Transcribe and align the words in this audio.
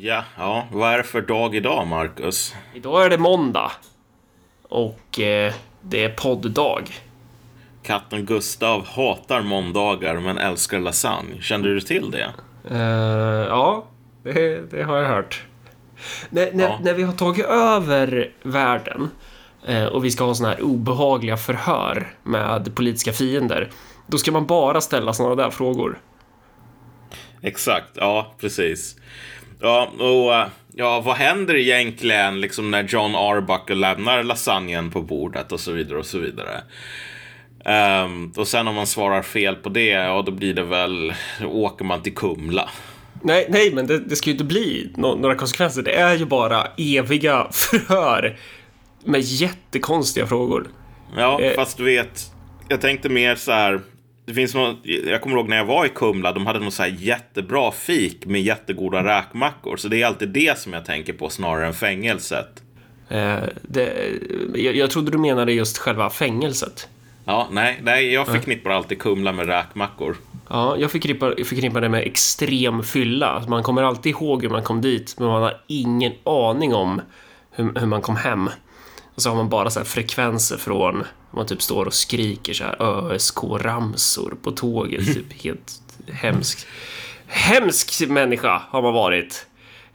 Ja, 0.00 0.24
ja, 0.36 0.66
vad 0.72 0.92
är 0.92 0.98
det 0.98 1.04
för 1.04 1.20
dag 1.20 1.54
idag, 1.54 1.86
Marcus? 1.86 2.54
Idag 2.74 3.04
är 3.04 3.10
det 3.10 3.18
måndag. 3.18 3.72
Och 4.62 5.20
eh, 5.20 5.52
det 5.82 6.04
är 6.04 6.08
podddag. 6.08 6.82
Katten 7.82 8.24
Gustav 8.26 8.86
hatar 8.86 9.42
måndagar 9.42 10.14
men 10.20 10.38
älskar 10.38 10.78
lasagne. 10.78 11.40
Kände 11.42 11.74
du 11.74 11.80
till 11.80 12.10
det? 12.10 12.32
Eh, 12.70 13.46
ja, 13.48 13.84
det, 14.22 14.70
det 14.70 14.82
har 14.82 14.96
jag 14.96 15.08
hört. 15.08 15.42
När, 16.30 16.52
när, 16.52 16.64
Ja. 16.64 16.78
när 16.82 16.94
vi 16.94 17.02
har 17.02 17.12
tagit 17.12 17.46
över 17.46 18.32
världen 18.42 19.10
eh, 19.66 19.84
och 19.84 20.04
vi 20.04 20.10
ska 20.10 20.24
ha 20.24 20.34
såna 20.34 20.48
här 20.48 20.62
obehagliga 20.62 21.36
förhör 21.36 22.12
med 22.22 22.74
politiska 22.74 23.12
fiender, 23.12 23.70
då 24.06 24.18
ska 24.18 24.32
man 24.32 24.46
bara 24.46 24.80
ställa 24.80 25.12
såna 25.12 25.34
där 25.34 25.50
frågor. 25.50 25.98
Exakt, 27.42 27.88
ja, 27.94 28.34
precis. 28.40 28.96
Ja, 29.60 29.88
och 29.98 30.34
eh, 30.34 30.46
ja, 30.74 31.00
vad 31.00 31.16
händer 31.16 31.56
egentligen 31.56 32.40
liksom 32.40 32.70
när 32.70 32.82
John 32.82 33.14
Arbuckle 33.14 33.74
lämnar 33.74 34.22
lasagnen 34.22 34.90
på 34.90 35.02
bordet 35.02 35.52
och 35.52 35.60
så 35.60 35.72
vidare 35.72 35.98
och 35.98 36.06
så 36.06 36.18
vidare. 36.18 36.60
Ehm, 37.64 38.32
och 38.36 38.48
sen 38.48 38.68
om 38.68 38.74
man 38.74 38.86
svarar 38.86 39.22
fel 39.22 39.54
på 39.54 39.68
det, 39.68 39.84
ja 39.88 40.22
då 40.26 40.32
blir 40.32 40.54
det 40.54 40.62
väl, 40.62 41.12
då 41.40 41.46
åker 41.48 41.84
man 41.84 42.02
till 42.02 42.14
Kumla. 42.14 42.68
Nej, 43.22 43.46
nej, 43.48 43.72
men 43.74 43.86
det, 43.86 43.98
det 43.98 44.16
ska 44.16 44.26
ju 44.30 44.32
inte 44.32 44.44
bli 44.44 44.92
nå- 44.96 45.14
några 45.14 45.34
konsekvenser. 45.34 45.82
Det 45.82 45.94
är 45.94 46.14
ju 46.16 46.24
bara 46.24 46.66
eviga 46.76 47.46
förhör 47.52 48.38
med 49.04 49.20
jättekonstiga 49.20 50.26
frågor. 50.26 50.68
Ja, 51.16 51.40
Eh. 51.40 51.54
fast 51.54 51.76
du 51.76 51.84
vet, 51.84 52.32
jag 52.68 52.80
tänkte 52.80 53.08
mer 53.08 53.34
så 53.34 53.52
här. 53.52 53.80
Det 54.28 54.34
finns 54.34 54.54
något, 54.54 54.76
jag 54.82 55.22
kommer 55.22 55.36
ihåg 55.36 55.48
när 55.48 55.56
jag 55.56 55.64
var 55.64 55.86
i 55.86 55.88
Kumla, 55.88 56.32
de 56.32 56.46
hade 56.46 56.58
något 56.58 56.74
så 56.74 56.82
här 56.82 56.96
jättebra 56.98 57.72
fik 57.72 58.26
med 58.26 58.42
jättegoda 58.42 59.04
räkmackor. 59.04 59.76
Så 59.76 59.88
det 59.88 60.02
är 60.02 60.06
alltid 60.06 60.28
det 60.28 60.58
som 60.58 60.72
jag 60.72 60.84
tänker 60.84 61.12
på 61.12 61.30
snarare 61.30 61.66
än 61.66 61.74
fängelset. 61.74 62.62
Eh, 63.08 63.36
det, 63.62 63.92
jag, 64.54 64.76
jag 64.76 64.90
trodde 64.90 65.10
du 65.10 65.18
menade 65.18 65.52
just 65.52 65.78
själva 65.78 66.10
fängelset. 66.10 66.88
Ja, 67.24 67.48
nej, 67.50 67.80
nej, 67.82 68.12
jag 68.12 68.26
förknippar 68.26 68.70
alltid 68.70 68.98
Kumla 68.98 69.32
med 69.32 69.46
räkmackor. 69.46 70.16
Ja, 70.48 70.76
jag 70.76 70.90
förknippar, 70.90 71.44
förknippar 71.44 71.80
det 71.80 71.88
med 71.88 72.02
extrem 72.02 72.82
fylla. 72.82 73.44
Man 73.48 73.62
kommer 73.62 73.82
alltid 73.82 74.10
ihåg 74.10 74.42
hur 74.42 74.50
man 74.50 74.62
kom 74.62 74.80
dit, 74.80 75.14
men 75.18 75.28
man 75.28 75.42
har 75.42 75.60
ingen 75.66 76.12
aning 76.24 76.74
om 76.74 77.00
hur, 77.50 77.80
hur 77.80 77.86
man 77.86 78.02
kom 78.02 78.16
hem. 78.16 78.50
Och 79.18 79.22
så 79.22 79.28
har 79.28 79.36
man 79.36 79.48
bara 79.48 79.70
så 79.70 79.80
här 79.80 79.84
frekvenser 79.84 80.56
från, 80.56 81.04
man 81.30 81.46
typ 81.46 81.62
står 81.62 81.86
och 81.86 81.94
skriker 81.94 82.52
så 82.52 82.64
här 82.64 82.82
ÖSK-ramsor 82.82 84.36
på 84.42 84.50
tåget, 84.50 85.14
typ 85.14 85.42
helt 85.42 85.82
hemskt. 86.12 86.66
Hemsk 87.26 88.08
människa 88.08 88.62
har 88.70 88.82
man 88.82 88.94
varit. 88.94 89.46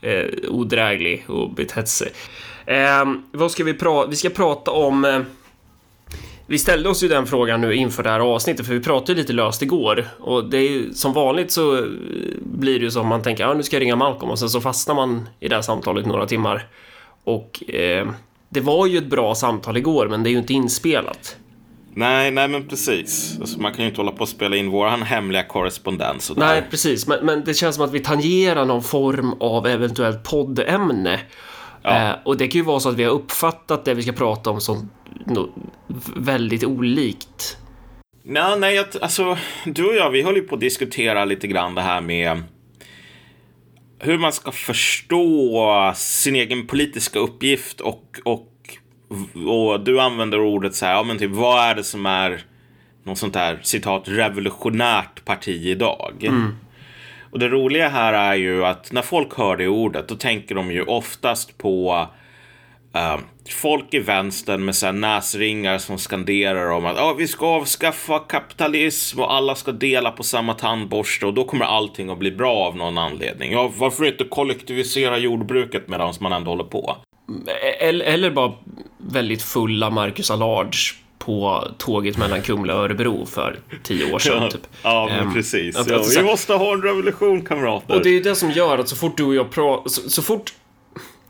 Eh, 0.02 0.26
odräglig 0.50 1.26
och 1.28 1.54
betett 1.54 1.90
sig. 1.90 2.12
Eh, 2.66 3.06
vad 3.32 3.52
ska 3.52 3.64
vi 3.64 3.74
prata, 3.74 4.10
vi 4.10 4.16
ska 4.16 4.30
prata 4.30 4.72
om 4.72 5.06
eh, 5.06 5.22
vi 6.48 6.58
ställde 6.58 6.90
oss 6.90 7.04
ju 7.04 7.08
den 7.08 7.26
frågan 7.26 7.62
nu 7.62 7.76
inför 7.76 8.04
det 8.04 8.10
här 8.10 8.20
avsnittet, 8.20 8.66
för 8.66 8.74
vi 8.74 8.80
pratade 8.80 9.20
lite 9.20 9.34
löst 9.34 9.62
igår. 9.62 10.06
Och 10.20 10.46
det 10.46 10.58
är 10.58 10.94
som 10.94 11.14
vanligt 11.14 11.52
så 11.52 11.78
eh, 11.78 11.84
blir 12.40 12.80
det 12.80 12.86
ju 12.86 12.92
som 12.92 13.08
man 13.08 13.22
tänker, 13.22 13.44
ja 13.44 13.54
nu 13.54 13.64
ska 13.64 13.76
jag 13.76 13.82
ringa 13.82 13.96
Malcolm 13.96 14.32
och 14.32 14.40
sen 14.40 14.50
så 14.50 14.62
fastnar 14.62 14.96
man 14.96 15.30
i 15.40 15.48
det 15.48 15.56
här 15.56 15.62
samtalet 15.62 16.06
några 16.06 16.26
timmar. 16.26 16.68
Och 17.24 17.70
eh, 17.70 18.08
det 18.54 18.62
var 18.62 18.88
ju 18.88 18.98
ett 18.98 19.10
bra 19.10 19.36
samtal 19.36 19.78
igår, 19.78 20.08
men 20.08 20.24
det 20.24 20.30
är 20.30 20.32
ju 20.32 20.38
inte 20.38 20.54
inspelat. 20.54 21.38
Nej, 21.96 22.32
nej 22.32 22.48
men 22.48 22.68
precis. 22.68 23.38
Alltså, 23.40 23.62
man 23.62 23.74
kan 23.74 23.82
ju 23.84 23.90
inte 23.90 24.02
hålla 24.02 24.12
på 24.12 24.22
och 24.22 24.30
spela 24.30 24.56
in 24.56 24.70
våran 24.70 25.02
hemliga 25.02 25.44
korrespondens 25.44 26.30
och 26.30 26.38
Nej, 26.38 26.64
precis, 26.70 27.08
men, 27.08 27.26
men 27.26 27.44
det 27.44 27.54
känns 27.54 27.76
som 27.76 27.86
att 27.86 27.92
vi 27.92 28.00
tangerar 28.00 28.66
någon 28.66 28.84
form 28.84 29.34
av 29.40 29.68
eventuellt 29.68 30.24
poddämne. 30.24 31.20
Ja. 31.82 32.10
Eh, 32.10 32.16
och 32.24 32.38
det 32.38 32.48
kan 32.48 32.60
ju 32.60 32.66
vara 32.66 32.80
så 32.80 32.90
att 32.90 32.96
vi 32.96 33.04
har 33.04 33.12
uppfattat 33.12 33.86
det 33.86 33.94
vi 33.94 34.02
ska 34.04 34.12
prata 34.12 34.50
om 34.50 34.62
som 34.62 34.90
no, 35.26 35.50
väldigt 36.16 36.64
olikt. 36.64 37.58
Nej, 38.24 38.60
nej, 38.60 38.76
jag, 38.76 38.86
alltså 39.02 39.38
du 39.66 39.86
och 39.86 39.96
jag, 39.96 40.10
vi 40.10 40.22
håller 40.22 40.38
ju 40.38 40.48
på 40.48 40.56
att 40.56 40.62
diskutera 40.62 41.26
lite 41.26 41.48
grann 41.48 41.76
det 41.76 41.82
här 41.82 42.02
med 42.02 42.44
hur 44.04 44.18
man 44.18 44.34
ska 44.34 44.52
förstå 44.52 45.94
sin 45.96 46.36
egen 46.36 46.68
politiska 46.68 47.20
uppgift 47.20 47.80
och, 47.82 48.20
och, 48.24 48.50
och 49.48 49.80
du 49.80 50.02
använder 50.02 50.40
ordet 50.40 50.76
så 50.76 50.86
här, 50.86 50.94
ja 50.94 51.04
men 51.04 51.18
typ 51.18 51.32
vad 51.32 51.70
är 51.70 51.76
det 51.76 51.84
som 51.84 52.06
är 52.06 52.42
något 53.04 53.18
sånt 53.18 53.34
där 53.34 53.60
citat 53.64 54.04
revolutionärt 54.06 55.26
parti 55.26 55.66
idag? 55.66 56.14
Och 57.32 57.40
det 57.40 57.50
roliga 57.50 57.90
här 57.90 58.14
är 58.14 58.36
ju 58.36 58.66
att 58.66 58.92
när 58.92 59.02
folk 59.02 59.38
hör 59.38 59.58
det 59.58 59.68
ordet 59.68 60.08
då 60.08 60.16
tänker 60.16 60.56
de 60.56 60.72
ju 60.72 60.84
oftast 60.84 61.58
på 61.58 62.08
eh, 62.94 63.18
folk 63.50 63.94
i 63.94 64.00
vänstern 64.00 64.66
med 64.66 64.76
så 64.76 64.92
näsringar 64.92 65.78
som 65.78 65.98
skanderar 65.98 66.72
om 66.72 66.86
att 66.86 66.98
ah, 67.00 67.14
vi 67.14 67.28
ska 67.28 67.46
avskaffa 67.46 68.20
kapitalism 68.20 69.20
och 69.20 69.34
alla 69.34 69.56
ska 69.56 69.72
dela 69.72 70.12
på 70.12 70.24
samma 70.24 70.54
tandborste 70.54 71.26
och 71.26 71.34
då 71.34 71.44
kommer 71.44 71.66
allting 71.66 72.10
att 72.10 72.18
bli 72.20 72.32
bra 72.32 72.54
av 72.56 72.76
någon 72.78 72.98
anledning. 72.98 73.52
Ja, 73.52 73.72
varför 73.78 74.06
inte 74.06 74.24
kollektivisera 74.24 75.18
jordbruket 75.18 75.88
medan 75.88 76.14
man 76.20 76.34
ändå 76.34 76.52
håller 76.52 76.64
på? 76.64 76.96
Eller, 77.80 78.06
eller 78.06 78.32
bara 78.32 78.54
väldigt 78.98 79.42
fulla 79.44 79.90
Marcus 79.90 80.32
Allards 80.32 80.96
på 81.20 81.68
tåget 81.78 82.18
mellan 82.18 82.42
Kumla 82.42 82.76
och 82.76 82.84
Örebro 82.84 83.26
för 83.26 83.60
tio 83.84 84.14
år 84.14 84.20
sedan. 84.20 84.50
Typ. 84.50 84.62
Ja, 84.84 85.08
men 85.10 85.20
Ehm, 85.28 85.34
precis. 85.34 85.76
att- 85.76 85.88
Ja, 85.90 86.00
att 86.00 86.18
vi 86.18 86.24
måste 86.24 86.54
ha 86.54 86.74
en 86.74 86.82
revolution, 86.82 87.42
kamrater. 87.42 87.96
Och 87.96 88.04
det 88.04 88.10
är 88.10 88.14
ju 88.14 88.20
det 88.22 88.36
som 88.36 88.52
gör 88.52 88.78
att 88.78 88.90
så 88.90 88.96
fort 88.96 89.18
du 89.18 89.24
och 89.24 89.36
jag 89.36 89.52
pratar, 89.52 89.90
så, 89.90 90.10
så 90.10 90.22
fort 90.22 90.54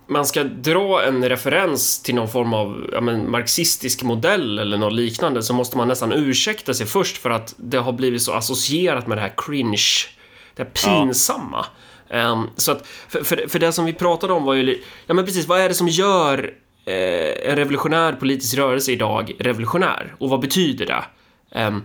man 0.07 0.25
ska 0.25 0.43
dra 0.43 1.03
en 1.03 1.29
referens 1.29 2.01
till 2.01 2.15
någon 2.15 2.29
form 2.29 2.53
av 2.53 2.89
ja, 2.91 3.01
men, 3.01 3.31
marxistisk 3.31 4.03
modell 4.03 4.59
eller 4.59 4.77
något 4.77 4.93
liknande 4.93 5.43
så 5.43 5.53
måste 5.53 5.77
man 5.77 5.87
nästan 5.87 6.11
ursäkta 6.11 6.73
sig 6.73 6.85
först 6.85 7.17
för 7.17 7.29
att 7.29 7.53
det 7.57 7.77
har 7.77 7.91
blivit 7.91 8.21
så 8.21 8.33
associerat 8.33 9.07
med 9.07 9.17
det 9.17 9.21
här 9.21 9.33
cringe, 9.37 10.07
det 10.55 10.63
här 10.63 10.69
pinsamma. 10.69 11.65
Ehm, 12.09 12.49
så 12.55 12.71
att, 12.71 12.87
för, 12.87 13.23
för, 13.23 13.45
för 13.47 13.59
det 13.59 13.71
som 13.71 13.85
vi 13.85 13.93
pratade 13.93 14.33
om 14.33 14.43
var 14.43 14.53
ju, 14.53 14.81
ja 15.07 15.13
men 15.13 15.25
precis, 15.25 15.47
vad 15.47 15.59
är 15.59 15.69
det 15.69 15.75
som 15.75 15.87
gör 15.87 16.53
eh, 16.85 17.49
en 17.49 17.55
revolutionär 17.55 18.13
politisk 18.13 18.57
rörelse 18.57 18.91
idag 18.91 19.33
revolutionär? 19.39 20.15
Och 20.19 20.29
vad 20.29 20.39
betyder 20.39 20.85
det? 20.85 21.03
Ehm, 21.51 21.83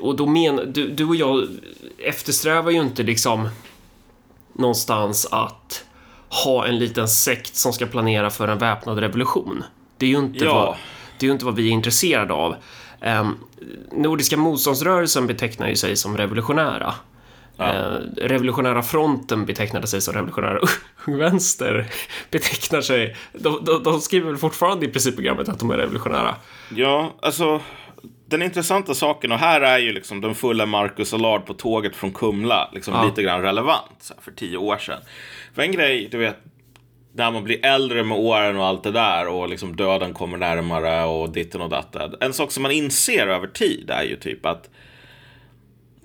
och 0.00 0.16
då 0.16 0.26
men, 0.26 0.72
du, 0.72 0.88
du 0.88 1.04
och 1.04 1.16
jag 1.16 1.48
eftersträvar 1.98 2.70
ju 2.70 2.80
inte 2.80 3.02
liksom 3.02 3.48
någonstans 4.52 5.26
att 5.30 5.83
ha 6.44 6.66
en 6.66 6.78
liten 6.78 7.08
sekt 7.08 7.56
som 7.56 7.72
ska 7.72 7.86
planera 7.86 8.30
för 8.30 8.48
en 8.48 8.58
väpnad 8.58 8.98
revolution. 8.98 9.64
Det 9.98 10.06
är 10.06 10.10
ju 10.10 10.18
inte, 10.18 10.44
Ja. 10.44 10.54
vad, 10.54 10.76
det 11.18 11.26
är 11.26 11.30
inte 11.30 11.44
vad 11.44 11.54
vi 11.54 11.68
är 11.68 11.72
intresserade 11.72 12.34
av. 12.34 12.54
Um, 13.20 13.38
Nordiska 13.92 14.36
motståndsrörelsen 14.36 15.26
betecknar 15.26 15.68
ju 15.68 15.76
sig 15.76 15.96
som 15.96 16.16
revolutionära. 16.16 16.94
Eh, 17.58 17.92
revolutionära 18.16 18.82
fronten 18.82 19.46
betecknade 19.46 19.86
sig 19.86 20.00
som 20.00 20.14
revolutionära 20.14 20.58
Ung 21.06 21.18
Vänster 21.18 21.86
betecknar 22.30 22.80
sig... 22.80 23.16
De, 23.32 23.64
de, 23.64 23.82
de 23.82 24.00
skriver 24.00 24.26
väl 24.26 24.36
fortfarande 24.36 24.86
i 24.86 24.88
principprogrammet 24.88 25.48
att 25.48 25.58
de 25.58 25.70
är 25.70 25.76
revolutionära. 25.76 26.34
Ja, 26.76 27.14
alltså 27.22 27.60
den 28.34 28.42
intressanta 28.42 28.94
saken, 28.94 29.32
och 29.32 29.38
här 29.38 29.60
är 29.60 29.78
ju 29.78 29.92
liksom 29.92 30.20
den 30.20 30.34
fulla 30.34 30.66
Marcus 30.66 31.14
Allard 31.14 31.46
på 31.46 31.54
tåget 31.54 31.96
från 31.96 32.12
Kumla 32.12 32.70
liksom 32.72 32.94
Ja. 32.94 33.04
lite 33.04 33.22
grann 33.22 33.42
relevant 33.42 34.12
för 34.20 34.30
tio 34.30 34.56
år 34.56 34.76
sedan. 34.78 35.00
För 35.54 35.62
en 35.62 35.72
grej, 35.72 36.08
du 36.10 36.18
vet, 36.18 36.36
när 37.12 37.30
man 37.30 37.44
blir 37.44 37.66
äldre 37.66 38.04
med 38.04 38.18
åren 38.18 38.56
och 38.56 38.66
allt 38.66 38.82
det 38.82 38.90
där 38.90 39.26
och 39.28 39.48
liksom 39.48 39.76
döden 39.76 40.12
kommer 40.12 40.38
närmare 40.38 41.04
och 41.04 41.30
ditten 41.32 41.60
och 41.60 41.68
datten. 41.70 42.14
En 42.20 42.32
sak 42.32 42.52
som 42.52 42.62
man 42.62 42.72
inser 42.72 43.26
över 43.26 43.46
tid 43.46 43.90
är 43.90 44.02
ju 44.02 44.16
typ 44.16 44.46
att 44.46 44.70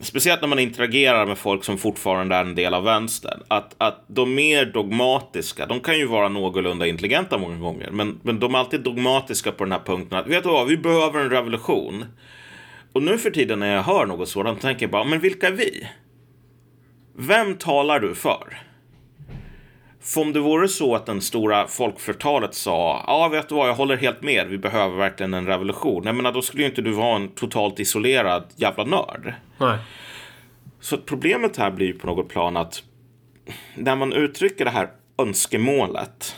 Speciellt 0.01 0.41
när 0.41 0.47
man 0.47 0.59
interagerar 0.59 1.25
med 1.25 1.37
folk 1.37 1.63
som 1.63 1.77
fortfarande 1.77 2.35
är 2.35 2.41
en 2.41 2.55
del 2.55 2.73
av 2.73 2.83
vänstern. 2.83 3.39
Att, 3.47 3.75
att 3.77 4.03
de 4.07 4.35
mer 4.35 4.65
dogmatiska, 4.65 5.65
de 5.65 5.79
kan 5.79 5.97
ju 5.97 6.05
vara 6.07 6.29
någorlunda 6.29 6.87
intelligenta 6.87 7.37
många 7.37 7.57
gånger. 7.57 7.91
Men, 7.91 8.19
men 8.23 8.39
de 8.39 8.55
är 8.55 8.59
alltid 8.59 8.81
dogmatiska 8.81 9.51
på 9.51 9.63
den 9.63 9.71
här 9.71 9.79
punkten 9.79 10.17
att 10.17 10.27
vet 10.27 10.43
du 10.43 10.49
vad, 10.49 10.67
vi 10.67 10.77
behöver 10.77 11.19
en 11.19 11.29
revolution. 11.29 12.05
Och 12.93 13.03
nu 13.03 13.17
för 13.17 13.29
tiden 13.29 13.59
när 13.59 13.75
jag 13.75 13.83
hör 13.83 14.05
något 14.05 14.29
sådant 14.29 14.61
tänker 14.61 14.83
jag 14.83 14.91
bara, 14.91 15.03
men 15.03 15.19
vilka 15.19 15.47
är 15.47 15.51
vi? 15.51 15.87
Vem 17.15 17.55
talar 17.55 17.99
du 17.99 18.15
för? 18.15 18.68
För 20.01 20.21
om 20.21 20.33
det 20.33 20.39
vore 20.39 20.67
så 20.67 20.95
att 20.95 21.05
den 21.05 21.21
stora 21.21 21.67
folkflertalet 21.67 22.53
sa, 22.53 23.03
ja 23.07 23.27
vet 23.27 23.49
du 23.49 23.55
vad, 23.55 23.69
jag 23.69 23.75
håller 23.75 23.97
helt 23.97 24.21
med, 24.21 24.47
vi 24.47 24.57
behöver 24.57 24.97
verkligen 24.97 25.33
en 25.33 25.45
revolution. 25.45 26.03
Jag 26.05 26.15
menar, 26.15 26.31
då 26.31 26.41
skulle 26.41 26.63
ju 26.63 26.69
inte 26.69 26.81
du 26.81 26.91
vara 26.91 27.15
en 27.15 27.27
totalt 27.27 27.79
isolerad 27.79 28.43
jävla 28.55 28.83
nörd. 28.83 29.33
Nej. 29.57 29.77
Så 30.79 30.97
problemet 30.97 31.57
här 31.57 31.71
blir 31.71 31.87
ju 31.87 31.93
på 31.93 32.07
något 32.07 32.29
plan 32.29 32.57
att 32.57 32.83
när 33.75 33.95
man 33.95 34.13
uttrycker 34.13 34.65
det 34.65 34.71
här 34.71 34.89
önskemålet 35.17 36.35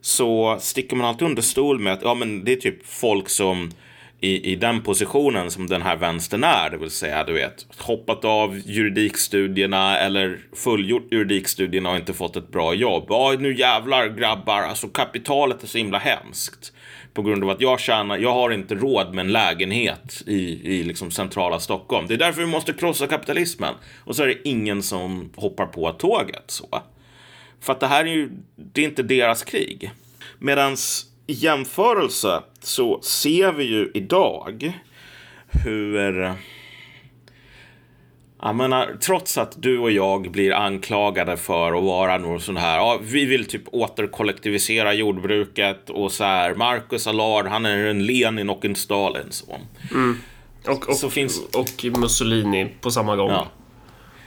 så 0.00 0.56
sticker 0.60 0.96
man 0.96 1.06
alltid 1.06 1.28
under 1.28 1.42
stol 1.42 1.78
med 1.78 1.92
att 1.92 2.02
ja, 2.02 2.14
men 2.14 2.44
det 2.44 2.52
är 2.52 2.56
typ 2.56 2.86
folk 2.86 3.28
som 3.28 3.70
i, 4.20 4.52
i 4.52 4.56
den 4.56 4.82
positionen 4.82 5.50
som 5.50 5.66
den 5.66 5.82
här 5.82 5.96
vänstern 5.96 6.44
är, 6.44 6.70
det 6.70 6.76
vill 6.76 6.90
säga 6.90 7.24
du 7.24 7.32
vet 7.32 7.66
hoppat 7.78 8.24
av 8.24 8.58
juridikstudierna 8.64 9.98
eller 9.98 10.38
fullgjort 10.52 11.12
juridikstudierna 11.12 11.90
och 11.90 11.96
inte 11.96 12.12
fått 12.12 12.36
ett 12.36 12.48
bra 12.48 12.74
jobb. 12.74 13.06
Ja, 13.08 13.36
nu 13.38 13.58
jävlar 13.58 14.08
grabbar, 14.08 14.62
alltså 14.62 14.88
kapitalet 14.88 15.62
är 15.62 15.66
så 15.66 15.78
himla 15.78 15.98
hemskt. 15.98 16.72
På 17.14 17.22
grund 17.22 17.44
av 17.44 17.50
att 17.50 17.60
jag 17.60 17.80
tjänar, 17.80 18.18
jag 18.18 18.32
har 18.32 18.50
inte 18.50 18.74
råd 18.74 19.14
med 19.14 19.26
en 19.26 19.32
lägenhet 19.32 20.22
i, 20.26 20.70
i 20.76 20.82
liksom 20.82 21.10
centrala 21.10 21.60
Stockholm. 21.60 22.06
Det 22.06 22.14
är 22.14 22.18
därför 22.18 22.40
vi 22.40 22.46
måste 22.46 22.72
krossa 22.72 23.06
kapitalismen. 23.06 23.74
Och 24.04 24.16
så 24.16 24.22
är 24.22 24.26
det 24.26 24.48
ingen 24.48 24.82
som 24.82 25.32
hoppar 25.36 25.66
på 25.66 25.92
tåget 25.92 26.44
så. 26.46 26.82
För 27.60 27.72
att 27.72 27.80
det 27.80 27.86
här 27.86 28.04
är 28.04 28.08
ju, 28.08 28.30
det 28.56 28.80
är 28.80 28.84
inte 28.84 29.02
deras 29.02 29.44
krig. 29.44 29.90
Medans 30.38 31.06
i 31.28 31.32
jämförelse 31.32 32.42
så 32.60 33.02
ser 33.02 33.52
vi 33.52 33.64
ju 33.64 33.90
idag 33.94 34.72
hur 35.64 36.34
jag 38.42 38.56
menar, 38.56 38.96
trots 39.00 39.38
att 39.38 39.62
du 39.62 39.78
och 39.78 39.90
jag 39.90 40.30
blir 40.30 40.52
anklagade 40.54 41.36
för 41.36 41.78
att 41.78 41.84
vara 41.84 42.18
någon 42.18 42.40
sån 42.40 42.56
här, 42.56 42.76
ja, 42.76 42.98
vi 43.02 43.24
vill 43.24 43.44
typ 43.44 43.62
återkollektivisera 43.66 44.94
jordbruket 44.94 45.90
och 45.90 46.12
så 46.12 46.24
här, 46.24 46.54
Marcus 46.54 47.06
Allard, 47.06 47.46
han 47.46 47.66
är 47.66 47.86
en 47.86 48.06
Lenin 48.06 48.50
och 48.50 48.64
en 48.64 48.76
Stalin 48.76 49.26
så. 49.30 49.60
Mm. 49.90 50.20
Och, 50.66 50.88
och, 50.88 50.96
så 50.96 51.10
finns... 51.10 51.40
och 51.54 51.98
Mussolini 51.98 52.68
på 52.80 52.90
samma 52.90 53.16
gång. 53.16 53.30
Ja, 53.30 53.48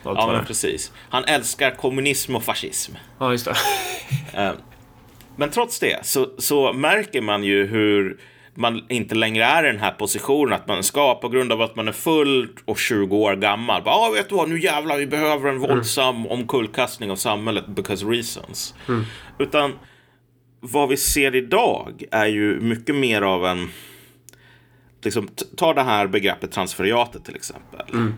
ja 0.03 0.31
men 0.31 0.45
precis. 0.45 0.91
Han 1.09 1.23
älskar 1.23 1.71
kommunism 1.71 2.35
och 2.35 2.43
fascism. 2.43 2.91
Ja, 3.19 3.31
just 3.31 3.45
det. 3.45 3.55
Men 5.35 5.49
trots 5.49 5.79
det 5.79 6.05
så, 6.05 6.27
så 6.37 6.73
märker 6.73 7.21
man 7.21 7.43
ju 7.43 7.67
hur 7.67 8.17
man 8.53 8.85
inte 8.89 9.15
längre 9.15 9.43
är 9.43 9.63
i 9.63 9.67
den 9.67 9.79
här 9.79 9.91
positionen 9.91 10.53
att 10.53 10.67
man 10.67 10.83
ska 10.83 11.15
på 11.15 11.29
grund 11.29 11.51
av 11.51 11.61
att 11.61 11.75
man 11.75 11.87
är 11.87 11.91
full 11.91 12.49
och 12.65 12.79
20 12.79 13.17
år 13.17 13.35
gammal. 13.35 13.81
Ja, 13.85 13.91
ah, 13.91 14.11
vet 14.11 14.29
du 14.29 14.35
vad, 14.35 14.49
nu 14.49 14.59
jävlar, 14.59 14.97
vi 14.97 15.07
behöver 15.07 15.49
en 15.49 15.59
våldsam 15.59 16.15
mm. 16.15 16.31
omkullkastning 16.31 17.11
av 17.11 17.15
samhället 17.15 17.67
because 17.67 18.05
reasons. 18.05 18.75
Mm. 18.87 19.03
Utan 19.39 19.73
vad 20.59 20.89
vi 20.89 20.97
ser 20.97 21.35
idag 21.35 22.03
är 22.11 22.27
ju 22.27 22.59
mycket 22.59 22.95
mer 22.95 23.21
av 23.21 23.45
en... 23.45 23.69
Liksom, 25.03 25.27
ta 25.57 25.73
det 25.73 25.83
här 25.83 26.07
begreppet 26.07 26.51
transferiatet 26.51 27.25
till 27.25 27.35
exempel. 27.35 27.81
Mm 27.93 28.13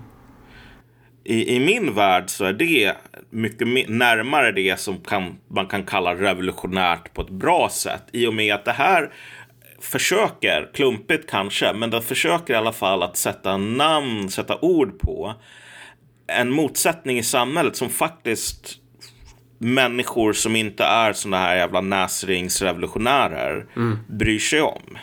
i, 1.24 1.56
i 1.56 1.60
min 1.60 1.94
värld 1.94 2.30
så 2.30 2.46
är 2.46 2.54
det 2.54 2.96
mycket 3.30 3.90
närmare 3.90 4.52
det 4.52 4.80
som 4.80 4.98
kan, 4.98 5.38
man 5.48 5.68
kan 5.68 5.84
kalla 5.84 6.16
revolutionärt 6.16 7.14
på 7.14 7.22
ett 7.22 7.30
bra 7.30 7.70
sätt. 7.72 8.04
I 8.12 8.28
och 8.28 8.34
med 8.34 8.56
att 8.56 8.66
det 8.66 8.72
här 8.72 9.14
försöker, 9.80 10.70
klumpigt 10.74 11.30
kanske, 11.30 11.74
men 11.74 11.90
det 11.90 12.02
försöker 12.02 12.54
i 12.54 12.58
alla 12.58 12.74
fall 12.74 13.04
att 13.04 13.18
sätta 13.18 13.58
namn, 13.58 14.30
sätta 14.30 14.58
ord 14.62 15.00
på 15.00 15.34
en 16.28 16.52
motsättning 16.52 17.18
i 17.18 17.24
samhället 17.24 17.76
som 17.76 17.90
faktiskt 17.90 18.78
människor 19.58 20.34
som 20.34 20.56
inte 20.56 20.84
är 20.84 21.14
sådana 21.14 21.38
här 21.38 21.56
jävla 21.56 21.82
näsringsrevolutionärer 21.82 23.66
mm. 23.76 24.00
bryr 24.08 24.40
sig 24.40 24.62
om. 24.62 24.98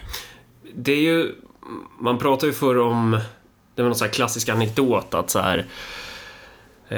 Det 0.75 0.93
är 0.93 1.01
ju, 1.01 1.35
man 2.01 2.19
pratar 2.19 2.47
ju 2.47 2.53
förr 2.53 2.79
om, 2.79 3.11
det 3.75 3.83
var 3.83 3.89
någon 3.89 3.99
sån 3.99 4.07
här 4.07 4.13
klassisk 4.13 4.49
anekdot 4.49 5.15
att 5.15 5.31
så 5.31 5.39
här 5.39 5.67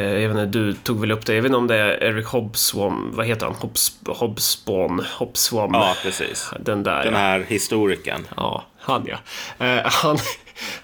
jag 0.00 0.28
vet 0.28 0.30
inte, 0.30 0.46
du 0.46 0.72
tog 0.72 1.00
väl 1.00 1.12
upp 1.12 1.26
det, 1.26 1.34
jag 1.34 1.42
vet 1.42 1.48
inte 1.48 1.58
om 1.58 1.66
det 1.66 1.76
är 1.76 2.02
Eric 2.02 2.26
Hobsbawm, 2.26 3.10
vad 3.14 3.26
heter 3.26 3.46
han? 3.46 3.54
Hobbs, 3.54 3.98
Hobsbawm, 4.06 5.02
Hobsbawm. 5.18 5.74
Ja, 5.74 5.94
precis. 6.02 6.50
Den 6.60 6.82
där. 6.82 7.04
Den 7.04 7.14
här 7.14 7.44
historikern. 7.48 8.26
Ja, 8.36 8.64
han 8.78 9.06
ja. 9.08 9.16
Eh, 9.66 9.82
han, 9.84 10.18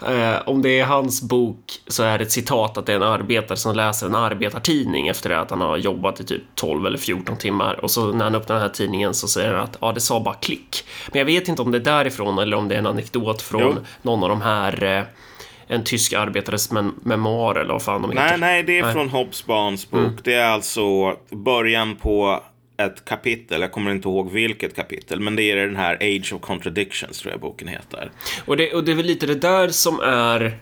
eh, 0.06 0.49
om 0.49 0.62
det 0.62 0.81
är 0.81 0.84
hans 0.84 1.22
bok 1.22 1.72
så 1.87 2.02
är 2.02 2.19
det 2.19 2.25
ett 2.25 2.32
citat 2.32 2.78
att 2.78 2.87
det 2.87 2.93
är 2.93 2.96
en 2.96 3.02
arbetare 3.02 3.56
som 3.56 3.76
läser 3.76 4.06
en 4.06 4.14
arbetartidning 4.14 5.08
efter 5.08 5.28
det 5.28 5.40
att 5.40 5.50
han 5.50 5.61
har 5.61 5.76
jobbat 5.76 6.20
i 6.20 6.25
typ 6.25 6.43
12 6.54 6.87
eller 6.87 6.99
14 6.99 7.37
timmar 7.37 7.84
och 7.84 7.90
så 7.90 8.12
när 8.12 8.25
han 8.25 8.34
öppnar 8.34 8.56
den 8.56 8.62
här 8.62 8.75
tidningen 8.75 9.14
så 9.14 9.28
säger 9.28 9.52
han 9.52 9.64
att 9.64 9.76
ja, 9.81 9.93
det 9.93 10.00
sa 10.00 10.20
bara 10.20 10.34
klick. 10.34 10.84
Men 11.12 11.19
jag 11.19 11.26
vet 11.26 11.49
inte 11.49 11.62
om 11.62 11.70
det 11.70 11.78
är 11.78 11.82
därifrån 11.82 12.38
eller 12.38 12.56
om 12.56 12.69
det 12.69 12.75
är 12.75 12.78
en 12.78 12.87
anekdot 12.87 13.43
från 13.43 13.62
jo. 13.62 13.76
någon 14.02 14.22
av 14.22 14.28
de 14.28 14.40
här 14.43 15.06
en 15.68 15.84
tysk 15.84 16.12
arbetares 16.12 16.70
mem 16.70 16.94
memoar 17.02 17.54
eller 17.54 17.72
vad 17.72 17.82
fan 17.82 18.02
de 18.02 18.10
heter. 18.10 18.24
Nej, 18.28 18.38
nej, 18.38 18.62
det 18.62 18.78
är 18.78 18.82
nej. 18.82 18.92
från 18.92 19.08
Hobsbawms 19.08 19.90
bok. 19.90 20.00
Mm. 20.00 20.18
Det 20.24 20.34
är 20.34 20.50
alltså 20.50 21.16
början 21.30 21.96
på 21.96 22.42
ett 22.76 23.04
kapitel, 23.04 23.60
jag 23.60 23.72
kommer 23.72 23.90
inte 23.90 24.08
ihåg 24.08 24.30
vilket 24.30 24.76
kapitel, 24.76 25.20
men 25.20 25.36
det 25.36 25.42
är 25.42 25.56
den 25.56 25.76
här 25.76 25.94
Age 25.94 26.32
of 26.32 26.40
Contradictions 26.40 27.20
tror 27.20 27.32
jag 27.32 27.40
boken 27.40 27.68
heter. 27.68 28.10
Och 28.44 28.56
det, 28.56 28.74
och 28.74 28.84
det 28.84 28.92
är 28.92 28.96
väl 28.96 29.06
lite 29.06 29.26
det 29.26 29.34
där 29.34 29.68
som 29.68 30.00
är 30.00 30.58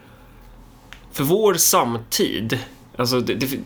för 1.12 1.24
vår 1.24 1.54
samtid, 1.54 2.58
alltså 2.96 3.20
det, 3.20 3.34
det, 3.34 3.58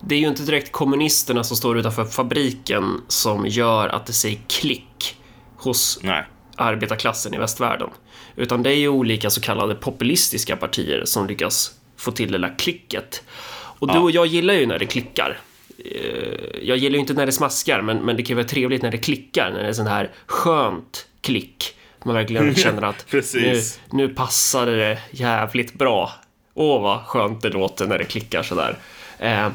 det 0.00 0.14
är 0.14 0.18
ju 0.18 0.28
inte 0.28 0.42
direkt 0.42 0.72
kommunisterna 0.72 1.44
som 1.44 1.56
står 1.56 1.78
utanför 1.78 2.04
fabriken 2.04 3.00
som 3.08 3.46
gör 3.46 3.88
att 3.88 4.06
det 4.06 4.12
säger 4.12 4.38
klick 4.48 5.16
hos 5.56 6.00
Nej. 6.02 6.24
Arbetarklassen 6.58 7.34
i 7.34 7.38
västvärlden. 7.38 7.90
Utan 8.36 8.62
det 8.62 8.70
är 8.70 8.76
ju 8.76 8.88
olika 8.88 9.30
så 9.30 9.40
kallade 9.40 9.74
populistiska 9.74 10.56
partier 10.56 11.02
som 11.04 11.26
lyckas 11.26 11.74
få 11.96 12.12
till 12.12 12.32
det 12.32 12.38
där 12.38 12.58
klicket. 12.58 13.22
Och 13.78 13.92
du 13.92 13.98
och 13.98 14.10
jag 14.10 14.26
gillar 14.26 14.54
ju 14.54 14.66
när 14.66 14.78
det 14.78 14.86
klickar. 14.86 15.38
Eh, 15.78 16.58
jag 16.62 16.76
gillar 16.76 16.94
ju 16.94 17.00
inte 17.00 17.14
när 17.14 17.26
det 17.26 17.32
smaskar, 17.32 17.82
men, 17.82 17.98
men 17.98 18.16
det 18.16 18.22
kan 18.22 18.28
ju 18.28 18.34
vara 18.34 18.46
trevligt 18.46 18.82
när 18.82 18.90
det 18.90 18.98
klickar, 18.98 19.50
när 19.50 19.62
det 19.62 19.68
är 19.68 19.72
sånt 19.72 19.88
här 19.88 20.10
skönt 20.26 21.06
klick. 21.20 21.74
Man 22.04 22.14
verkligen 22.14 22.54
känner 22.54 22.82
att 22.82 23.06
nu, 23.34 23.62
nu 23.90 24.08
passade 24.08 24.76
det 24.76 24.98
jävligt 25.10 25.74
bra. 25.74 26.12
Åh, 26.54 26.82
vad 26.82 27.06
skönt 27.06 27.42
det 27.42 27.48
låter 27.48 27.86
när 27.86 27.98
det 27.98 28.04
klickar 28.04 28.42
sådär. 28.42 28.78
Eh, 29.18 29.48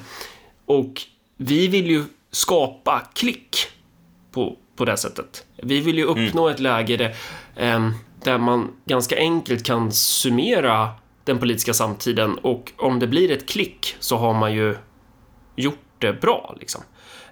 och 0.66 1.02
vi 1.38 1.68
vill 1.68 1.92
ju 1.92 2.04
skapa 2.32 3.02
klick 3.14 3.58
på, 4.32 4.58
på 4.84 4.92
det 4.92 4.98
sättet. 4.98 5.46
Vi 5.56 5.80
vill 5.80 5.98
ju 5.98 6.04
uppnå 6.04 6.44
mm. 6.44 6.56
ett 6.56 6.60
läge 6.60 6.98
där 6.98 7.16
eh, 7.56 7.90
där 8.24 8.38
man 8.38 8.72
ganska 8.86 9.18
enkelt 9.18 9.66
kan 9.66 9.92
summera 9.92 10.90
den 11.24 11.40
politiska 11.40 11.74
samtiden 11.74 12.38
och 12.38 12.72
om 12.78 13.00
det 13.00 13.08
blir 13.08 13.32
ett 13.32 13.50
klick 13.50 13.96
så 14.00 14.18
har 14.18 14.34
man 14.34 14.54
ju 14.54 14.76
gjort 15.56 15.80
det 16.00 16.14
bra. 16.14 16.56
Liksom. 16.60 16.82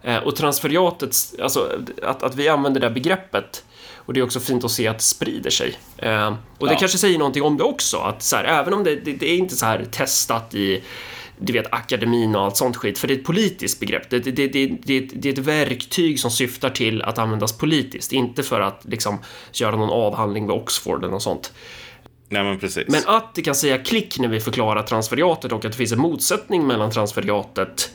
Eh, 0.02 0.18
och 0.18 0.36
transferiatet, 0.36 1.16
alltså 1.42 1.80
att, 2.04 2.24
att 2.24 2.36
vi 2.36 2.50
använder 2.50 2.82
det 2.82 2.90
begreppet 2.90 3.64
och 3.96 4.14
det 4.14 4.20
är 4.20 4.24
också 4.24 4.40
fint 4.40 4.64
att 4.64 4.72
se 4.72 4.88
att 4.88 4.98
det 4.98 5.04
sprider 5.04 5.50
sig. 5.50 5.76
Eh, 5.98 6.34
och 6.58 6.68
det 6.68 6.74
ja. 6.74 6.80
kanske 6.80 6.98
säger 6.98 7.20
någonting 7.20 7.44
om 7.44 7.58
det 7.58 7.64
också, 7.64 7.98
att 7.98 8.24
så 8.24 8.36
här, 8.36 8.44
även 8.44 8.74
om 8.74 8.84
det, 8.84 8.96
det, 8.96 9.14
det, 9.14 9.32
är 9.32 9.38
inte 9.38 9.56
så 9.56 9.66
här 9.66 9.86
testat 9.92 10.56
i 10.56 10.84
du 11.44 11.54
vet, 11.54 11.74
akademin 11.74 12.36
och 12.36 12.42
allt 12.42 12.58
sånt 12.58 12.78
skit, 12.78 12.98
för 12.98 13.08
det 13.08 13.14
är 13.14 13.18
ett 13.18 13.26
politiskt 13.26 13.80
begrepp. 13.80 14.10
Det, 14.10 14.20
det, 14.20 14.32
det, 14.32 14.68
det, 14.84 15.00
det 15.00 15.30
är 15.30 15.34
ett 15.34 15.38
verktyg 15.38 16.20
som 16.20 16.32
syftar 16.32 16.70
till 16.70 17.02
att 17.02 17.18
användas 17.18 17.58
politiskt, 17.58 18.12
inte 18.12 18.44
för 18.44 18.62
att 18.62 18.86
liksom 18.86 19.20
göra 19.54 19.76
någon 19.76 19.90
avhandling 19.90 20.48
vid 20.48 20.56
Oxford 20.56 21.00
eller 21.00 21.12
något 21.12 21.24
sånt. 21.24 21.54
Nej, 22.30 22.44
men 22.44 22.60
precis. 22.60 22.88
Men 22.88 23.02
att 23.06 23.36
det 23.36 23.42
kan 23.42 23.56
säga 23.56 23.78
klick 23.78 24.20
när 24.20 24.28
vi 24.28 24.40
förklarar 24.40 24.84
transferiatet 24.84 25.52
och 25.52 25.66
att 25.66 25.72
det 25.72 25.78
finns 25.78 25.92
en 25.92 26.00
motsättning 26.00 26.68
mellan 26.68 26.92
transferiatet 26.92 27.92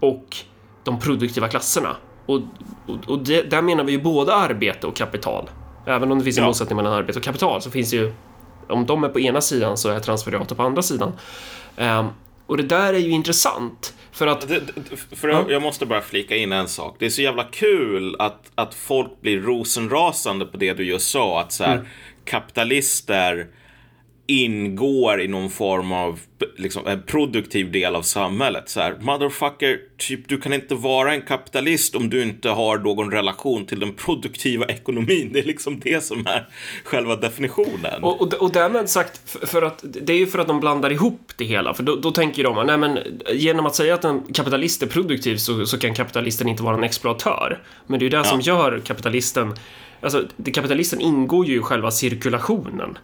och 0.00 0.36
de 0.84 1.00
produktiva 1.00 1.48
klasserna. 1.48 1.96
Och, 2.26 2.40
och, 2.86 3.08
och 3.08 3.18
det, 3.18 3.42
där 3.42 3.62
menar 3.62 3.84
vi 3.84 3.92
ju 3.92 4.02
både 4.02 4.34
arbete 4.34 4.86
och 4.86 4.96
kapital. 4.96 5.50
Även 5.86 6.12
om 6.12 6.18
det 6.18 6.24
finns 6.24 6.38
en 6.38 6.42
ja. 6.42 6.48
motsättning 6.48 6.76
mellan 6.76 6.92
arbete 6.92 7.18
och 7.18 7.24
kapital 7.24 7.62
så 7.62 7.70
finns 7.70 7.90
det 7.90 7.96
ju 7.96 8.12
om 8.68 8.86
de 8.86 9.04
är 9.04 9.08
på 9.08 9.20
ena 9.20 9.40
sidan 9.40 9.76
så 9.76 9.88
är 9.88 10.00
transferiatet 10.00 10.56
på 10.56 10.62
andra 10.62 10.82
sidan. 10.82 11.12
Um, 11.76 12.08
och 12.46 12.56
det 12.56 12.62
där 12.62 12.94
är 12.94 12.98
ju 12.98 13.10
intressant. 13.10 13.94
För 14.12 14.26
att... 14.26 14.44
För 15.10 15.28
jag, 15.28 15.50
jag 15.50 15.62
måste 15.62 15.86
bara 15.86 16.00
flika 16.00 16.36
in 16.36 16.52
en 16.52 16.68
sak. 16.68 16.96
Det 16.98 17.06
är 17.06 17.10
så 17.10 17.22
jävla 17.22 17.44
kul 17.44 18.16
att, 18.18 18.50
att 18.54 18.74
folk 18.74 19.20
blir 19.20 19.40
rosenrasande 19.40 20.46
på 20.46 20.56
det 20.56 20.72
du 20.72 20.84
just 20.84 21.10
sa. 21.10 21.40
Att 21.40 21.52
så 21.52 21.64
här, 21.64 21.74
mm. 21.74 21.86
kapitalister 22.24 23.46
ingår 24.26 25.20
i 25.20 25.28
någon 25.28 25.50
form 25.50 25.92
av 25.92 26.20
liksom, 26.56 26.86
en 26.86 27.02
produktiv 27.02 27.72
del 27.72 27.96
av 27.96 28.02
samhället. 28.02 28.68
Så 28.68 28.80
här, 28.80 28.96
motherfucker, 29.00 29.78
typ, 29.96 30.28
du 30.28 30.40
kan 30.40 30.52
inte 30.52 30.74
vara 30.74 31.14
en 31.14 31.22
kapitalist 31.22 31.94
om 31.94 32.10
du 32.10 32.22
inte 32.22 32.48
har 32.48 32.78
någon 32.78 33.10
relation 33.10 33.66
till 33.66 33.80
den 33.80 33.92
produktiva 33.92 34.66
ekonomin. 34.66 35.30
Det 35.32 35.40
är 35.40 35.44
liksom 35.44 35.80
det 35.80 36.04
som 36.04 36.26
är 36.26 36.48
själva 36.84 37.16
definitionen. 37.16 38.02
Och, 38.02 38.22
och, 38.22 38.34
och 38.34 38.52
därmed 38.52 38.88
sagt, 38.88 39.48
för, 39.48 39.62
att, 39.62 39.80
det 39.82 40.12
är 40.12 40.18
ju 40.18 40.26
för 40.26 40.38
att 40.38 40.46
de 40.46 40.60
blandar 40.60 40.92
ihop 40.92 41.32
det 41.36 41.44
hela. 41.44 41.74
För 41.74 41.82
då, 41.82 41.96
då 41.96 42.10
tänker 42.10 42.44
de, 42.44 42.66
nej 42.66 42.78
men 42.78 42.98
genom 43.32 43.66
att 43.66 43.74
säga 43.74 43.94
att 43.94 44.04
en 44.04 44.22
kapitalist 44.32 44.82
är 44.82 44.86
produktiv 44.86 45.36
så, 45.36 45.66
så 45.66 45.78
kan 45.78 45.94
kapitalisten 45.94 46.48
inte 46.48 46.62
vara 46.62 46.76
en 46.76 46.84
exploatör. 46.84 47.62
Men 47.86 47.98
det 47.98 48.02
är 48.02 48.06
ju 48.06 48.10
det 48.10 48.16
ja. 48.16 48.24
som 48.24 48.40
gör 48.40 48.82
kapitalisten 48.84 49.54
Alltså, 50.00 50.24
kapitalisten 50.54 51.00
ingår 51.00 51.46
ju 51.46 51.56
i 51.56 51.60
själva 51.60 51.90
cirkulationen. 51.90 52.98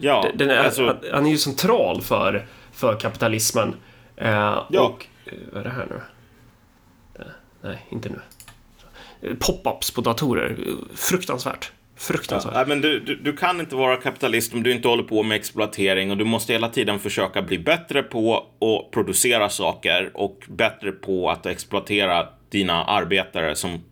Ja, 0.00 0.26
den 0.34 0.50
är, 0.50 0.56
alltså... 0.56 0.96
Han 1.12 1.26
är 1.26 1.30
ju 1.30 1.38
central 1.38 2.02
för, 2.02 2.46
för 2.72 3.00
kapitalismen. 3.00 3.74
Eh, 4.16 4.30
ja. 4.68 4.80
Och, 4.80 5.06
eh, 5.26 5.32
vad 5.52 5.60
är 5.60 5.64
det 5.64 5.70
här 5.70 5.86
nu? 5.90 6.00
Eh, 7.18 7.30
nej, 7.60 7.86
inte 7.90 8.08
nu. 8.08 8.20
Pop-ups 9.34 9.94
på 9.94 10.00
datorer. 10.00 10.56
Fruktansvärt. 10.94 11.72
Fruktansvärt. 11.96 12.54
Ja, 12.54 12.64
men 12.66 12.80
du, 12.80 13.00
du, 13.00 13.16
du, 13.16 13.36
kan 13.36 13.60
inte 13.60 13.76
vara 13.76 13.96
kapitalist 13.96 14.54
om 14.54 14.62
du 14.62 14.72
inte 14.72 14.88
håller 14.88 15.02
på 15.02 15.22
med 15.22 15.36
exploatering 15.36 16.10
och 16.10 16.16
du 16.16 16.24
måste 16.24 16.52
hela 16.52 16.68
tiden 16.68 16.98
försöka 16.98 17.42
bli 17.42 17.58
bättre 17.58 18.02
på 18.02 18.36
att 18.36 18.90
producera 18.90 19.48
saker 19.48 20.10
och 20.14 20.44
bättre 20.48 20.92
på 20.92 21.30
att 21.30 21.46
exploatera 21.46 22.28
dina 22.50 22.84
arbetare 22.84 23.56
som 23.56 23.84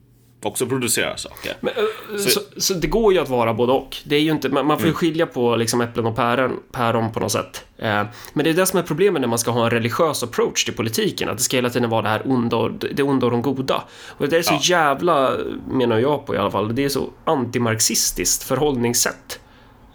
också 0.43 0.67
producerar 0.67 1.17
saker. 1.17 1.57
Men, 1.61 1.73
så, 2.19 2.31
så, 2.31 2.41
så, 2.57 2.75
det 2.75 2.87
går 2.87 3.13
ju 3.13 3.19
att 3.19 3.29
vara 3.29 3.55
både 3.55 3.73
och. 3.73 3.97
Det 4.05 4.17
är 4.17 4.21
ju 4.21 4.31
inte, 4.31 4.49
man, 4.49 4.67
man 4.67 4.77
får 4.77 4.87
ju 4.87 4.91
mm. 4.91 4.97
skilja 4.97 5.27
på 5.27 5.57
liksom 5.57 5.81
äpplen 5.81 6.07
och 6.07 6.17
päron, 6.17 6.61
päron 6.73 7.13
på 7.13 7.21
något 7.21 7.33
sätt. 7.33 7.65
Uh, 7.83 7.85
men 8.33 8.45
det 8.45 8.51
är 8.51 8.55
det 8.55 8.67
som 8.67 8.79
är 8.79 8.83
problemet 8.83 9.21
när 9.21 9.29
man 9.29 9.39
ska 9.39 9.51
ha 9.51 9.65
en 9.65 9.71
religiös 9.71 10.23
approach 10.23 10.65
till 10.65 10.75
politiken, 10.75 11.29
att 11.29 11.37
det 11.37 11.43
ska 11.43 11.57
hela 11.57 11.71
tiden 11.71 11.91
vara 11.91 12.03
det 12.03 12.09
här 12.09 12.23
onda 12.25 12.57
och, 12.57 12.71
det 12.71 13.03
onda 13.03 13.27
och 13.27 13.33
de 13.33 13.43
goda. 13.43 13.83
Och 14.09 14.29
det 14.29 14.37
är 14.37 14.43
så 14.43 14.55
ja. 14.55 14.61
jävla, 14.63 15.33
menar 15.71 15.99
jag 15.99 16.27
på 16.27 16.35
i 16.35 16.39
alla 16.39 16.51
fall, 16.51 16.75
det 16.75 16.85
är 16.85 16.89
så 16.89 17.11
antimarxistiskt 17.25 18.43
förhållningssätt. 18.43 19.41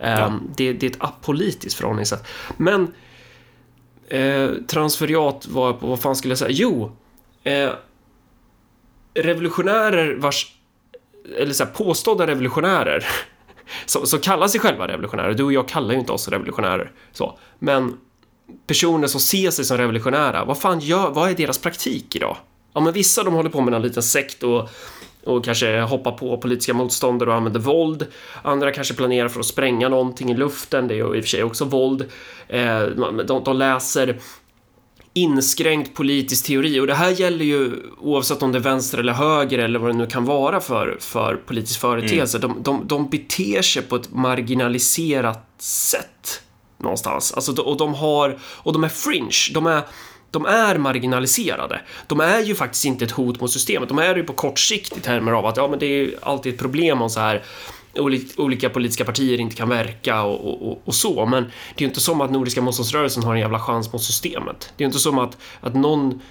Uh, 0.01 0.09
ja. 0.09 0.39
det, 0.55 0.73
det, 0.73 0.85
är 0.85 0.89
ett 0.89 0.97
apolitiskt 0.99 1.79
förhållningssätt. 1.79 2.27
Men 2.57 2.93
transferiat 4.67 5.47
var 5.47 5.77
vad 5.79 5.99
fan 5.99 6.15
skulle 6.15 6.31
jag 6.31 6.39
säga? 6.39 6.51
Jo, 6.51 6.91
revolutionärer 9.13 10.15
vars, 10.15 10.55
eller 11.37 11.53
så 11.53 11.63
här, 11.63 11.71
påstådda 11.71 12.27
revolutionärer, 12.27 13.05
som, 13.85 14.07
som 14.07 14.19
kallar 14.19 14.47
sig 14.47 14.59
själva 14.59 14.87
revolutionärer, 14.87 15.33
du 15.33 15.43
och 15.43 15.53
jag 15.53 15.67
kallar 15.67 15.93
ju 15.93 15.99
inte 15.99 16.11
oss 16.11 16.27
revolutionärer, 16.27 16.91
så, 17.11 17.37
men 17.59 17.97
personer 18.67 19.07
som 19.07 19.21
ser 19.21 19.51
sig 19.51 19.65
som 19.65 19.77
revolutionära, 19.77 20.45
vad 20.45 20.57
fan 20.57 20.79
gör, 20.79 21.09
vad 21.09 21.29
är 21.29 21.35
deras 21.35 21.57
praktik 21.57 22.15
idag? 22.15 22.37
Ja, 22.73 22.81
men 22.81 22.93
vissa 22.93 23.23
de 23.23 23.33
håller 23.33 23.49
på 23.49 23.61
med 23.61 23.73
en 23.73 23.81
liten 23.81 24.03
sekt 24.03 24.43
och 24.43 24.69
och 25.25 25.45
kanske 25.45 25.81
hoppar 25.81 26.11
på 26.11 26.37
politiska 26.37 26.73
motståndare 26.73 27.29
och 27.29 27.35
använder 27.35 27.59
våld. 27.59 28.05
Andra 28.41 28.71
kanske 28.71 28.93
planerar 28.93 29.29
för 29.29 29.39
att 29.39 29.45
spränga 29.45 29.89
någonting 29.89 30.31
i 30.31 30.37
luften, 30.37 30.87
det 30.87 30.93
är 30.93 30.95
ju 30.95 31.15
i 31.15 31.19
och 31.19 31.23
för 31.23 31.29
sig 31.29 31.43
också 31.43 31.65
våld. 31.65 32.05
Eh, 32.47 32.81
de, 33.27 33.41
de 33.45 33.57
läser 33.57 34.19
inskränkt 35.13 35.93
politisk 35.93 36.45
teori 36.45 36.79
och 36.79 36.87
det 36.87 36.93
här 36.93 37.09
gäller 37.09 37.45
ju 37.45 37.71
oavsett 37.99 38.43
om 38.43 38.51
det 38.51 38.57
är 38.57 38.63
vänster 38.63 38.97
eller 38.97 39.13
höger 39.13 39.59
eller 39.59 39.79
vad 39.79 39.89
det 39.89 39.97
nu 39.97 40.07
kan 40.07 40.25
vara 40.25 40.59
för, 40.59 40.97
för 40.99 41.35
politisk 41.35 41.79
företeelse. 41.79 42.37
Mm. 42.37 42.49
De, 42.49 42.63
de, 42.63 42.87
de 42.87 43.09
beter 43.09 43.61
sig 43.61 43.81
på 43.81 43.95
ett 43.95 44.13
marginaliserat 44.13 45.45
sätt 45.59 46.41
någonstans. 46.77 47.33
Alltså, 47.33 47.61
och 47.61 47.77
de 47.77 47.93
har, 47.93 48.39
och 48.43 48.73
de 48.73 48.83
är 48.83 48.89
fringe, 48.89 49.53
de 49.53 49.65
är 49.65 49.81
de 50.31 50.45
är 50.45 50.77
marginaliserade. 50.77 51.81
De 52.07 52.19
är 52.19 52.41
ju 52.41 52.55
faktiskt 52.55 52.85
inte 52.85 53.05
ett 53.05 53.11
hot 53.11 53.41
mot 53.41 53.51
systemet. 53.51 53.89
De 53.89 53.99
är 53.99 54.15
ju 54.15 54.23
på 54.23 54.33
kort 54.33 54.59
sikt 54.59 54.97
i 54.97 54.99
termer 54.99 55.31
av 55.31 55.45
att 55.45 55.57
ja, 55.57 55.67
men 55.67 55.79
det 55.79 55.85
är 55.85 56.11
alltid 56.21 56.53
ett 56.53 56.59
problem 56.59 57.01
om 57.01 57.09
så 57.09 57.19
här 57.19 57.43
olika 58.37 58.69
politiska 58.69 59.05
partier 59.05 59.39
inte 59.39 59.55
kan 59.55 59.69
verka 59.69 60.23
och, 60.23 60.71
och, 60.71 60.81
och, 60.85 60.95
så. 60.95 61.25
Men 61.25 61.43
det 61.43 61.49
är 61.77 61.81
ju 61.81 61.85
inte 61.85 62.01
som 62.01 62.21
att 62.21 62.31
Nordiska 62.31 62.61
motståndsrörelsen 62.61 63.23
har 63.23 63.33
en 63.33 63.39
jävla 63.39 63.59
chans 63.59 63.93
mot 63.93 64.03
systemet. 64.03 64.73
Det 64.77 64.83
är 64.83 64.85
ju 64.85 64.89
inte 64.89 64.99
som 64.99 65.19
att, 65.19 65.37
att 65.61 65.75
någon, 65.75 66.21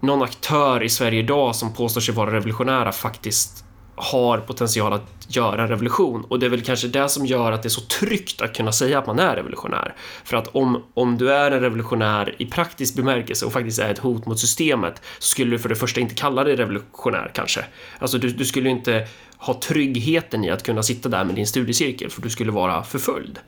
någon 0.00 0.22
aktör 0.22 0.82
i 0.82 0.88
Sverige 0.88 1.18
idag 1.18 1.56
som 1.56 1.74
påstår 1.74 2.00
sig 2.00 2.14
vara 2.14 2.32
revolutionära 2.32 2.92
faktiskt 2.92 3.64
har 3.98 4.38
potential 4.38 4.92
att 4.92 5.36
göra 5.36 5.62
en 5.62 5.68
revolution 5.68 6.24
och 6.24 6.38
det 6.38 6.46
är 6.46 6.50
väl 6.50 6.62
kanske 6.62 6.88
det 6.88 7.08
som 7.08 7.26
gör 7.26 7.52
att 7.52 7.62
det 7.62 7.66
är 7.66 7.70
så 7.70 7.80
tryggt 7.80 8.42
att 8.42 8.56
kunna 8.56 8.72
säga 8.72 8.98
att 8.98 9.06
man 9.06 9.18
är 9.18 9.36
revolutionär. 9.36 9.94
För 10.24 10.36
att 10.36 10.48
om, 10.48 10.84
om 10.94 11.18
du 11.18 11.32
är 11.32 11.50
en 11.50 11.60
revolutionär 11.60 12.34
i 12.38 12.46
praktisk 12.46 12.94
bemärkelse 12.94 13.46
och 13.46 13.52
faktiskt 13.52 13.78
är 13.78 13.90
ett 13.90 13.98
hot 13.98 14.26
mot 14.26 14.40
systemet 14.40 15.02
så 15.18 15.28
skulle 15.28 15.50
du 15.50 15.58
för 15.58 15.68
det 15.68 15.76
första 15.76 16.00
inte 16.00 16.14
kalla 16.14 16.44
dig 16.44 16.56
revolutionär 16.56 17.30
kanske. 17.34 17.64
Alltså 17.98 18.18
du, 18.18 18.30
du 18.30 18.44
skulle 18.44 18.68
inte 18.70 19.06
ha 19.38 19.54
tryggheten 19.54 20.44
i 20.44 20.50
att 20.50 20.62
kunna 20.62 20.82
sitta 20.82 21.08
där 21.08 21.24
med 21.24 21.34
din 21.34 21.46
studiecirkel 21.46 22.10
för 22.10 22.22
du 22.22 22.30
skulle 22.30 22.52
vara 22.52 22.82
förföljd. 22.82 23.38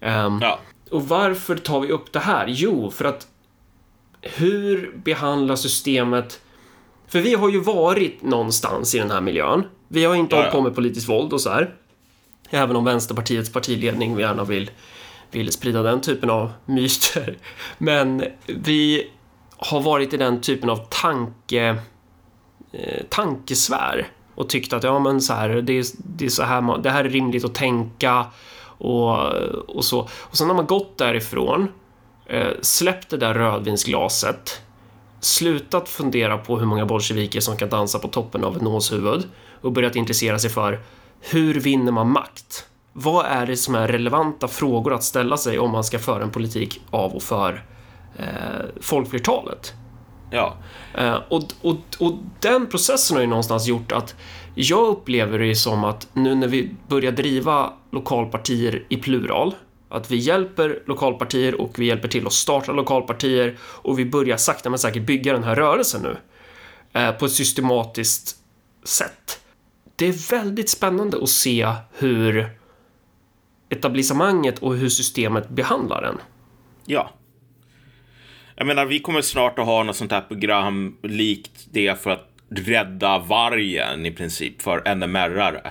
Um, 0.00 0.38
ja. 0.42 0.58
Och 0.90 1.08
varför 1.08 1.56
tar 1.56 1.80
vi 1.80 1.88
upp 1.88 2.12
det 2.12 2.18
här? 2.18 2.46
Jo, 2.48 2.90
för 2.90 3.04
att 3.04 3.26
hur 4.22 4.92
behandlar 5.04 5.56
systemet 5.56 6.40
för 7.06 7.20
vi 7.20 7.34
har 7.34 7.50
ju 7.50 7.60
varit 7.60 8.22
någonstans 8.22 8.94
i 8.94 8.98
den 8.98 9.10
här 9.10 9.20
miljön. 9.20 9.64
Vi 9.88 10.04
har 10.04 10.14
inte 10.14 10.36
ja, 10.36 10.40
hållit 10.40 10.52
på 10.52 10.60
med 10.60 10.74
politiskt 10.74 11.08
våld 11.08 11.32
och 11.32 11.40
så 11.40 11.50
här. 11.50 11.74
Även 12.50 12.76
om 12.76 12.84
Vänsterpartiets 12.84 13.52
partiledning 13.52 14.18
gärna 14.18 14.44
vill, 14.44 14.70
vill 15.30 15.52
sprida 15.52 15.82
den 15.82 16.00
typen 16.00 16.30
av 16.30 16.52
myter. 16.64 17.36
Men 17.78 18.24
vi 18.46 19.10
har 19.56 19.80
varit 19.80 20.12
i 20.12 20.16
den 20.16 20.40
typen 20.40 20.70
av 20.70 20.76
tanke, 20.76 21.76
eh, 22.72 23.02
tankesfär 23.08 24.08
och 24.34 24.48
tyckt 24.48 24.72
att 24.72 24.82
ja, 24.82 24.98
men 24.98 25.20
så 25.20 25.32
här, 25.32 25.48
det, 25.48 25.78
är, 25.78 25.84
det, 25.96 26.24
är 26.24 26.28
så 26.28 26.42
här 26.42 26.60
man, 26.60 26.82
det 26.82 26.90
här 26.90 27.04
är 27.04 27.08
rimligt 27.08 27.44
att 27.44 27.54
tänka 27.54 28.26
och, 28.78 29.32
och 29.68 29.84
så. 29.84 30.08
Och 30.20 30.36
sen 30.36 30.48
har 30.48 30.56
man 30.56 30.66
gått 30.66 30.98
därifrån, 30.98 31.68
eh, 32.26 32.48
släppt 32.62 33.10
det 33.10 33.16
där 33.16 33.34
rödvinsglaset, 33.34 34.62
slutat 35.20 35.88
fundera 35.88 36.38
på 36.38 36.58
hur 36.58 36.66
många 36.66 36.86
bolsjeviker 36.86 37.40
som 37.40 37.56
kan 37.56 37.68
dansa 37.68 37.98
på 37.98 38.08
toppen 38.08 38.44
av 38.44 38.56
ett 38.56 38.62
nålshuvud 38.62 39.28
och 39.60 39.72
börjat 39.72 39.96
intressera 39.96 40.38
sig 40.38 40.50
för 40.50 40.80
hur 41.20 41.60
vinner 41.60 41.92
man 41.92 42.10
makt? 42.10 42.66
Vad 42.92 43.26
är 43.26 43.46
det 43.46 43.56
som 43.56 43.74
är 43.74 43.88
relevanta 43.88 44.48
frågor 44.48 44.94
att 44.94 45.04
ställa 45.04 45.36
sig 45.36 45.58
om 45.58 45.70
man 45.70 45.84
ska 45.84 45.98
föra 45.98 46.22
en 46.22 46.30
politik 46.30 46.80
av 46.90 47.12
och 47.12 47.22
för 47.22 47.64
eh, 48.16 48.26
folkflertalet? 48.80 49.74
Ja. 50.34 50.56
Eh, 50.94 51.18
och, 51.28 51.42
och, 51.62 51.76
och 51.98 52.12
den 52.40 52.66
processen 52.66 53.16
har 53.16 53.22
ju 53.22 53.26
någonstans 53.26 53.66
gjort 53.66 53.92
att 53.92 54.14
jag 54.54 54.88
upplever 54.88 55.38
det 55.38 55.54
som 55.54 55.84
att 55.84 56.08
nu 56.12 56.34
när 56.34 56.48
vi 56.48 56.74
börjar 56.88 57.12
driva 57.12 57.72
lokalpartier 57.90 58.84
i 58.88 58.96
plural, 58.96 59.54
att 59.88 60.10
vi 60.10 60.16
hjälper 60.16 60.82
lokalpartier 60.86 61.60
och 61.60 61.78
vi 61.78 61.86
hjälper 61.86 62.08
till 62.08 62.26
att 62.26 62.32
starta 62.32 62.72
lokalpartier 62.72 63.56
och 63.60 63.98
vi 63.98 64.04
börjar 64.04 64.36
sakta 64.36 64.70
men 64.70 64.78
säkert 64.78 65.02
bygga 65.02 65.32
den 65.32 65.44
här 65.44 65.54
rörelsen 65.54 66.02
nu 66.02 66.16
eh, 67.00 67.12
på 67.12 67.24
ett 67.24 67.32
systematiskt 67.32 68.36
sätt. 68.84 69.40
Det 69.96 70.06
är 70.06 70.30
väldigt 70.30 70.70
spännande 70.70 71.18
att 71.22 71.28
se 71.28 71.68
hur 71.92 72.48
etablissemanget 73.68 74.58
och 74.58 74.76
hur 74.76 74.88
systemet 74.88 75.48
behandlar 75.48 76.02
den. 76.02 76.18
Ja. 76.84 77.10
Jag 78.56 78.66
menar, 78.66 78.84
vi 78.86 79.00
kommer 79.00 79.22
snart 79.22 79.58
att 79.58 79.66
ha 79.66 79.82
något 79.82 79.96
sånt 79.96 80.12
här 80.12 80.20
program 80.20 80.96
likt 81.02 81.66
det 81.72 82.02
för 82.02 82.10
att 82.10 82.28
rädda 82.50 83.18
vargen 83.18 84.06
i 84.06 84.10
princip 84.10 84.62
för 84.62 84.80
NMR-are. 84.80 85.70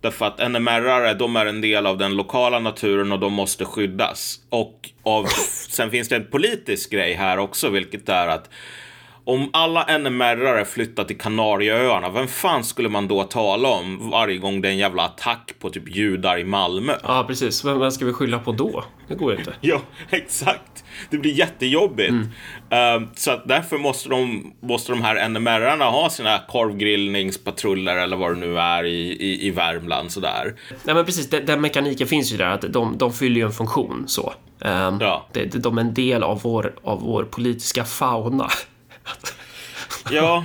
Därför 0.00 0.26
att 0.26 0.38
NMR-are, 0.38 1.14
de 1.14 1.36
är 1.36 1.46
en 1.46 1.60
del 1.60 1.86
av 1.86 1.98
den 1.98 2.16
lokala 2.16 2.58
naturen 2.58 3.12
och 3.12 3.18
de 3.20 3.32
måste 3.32 3.64
skyddas. 3.64 4.40
Och 4.48 4.90
av, 5.02 5.26
sen 5.70 5.90
finns 5.90 6.08
det 6.08 6.16
en 6.16 6.26
politisk 6.30 6.90
grej 6.90 7.14
här 7.14 7.38
också, 7.38 7.70
vilket 7.70 8.08
är 8.08 8.28
att 8.28 8.50
om 9.26 9.50
alla 9.52 9.84
NMR-are 9.98 10.64
flyttar 10.64 11.04
till 11.04 11.18
Kanarieöarna, 11.18 12.10
vem 12.10 12.28
fan 12.28 12.64
skulle 12.64 12.88
man 12.88 13.08
då 13.08 13.22
tala 13.22 13.68
om 13.68 14.10
varje 14.10 14.38
gång 14.38 14.60
det 14.60 14.68
är 14.68 14.72
en 14.72 14.78
jävla 14.78 15.02
attack 15.02 15.52
på 15.58 15.70
typ 15.70 15.96
judar 15.96 16.38
i 16.38 16.44
Malmö? 16.44 16.92
Ja, 17.02 17.24
precis. 17.26 17.64
Vem, 17.64 17.80
vem 17.80 17.90
ska 17.90 18.04
vi 18.04 18.12
skylla 18.12 18.38
på 18.38 18.52
då? 18.52 18.84
Det 19.08 19.14
går 19.14 19.32
ju 19.32 19.38
inte. 19.38 19.54
ja, 19.60 19.80
exakt. 20.10 20.84
Det 21.10 21.18
blir 21.18 21.32
jättejobbigt. 21.32 22.10
Mm. 22.10 23.02
Uh, 23.02 23.08
så 23.14 23.30
att 23.30 23.48
därför 23.48 23.78
måste 23.78 24.08
de, 24.08 24.52
måste 24.62 24.92
de 24.92 25.02
här 25.02 25.28
NMR-arna 25.28 25.84
ha 25.84 26.10
sina 26.10 26.38
korvgrillningspatruller 26.48 27.96
eller 27.96 28.16
vad 28.16 28.30
det 28.30 28.40
nu 28.40 28.58
är 28.58 28.84
i, 28.84 29.12
i, 29.12 29.46
i 29.46 29.50
Värmland 29.50 30.12
sådär. 30.12 30.54
Nej 30.84 30.94
men 30.94 31.04
precis, 31.04 31.30
den, 31.30 31.46
den 31.46 31.60
mekaniken 31.60 32.06
finns 32.06 32.32
ju 32.32 32.36
där 32.36 32.50
att 32.50 32.72
de, 32.72 32.98
de 32.98 33.12
fyller 33.12 33.36
ju 33.36 33.46
en 33.46 33.52
funktion 33.52 34.04
så. 34.06 34.32
Um, 34.58 34.98
ja. 35.00 35.26
de, 35.32 35.46
de 35.46 35.78
är 35.78 35.82
en 35.82 35.94
del 35.94 36.22
av 36.22 36.40
vår, 36.42 36.74
av 36.84 37.00
vår 37.00 37.24
politiska 37.24 37.84
fauna. 37.84 38.48
Ja, 40.10 40.44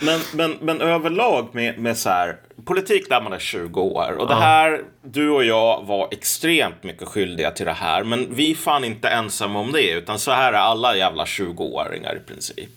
men, 0.00 0.20
men, 0.34 0.58
men 0.60 0.80
överlag 0.80 1.48
med, 1.52 1.78
med 1.78 1.96
så 1.96 2.08
här, 2.08 2.36
politik 2.64 3.10
när 3.10 3.20
man 3.20 3.32
är 3.32 3.38
20 3.38 3.80
år. 3.80 4.16
Och 4.18 4.28
det 4.28 4.34
här, 4.34 4.82
du 5.02 5.30
och 5.30 5.44
jag 5.44 5.84
var 5.84 6.08
extremt 6.10 6.82
mycket 6.82 7.08
skyldiga 7.08 7.50
till 7.50 7.66
det 7.66 7.72
här. 7.72 8.04
Men 8.04 8.34
vi 8.34 8.54
fan 8.54 8.84
inte 8.84 9.08
ensamma 9.08 9.58
om 9.58 9.72
det, 9.72 9.90
utan 9.90 10.18
så 10.18 10.30
här 10.30 10.52
är 10.52 10.56
alla 10.58 10.96
jävla 10.96 11.24
20-åringar 11.24 12.16
i 12.16 12.28
princip. 12.28 12.70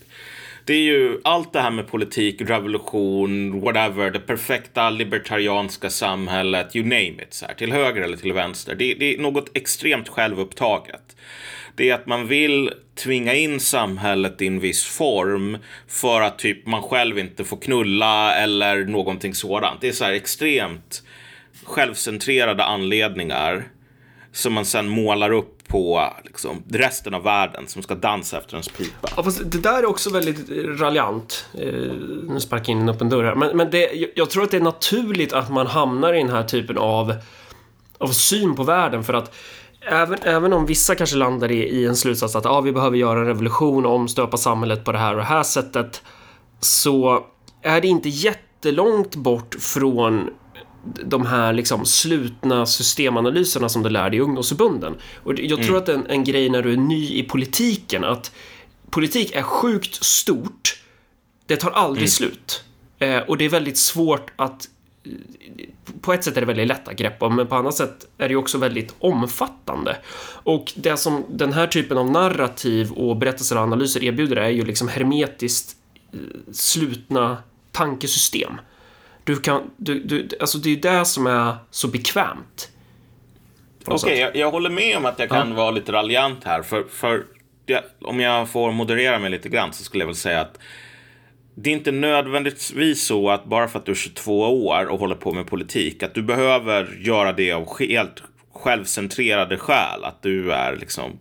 Det 0.65 0.73
är 0.73 0.81
ju 0.81 1.21
allt 1.23 1.53
det 1.53 1.61
här 1.61 1.71
med 1.71 1.88
politik, 1.88 2.41
revolution, 2.41 3.61
whatever, 3.61 4.11
det 4.11 4.19
perfekta 4.19 4.89
libertarianska 4.89 5.89
samhället, 5.89 6.75
you 6.75 6.85
name 6.85 7.23
it, 7.23 7.33
så 7.33 7.45
här, 7.45 7.53
till 7.53 7.71
höger 7.71 8.01
eller 8.01 8.17
till 8.17 8.33
vänster. 8.33 8.75
Det, 8.75 8.93
det 8.93 9.15
är 9.15 9.19
något 9.19 9.57
extremt 9.57 10.09
självupptaget 10.09 11.08
det 11.79 11.89
är 11.89 11.95
att 11.95 12.07
man 12.07 12.27
vill 12.27 12.74
tvinga 12.95 13.33
in 13.33 13.59
samhället 13.59 14.41
i 14.41 14.48
en 14.48 14.59
viss 14.59 14.86
form 14.86 15.57
för 15.88 16.21
att 16.21 16.39
typ 16.39 16.65
man 16.65 16.81
själv 16.81 17.19
inte 17.19 17.43
får 17.43 17.57
knulla 17.57 18.36
eller 18.36 18.86
någonting 18.86 19.36
sådant. 19.36 19.81
Det 19.81 19.88
är 19.88 19.91
så 19.91 20.05
här 20.05 20.12
extremt 20.12 21.03
självcentrerade 21.63 22.63
anledningar 22.63 23.67
som 24.31 24.53
man 24.53 24.65
sen 24.65 24.89
målar 24.89 25.31
upp 25.31 25.67
på 25.67 26.13
liksom, 26.24 26.63
resten 26.69 27.13
av 27.13 27.24
världen 27.24 27.67
som 27.67 27.81
ska 27.81 27.95
dansa 27.95 28.38
efter 28.38 28.53
ens 28.53 28.67
pipa. 28.67 29.09
Ja, 29.17 29.24
fast 29.24 29.51
det 29.51 29.62
där 29.62 29.79
är 29.79 29.86
också 29.86 30.09
väldigt 30.09 30.50
raljant. 30.79 31.45
Eh, 31.53 31.93
nu 32.29 32.39
sparkar 32.39 32.74
jag 32.74 32.77
in 32.77 32.81
en 32.81 32.89
öppen 32.89 33.09
dörr 33.09 33.24
här. 33.24 33.36
Men, 33.36 33.57
men 33.57 33.71
det, 33.71 34.12
jag, 34.15 34.29
tror 34.29 34.43
att 34.43 34.51
det 34.51 34.57
är 34.57 34.62
naturligt 34.62 35.33
att 35.33 35.51
man 35.51 35.67
hamnar 35.67 36.13
i 36.13 36.17
den 36.17 36.29
här 36.29 36.43
typen 36.43 36.77
av, 36.77 37.13
av 37.98 38.07
syn 38.07 38.55
på 38.55 38.63
världen 38.63 39.03
för 39.03 39.13
att 39.13 39.36
Även, 39.81 40.19
även 40.24 40.53
om 40.53 40.65
vissa 40.65 40.95
kanske 40.95 41.15
landar 41.15 41.51
i, 41.51 41.63
i 41.63 41.86
en 41.86 41.95
slutsats 41.95 42.36
att 42.36 42.45
ah, 42.45 42.62
vi 42.62 42.71
behöver 42.71 42.98
göra 42.98 43.19
en 43.19 43.25
revolution 43.25 43.86
och 43.86 43.95
omstöpa 43.95 44.38
samhället 44.38 44.86
på 44.86 44.91
det 44.91 44.98
här 44.98 45.12
och 45.12 45.19
det 45.19 45.25
här 45.25 45.43
sättet 45.43 46.01
så 46.59 47.25
är 47.62 47.81
det 47.81 47.88
inte 47.88 48.09
jättelångt 48.09 49.15
bort 49.15 49.55
från 49.59 50.29
de 50.83 51.25
här 51.25 51.53
liksom 51.53 51.86
slutna 51.86 52.65
systemanalyserna 52.65 53.69
som 53.69 53.83
du 53.83 53.89
lärde 53.89 54.17
i 54.17 54.19
ungdomsförbunden. 54.19 54.95
Och 55.24 55.39
jag 55.39 55.63
tror 55.63 55.77
mm. 55.77 55.83
att 55.83 55.89
en, 55.89 56.05
en 56.05 56.24
grej 56.24 56.50
när 56.50 56.62
du 56.62 56.74
är 56.74 56.77
ny 56.77 57.13
i 57.13 57.24
politiken, 57.24 58.03
att 58.03 58.31
politik 58.89 59.36
är 59.36 59.41
sjukt 59.41 60.03
stort. 60.03 60.83
Det 61.45 61.55
tar 61.55 61.71
aldrig 61.71 62.03
mm. 62.03 62.09
slut. 62.09 62.63
Eh, 63.00 63.17
och 63.17 63.38
det 63.38 63.45
är 63.45 63.50
väldigt 63.50 63.77
svårt 63.77 64.31
att 64.36 64.67
på 66.01 66.13
ett 66.13 66.24
sätt 66.24 66.38
är 66.38 66.41
det 66.41 66.48
väldigt 66.48 66.68
lätt 66.68 66.88
att 66.88 66.96
greppa, 66.96 67.29
men 67.29 67.48
på 67.48 67.56
annat 67.56 67.75
sätt 67.75 68.08
är 68.18 68.29
det 68.29 68.36
också 68.36 68.58
väldigt 68.58 68.96
omfattande. 69.00 69.98
Och 70.44 70.74
det 70.75 70.98
som 70.98 71.25
den 71.29 71.53
här 71.53 71.68
typen 71.68 71.98
av 71.98 72.12
narrativ 72.12 72.91
och 72.91 73.18
berättelser 73.18 73.56
och 73.56 73.62
analyser 73.62 74.03
erbjuder 74.03 74.36
är 74.36 74.50
ju 74.50 74.65
liksom 74.65 74.88
hermetiskt 74.88 75.75
eh, 76.13 76.20
slutna 76.51 77.38
tankesystem. 77.72 78.62
Du 79.24 79.36
kan, 79.36 79.62
du, 79.77 80.03
du, 80.03 80.29
alltså 80.39 80.58
det 80.58 80.70
är 80.70 80.74
ju 80.74 80.79
det 80.79 81.06
som 81.06 81.27
är 81.27 81.56
så 81.72 81.88
bekvämt. 81.88 82.72
Okej, 83.86 83.96
okay, 83.96 84.20
jag, 84.20 84.36
jag, 84.36 84.51
håller 84.51 84.70
med 84.70 84.98
om 84.98 85.06
att 85.06 85.20
jag 85.20 85.29
kan 85.29 85.50
ja. 85.50 85.56
vara 85.56 85.72
lite 85.72 85.91
raljant 85.91 86.44
här, 86.44 86.62
för, 86.62 86.84
för 86.84 87.25
det, 87.65 87.84
om 88.01 88.20
jag 88.20 88.50
får 88.50 88.72
moderera 88.72 89.20
mig 89.20 89.29
lite 89.29 89.50
grann 89.50 89.74
så 89.74 89.84
skulle 89.84 90.01
jag 90.01 90.08
väl 90.08 90.15
säga 90.15 90.41
att 90.41 90.60
det 91.56 91.70
är 91.70 91.74
inte 91.74 91.91
nödvändigtvis 91.91 93.03
så 93.03 93.29
att 93.29 93.46
bara 93.46 93.68
för 93.68 93.79
att 93.79 93.86
du 93.86 93.91
är 93.91 93.96
22 93.96 94.65
år 94.68 94.86
och 94.86 95.00
håller 95.00 95.15
på 95.15 95.34
med 95.34 95.48
politik, 95.48 96.03
att 96.03 96.13
du 96.13 96.22
behöver 96.22 96.98
göra 97.01 97.34
det 97.34 97.51
av 97.51 97.79
helt 97.79 98.24
självcentrerade 98.53 99.58
skäl. 99.58 100.03
Att 100.03 100.22
du 100.22 100.51
är 100.51 100.75
liksom 100.75 101.20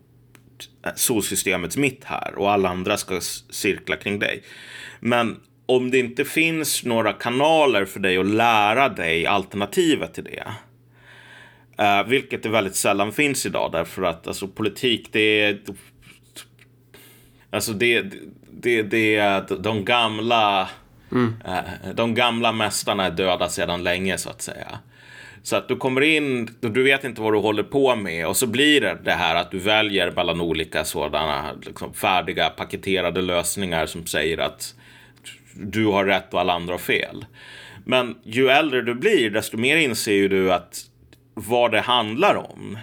solsystemets 0.94 1.76
mitt 1.76 2.04
här 2.04 2.34
och 2.36 2.50
alla 2.50 2.68
andra 2.68 2.96
ska 2.96 3.20
cirkla 3.50 3.96
kring 3.96 4.18
dig. 4.18 4.42
Men 5.00 5.36
om 5.66 5.90
det 5.90 5.98
inte 5.98 6.24
finns 6.24 6.84
några 6.84 7.12
kanaler 7.12 7.84
för 7.84 8.00
dig 8.00 8.18
att 8.18 8.26
lära 8.26 8.88
dig 8.88 9.26
alternativet 9.26 10.14
till 10.14 10.24
det. 10.24 10.44
Uh, 11.80 12.08
vilket 12.08 12.42
det 12.42 12.48
väldigt 12.48 12.76
sällan 12.76 13.12
finns 13.12 13.46
idag 13.46 13.72
därför 13.72 14.02
att 14.02 14.26
alltså, 14.26 14.48
politik 14.48 15.08
det 15.12 15.40
är 15.42 15.58
Alltså 17.50 17.72
det, 17.72 18.12
det, 18.60 18.82
det 18.82 19.16
är 19.16 19.62
de 19.62 19.84
gamla 19.84 20.68
mm. 21.12 21.34
Eh, 21.46 21.94
de 21.94 22.14
gamla 22.14 22.52
mästarna 22.52 23.06
är 23.06 23.10
döda 23.10 23.48
sedan 23.48 23.82
länge 23.84 24.18
så 24.18 24.30
att 24.30 24.42
säga. 24.42 24.78
Så 25.42 25.56
att 25.56 25.68
du 25.68 25.76
kommer 25.76 26.00
in, 26.00 26.56
du 26.60 26.82
vet 26.82 27.04
inte 27.04 27.20
vad 27.20 27.32
du 27.32 27.38
håller 27.38 27.62
på 27.62 27.96
med 27.96 28.26
och 28.26 28.36
så 28.36 28.46
blir 28.46 28.80
det 28.80 28.98
det 29.04 29.12
här 29.12 29.34
att 29.34 29.50
du 29.50 29.58
väljer 29.58 30.10
mellan 30.10 30.40
olika 30.40 30.84
sådana 30.84 31.52
liksom, 31.62 31.94
färdiga 31.94 32.50
paketerade 32.50 33.20
lösningar 33.22 33.86
som 33.86 34.06
säger 34.06 34.38
att 34.38 34.74
du 35.54 35.86
har 35.86 36.04
rätt 36.04 36.34
och 36.34 36.40
alla 36.40 36.52
andra 36.52 36.74
har 36.74 36.78
fel. 36.78 37.24
Men 37.84 38.14
ju 38.22 38.48
äldre 38.48 38.82
du 38.82 38.94
blir, 38.94 39.30
desto 39.30 39.56
mer 39.56 39.76
inser 39.76 40.12
ju 40.12 40.28
du 40.28 40.52
att 40.52 40.84
vad 41.34 41.72
det 41.72 41.80
handlar 41.80 42.34
om 42.34 42.78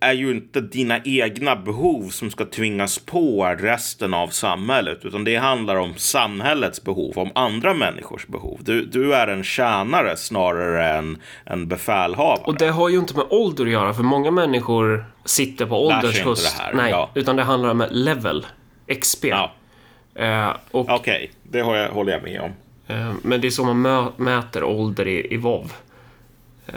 är 0.00 0.12
ju 0.12 0.30
inte 0.30 0.60
dina 0.60 1.00
egna 1.04 1.56
behov 1.56 2.08
som 2.08 2.30
ska 2.30 2.44
tvingas 2.44 2.98
på 2.98 3.56
resten 3.58 4.14
av 4.14 4.28
samhället, 4.28 5.04
utan 5.04 5.24
det 5.24 5.36
handlar 5.36 5.76
om 5.76 5.94
samhällets 5.96 6.84
behov, 6.84 7.18
om 7.18 7.30
andra 7.34 7.74
människors 7.74 8.26
behov. 8.26 8.58
Du, 8.62 8.86
du 8.86 9.14
är 9.14 9.26
en 9.28 9.44
tjänare 9.44 10.16
snarare 10.16 10.88
än 10.88 11.18
en 11.44 11.68
befälhavare. 11.68 12.42
Och 12.44 12.58
det 12.58 12.68
har 12.68 12.88
ju 12.88 12.98
inte 12.98 13.16
med 13.16 13.26
ålder 13.30 13.64
att 13.64 13.70
göra, 13.70 13.94
för 13.94 14.02
många 14.02 14.30
människor 14.30 15.04
sitter 15.24 15.66
på 15.66 15.86
ålders 15.86 16.20
höst. 16.20 16.62
Nej, 16.74 16.90
ja. 16.90 17.10
utan 17.14 17.36
det 17.36 17.42
handlar 17.42 17.70
om 17.70 17.86
level, 17.90 18.46
XP. 19.00 19.24
Ja. 19.24 19.52
Eh, 20.14 20.50
Okej, 20.70 20.94
okay. 20.94 21.28
det 21.42 21.60
har 21.60 21.76
jag, 21.76 21.90
håller 21.90 22.12
jag 22.12 22.22
med 22.22 22.40
om. 22.40 22.52
Eh, 22.86 23.12
men 23.22 23.40
det 23.40 23.46
är 23.48 23.50
så 23.50 23.74
man 23.74 24.12
mäter 24.16 24.64
ålder 24.64 25.08
i, 25.08 25.34
i 25.34 25.36
WoW. 25.36 25.72
Eh, 26.66 26.74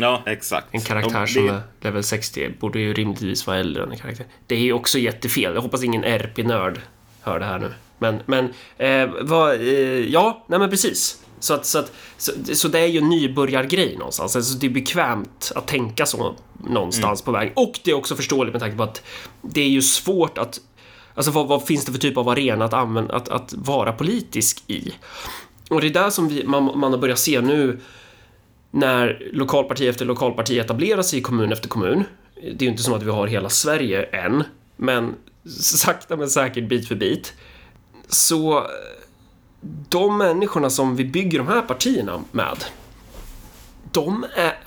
Ja, 0.00 0.22
exakt. 0.26 0.66
En 0.70 0.80
karaktär 0.80 1.26
som 1.26 1.48
är 1.48 1.60
level 1.80 2.02
60 2.02 2.50
borde 2.60 2.80
ju 2.80 2.94
rimligtvis 2.94 3.46
vara 3.46 3.56
äldre 3.56 3.82
än 3.82 3.92
en 3.92 3.98
karaktär. 3.98 4.26
Det 4.46 4.54
är 4.54 4.60
ju 4.60 4.72
också 4.72 4.98
jättefel. 4.98 5.54
Jag 5.54 5.62
hoppas 5.62 5.82
ingen 5.82 6.04
RP-nörd 6.04 6.80
hör 7.20 7.38
det 7.38 7.44
här 7.44 7.58
nu. 7.58 7.74
Men, 7.98 8.22
men 8.26 8.52
eh, 8.78 9.10
vad, 9.20 9.54
eh, 9.54 10.08
ja, 10.08 10.44
nej 10.46 10.58
men 10.58 10.70
precis. 10.70 11.22
Så, 11.40 11.54
att, 11.54 11.66
så, 11.66 11.78
att, 11.78 11.92
så, 12.16 12.32
så, 12.54 12.68
det 12.68 12.78
är 12.78 12.86
ju 12.86 12.98
en 12.98 13.08
nybörjargrej 13.08 13.96
någonstans. 13.96 14.36
Alltså 14.36 14.58
det 14.58 14.66
är 14.66 14.70
bekvämt 14.70 15.52
att 15.54 15.66
tänka 15.66 16.06
så 16.06 16.34
någonstans 16.68 17.20
mm. 17.20 17.24
på 17.24 17.32
vägen. 17.32 17.52
Och 17.56 17.80
det 17.84 17.90
är 17.90 17.94
också 17.94 18.16
förståeligt 18.16 18.52
med 18.52 18.60
tanke 18.60 18.76
på 18.76 18.82
att 18.82 19.02
det 19.42 19.60
är 19.60 19.68
ju 19.68 19.82
svårt 19.82 20.38
att... 20.38 20.60
Alltså 21.14 21.30
vad, 21.32 21.46
vad 21.46 21.66
finns 21.66 21.84
det 21.84 21.92
för 21.92 21.98
typ 21.98 22.16
av 22.16 22.28
arena 22.28 22.64
att, 22.64 22.72
använda, 22.72 23.14
att, 23.14 23.28
att 23.28 23.52
vara 23.52 23.92
politisk 23.92 24.62
i? 24.66 24.92
Och 25.70 25.80
det 25.80 25.86
är 25.86 25.90
där 25.90 26.10
som 26.10 26.28
vi, 26.28 26.44
man, 26.44 26.78
man 26.78 26.92
har 26.92 26.98
börjat 26.98 27.18
se 27.18 27.40
nu 27.40 27.80
när 28.70 29.30
lokalparti 29.32 29.88
efter 29.88 30.04
lokalparti 30.04 30.58
etablerar 30.58 31.02
sig 31.02 31.18
i 31.18 31.22
kommun 31.22 31.52
efter 31.52 31.68
kommun. 31.68 32.04
Det 32.34 32.48
är 32.48 32.62
ju 32.62 32.68
inte 32.68 32.82
så 32.82 32.94
att 32.94 33.02
vi 33.02 33.10
har 33.10 33.26
hela 33.26 33.48
Sverige 33.48 34.02
än, 34.02 34.44
men 34.76 35.14
sakta 35.60 36.16
men 36.16 36.30
säkert 36.30 36.68
bit 36.68 36.88
för 36.88 36.94
bit. 36.94 37.34
Så 38.08 38.66
de 39.88 40.18
människorna 40.18 40.70
som 40.70 40.96
vi 40.96 41.04
bygger 41.04 41.38
de 41.38 41.48
här 41.48 41.62
partierna 41.62 42.22
med, 42.30 42.64
de 43.92 44.26
är, 44.36 44.58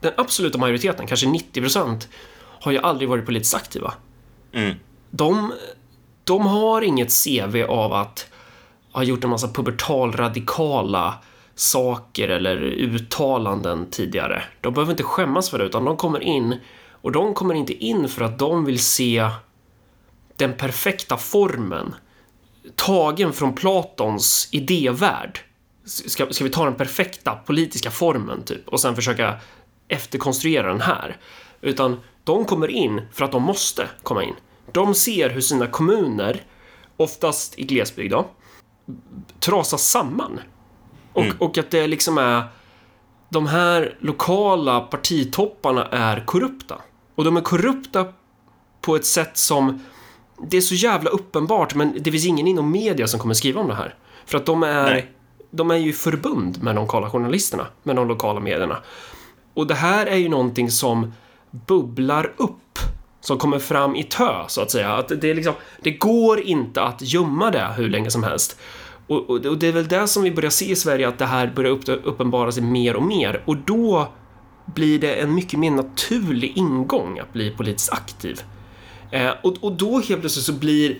den 0.00 0.12
absoluta 0.16 0.58
majoriteten, 0.58 1.06
kanske 1.06 1.28
90 1.28 1.60
procent, 1.60 2.08
har 2.60 2.72
ju 2.72 2.78
aldrig 2.78 3.08
varit 3.08 3.26
politiskt 3.26 3.54
aktiva. 3.54 3.94
Mm. 4.52 4.74
De, 5.10 5.52
de 6.24 6.46
har 6.46 6.82
inget 6.82 7.24
CV 7.24 7.62
av 7.68 7.92
att 7.92 8.26
ha 8.92 9.02
gjort 9.02 9.24
en 9.24 9.30
massa 9.30 9.48
pubertal 9.48 10.12
radikala 10.12 11.14
saker 11.56 12.28
eller 12.28 12.56
uttalanden 12.62 13.90
tidigare. 13.90 14.42
De 14.60 14.74
behöver 14.74 14.92
inte 14.92 15.02
skämmas 15.02 15.50
för 15.50 15.58
det, 15.58 15.64
utan 15.64 15.84
de 15.84 15.96
kommer 15.96 16.20
in 16.20 16.60
och 16.90 17.12
de 17.12 17.34
kommer 17.34 17.54
inte 17.54 17.84
in 17.84 18.08
för 18.08 18.24
att 18.24 18.38
de 18.38 18.64
vill 18.64 18.78
se 18.78 19.30
den 20.36 20.52
perfekta 20.52 21.16
formen 21.16 21.94
tagen 22.74 23.32
från 23.32 23.54
Platons 23.54 24.48
idévärld. 24.52 25.40
Ska, 25.84 26.32
ska 26.32 26.44
vi 26.44 26.50
ta 26.50 26.64
den 26.64 26.74
perfekta 26.74 27.34
politiska 27.34 27.90
formen 27.90 28.42
typ 28.42 28.68
och 28.68 28.80
sen 28.80 28.96
försöka 28.96 29.34
efterkonstruera 29.88 30.68
den 30.68 30.80
här? 30.80 31.16
Utan 31.60 32.00
de 32.24 32.44
kommer 32.44 32.68
in 32.68 33.02
för 33.12 33.24
att 33.24 33.32
de 33.32 33.42
måste 33.42 33.88
komma 34.02 34.24
in. 34.24 34.34
De 34.72 34.94
ser 34.94 35.30
hur 35.30 35.40
sina 35.40 35.66
kommuner, 35.66 36.42
oftast 36.96 37.58
i 37.58 37.64
glesbygd 37.64 38.12
då, 38.12 38.30
trasas 39.40 39.88
samman 39.88 40.40
och, 41.16 41.24
mm. 41.24 41.36
och 41.38 41.58
att 41.58 41.70
det 41.70 41.86
liksom 41.86 42.18
är... 42.18 42.42
De 43.28 43.46
här 43.46 43.96
lokala 44.00 44.80
partitopparna 44.80 45.86
är 45.86 46.24
korrupta. 46.26 46.78
Och 47.14 47.24
de 47.24 47.36
är 47.36 47.40
korrupta 47.40 48.06
på 48.80 48.96
ett 48.96 49.04
sätt 49.04 49.36
som... 49.36 49.84
Det 50.50 50.56
är 50.56 50.60
så 50.60 50.74
jävla 50.74 51.10
uppenbart, 51.10 51.74
men 51.74 51.96
det 52.00 52.10
finns 52.12 52.26
ingen 52.26 52.46
inom 52.46 52.70
media 52.70 53.06
som 53.06 53.20
kommer 53.20 53.34
skriva 53.34 53.60
om 53.60 53.68
det 53.68 53.74
här. 53.74 53.94
För 54.26 54.38
att 54.38 54.46
de 54.46 54.62
är... 54.62 54.90
Nej. 54.90 55.12
De 55.50 55.70
är 55.70 55.76
ju 55.76 55.92
förbund 55.92 56.62
med 56.62 56.74
de 56.74 56.80
lokala 56.80 57.10
journalisterna, 57.10 57.66
med 57.82 57.96
de 57.96 58.08
lokala 58.08 58.40
medierna. 58.40 58.82
Och 59.54 59.66
det 59.66 59.74
här 59.74 60.06
är 60.06 60.16
ju 60.16 60.28
någonting 60.28 60.70
som 60.70 61.12
bubblar 61.50 62.32
upp 62.36 62.78
som 63.20 63.38
kommer 63.38 63.58
fram 63.58 63.96
i 63.96 64.02
tö, 64.02 64.44
så 64.48 64.60
att 64.60 64.70
säga. 64.70 64.92
Att 64.92 65.08
det, 65.20 65.30
är 65.30 65.34
liksom, 65.34 65.54
det 65.82 65.90
går 65.90 66.40
inte 66.40 66.82
att 66.82 67.02
gömma 67.02 67.50
det 67.50 67.72
hur 67.76 67.88
länge 67.88 68.10
som 68.10 68.24
helst. 68.24 68.58
Och, 69.06 69.30
och, 69.30 69.46
och, 69.46 69.58
det 69.58 69.66
är 69.66 69.72
väl 69.72 69.88
det 69.88 70.08
som 70.08 70.22
vi 70.22 70.30
börjar 70.30 70.50
se 70.50 70.70
i 70.70 70.76
Sverige, 70.76 71.08
att 71.08 71.18
det 71.18 71.26
här 71.26 71.46
börjar 71.46 71.70
upp, 71.70 71.88
uppenbara 71.88 72.52
sig 72.52 72.62
mer 72.62 72.96
och 72.96 73.02
mer. 73.02 73.42
Och 73.44 73.56
då 73.56 74.12
blir 74.74 74.98
det 74.98 75.14
en 75.14 75.34
mycket 75.34 75.58
mer 75.58 75.70
naturlig 75.70 76.52
ingång 76.56 77.18
att 77.18 77.32
bli 77.32 77.50
politiskt 77.50 77.92
aktiv. 77.92 78.40
Eh, 79.10 79.30
och, 79.42 79.56
och 79.60 79.72
då 79.72 80.00
helt 80.00 80.20
plötsligt 80.20 80.44
så 80.44 80.52
blir 80.52 80.98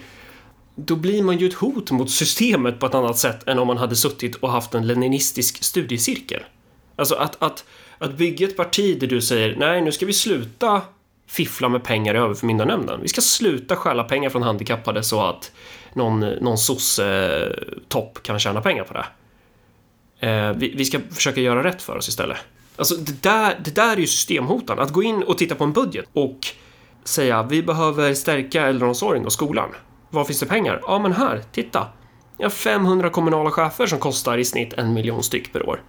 då 0.76 0.96
blir 0.96 1.22
man 1.22 1.38
ju 1.38 1.46
ett 1.46 1.54
hot 1.54 1.90
mot 1.90 2.10
systemet 2.10 2.80
på 2.80 2.86
ett 2.86 2.94
annat 2.94 3.18
sätt 3.18 3.48
än 3.48 3.58
om 3.58 3.66
man 3.66 3.78
hade 3.78 3.96
suttit 3.96 4.34
och 4.34 4.50
haft 4.50 4.74
en 4.74 4.86
leninistisk 4.86 5.64
studiecirkel. 5.64 6.42
Alltså 6.96 7.14
att, 7.14 7.42
att, 7.42 7.64
att 7.98 8.16
bygga 8.16 8.48
ett 8.48 8.56
parti 8.56 9.00
där 9.00 9.06
du 9.06 9.20
säger 9.20 9.56
nej, 9.56 9.82
nu 9.82 9.92
ska 9.92 10.06
vi 10.06 10.12
sluta 10.12 10.82
fiffla 11.26 11.68
med 11.68 11.84
pengar 11.84 12.14
i 12.14 12.18
överförmyndarnämnden. 12.18 13.00
Vi 13.02 13.08
ska 13.08 13.20
sluta 13.20 13.76
stjäla 13.76 14.04
pengar 14.04 14.30
från 14.30 14.42
handikappade 14.42 15.02
så 15.02 15.22
att 15.22 15.52
någon, 15.96 16.20
någon 16.20 16.58
sosse-topp 16.58 18.22
kan 18.22 18.38
tjäna 18.38 18.60
pengar 18.60 18.84
på 18.84 18.94
det. 18.94 19.06
Eh, 20.28 20.52
vi, 20.52 20.74
vi, 20.76 20.84
ska 20.84 20.98
försöka 21.10 21.40
göra 21.40 21.64
rätt 21.64 21.82
för 21.82 21.96
oss 21.96 22.08
istället. 22.08 22.36
Alltså 22.76 22.96
det 22.96 23.22
där, 23.22 23.58
det 23.64 23.74
där 23.74 23.92
är 23.92 24.00
ju 24.00 24.06
systemhotande. 24.06 24.82
Att 24.82 24.92
gå 24.92 25.02
in 25.02 25.22
och 25.22 25.38
titta 25.38 25.54
på 25.54 25.64
en 25.64 25.72
budget 25.72 26.04
och 26.12 26.38
säga 27.04 27.42
vi 27.42 27.62
behöver 27.62 28.14
stärka 28.14 28.66
äldreomsorgen 28.66 29.26
och 29.26 29.32
skolan. 29.32 29.68
Var 30.10 30.24
finns 30.24 30.40
det 30.40 30.46
pengar? 30.46 30.80
Ja, 30.82 30.98
men 30.98 31.12
här, 31.12 31.42
titta. 31.52 31.86
Jag 32.38 32.44
har 32.44 32.50
500 32.50 33.10
kommunala 33.10 33.50
chefer 33.50 33.86
som 33.86 33.98
kostar 33.98 34.38
i 34.38 34.44
snitt 34.44 34.72
en 34.72 34.92
miljon 34.92 35.22
styck 35.22 35.52
per 35.52 35.68
år. 35.68 35.82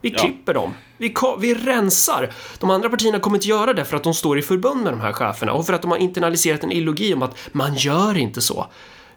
Vi 0.00 0.08
Ja. 0.10 0.18
klipper 0.18 0.54
dem. 0.54 0.74
Vi, 0.98 1.14
vi 1.40 1.54
rensar. 1.54 2.30
De 2.58 2.70
andra 2.70 2.88
partierna 2.88 3.20
kommer 3.20 3.36
inte 3.36 3.48
göra 3.48 3.72
det 3.72 3.84
för 3.84 3.96
att 3.96 4.04
de 4.04 4.14
står 4.14 4.38
i 4.38 4.42
förbund 4.42 4.82
med 4.82 4.92
de 4.92 5.00
här 5.00 5.12
cheferna 5.12 5.52
och 5.52 5.66
för 5.66 5.72
att 5.72 5.82
de 5.82 5.90
har 5.90 5.98
internaliserat 5.98 6.64
en 6.64 6.72
ideologi 6.72 7.14
om 7.14 7.22
att 7.22 7.36
man 7.52 7.74
gör 7.74 8.16
inte 8.16 8.40
så. 8.40 8.66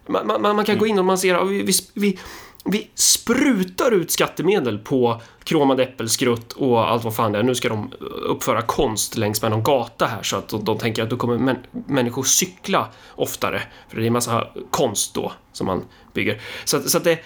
Man, 0.06 0.26
man, 0.26 0.56
man 0.56 0.64
kan 0.64 0.78
gå 0.78 0.86
in 0.86 0.98
och 0.98 1.04
man 1.04 1.18
ser 1.18 1.34
att 1.34 1.48
vi, 1.48 1.62
vi, 1.62 1.72
vi, 1.94 2.18
vi 2.64 2.90
sprutar 2.94 3.90
ut 3.90 4.10
skattemedel 4.10 4.78
på 4.78 5.20
kromade 5.44 5.82
äppelskrutt 5.82 6.52
och 6.52 6.90
allt 6.90 7.04
vad 7.04 7.16
fan 7.16 7.32
det 7.32 7.38
är. 7.38 7.42
Nu 7.42 7.54
ska 7.54 7.68
de 7.68 7.92
eh, 8.00 8.06
uppföra 8.30 8.62
konst 8.62 9.16
längs 9.16 9.42
med 9.42 9.50
någon 9.50 9.62
gata 9.62 10.06
här 10.06 10.22
så 10.22 10.36
att 10.36 10.48
de, 10.48 10.64
de 10.64 10.78
tänker 10.78 11.02
att 11.02 11.10
då 11.10 11.16
kommer 11.16 11.38
män, 11.38 11.58
människor 11.86 12.22
cykla 12.22 12.88
oftare. 13.14 13.62
För 13.88 13.96
det 13.96 14.02
är 14.02 14.06
en 14.06 14.12
massa 14.12 14.46
konst 14.70 15.14
då 15.14 15.32
som 15.52 15.66
man 15.66 15.84
bygger. 16.12 16.40
Så, 16.64 16.80
så 16.80 16.98
att 16.98 17.04
det, 17.04 17.18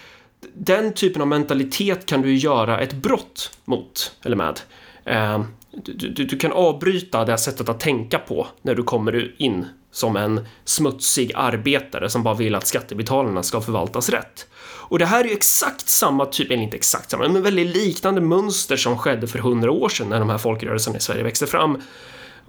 den 0.54 0.92
typen 0.92 1.22
av 1.22 1.28
mentalitet 1.28 2.06
kan 2.06 2.22
du 2.22 2.36
göra 2.36 2.80
ett 2.80 2.92
brott 2.92 3.58
mot, 3.64 4.12
eller 4.24 4.36
med. 4.36 4.60
Eh, 5.04 5.42
du, 5.84 6.08
du, 6.08 6.24
du 6.24 6.36
kan 6.36 6.52
avbryta 6.52 7.24
det 7.24 7.32
här 7.32 7.36
sättet 7.36 7.68
att 7.68 7.80
tänka 7.80 8.18
på 8.18 8.46
när 8.62 8.74
du 8.74 8.82
kommer 8.82 9.34
in 9.38 9.66
som 9.90 10.16
en 10.16 10.46
smutsig 10.64 11.32
arbetare 11.34 12.10
som 12.10 12.22
bara 12.22 12.34
vill 12.34 12.54
att 12.54 12.66
skattebetalarna 12.66 13.42
ska 13.42 13.60
förvaltas 13.60 14.08
rätt. 14.08 14.46
Och 14.88 14.98
det 14.98 15.06
här 15.06 15.24
är 15.24 15.28
ju 15.28 15.34
exakt 15.34 15.88
samma 15.88 16.26
typ, 16.26 16.50
eller 16.50 16.62
inte 16.62 16.76
exakt 16.76 17.10
samma, 17.10 17.28
men 17.28 17.42
väldigt 17.42 17.76
liknande 17.76 18.20
mönster 18.20 18.76
som 18.76 18.98
skedde 18.98 19.26
för 19.26 19.38
hundra 19.38 19.70
år 19.70 19.88
sedan 19.88 20.08
när 20.08 20.18
de 20.18 20.30
här 20.30 20.38
folkrörelserna 20.38 20.96
i 20.96 21.00
Sverige 21.00 21.22
växte 21.22 21.46
fram. 21.46 21.82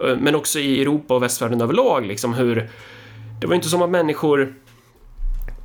Eh, 0.04 0.16
men 0.16 0.34
också 0.34 0.58
i 0.58 0.82
Europa 0.82 1.14
och 1.14 1.22
västvärlden 1.22 1.60
överlag, 1.60 2.06
liksom 2.06 2.34
hur 2.34 2.70
det 3.40 3.46
var 3.46 3.54
inte 3.54 3.68
som 3.68 3.82
att 3.82 3.90
människor 3.90 4.54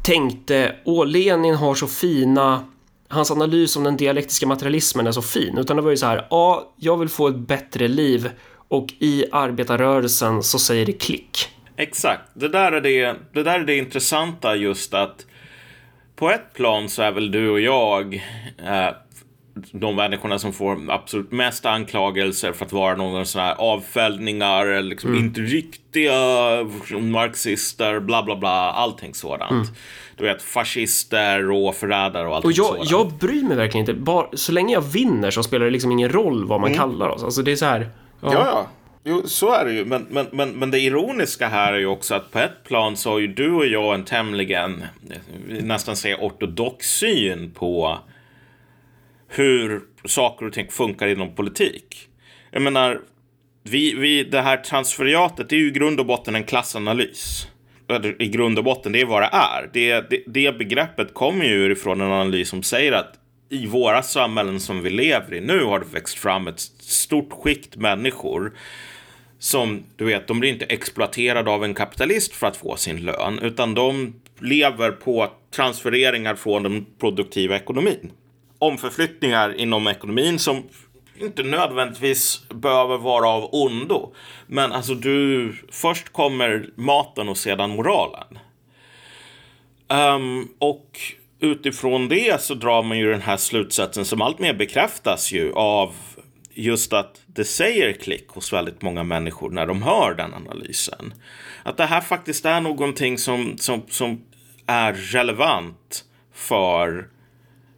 tänkte 0.03 0.75
åh, 0.85 1.05
Lenin 1.05 1.55
har 1.55 1.75
så 1.75 1.87
fina 1.87 2.63
Hans 3.15 3.31
analys 3.31 3.75
om 3.75 3.83
den 3.83 3.97
dialektiska 3.97 4.47
materialismen 4.47 5.07
är 5.07 5.11
så 5.11 5.21
fin, 5.21 5.57
utan 5.57 5.77
det 5.77 5.81
var 5.83 5.91
ju 5.91 5.97
så 5.97 6.05
här, 6.05 6.27
ja, 6.29 6.73
jag 6.77 6.97
vill 6.97 7.09
få 7.09 7.27
ett 7.27 7.35
bättre 7.37 7.87
liv 7.87 8.29
och 8.67 8.93
i 8.99 9.25
arbetarrörelsen 9.31 10.43
så 10.43 10.59
säger 10.59 10.85
det 10.85 10.93
klick. 10.93 11.49
Exakt. 11.77 12.21
Det 12.33 12.47
där, 12.47 12.71
är 12.71 12.81
det, 12.81 13.15
det 13.33 13.43
där 13.43 13.59
är 13.59 13.65
det 13.65 13.77
intressanta 13.77 14.55
just 14.55 14.93
att 14.93 15.25
på 16.15 16.31
ett 16.31 16.53
plan 16.53 16.89
så 16.89 17.01
är 17.01 17.11
väl 17.11 17.31
du 17.31 17.49
och 17.49 17.59
jag 17.59 18.15
eh, 18.65 18.89
de 19.71 19.95
människorna 19.95 20.39
som 20.39 20.53
får 20.53 20.91
absolut 20.91 21.31
mest 21.31 21.65
anklagelser 21.65 22.51
för 22.51 22.65
att 22.65 22.73
vara 22.73 22.95
någon 22.95 23.25
sån 23.25 23.41
här 23.41 23.55
avfällningar, 23.55 24.81
liksom 24.81 25.15
inte 25.15 25.41
riktiga 25.41 26.13
marxister, 27.01 27.99
bla 27.99 28.23
bla 28.23 28.35
bla, 28.35 28.71
allting 28.71 29.13
sådant. 29.13 29.71
Du 30.17 30.23
vet, 30.23 30.41
fascister 30.41 31.51
och 31.51 31.75
förrädare 31.75 32.27
och 32.27 32.35
allting 32.35 32.49
Och 32.49 32.57
jag, 32.57 32.65
sådant. 32.67 32.91
jag 32.91 33.13
bryr 33.13 33.43
mig 33.43 33.57
verkligen 33.57 33.89
inte, 33.89 33.93
bara, 33.93 34.27
så 34.33 34.51
länge 34.51 34.73
jag 34.73 34.81
vinner 34.81 35.31
så 35.31 35.43
spelar 35.43 35.65
det 35.65 35.71
liksom 35.71 35.91
ingen 35.91 36.09
roll 36.09 36.45
vad 36.45 36.61
man 36.61 36.73
kallar 36.73 37.09
oss. 37.09 37.23
Alltså 37.23 37.41
det 37.41 37.51
är 37.51 37.55
så 37.55 37.65
här, 37.65 37.89
ja, 38.21 38.33
Ja, 38.33 38.45
ja. 38.45 38.67
Jo, 39.07 39.21
så 39.25 39.53
är 39.53 39.65
det 39.65 39.73
ju. 39.73 39.85
Men, 39.85 40.07
men, 40.09 40.27
men, 40.31 40.49
men 40.51 40.71
det 40.71 40.79
ironiska 40.79 41.47
här 41.47 41.73
är 41.73 41.77
ju 41.77 41.85
också 41.85 42.15
att 42.15 42.31
på 42.31 42.39
ett 42.39 42.63
plan 42.63 42.97
så 42.97 43.09
har 43.09 43.19
ju 43.19 43.27
du 43.27 43.51
och 43.51 43.65
jag 43.65 43.95
en 43.95 44.05
tämligen, 44.05 44.83
vill 45.47 45.65
nästan 45.65 45.95
säga 45.95 46.17
ortodox 46.17 46.87
syn 46.87 47.51
på 47.51 47.99
hur 49.27 49.81
saker 50.05 50.45
och 50.45 50.53
ting 50.53 50.67
funkar 50.69 51.07
inom 51.07 51.35
politik. 51.35 52.09
Jag 52.51 52.61
menar, 52.61 53.01
vi, 53.63 53.95
vi, 53.95 54.23
det 54.23 54.41
här 54.41 54.57
transferiatet 54.57 55.51
är 55.51 55.55
ju 55.55 55.67
i 55.67 55.71
grund 55.71 55.99
och 55.99 56.05
botten 56.05 56.35
en 56.35 56.43
klassanalys. 56.43 57.47
I 58.19 58.27
grund 58.27 58.57
och 58.57 58.63
botten, 58.63 58.91
det 58.91 59.01
är 59.01 59.05
vad 59.05 59.21
det 59.21 59.29
är. 59.31 59.69
Det, 59.73 60.09
det, 60.09 60.23
det 60.27 60.57
begreppet 60.57 61.13
kommer 61.13 61.45
ju 61.45 61.71
ifrån 61.71 62.01
en 62.01 62.11
analys 62.11 62.49
som 62.49 62.63
säger 62.63 62.91
att 62.91 63.13
i 63.49 63.65
våra 63.65 64.03
samhällen 64.03 64.59
som 64.59 64.81
vi 64.81 64.89
lever 64.89 65.33
i 65.33 65.41
nu 65.41 65.63
har 65.63 65.79
det 65.79 65.85
växt 65.91 66.17
fram 66.17 66.47
ett 66.47 66.59
stort 66.79 67.33
skikt 67.33 67.75
människor 67.75 68.53
som, 69.39 69.83
du 69.95 70.05
vet, 70.05 70.27
de 70.27 70.39
blir 70.39 70.49
inte 70.49 70.65
exploaterade 70.65 71.51
av 71.51 71.63
en 71.63 71.73
kapitalist 71.73 72.33
för 72.33 72.47
att 72.47 72.57
få 72.57 72.75
sin 72.75 73.05
lön, 73.05 73.39
utan 73.39 73.73
de 73.73 74.13
lever 74.39 74.91
på 74.91 75.31
transfereringar 75.55 76.35
från 76.35 76.63
den 76.63 76.85
produktiva 76.99 77.55
ekonomin. 77.55 78.11
Omförflyttningar 78.59 79.57
inom 79.57 79.87
ekonomin 79.87 80.39
som 80.39 80.63
inte 81.19 81.43
nödvändigtvis 81.43 82.49
behöver 82.49 82.97
vara 82.97 83.27
av 83.27 83.49
ondo. 83.51 84.13
Men 84.47 84.71
alltså 84.71 84.93
du, 84.93 85.53
först 85.71 86.09
kommer 86.09 86.69
maten 86.75 87.29
och 87.29 87.37
sedan 87.37 87.69
moralen. 87.69 88.39
Um, 89.87 90.49
och 90.59 90.99
utifrån 91.39 92.07
det 92.07 92.41
så 92.41 92.53
drar 92.53 92.83
man 92.83 92.97
ju 92.97 93.11
den 93.11 93.21
här 93.21 93.37
slutsatsen 93.37 94.05
som 94.05 94.21
alltmer 94.21 94.53
bekräftas 94.53 95.31
ju 95.31 95.53
av 95.53 95.93
just 96.53 96.93
att 96.93 97.21
det 97.25 97.45
säger 97.45 97.93
klick 97.93 98.27
hos 98.27 98.53
väldigt 98.53 98.81
många 98.81 99.03
människor 99.03 99.49
när 99.49 99.65
de 99.65 99.83
hör 99.83 100.13
den 100.13 100.33
analysen. 100.33 101.13
Att 101.63 101.77
det 101.77 101.85
här 101.85 102.01
faktiskt 102.01 102.45
är 102.45 102.61
någonting 102.61 103.17
som, 103.17 103.57
som, 103.57 103.81
som 103.89 104.21
är 104.65 104.93
relevant 104.93 106.05
för 106.33 107.07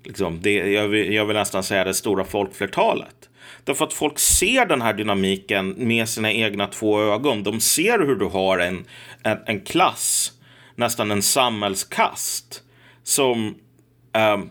liksom, 0.08 0.42
det, 0.42 0.54
jag, 0.54 0.88
vill, 0.88 1.14
jag 1.14 1.26
vill 1.26 1.36
nästan 1.36 1.64
säga 1.64 1.84
det 1.84 1.94
stora 1.94 2.24
folkflertalet. 2.24 3.30
Därför 3.64 3.86
att 3.86 3.94
folk 3.94 4.20
ser 4.20 4.66
den 4.66 4.82
här 4.82 4.94
dynamiken 4.94 5.76
med 5.78 6.10
sina 6.10 6.32
egna 6.32 6.68
två 6.68 7.02
ögon. 7.02 7.44
De 7.44 7.60
ser 7.60 8.00
hur 8.00 8.16
du 8.16 8.26
har 8.26 8.60
en, 8.60 8.86
en, 9.24 9.38
en 9.46 9.62
klass, 9.62 10.32
nästan 10.76 11.12
en 11.12 11.22
samhällskast, 11.22 12.64
som 13.04 13.56
ehm, 14.14 14.50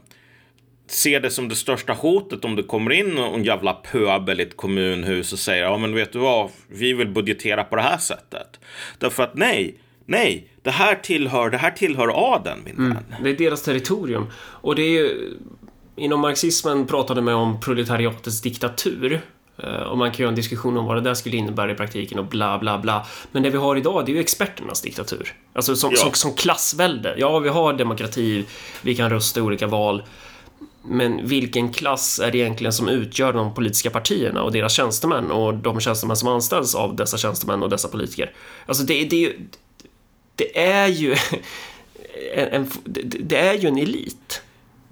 ser 0.86 1.20
det 1.20 1.30
som 1.30 1.48
det 1.48 1.56
största 1.56 1.92
hotet 1.92 2.44
om 2.44 2.56
det 2.56 2.62
kommer 2.62 2.92
in 2.92 3.18
en 3.18 3.44
jävla 3.44 3.72
pöbel 3.72 4.40
i 4.40 4.42
ett 4.42 4.56
kommunhus 4.56 5.32
och 5.32 5.38
säger 5.38 5.62
ja 5.62 5.78
men 5.78 5.94
vet 5.94 6.12
du 6.12 6.18
vad, 6.18 6.50
vi 6.68 6.92
vill 6.92 7.08
budgetera 7.08 7.64
på 7.64 7.76
det 7.76 7.82
här 7.82 7.98
sättet. 7.98 8.60
Därför 8.98 9.22
att 9.22 9.34
nej, 9.34 9.78
nej, 10.06 10.48
det 10.66 10.72
här 10.72 10.94
tillhör, 10.94 11.50
det 11.50 11.56
här 11.58 11.70
tillhör 11.70 12.34
adeln 12.34 12.60
min 12.64 12.88
vän. 12.88 13.04
det 13.22 13.30
är 13.30 13.34
deras 13.36 13.62
territorium. 13.62 14.26
Och 14.38 14.74
det 14.74 14.82
är 14.82 14.90
ju, 14.90 15.30
inom 15.96 16.20
marxismen 16.20 16.86
pratade 16.86 17.22
man 17.22 17.34
om 17.34 17.60
proletariatets 17.60 18.40
diktatur. 18.42 19.20
Eh, 19.62 19.68
Och 19.82 19.98
man 19.98 20.10
kan 20.10 20.18
ju 20.18 20.24
ha 20.24 20.28
en 20.28 20.34
diskussion 20.34 20.76
om 20.76 20.84
vad 20.84 20.96
det 20.96 21.00
där 21.00 21.14
skulle 21.14 21.36
innebära 21.36 21.72
i 21.72 21.74
praktiken 21.74 22.18
och 22.18 22.24
bla 22.26 22.58
bla 22.58 22.78
bla. 22.78 23.06
Men 23.32 23.42
det 23.42 23.50
vi 23.50 23.58
har 23.58 23.76
idag, 23.76 24.06
det 24.06 24.12
är 24.12 24.14
ju 24.14 24.20
experternas 24.20 24.82
diktatur. 24.82 25.34
Alltså 25.52 25.76
som, 25.76 25.90
Ja. 25.92 25.96
som, 26.02 26.12
som 26.12 26.34
klassvälde. 26.34 27.14
Ja, 27.18 27.38
vi 27.38 27.48
har 27.48 27.72
demokrati, 27.72 28.44
vi 28.82 28.94
kan 28.94 29.10
rösta 29.10 29.40
i 29.40 29.42
olika 29.42 29.66
val. 29.66 30.02
Men 30.88 31.26
vilken 31.26 31.72
klass 31.72 32.18
är 32.20 32.30
det 32.30 32.38
egentligen 32.38 32.72
som 32.72 32.88
utgör 32.88 33.32
de 33.32 33.54
politiska 33.54 33.90
partierna 33.90 34.42
och 34.42 34.52
deras 34.52 34.72
tjänstemän 34.72 35.30
och 35.30 35.54
de 35.54 35.80
tjänstemän 35.80 36.16
som 36.16 36.28
anställs 36.28 36.74
av 36.74 36.96
dessa 36.96 37.16
tjänstemän 37.18 37.62
och 37.62 37.70
dessa 37.70 37.88
politiker? 37.88 38.32
Alltså 38.66 38.82
det, 38.84 39.04
det, 39.04 39.16
är 39.16 39.20
ju- 39.20 39.38
det 40.36 40.58
är 40.58 40.86
ju 40.86 41.16
en, 42.34 42.48
en, 42.48 42.70
det, 43.20 43.36
är 43.36 43.54
ju 43.54 43.68
en 43.68 43.78
elit. 43.78 44.42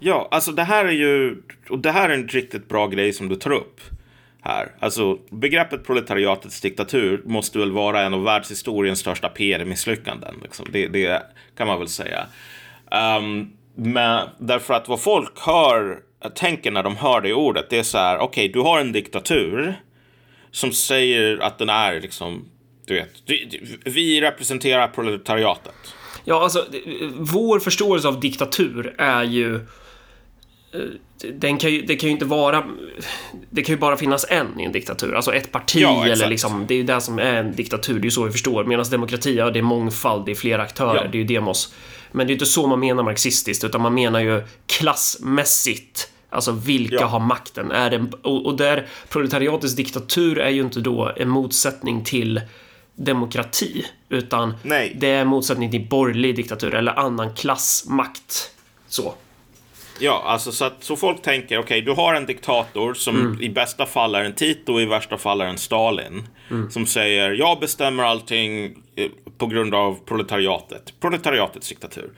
Ja, 0.01 0.29
alltså 0.31 0.53
det 0.53 0.63
här 0.63 0.85
är 0.85 0.93
ju, 0.93 1.43
och 1.69 1.79
det 1.79 1.91
här 1.91 2.09
är 2.09 2.15
en 2.15 2.29
riktigt 2.29 2.69
bra 2.69 2.87
grej 2.87 3.13
som 3.13 3.29
du 3.29 3.37
tar 3.37 3.51
upp 3.51 3.81
här. 4.45 4.73
Alltså 4.79 5.19
begreppet 5.31 5.87
proletariatets 5.87 6.61
diktatur 6.61 7.23
måste 7.25 7.59
väl 7.59 7.73
vara 7.73 8.03
en 8.03 8.15
av 8.15 8.23
världshistoriens 8.23 8.99
största 8.99 9.29
PR-misslyckanden. 9.29 10.35
Liksom. 10.43 10.67
Det, 10.73 10.89
det 10.89 11.23
kan 11.57 11.67
man 11.67 11.79
väl 11.79 11.89
säga. 11.89 12.27
Um, 13.19 13.53
men 13.75 14.29
därför 14.39 14.75
att 14.75 14.89
vad 14.89 15.01
folk 15.01 15.41
hör, 15.41 15.99
tänker 16.35 16.71
när 16.71 16.83
de 16.83 16.97
hör 16.97 17.21
det 17.21 17.35
ordet, 17.35 17.71
det 17.71 17.79
är 17.79 17.83
så 17.83 17.99
här, 17.99 18.19
okej, 18.19 18.49
du 18.49 18.61
har 18.61 18.81
en 18.81 18.93
diktatur 18.93 19.75
som 20.51 20.73
säger 20.73 21.39
att 21.39 21.59
den 21.59 21.69
är 21.69 22.01
liksom, 22.01 22.49
du 22.87 22.95
vet, 22.95 23.09
vi 23.85 24.21
representerar 24.21 24.89
proletariatet. 24.89 25.75
Ja, 26.25 26.43
alltså, 26.43 26.65
vår 27.19 27.59
förståelse 27.61 28.09
av 28.09 28.21
diktatur 28.21 28.95
är 28.99 29.23
ju... 29.25 29.55
eh, 29.55 29.61
Den 31.35 31.59
kan 31.59 31.73
ju, 31.73 31.83
det 31.83 31.97
kan 31.97 32.09
ju 32.09 32.13
inte 32.13 32.25
vara... 32.25 32.65
Det 33.51 33.63
kan 33.63 33.75
ju 33.75 33.79
bara 33.79 33.97
finnas 33.97 34.27
en 34.31 34.61
i 34.61 34.65
en 34.65 34.73
diktatur. 34.73 35.15
Alltså 35.15 35.35
ett 35.35 35.53
parti 35.53 35.77
Ja, 35.81 36.07
eller 36.07 36.29
liksom... 36.29 36.65
Det 36.69 36.75
är 36.75 36.79
ju 36.79 36.85
det 36.85 37.01
som 37.01 37.19
är 37.19 37.35
en 37.35 37.57
diktatur, 37.57 37.95
det 37.95 38.01
är 38.01 38.05
ju 38.05 38.11
så 38.11 38.25
vi 38.25 38.31
förstår. 38.33 38.65
Medan 38.65 38.85
demokrati, 38.91 39.35
ja, 39.37 39.51
det 39.51 39.59
är 39.59 39.63
mångfald, 39.63 40.27
det 40.27 40.31
är 40.31 40.35
flera 40.35 40.63
aktörer, 40.63 40.95
Ja. 41.05 41.09
det 41.13 41.19
är 41.19 41.21
ju 41.21 41.25
demos. 41.27 41.75
Men 42.13 42.27
det 42.27 42.31
är 42.31 42.33
ju 42.33 42.35
inte 42.35 42.47
så 42.47 42.67
man 42.67 42.81
menar 42.81 43.03
marxistiskt, 43.03 43.65
utan 43.65 43.81
man 43.81 43.95
menar 43.95 44.21
ju 44.21 44.43
klassmässigt. 44.67 46.11
Alltså 46.31 46.53
vilka 46.53 46.95
Ja. 46.95 47.07
har 47.07 47.21
makten? 47.21 47.71
Är 47.71 47.91
det, 47.91 48.07
och, 48.23 48.47
och 48.47 48.57
där 48.57 48.87
proletariatets 49.09 49.75
diktatur 49.75 50.39
är 50.39 50.51
ju 50.51 50.61
inte 50.61 50.81
då 50.81 51.13
en 51.17 51.29
motsättning 51.29 52.05
till 52.05 52.41
demokrati, 52.97 53.87
utan 54.09 54.55
Nej. 54.63 54.97
det 54.97 55.09
är 55.09 55.25
motsättning 55.25 55.71
till 55.71 55.89
borgerlig 55.89 56.37
diktatur 56.37 56.75
eller 56.75 56.99
annan 56.99 57.35
klassmakt. 57.35 58.51
Så. 58.89 59.15
Ja, 59.99 60.23
alltså 60.27 60.53
så, 60.53 60.65
att, 60.65 60.85
så 60.85 60.97
folk 60.97 61.23
tänker, 61.23 61.59
okej, 61.59 61.61
okay, 61.61 61.81
du 61.81 61.93
har 61.93 62.15
en 62.15 62.27
diktator 62.27 62.95
som 62.95 63.21
mm. 63.21 63.43
i 63.43 63.49
bästa 63.49 63.87
fall 63.87 64.15
är 64.15 64.25
en 64.25 64.35
Tito, 64.35 64.81
i 64.81 64.87
värsta 64.87 65.19
fall 65.19 65.41
är 65.41 65.47
en 65.47 65.59
Stalin. 65.59 66.29
Mm. 66.51 66.71
Som 66.71 66.87
säger, 66.87 67.31
jag 67.31 67.61
bestämmer 67.61 68.03
allting 68.03 68.65
eh, 68.97 69.11
på 69.39 69.47
grund 69.47 69.75
av 69.75 69.99
proletariatet. 70.05 71.01
Proletariatets 71.01 71.69
diktatur. 71.69 72.11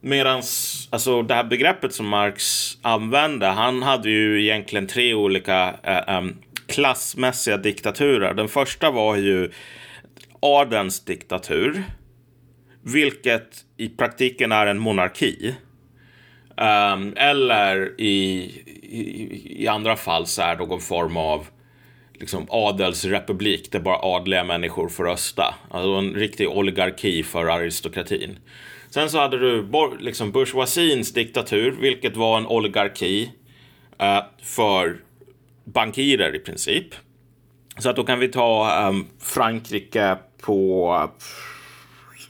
Medan 0.00 0.42
alltså 0.90 1.22
det 1.22 1.34
här 1.34 1.44
begreppet 1.44 1.94
som 1.94 2.08
Marx 2.08 2.72
använde, 2.82 3.46
han 3.46 3.82
hade 3.82 4.10
ju 4.10 4.42
egentligen 4.42 4.86
tre 4.86 5.14
olika 5.14 5.74
eh, 5.82 6.18
um, 6.18 6.36
klassmässiga 6.66 7.56
diktaturer. 7.56 8.34
Den 8.34 8.48
första 8.48 8.90
var 8.90 9.16
ju 9.16 9.50
adelns 10.40 11.04
diktatur, 11.04 11.84
vilket 12.82 13.64
i 13.76 13.88
praktiken 13.88 14.52
är 14.52 14.66
en 14.66 14.78
monarki. 14.78 15.54
Um, 16.56 17.14
eller 17.16 18.00
i, 18.00 18.44
i, 18.82 19.62
i, 19.62 19.68
andra 19.68 19.96
fall 19.96 20.26
så 20.26 20.42
är 20.42 20.56
någon 20.56 20.80
form 20.80 21.16
av 21.16 21.46
liksom 22.14 22.46
adelsrepublik 22.50 23.72
där 23.72 23.80
bara 23.80 23.98
adliga 23.98 24.44
människor 24.44 24.88
får 24.88 25.04
rösta. 25.04 25.54
Alltså 25.70 25.90
en 25.90 26.14
riktig 26.14 26.48
oligarki 26.48 27.22
för 27.22 27.46
aristokratin. 27.46 28.38
Sen 28.90 29.10
så 29.10 29.18
hade 29.18 29.38
du 29.38 29.68
liksom 30.00 30.32
bourgeoisiens 30.32 31.12
diktatur, 31.12 31.76
vilket 31.80 32.16
var 32.16 32.38
en 32.38 32.46
oligarki 32.46 33.30
uh, 34.02 34.22
för 34.42 34.96
bankirer 35.64 36.34
i 36.34 36.38
princip. 36.38 36.94
Så 37.78 37.90
att 37.90 37.96
då 37.96 38.04
kan 38.04 38.18
vi 38.18 38.28
ta 38.28 38.88
um, 38.88 39.06
Frankrike 39.20 40.16
på 40.42 41.10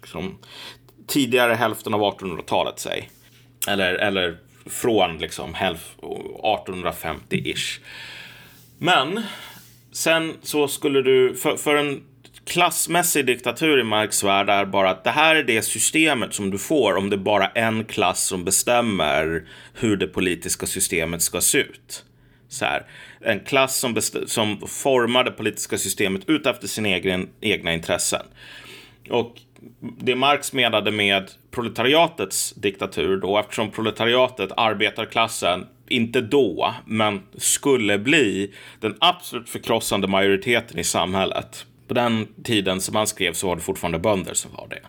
liksom, 0.00 0.38
tidigare 1.06 1.54
hälften 1.54 1.94
av 1.94 2.00
1800-talet, 2.00 2.78
säg. 2.78 3.10
Eller, 3.68 3.94
eller 3.94 4.38
från 4.66 5.18
liksom 5.18 5.54
1850-ish. 5.54 7.80
Men 8.78 9.22
sen 9.92 10.36
så 10.42 10.68
skulle 10.68 11.02
du, 11.02 11.34
för, 11.34 11.56
för 11.56 11.74
en 11.74 12.02
klassmässig 12.44 13.26
diktatur 13.26 13.80
i 13.80 13.84
Marx 13.84 14.24
värld 14.24 14.50
är 14.50 14.64
bara 14.64 14.90
att 14.90 15.04
det 15.04 15.10
här 15.10 15.36
är 15.36 15.42
det 15.42 15.62
systemet 15.62 16.34
som 16.34 16.50
du 16.50 16.58
får 16.58 16.96
om 16.96 17.10
det 17.10 17.16
är 17.16 17.18
bara 17.18 17.46
en 17.46 17.84
klass 17.84 18.26
som 18.26 18.44
bestämmer 18.44 19.48
hur 19.74 19.96
det 19.96 20.06
politiska 20.06 20.66
systemet 20.66 21.22
ska 21.22 21.40
se 21.40 21.58
ut. 21.58 22.04
Så 22.48 22.64
här, 22.64 22.86
en 23.24 23.40
klass 23.40 23.76
som, 23.76 24.00
som 24.26 24.68
formar 24.68 25.24
det 25.24 25.30
politiska 25.30 25.78
systemet 25.78 26.22
utefter 26.26 26.68
sina 26.68 26.88
egen, 26.88 27.28
egna 27.40 27.72
intressen. 27.72 28.26
Och 29.10 29.40
det 29.80 30.14
Marx 30.14 30.52
menade 30.52 30.90
med 30.90 31.30
proletariatets 31.50 32.52
diktatur 32.52 33.16
då, 33.16 33.38
eftersom 33.38 33.70
proletariatet, 33.70 34.50
arbetarklassen, 34.56 35.66
inte 35.88 36.20
då, 36.20 36.74
men 36.86 37.22
skulle 37.36 37.98
bli 37.98 38.54
den 38.80 38.96
absolut 39.00 39.48
förkrossande 39.48 40.08
majoriteten 40.08 40.78
i 40.78 40.84
samhället. 40.84 41.66
På 41.90 41.94
den 41.94 42.28
tiden 42.44 42.80
som 42.80 42.96
han 42.96 43.06
skrev 43.06 43.32
så 43.32 43.46
var 43.46 43.56
det 43.56 43.62
fortfarande 43.62 43.98
bönder 43.98 44.34
som 44.34 44.50
var 44.54 44.68
det. 44.68 44.80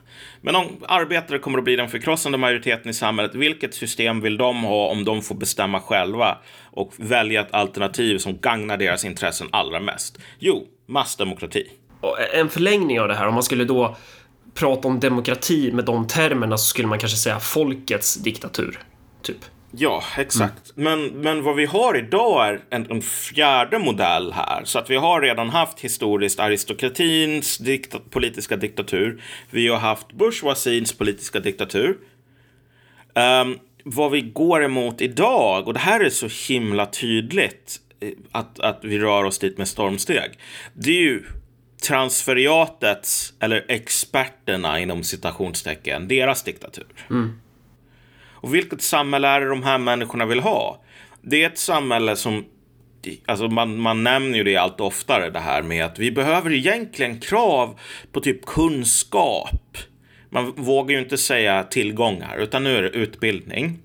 Men 0.42 0.56
om 0.56 0.66
arbetare 0.88 1.40
kommer 1.40 1.58
att 1.58 1.64
bli 1.64 1.76
den 1.76 1.90
förkrossande 1.90 2.38
majoriteten 2.38 2.90
i 2.90 2.94
samhället, 2.94 3.36
vilket 3.36 3.74
system 3.74 4.22
vill 4.22 4.38
de 4.38 4.64
ha 4.64 4.88
om 4.88 5.04
de 5.04 5.22
får 5.22 5.36
bestämma 5.36 5.82
själva 5.82 6.38
och 6.72 6.94
välja 6.98 7.42
ett 7.42 7.54
alternativ 7.54 8.18
som 8.18 8.38
gagnar 8.38 8.78
deras 8.78 9.06
intressen 9.06 9.48
allra 9.52 9.80
mest? 9.80 10.18
Jo, 10.40 10.68
massdemokrati. 10.88 11.68
En 12.34 12.50
förlängning 12.50 13.00
av 13.00 13.08
det 13.08 13.16
här, 13.16 13.28
om 13.28 13.34
man 13.34 13.44
skulle 13.44 13.66
då 13.66 13.98
prata 14.54 14.88
om 14.88 15.00
demokrati 15.00 15.72
med 15.72 15.86
de 15.86 16.08
termerna 16.08 16.58
så 16.58 16.66
skulle 16.66 16.88
man 16.88 17.00
kanske 17.00 17.18
säga 17.18 17.40
folkets 17.40 18.16
diktatur. 18.16 18.80
Typ. 19.22 19.38
Ja, 19.72 20.04
exakt. 20.18 20.78
Mm. 20.78 21.00
Men, 21.00 21.22
men 21.22 21.44
vad 21.44 21.56
vi 21.56 21.66
har 21.66 21.98
idag 21.98 22.48
är 22.48 22.62
en, 22.70 22.92
en, 22.92 23.02
fjärde 23.02 23.80
modell 23.80 24.32
här. 24.32 24.62
Så 24.66 24.80
att 24.80 24.90
vi 24.90 24.96
har 24.96 25.22
redan 25.22 25.50
haft 25.50 25.80
historiskt 25.80 26.40
aristokratins 26.40 27.58
dikta 27.58 28.00
politiska 28.10 28.56
diktatur. 28.56 29.22
Vi 29.50 29.68
har 29.68 29.78
haft 29.78 30.12
bourgeoisiens 30.14 30.94
politiska 30.94 31.40
diktatur. 31.40 31.98
Um, 33.16 33.60
vad 33.84 34.12
vi 34.12 34.22
går 34.22 34.64
emot 34.64 35.02
idag, 35.02 35.68
och 35.68 35.74
det 35.74 35.80
här 35.80 36.00
är 36.00 36.10
så 36.10 36.54
himla 36.54 36.86
tydligt 36.86 37.80
eh, 38.00 38.10
att, 38.32 38.60
att 38.60 38.80
vi 38.84 39.00
rör 39.00 39.24
oss 39.24 39.40
dit 39.40 39.58
med 39.58 39.68
stormsteg. 39.68 40.40
Det 40.74 40.92
är 40.92 41.02
ju 41.02 41.24
transferiatets, 41.88 43.34
eller 43.40 43.66
experterna 43.68 44.80
inom 44.80 45.04
citationstecken, 45.04 46.08
deras 46.08 46.44
diktatur. 46.44 46.88
Mm. 47.10 47.42
Och 48.42 48.56
vilket 48.56 48.82
samhälle 48.82 49.28
är 49.28 49.42
det 49.42 49.50
de 49.50 49.64
här 49.64 49.78
människorna 49.78 50.26
vill 50.26 50.40
ha? 50.40 50.82
Det 51.22 51.44
är 51.44 51.48
ett 51.48 51.58
samhälle 51.58 52.16
som 52.16 52.46
Alltså 53.26 53.48
man, 53.48 53.78
man 53.78 54.04
nämner 54.04 54.38
ju 54.38 54.44
det 54.44 54.58
allt 54.58 54.80
oftare 54.80 55.30
det 55.30 55.40
här 55.40 55.62
med 55.62 55.86
att 55.86 56.00
vi 56.00 56.12
behöver 56.12 56.54
egentligen 56.54 57.20
krav 57.20 57.80
på 58.12 58.20
typ 58.20 58.46
kunskap. 58.46 59.78
Man 60.30 60.54
vågar 60.56 60.96
ju 60.96 61.02
inte 61.02 61.18
säga 61.18 61.64
tillgångar 61.64 62.38
utan 62.38 62.64
nu 62.64 62.78
är 62.78 62.82
det 62.82 62.90
utbildning. 62.90 63.80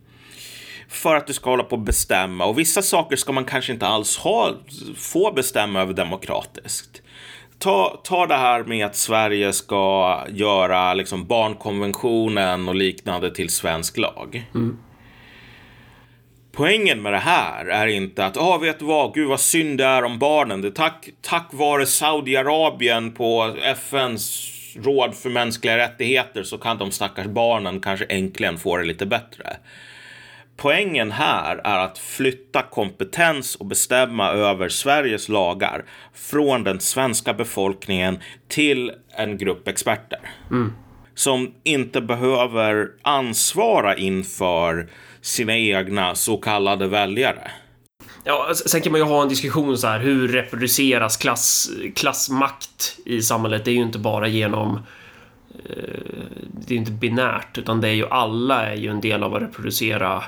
För 0.88 1.16
att 1.16 1.26
du 1.26 1.32
ska 1.32 1.50
hålla 1.50 1.62
på 1.62 1.76
och 1.76 1.82
bestämma 1.82 2.44
och 2.44 2.58
vissa 2.58 2.82
saker 2.82 3.16
ska 3.16 3.32
man 3.32 3.44
kanske 3.44 3.72
inte 3.72 3.86
alls 3.86 4.16
ha, 4.16 4.54
få 4.96 5.32
bestämma 5.32 5.80
över 5.80 5.94
demokratiskt 5.94 7.02
ta, 7.58 8.00
ta 8.04 8.26
det 8.26 8.34
här 8.34 8.64
med 8.64 8.86
att 8.86 8.96
Sverige 8.96 9.52
ska 9.52 10.20
göra 10.28 10.94
liksom 10.94 11.26
barnkonventionen 11.26 12.68
och 12.68 12.74
liknande 12.74 13.34
till 13.34 13.50
svensk 13.50 13.98
lag. 13.98 14.44
Mm. 14.54 14.78
Poängen 16.52 17.02
med 17.02 17.12
det 17.12 17.18
här 17.18 17.66
är 17.66 17.86
inte 17.86 18.26
att, 18.26 18.36
ja, 18.36 18.56
oh, 18.56 18.60
vet 18.60 18.78
du 18.78 18.84
vad, 18.84 19.14
gud 19.14 19.28
vad 19.28 19.40
synd 19.40 19.78
det 19.78 19.84
är 19.84 20.04
om 20.04 20.18
barnen. 20.18 20.60
Det 20.60 20.68
är 20.68 20.72
tack, 20.72 21.08
tack 21.20 21.48
vare 21.50 21.86
Saudiarabien 21.86 23.12
på 23.12 23.56
FNs 23.62 24.52
råd 24.76 25.14
för 25.14 25.30
mänskliga 25.30 25.76
rättigheter 25.76 26.42
så 26.42 26.58
kan 26.58 26.78
de 26.78 26.90
stackars 26.90 27.26
barnen 27.26 27.80
kanske 27.80 28.04
äntligen 28.04 28.58
få 28.58 28.76
det 28.76 28.84
lite 28.84 29.06
bättre. 29.06 29.56
Poängen 30.56 31.10
här 31.10 31.60
är 31.64 31.78
att 31.78 31.98
flytta 31.98 32.62
kompetens 32.62 33.54
och 33.56 33.66
bestämma 33.66 34.30
över 34.30 34.68
Sveriges 34.68 35.28
lagar 35.28 35.84
från 36.14 36.64
den 36.64 36.80
svenska 36.80 37.34
befolkningen 37.34 38.18
till 38.48 38.92
en 39.16 39.38
grupp 39.38 39.68
experter. 39.68 40.20
Mm. 40.50 40.72
Som 41.14 41.54
inte 41.64 42.00
behöver 42.00 42.88
ansvara 43.02 43.96
inför 43.96 44.88
sina 45.20 45.56
egna 45.56 46.14
så 46.14 46.36
kallade 46.36 46.88
väljare. 46.88 47.50
Ja, 48.24 48.52
sen 48.54 48.80
kan 48.80 48.92
man 48.92 49.00
ju 49.00 49.06
ha 49.06 49.22
en 49.22 49.28
diskussion 49.28 49.78
så 49.78 49.86
här, 49.86 49.98
hur 50.00 50.28
reproduceras 50.28 51.16
klass, 51.16 51.70
klassmakt 51.94 52.98
i 53.04 53.22
samhället? 53.22 53.64
Det 53.64 53.70
är 53.70 53.74
ju 53.74 53.82
inte 53.82 53.98
bara 53.98 54.28
genom 54.28 54.76
eh, 55.68 56.16
det 56.66 56.74
är 56.74 56.78
inte 56.78 56.92
binärt, 56.92 57.58
utan 57.58 57.80
det 57.80 57.88
är 57.88 57.92
ju 57.92 58.06
alla 58.08 58.66
är 58.66 58.74
ju 58.74 58.90
en 58.90 59.00
del 59.00 59.22
av 59.22 59.34
att 59.34 59.42
reproducera 59.42 60.24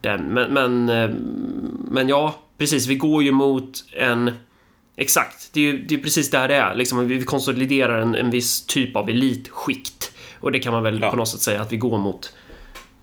den. 0.00 0.34
Men, 0.34 0.52
men, 0.52 0.88
eh, 0.88 1.10
men 1.90 2.08
ja, 2.08 2.34
precis. 2.58 2.86
Vi 2.86 2.94
går 2.94 3.22
ju 3.22 3.32
mot 3.32 3.84
en... 3.92 4.30
Exakt, 4.96 5.50
det 5.52 5.60
är 5.60 5.64
ju 5.64 5.78
det 5.82 5.94
är 5.94 5.98
precis 5.98 6.30
där 6.30 6.48
det 6.48 6.54
är. 6.54 6.74
Liksom, 6.74 7.08
vi 7.08 7.22
konsoliderar 7.22 8.02
en, 8.02 8.14
en 8.14 8.30
viss 8.30 8.66
typ 8.66 8.96
av 8.96 9.08
elitskikt. 9.08 10.12
Och 10.40 10.52
det 10.52 10.58
kan 10.58 10.72
man 10.72 10.82
väl 10.82 11.00
ja. 11.02 11.10
på 11.10 11.16
något 11.16 11.28
sätt 11.28 11.40
säga 11.40 11.60
att 11.60 11.72
vi 11.72 11.76
går 11.76 11.98
mot, 11.98 12.32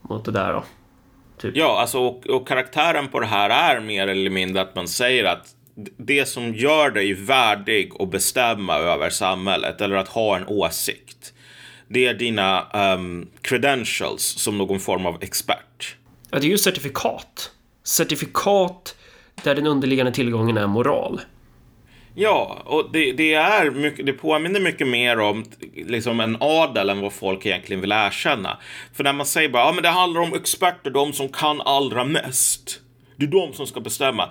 mot 0.01 0.25
det 0.25 0.31
där 0.31 0.53
då. 0.53 0.63
Typ. 1.41 1.55
Ja, 1.55 1.79
alltså 1.81 1.99
och, 1.99 2.27
och, 2.27 2.47
karaktären 2.47 3.07
på 3.07 3.19
det 3.19 3.25
här 3.25 3.49
är 3.49 3.79
mer 3.79 4.07
eller 4.07 4.29
mindre 4.29 4.61
att 4.61 4.75
man 4.75 4.87
säger 4.87 5.25
att 5.25 5.47
det 5.97 6.27
som 6.27 6.53
gör 6.53 6.89
dig 6.89 7.13
värdig 7.13 7.91
att 7.99 8.11
bestämma 8.11 8.75
över 8.77 9.09
samhället 9.09 9.81
eller 9.81 9.95
att 9.95 10.07
ha 10.07 10.37
en 10.37 10.47
åsikt. 10.47 11.33
Det 11.87 12.05
är 12.05 12.13
dina 12.13 12.67
um, 12.93 13.27
credentials 13.41 14.23
som 14.23 14.57
någon 14.57 14.79
form 14.79 15.05
av 15.05 15.17
expert. 15.23 15.95
Ja, 16.37 16.41
det 16.41 16.47
är 16.47 16.49
ju 16.49 16.57
certifikat. 16.57 17.51
Certifikat 17.83 18.95
där 19.43 19.55
den 19.55 19.67
underliggande 19.67 20.11
tillgången 20.11 20.57
är 20.57 20.67
moral. 20.67 21.21
Ja, 22.15 22.61
och 22.65 22.89
det, 22.93 23.11
det, 23.11 23.33
är 23.33 23.71
mycket, 23.71 24.05
det 24.05 24.13
påminner 24.13 24.59
mycket 24.59 24.87
mer 24.87 25.19
om 25.19 25.45
liksom 25.75 26.19
en 26.19 26.37
adel 26.39 26.89
än 26.89 27.01
vad 27.01 27.13
folk 27.13 27.45
egentligen 27.45 27.81
vill 27.81 27.91
erkänna. 27.91 28.57
För 28.93 29.03
när 29.03 29.13
man 29.13 29.25
säger 29.25 29.49
bara, 29.49 29.63
ja 29.63 29.71
men 29.71 29.83
det 29.83 29.89
handlar 29.89 30.21
om 30.21 30.33
experter, 30.33 30.91
de 30.91 31.13
som 31.13 31.29
kan 31.29 31.61
allra 31.61 32.03
mest. 32.03 32.79
Det 33.15 33.25
är 33.25 33.29
de 33.29 33.53
som 33.53 33.67
ska 33.67 33.79
bestämma 33.79 34.29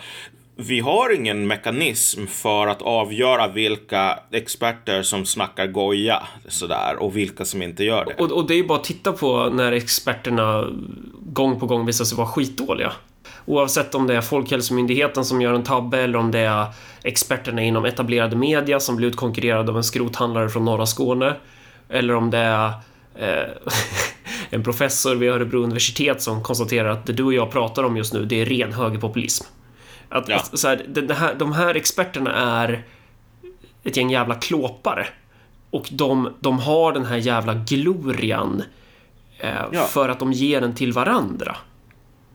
vi 0.59 0.81
har 0.81 1.15
ingen 1.15 1.47
mekanism 1.47 2.27
för 2.27 2.67
att 2.67 2.83
avgöra 2.83 3.49
vilka 3.49 4.19
experter 4.33 5.03
som 5.03 5.27
snackar 5.27 5.67
goja 5.67 6.23
sådär 6.49 6.97
och 6.99 7.17
vilka 7.17 7.45
som 7.45 7.63
inte 7.63 7.85
gör 7.85 8.05
det. 8.05 8.15
Och, 8.25 8.33
och 8.33 8.47
det 8.47 8.55
är 8.55 8.57
ju 8.57 8.67
bara 8.67 8.79
att 8.79 8.85
titta 8.85 9.13
på 9.13 9.49
när 9.49 9.73
experterna 9.73 10.69
gång 11.21 11.61
på 11.61 11.67
gång 11.67 11.87
visar 11.87 12.05
sig 12.05 12.17
vara 12.17 12.29
skitdåliga. 12.29 12.93
Oavsett 13.45 13.95
om 13.95 14.07
det 14.07 14.17
är 14.17 14.21
Folkhälsomyndigheten 14.21 15.25
som 15.25 15.41
gör 15.41 15.55
en 15.55 15.63
tabbe 15.63 15.99
eller 15.99 16.19
om 16.19 16.31
det 16.31 16.39
är 16.39 16.67
experterna 17.03 17.63
inom 17.63 17.85
etablerade 17.85 18.37
media 18.37 18.81
som 18.81 18.97
blir 18.97 19.09
utkonkurrerade 19.09 19.71
av 19.71 19.77
en 19.77 19.85
skrothandlare 19.85 20.49
från 20.49 20.65
norra 20.65 20.87
Skåne. 20.87 21.35
Eller 21.89 22.15
om 22.15 22.31
det 22.31 22.39
är 22.39 22.73
eh, 23.15 23.51
en 24.51 24.63
professor 24.63 25.15
vid 25.15 25.31
Örebro 25.31 25.63
universitet 25.63 26.23
som 26.23 26.43
konstaterar 26.43 26.89
att 26.89 27.07
det 27.07 27.13
du 27.13 27.23
och 27.23 27.35
jag 27.35 27.51
pratar 27.51 27.83
om 27.83 27.97
just 27.97 28.15
nu, 28.15 28.25
det 28.25 28.41
är 28.41 28.45
ren 28.45 28.73
högerpopulism. 28.73 29.47
Att, 30.17 30.29
Ja. 30.29 30.37
att, 30.37 30.59
så 30.59 30.69
här, 30.69 30.85
det, 30.89 31.01
det 31.01 31.15
här, 31.15 31.35
de 31.35 31.53
här 31.53 31.75
experterna 31.75 32.35
är 32.65 32.85
ett 33.85 33.97
gäng 33.97 34.11
jävla 34.11 34.35
klåpare. 34.35 35.07
Och 35.71 35.89
de, 35.93 36.35
de 36.41 36.59
har 36.59 36.93
den 36.93 37.05
här 37.05 37.17
jävla 37.17 37.55
glorian 37.55 38.63
eh, 39.39 39.51
Ja. 39.73 39.85
för 39.85 40.09
att 40.09 40.19
de 40.19 40.33
ger 40.33 40.61
den 40.61 40.75
till 40.75 40.93
varandra. 40.93 41.57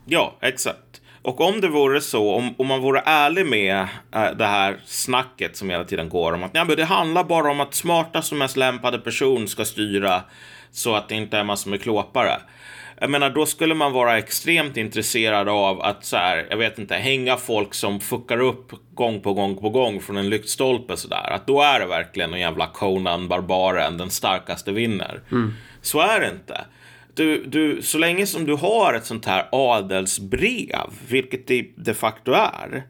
Ja, 0.06 0.36
exakt. 0.42 1.02
Och 1.24 1.42
om 1.42 1.62
det 1.62 1.68
vore 1.68 2.02
så, 2.02 2.36
om, 2.36 2.56
om 2.58 2.68
man 2.68 2.82
vore 2.82 3.00
ärlig 3.06 3.46
med 3.46 3.88
äh, 4.16 4.32
det 4.38 4.46
här 4.46 4.78
snacket 4.86 5.58
som 5.58 5.70
hela 5.70 5.84
tiden 5.84 6.10
går 6.10 6.34
om 6.34 6.44
att 6.44 6.52
ja, 6.54 6.64
men 6.66 6.76
det 6.76 6.84
handlar 6.86 7.24
bara 7.24 7.52
om 7.52 7.60
att 7.60 7.74
smartaste 7.74 8.36
och 8.36 8.40
mest 8.40 8.58
lämpade 8.58 9.00
person 9.00 9.48
ska 9.48 9.66
styra 9.66 10.22
så 10.72 10.96
att 10.96 11.10
det 11.10 11.16
inte 11.16 11.38
är 11.38 11.44
massor 11.44 11.70
med 11.70 11.82
klåpare. 11.82 12.38
Jag 13.02 13.10
menar, 13.10 13.30
då 13.30 13.46
skulle 13.46 13.76
man 13.76 13.94
vara 13.94 14.18
extremt 14.18 14.78
intresserad 14.78 15.50
av 15.50 15.82
att 15.82 16.06
så 16.06 16.18
här, 16.18 16.48
jag 16.50 16.58
vet 16.58 16.80
inte, 16.80 16.96
hänga 16.96 17.38
folk 17.38 17.74
som 17.74 18.00
fuckar 18.00 18.40
upp 18.40 18.72
gång 18.94 19.22
på 19.22 19.34
gång 19.34 19.58
på 19.58 19.70
gång 19.70 20.02
från 20.02 20.18
en 20.18 20.30
lyktstolpe 20.30 20.98
sådär. 20.98 21.32
Att 21.32 21.48
då 21.48 21.62
är 21.62 21.80
det 21.80 21.86
verkligen 21.86 22.34
en 22.34 22.40
jävla 22.40 22.68
Conan 22.68 23.28
barbaren, 23.28 23.98
den 23.98 24.10
starkaste 24.10 24.72
vinner. 24.72 25.22
Så 25.82 26.00
är 26.00 26.20
det 26.20 26.30
inte. 26.30 26.66
Du, 27.14 27.44
du, 27.44 27.82
så 27.82 27.98
länge 27.98 28.28
som 28.28 28.46
du 28.46 28.54
har 28.54 28.94
ett 28.94 29.06
sånt 29.06 29.26
här 29.26 29.48
adelsbrev, 29.52 30.90
vilket 31.08 31.48
det 31.48 31.66
de 31.76 31.94
facto 31.94 32.32
är. 32.32 32.84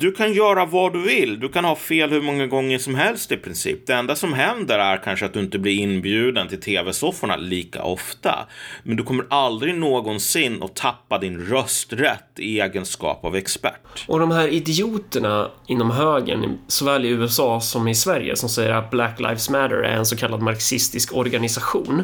Du 0.00 0.12
kan 0.12 0.32
göra 0.32 0.64
vad 0.64 0.92
du 0.92 1.02
vill. 1.02 1.40
Du 1.40 1.48
kan 1.48 1.64
ha 1.64 1.76
fel 1.76 2.10
hur 2.10 2.22
många 2.22 2.46
gånger 2.46 2.78
som 2.78 2.94
helst 2.94 3.32
i 3.32 3.36
princip. 3.36 3.86
Det 3.86 3.92
enda 3.94 4.16
som 4.16 4.32
händer 4.32 4.78
är 4.78 4.96
kanske 4.96 5.26
att 5.26 5.32
du 5.32 5.40
inte 5.40 5.58
blir 5.58 5.78
inbjuden 5.78 6.48
till 6.48 6.60
tv-sofforna 6.60 7.36
lika 7.36 7.82
ofta. 7.82 8.46
Men 8.82 8.96
du 8.96 9.02
kommer 9.02 9.26
aldrig 9.30 9.74
någonsin 9.74 10.62
att 10.62 10.76
tappa 10.76 11.18
din 11.18 11.38
rösträtt 11.38 12.38
i 12.38 12.60
egenskap 12.60 13.24
av 13.24 13.36
expert. 13.36 14.04
Och 14.06 14.20
de 14.20 14.30
här 14.30 14.48
idioterna 14.48 15.50
inom 15.66 15.90
högern, 15.90 16.58
såväl 16.68 17.04
i 17.04 17.08
USA 17.08 17.60
som 17.60 17.88
i 17.88 17.94
Sverige, 17.94 18.36
som 18.36 18.48
säger 18.48 18.70
att 18.70 18.90
Black 18.90 19.20
Lives 19.20 19.50
Matter 19.50 19.76
är 19.76 19.96
en 19.96 20.06
så 20.06 20.16
kallad 20.16 20.42
marxistisk 20.42 21.16
organisation. 21.16 22.02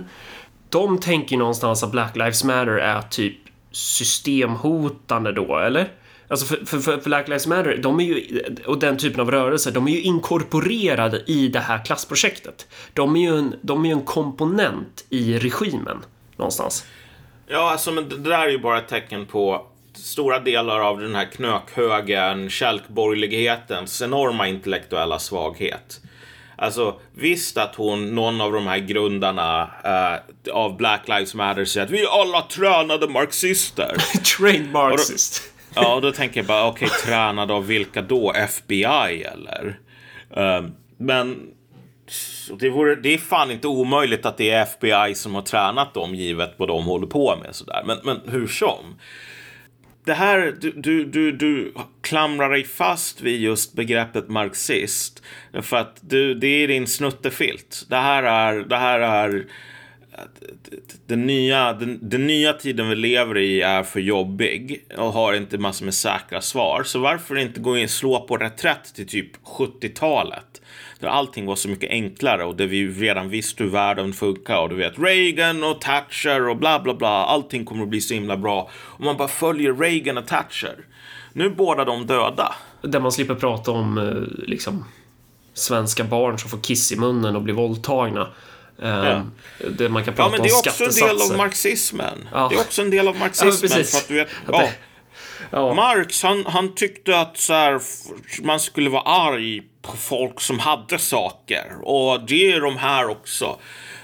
De 0.69 1.01
tänker 1.01 1.33
ju 1.33 1.39
någonstans 1.39 1.83
att 1.83 1.93
Black 1.93 2.17
Lives 2.17 2.45
Matter 2.45 2.77
är 2.79 3.03
typ 3.03 3.37
systemhotande 3.73 5.33
då, 5.33 5.59
eller? 5.59 5.89
Alltså 6.29 6.47
för, 6.47 6.65
för, 6.67 6.79
för 6.79 6.97
Black 6.97 7.29
Lives 7.29 7.47
Matter, 7.47 7.77
de 7.77 8.01
är 8.01 8.05
ju, 8.05 8.45
och 8.67 8.79
den 8.79 8.97
typen 8.97 9.21
av 9.21 9.31
rörelser, 9.31 9.71
de 9.71 9.89
är 9.89 9.93
ju 9.93 10.03
inkorporerade 10.03 11.23
i 11.27 11.49
det 11.49 11.61
här 11.61 11.85
klassprojektet. 11.85 12.67
De 12.93 13.17
är 13.17 13.21
ju 13.21 13.39
en, 13.39 13.55
de 13.63 13.85
är 13.85 13.89
ju 13.89 13.93
en 13.93 14.05
komponent 14.05 15.05
i 15.11 15.39
regimen, 15.39 16.05
någonstans. 16.37 16.87
Ja, 17.47 17.71
alltså 17.71 17.93
men 17.93 18.09
det 18.09 18.17
där 18.17 18.39
är 18.39 18.49
ju 18.49 18.59
bara 18.59 18.79
ett 18.79 18.89
tecken 18.89 19.27
på 19.27 19.67
stora 19.93 20.39
delar 20.39 20.81
av 20.81 21.01
den 21.01 21.15
här 21.15 21.25
knökhögern, 21.25 22.51
kälkborgerlighetens 22.51 24.03
enorma 24.03 24.49
intellektuella 24.49 25.19
svaghet. 25.19 26.01
Alltså 26.57 27.01
visst 27.15 27.57
att 27.57 27.75
hon, 27.75 28.15
någon 28.15 28.41
av 28.41 28.53
de 28.53 28.67
här 28.67 28.79
grundarna 28.79 29.71
eh, 29.85 30.55
av 30.55 30.77
Black 30.77 31.09
Lives 31.09 31.35
Matter 31.35 31.65
säger 31.65 31.87
att 31.87 31.93
vi 31.93 32.03
är 32.05 32.21
alla 32.21 32.43
tränade 32.43 33.09
marxister. 33.09 33.97
Trained 34.39 34.73
Marxist. 34.73 35.54
Ja, 35.75 36.01
då 36.01 36.13
tänker 36.13 36.41
jag 36.41 36.47
bara, 36.47 36.67
okej, 36.67 36.89
tränade 37.05 37.53
av 37.53 37.67
vilka 37.67 38.03
då? 38.03 38.33
FBI 38.33 39.23
eller? 39.23 39.79
Uh, 40.37 40.69
men 40.99 41.55
det, 42.59 42.71
vore, 42.71 42.95
det 42.95 43.15
är 43.15 43.19
fan 43.19 43.51
inte 43.51 43.69
omöjligt 43.69 44.27
att 44.27 44.37
det 44.37 44.51
är 44.51 44.63
FBI 44.63 45.15
som 45.15 45.35
har 45.35 45.43
tränat 45.43 45.95
dem 45.95 46.15
givet 46.15 46.55
vad 46.57 46.69
de 46.69 46.85
håller 46.85 47.07
på 47.07 47.37
med 47.37 47.55
sådär. 47.55 47.83
Men, 47.87 47.99
men 48.05 48.21
hur 48.27 48.47
som. 48.47 48.99
Det 50.05 50.15
här, 50.15 50.55
du, 50.61 50.73
du, 50.73 51.05
du, 51.05 51.33
du 51.33 51.75
klamrar 52.01 52.51
dig 52.51 52.65
fast 52.65 53.21
vid 53.21 53.41
just 53.41 53.73
begreppet 53.73 54.29
marxist. 54.29 55.23
För 55.63 55.77
att 55.77 55.99
du, 56.01 56.35
det 56.35 56.47
är 56.47 56.69
din 56.69 56.87
snuttefilt. 56.87 57.87
Det 57.89 57.97
här 57.97 58.23
är, 58.23 58.61
det 58.61 58.77
här 58.77 59.01
är 59.01 59.47
den 61.07 61.27
nya, 61.27 61.73
den, 61.73 61.99
den 62.03 62.27
nya 62.27 62.53
tiden 62.53 62.89
vi 62.89 62.95
lever 62.95 63.39
i 63.39 63.61
är 63.61 63.83
för 63.83 64.01
jobbig 64.01 64.85
och 64.97 65.13
har 65.13 65.35
inte 65.35 65.59
massor 65.59 65.85
med 65.85 65.95
säkra 65.95 66.41
svar. 66.41 66.83
Så 66.85 66.99
varför 66.99 67.39
inte 67.39 67.61
gå 67.61 67.79
in 67.79 67.85
och 67.85 67.91
slå 67.91 68.21
på 68.21 68.37
reträtt 68.37 68.95
till 68.95 69.07
typ 69.07 69.31
70-talet? 69.45 70.63
Där 71.01 71.09
allting 71.09 71.47
var 71.47 71.57
så 71.57 71.69
mycket 71.69 71.91
enklare 71.91 72.45
och 72.45 72.57
där 72.57 72.67
vi 72.67 72.89
redan 72.89 73.29
visste 73.29 73.63
hur 73.65 73.71
världen 73.71 74.13
funkar. 74.13 74.63
Och 74.63 74.69
du 74.69 74.75
vet 74.75 74.99
Reagan 74.99 75.65
och 75.65 75.81
Thatcher 75.81 76.49
och 76.49 76.57
bla 76.57 76.81
bla 76.81 76.95
bla. 76.95 77.09
Allting 77.09 77.65
kommer 77.65 77.83
att 77.83 77.89
bli 77.89 78.01
så 78.01 78.15
himla 78.15 78.37
bra. 78.37 78.71
Om 78.75 79.05
man 79.05 79.17
bara 79.17 79.29
följer 79.29 79.75
Reagan 79.75 80.19
och 80.19 80.27
Thatcher. 80.27 80.77
Nu 81.33 81.45
är 81.45 81.51
båda 81.51 81.85
de 81.85 82.07
döda. 82.07 82.55
Där 82.83 83.01
man 83.01 83.13
slipper 83.13 83.35
prata 83.35 83.71
om 83.71 83.99
eh, 83.99 84.47
liksom 84.49 84.85
svenska 85.55 86.05
barn 86.05 86.39
som 86.39 86.51
får 86.51 86.59
kiss 86.59 86.93
i 86.93 86.97
munnen 86.97 87.37
och 87.37 87.43
blir 87.43 87.55
våldtagna. 87.55 88.29
Eh, 88.83 89.23
Där 89.71 89.89
man 89.89 90.05
kan 90.05 90.15
Ja, 90.15 90.17
prata 90.17 90.31
men 90.31 90.41
om 90.41 90.47
det 90.47 90.53
är 90.53 90.57
också 90.59 90.85
en 90.85 90.91
del 91.09 91.23
av 91.31 91.37
marxismen. 91.37 92.29
Ja. 92.33 92.49
Det 92.51 92.57
är 92.57 92.61
också 92.61 92.83
en 92.83 92.91
del 92.91 93.09
av 93.09 93.17
marxismen. 93.17 93.71
precis. 93.71 93.91
för 93.91 93.99
att 93.99 94.09
du 94.09 94.15
vet, 94.15 94.29
ja. 94.53 94.59
det- 94.59 94.73
Ja. 95.51 95.75
Marx, 95.75 96.23
han, 96.23 96.47
han 96.47 96.75
tyckte 96.75 97.21
att 97.21 97.39
så 97.39 97.53
här, 97.53 97.81
man 98.43 98.61
skulle 98.61 98.91
vara 98.91 99.03
arg 99.03 99.63
på 99.83 99.97
folk 99.97 100.41
som 100.41 100.59
hade 100.59 100.99
saker. 100.99 101.65
Och 101.83 102.21
det 102.27 102.53
är 102.53 102.61
de 102.61 102.77
här 102.77 103.09
också. 103.11 103.57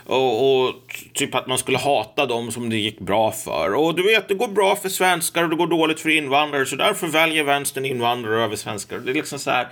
Och, 0.06 0.61
och 0.66 0.74
typ 1.14 1.35
att 1.35 1.46
man 1.46 1.59
skulle 1.59 1.78
hata 1.78 2.26
dem 2.26 2.50
som 2.52 2.70
det 2.70 2.76
gick 2.76 3.00
bra 3.00 3.33
för. 3.33 3.74
Och 3.74 3.94
du 3.94 4.02
vet, 4.02 4.28
det 4.28 4.35
går 4.35 4.48
bra 4.48 4.76
för 4.76 4.88
svenskar 4.88 5.42
och 5.44 5.50
det 5.50 5.56
går 5.56 5.66
dåligt 5.66 6.00
för 6.00 6.09
invandrare. 6.09 6.66
Så 6.66 6.76
därför 6.76 7.06
väljer 7.06 7.44
vänstern 7.44 7.85
invandrare 7.85 8.44
över 8.44 8.56
svenskar. 8.56 8.98
Det 8.98 9.11
är 9.11 9.14
liksom 9.14 9.38
så 9.38 9.50
här. 9.50 9.68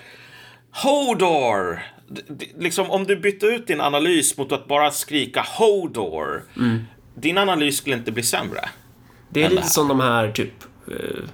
Hodor! 0.72 1.82
Det- 2.08 2.24
det- 2.28 2.62
Liksom 2.62 2.90
om 2.90 3.04
du 3.04 3.16
bytte 3.16 3.46
ut 3.46 3.66
din 3.66 3.80
analys 3.80 4.36
mot 4.38 4.52
att 4.52 4.66
bara 4.68 4.90
skrika 4.90 5.44
Hodor. 5.58 6.44
Din 7.14 7.38
analys 7.38 7.76
skulle 7.76 7.96
inte 7.96 8.12
bli 8.12 8.22
sämre. 8.22 8.68
Det 9.30 9.40
är 9.40 9.44
det 9.44 9.50
lite 9.50 9.62
här. 9.62 9.68
som 9.68 9.88
de 9.88 10.00
här 10.00 10.30
typ... 10.32 10.52
eh, 10.90 11.24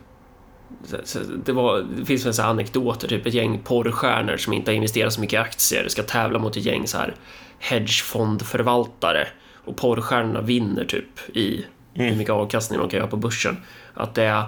Det, 1.44 1.52
var, 1.52 1.86
det 1.98 2.04
finns 2.04 2.26
väl 2.26 2.34
så 2.34 2.42
här 2.42 2.48
anekdoter, 2.50 3.08
typ 3.08 3.26
ett 3.26 3.34
gäng 3.34 3.58
porrstjärnor 3.64 4.36
som 4.36 4.52
inte 4.52 4.70
har 4.70 4.76
investerat 4.76 5.12
så 5.12 5.20
mycket 5.20 5.34
i 5.34 5.36
aktier 5.36 5.88
ska 5.88 6.02
tävla 6.02 6.38
mot 6.38 6.56
ett 6.56 6.64
gäng 6.64 6.86
så 6.86 6.98
här 6.98 7.14
hedgefondförvaltare 7.58 9.28
och 9.64 9.76
porrstjärnorna 9.76 10.40
vinner 10.40 10.84
typ 10.84 11.36
i 11.36 11.64
hur 11.94 12.16
mycket 12.16 12.32
avkastning 12.34 12.78
de 12.80 12.88
kan 12.88 12.98
göra 12.98 13.08
på 13.10 13.16
börsen. 13.16 13.56
Att 13.94 14.14
det 14.14 14.22
är... 14.24 14.42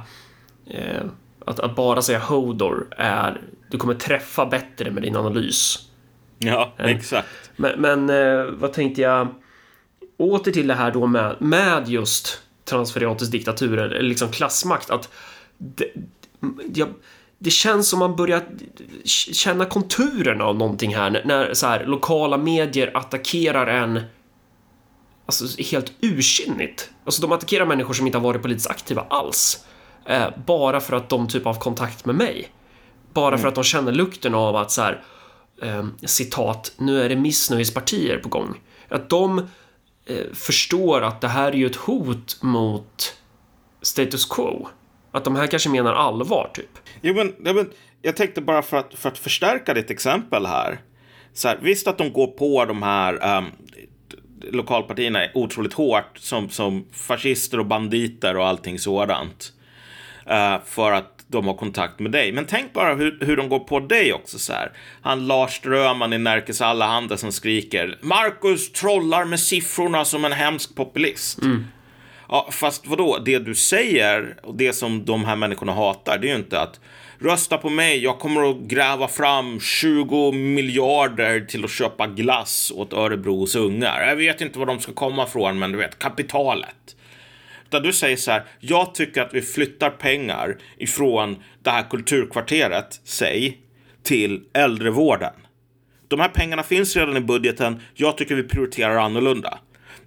Eh, 0.67 1.03
att, 1.47 1.61
att 1.61 1.77
bara 1.77 2.03
säga 2.03 2.19
Hodor 2.19 2.87
är... 2.91 3.41
Du 3.71 3.79
kommer 3.79 3.95
träffa 3.95 4.47
bättre 4.47 4.91
med 4.91 5.03
din 5.03 5.17
analys. 5.17 5.79
Ja, 6.39 6.75
exakt. 6.79 7.29
Men, 7.57 7.81
men 7.81 8.11
eh, 8.11 8.45
vad 8.45 8.73
tänkte 8.73 9.01
jag? 9.01 9.29
Åter 10.17 10.53
till 10.53 10.67
det 10.67 10.75
här 10.75 10.91
då 10.91 11.07
med, 11.07 11.37
med 11.39 11.89
just 11.89 12.43
transferiatets 12.65 13.31
diktatur, 13.31 13.79
eller 13.79 14.03
liksom 14.03 14.31
klassmakt. 14.31 14.91
Att 14.91 15.09
det, 15.59 15.87
jag, 16.75 16.89
det 17.39 17.51
känns 17.51 17.89
som 17.89 17.99
man 17.99 18.17
börjar 18.17 18.43
känna 19.33 19.65
konturerna 19.65 20.45
av 20.45 20.57
någonting 20.57 20.97
här 20.97 21.11
när, 21.11 21.25
när 21.25 21.55
så 21.55 21.67
här, 21.67 21.87
lokala 21.87 22.37
medier 22.37 22.97
attackerar 22.97 23.67
en 23.67 24.01
Alltså 25.27 25.63
helt 25.63 25.93
ursinnigt. 26.01 26.91
Alltså 27.05 27.23
de 27.23 27.33
attackerar 27.33 27.67
människor 27.67 27.95
som 27.95 28.07
inte 28.07 28.19
har 28.19 28.23
varit 28.25 28.43
politiskt 28.43 28.71
aktiva 28.71 29.07
alls. 29.11 29.67
Eh, 30.05 30.27
bara 30.47 30.81
för 30.81 30.97
att 30.97 31.09
de 31.09 31.29
typ 31.29 31.45
har 31.45 31.55
kontakt 31.55 32.05
med 32.05 32.15
mig. 32.15 32.49
Bara 33.17 33.39
för 33.39 33.49
att 33.49 33.55
de 33.55 33.65
känner 33.65 33.93
lukten 33.93 34.35
av 34.35 34.57
att 34.57 34.71
så 34.71 34.83
här, 34.83 35.03
eh, 35.63 35.87
citat, 36.05 36.73
nu 36.77 37.03
är 37.03 37.09
det 37.09 37.17
missnöjespartier 37.17 38.19
på 38.19 38.29
gång. 38.29 38.61
Att 38.89 39.09
de 39.09 39.39
eh, 40.07 40.33
förstår 40.35 41.03
att 41.03 41.21
det 41.21 41.29
här 41.29 41.53
är 41.53 41.57
ju 41.57 41.67
ett 41.67 41.77
hot 41.77 42.43
mot 42.43 43.17
status 43.83 44.25
quo. 44.25 44.69
Att 45.13 45.25
de 45.25 45.37
här 45.37 45.47
kanske 45.47 45.69
menar 45.69 45.93
allvar, 45.93 46.51
typ. 46.55 46.71
Jo, 47.01 47.15
men, 47.15 47.55
men 47.55 47.71
jag 48.03 48.17
tänkte 48.17 48.41
bara 48.41 48.63
för 48.63 48.77
att, 48.77 48.95
för 48.95 49.09
att 49.09 49.19
förstärka 49.19 49.75
ditt 49.75 49.91
exempel 49.91 50.47
här. 50.47 50.81
Så 51.33 51.49
här 51.49 51.59
visst 51.63 51.89
att 51.89 51.99
de 51.99 52.13
går 52.13 52.27
på 52.27 52.65
de 52.65 52.83
här 52.83 53.39
um, 53.39 53.45
lokalpartierna 54.51 55.27
otroligt 55.35 55.75
hårt 55.75 56.19
som, 56.19 56.51
som 56.51 56.87
fascister 56.93 57.59
och 57.61 57.67
banditer 57.67 58.37
och 58.37 58.47
allting 58.47 58.79
sådant. 58.79 59.53
eh, 60.27 60.57
för 60.65 60.93
att 60.93 61.16
de 61.29 61.47
har 61.47 61.55
kontakt 61.55 61.99
med 61.99 62.13
dig. 62.13 62.33
Men 62.33 62.47
tänk 62.47 62.73
bara 62.73 62.95
hur, 62.95 63.19
hur 63.21 63.37
de 63.37 63.49
går 63.49 63.59
på 63.59 63.81
dig 63.81 64.13
också 64.13 64.39
så 64.39 64.53
här. 64.53 64.73
Han 65.03 65.27
Lars 65.27 65.53
Ströman 65.53 66.13
i 66.13 66.19
Närkes 66.19 66.61
Allehanda 66.61 67.17
som 67.17 67.33
skriker 67.33 67.99
Marcus 68.01 68.73
trollar 68.73 69.25
med 69.25 69.41
siffrorna 69.41 70.05
som 70.05 70.25
en 70.25 70.33
hemsk 70.33 70.75
populist. 70.75 71.39
Ja, 72.29 72.49
fast 72.51 72.87
vadå? 72.87 73.19
Det 73.25 73.39
du 73.39 73.55
säger 73.55 74.37
och 74.43 74.55
det 74.57 74.73
som 74.73 75.05
de 75.05 75.25
här 75.25 75.37
människorna 75.37 75.73
hatar, 75.73 76.19
det 76.19 76.27
är 76.27 76.31
ju 76.31 76.37
inte 76.37 76.61
att 76.61 76.81
rösta 77.19 77.59
på 77.59 77.71
mig, 77.71 78.03
jag 78.03 78.19
kommer 78.19 78.51
att 78.51 78.57
gräva 78.57 79.09
fram 79.09 79.61
20 79.61 80.33
miljarder 80.33 81.41
till 81.41 81.65
att 81.65 81.71
köpa 81.71 82.07
glass 82.07 82.73
åt 82.75 82.93
Örebros 82.93 83.55
ungar. 83.55 84.07
Jag 84.09 84.17
vet 84.17 84.41
inte 84.41 84.59
var 84.59 84.67
de 84.67 84.81
ska 84.81 84.93
komma 84.93 85.27
från, 85.27 85.59
men 85.59 85.73
du 85.73 85.79
vet, 85.79 85.99
kapitalet. 85.99 86.96
Där 87.71 87.81
du 87.81 87.93
säger 87.93 88.17
så 88.17 88.31
här, 88.31 88.45
jag 88.61 88.95
tycker 88.95 89.23
att 89.23 89.35
vi 89.35 89.43
flyttar 89.43 89.91
pengar 89.91 90.57
ifrån 90.79 91.37
det 91.63 91.71
här 91.71 91.91
kulturkvarteret, 91.91 93.01
säg, 93.05 93.59
till 94.03 94.43
äldrevården. 94.53 95.33
De 96.09 96.21
här 96.21 96.29
pengarna 96.29 96.63
finns 96.63 96.97
redan 96.97 97.17
i 97.17 97.21
budgeten, 97.21 97.81
jag 97.95 98.19
tycker 98.19 98.35
vi 98.35 98.43
prioriterar 98.43 98.97
annorlunda. 98.97 99.59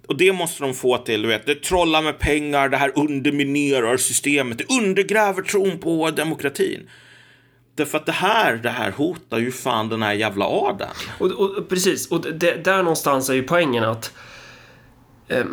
Och 0.08 0.16
det 0.16 0.32
måste 0.32 0.62
de 0.62 0.74
få 0.74 0.98
till, 0.98 1.22
du 1.22 1.28
vet, 1.28 1.46
det 1.46 1.62
trollar 1.62 2.02
med 2.02 2.18
pengar, 2.18 2.68
det 2.68 2.76
här 2.76 2.92
underminerar 2.98 3.96
systemet, 3.96 4.58
det 4.58 4.74
undergräver 4.74 5.42
tron 5.42 5.78
på 5.78 6.10
demokratin. 6.10 6.90
Därför 7.74 7.98
att 7.98 8.06
det 8.06 8.12
här, 8.12 8.56
det 8.56 8.70
här 8.70 8.90
hotar 8.90 9.38
ju 9.38 9.52
fan 9.52 9.88
den 9.88 10.02
här 10.02 10.12
jävla 10.12 10.44
adeln. 10.44 10.90
Och, 11.18 11.30
och, 11.30 11.68
precis, 11.68 12.10
och 12.10 12.20
det, 12.20 12.64
där 12.64 12.82
någonstans 12.82 13.30
är 13.30 13.34
ju 13.34 13.42
poängen 13.42 13.84
att 13.84 14.12
eh, 15.28 15.44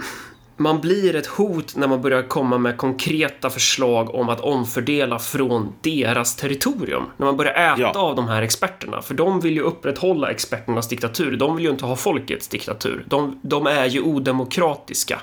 man 0.58 0.82
blir 0.82 1.16
ett 1.16 1.26
hot 1.26 1.76
när 1.76 1.88
man 1.88 2.02
börjar 2.02 2.22
komma 2.22 2.58
med 2.58 2.78
konkreta 2.78 3.50
förslag 3.50 4.16
om 4.16 4.30
att 4.30 4.40
omfördela 4.40 5.20
från 5.20 5.74
deras 5.82 6.36
territorium. 6.36 7.04
När 7.18 7.26
man 7.26 7.38
börjar 7.38 7.54
äta 7.54 7.82
ja. 7.82 7.92
av 8.00 8.16
de 8.16 8.28
här 8.28 8.42
experterna. 8.42 9.02
För 9.02 9.14
de 9.14 9.40
vill 9.40 9.54
ju 9.54 9.62
upprätthålla 9.62 10.32
experternas 10.32 10.88
diktatur. 10.88 11.38
De 11.38 11.56
vill 11.56 11.66
ju 11.66 11.72
inte 11.72 11.86
ha 11.86 11.96
folkets 11.96 12.48
diktatur. 12.48 13.06
De, 13.08 13.40
de 13.42 13.68
är 13.68 13.86
ju 13.86 14.02
odemokratiska. 14.02 15.22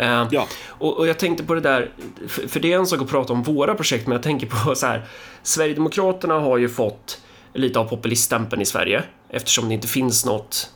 Uh, 0.00 0.26
ja. 0.30 0.46
och, 0.68 0.98
och, 0.98 1.08
jag 1.08 1.18
tänkte 1.18 1.44
på 1.44 1.54
det 1.54 1.60
där, 1.60 1.90
för, 2.28 2.48
för, 2.48 2.60
det 2.60 2.72
är 2.72 2.78
en 2.78 2.86
sak 2.86 3.00
att 3.02 3.08
prata 3.08 3.32
om 3.32 3.42
våra 3.42 3.74
projekt, 3.74 4.06
men 4.06 4.12
jag 4.12 4.22
tänker 4.22 4.46
på 4.46 4.74
så 4.74 4.86
här. 4.86 5.04
Sverigedemokraterna 5.42 6.34
har 6.34 6.58
ju 6.58 6.68
fått 6.68 7.20
lite 7.54 7.78
av 7.78 7.84
populiststämpeln 7.84 8.62
i 8.62 8.64
Sverige 8.64 9.02
eftersom 9.28 9.68
det 9.68 9.74
inte 9.74 9.88
finns 9.88 10.26
något, 10.26 10.70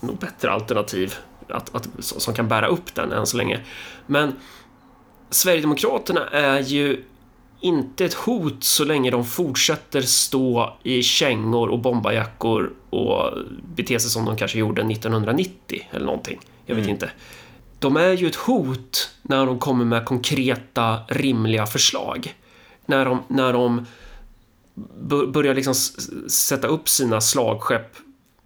något 0.00 0.20
bättre 0.20 0.50
alternativ 0.50 1.14
att, 1.50 1.74
att, 1.74 1.88
som 1.98 2.34
kan 2.34 2.48
bära 2.48 2.66
upp 2.66 2.94
den 2.94 3.12
än 3.12 3.26
så 3.26 3.36
länge. 3.36 3.60
Men 4.06 4.32
Sverigedemokraterna 5.30 6.28
är 6.28 6.60
ju 6.60 7.04
inte 7.60 8.04
ett 8.04 8.14
hot 8.14 8.64
så 8.64 8.84
länge 8.84 9.10
de 9.10 9.24
fortsätter 9.24 10.02
stå 10.02 10.76
i 10.82 11.02
kängor 11.02 11.68
och 11.68 11.78
bombarjackor 11.78 12.72
och 12.90 13.32
bete 13.76 14.00
sig 14.00 14.10
som 14.10 14.24
de 14.24 14.36
kanske 14.36 14.58
gjorde 14.58 14.82
1990 14.82 15.88
eller 15.90 16.06
någonting. 16.06 16.40
Jag 16.66 16.74
vet 16.74 16.84
mm. 16.84 16.94
inte. 16.94 17.10
De 17.78 17.96
är 17.96 18.12
ju 18.12 18.26
ett 18.26 18.36
hot 18.36 19.10
när 19.22 19.46
de 19.46 19.58
kommer 19.58 19.84
med 19.84 20.04
konkreta, 20.04 20.98
rimliga 21.08 21.66
förslag. 21.66 22.34
När 22.86 23.04
de, 23.04 23.22
när 23.28 23.52
de 23.52 23.86
börjar 25.32 25.54
liksom 25.54 25.74
sätta 26.28 26.66
upp 26.66 26.88
sina 26.88 27.20
slagskepp 27.20 27.96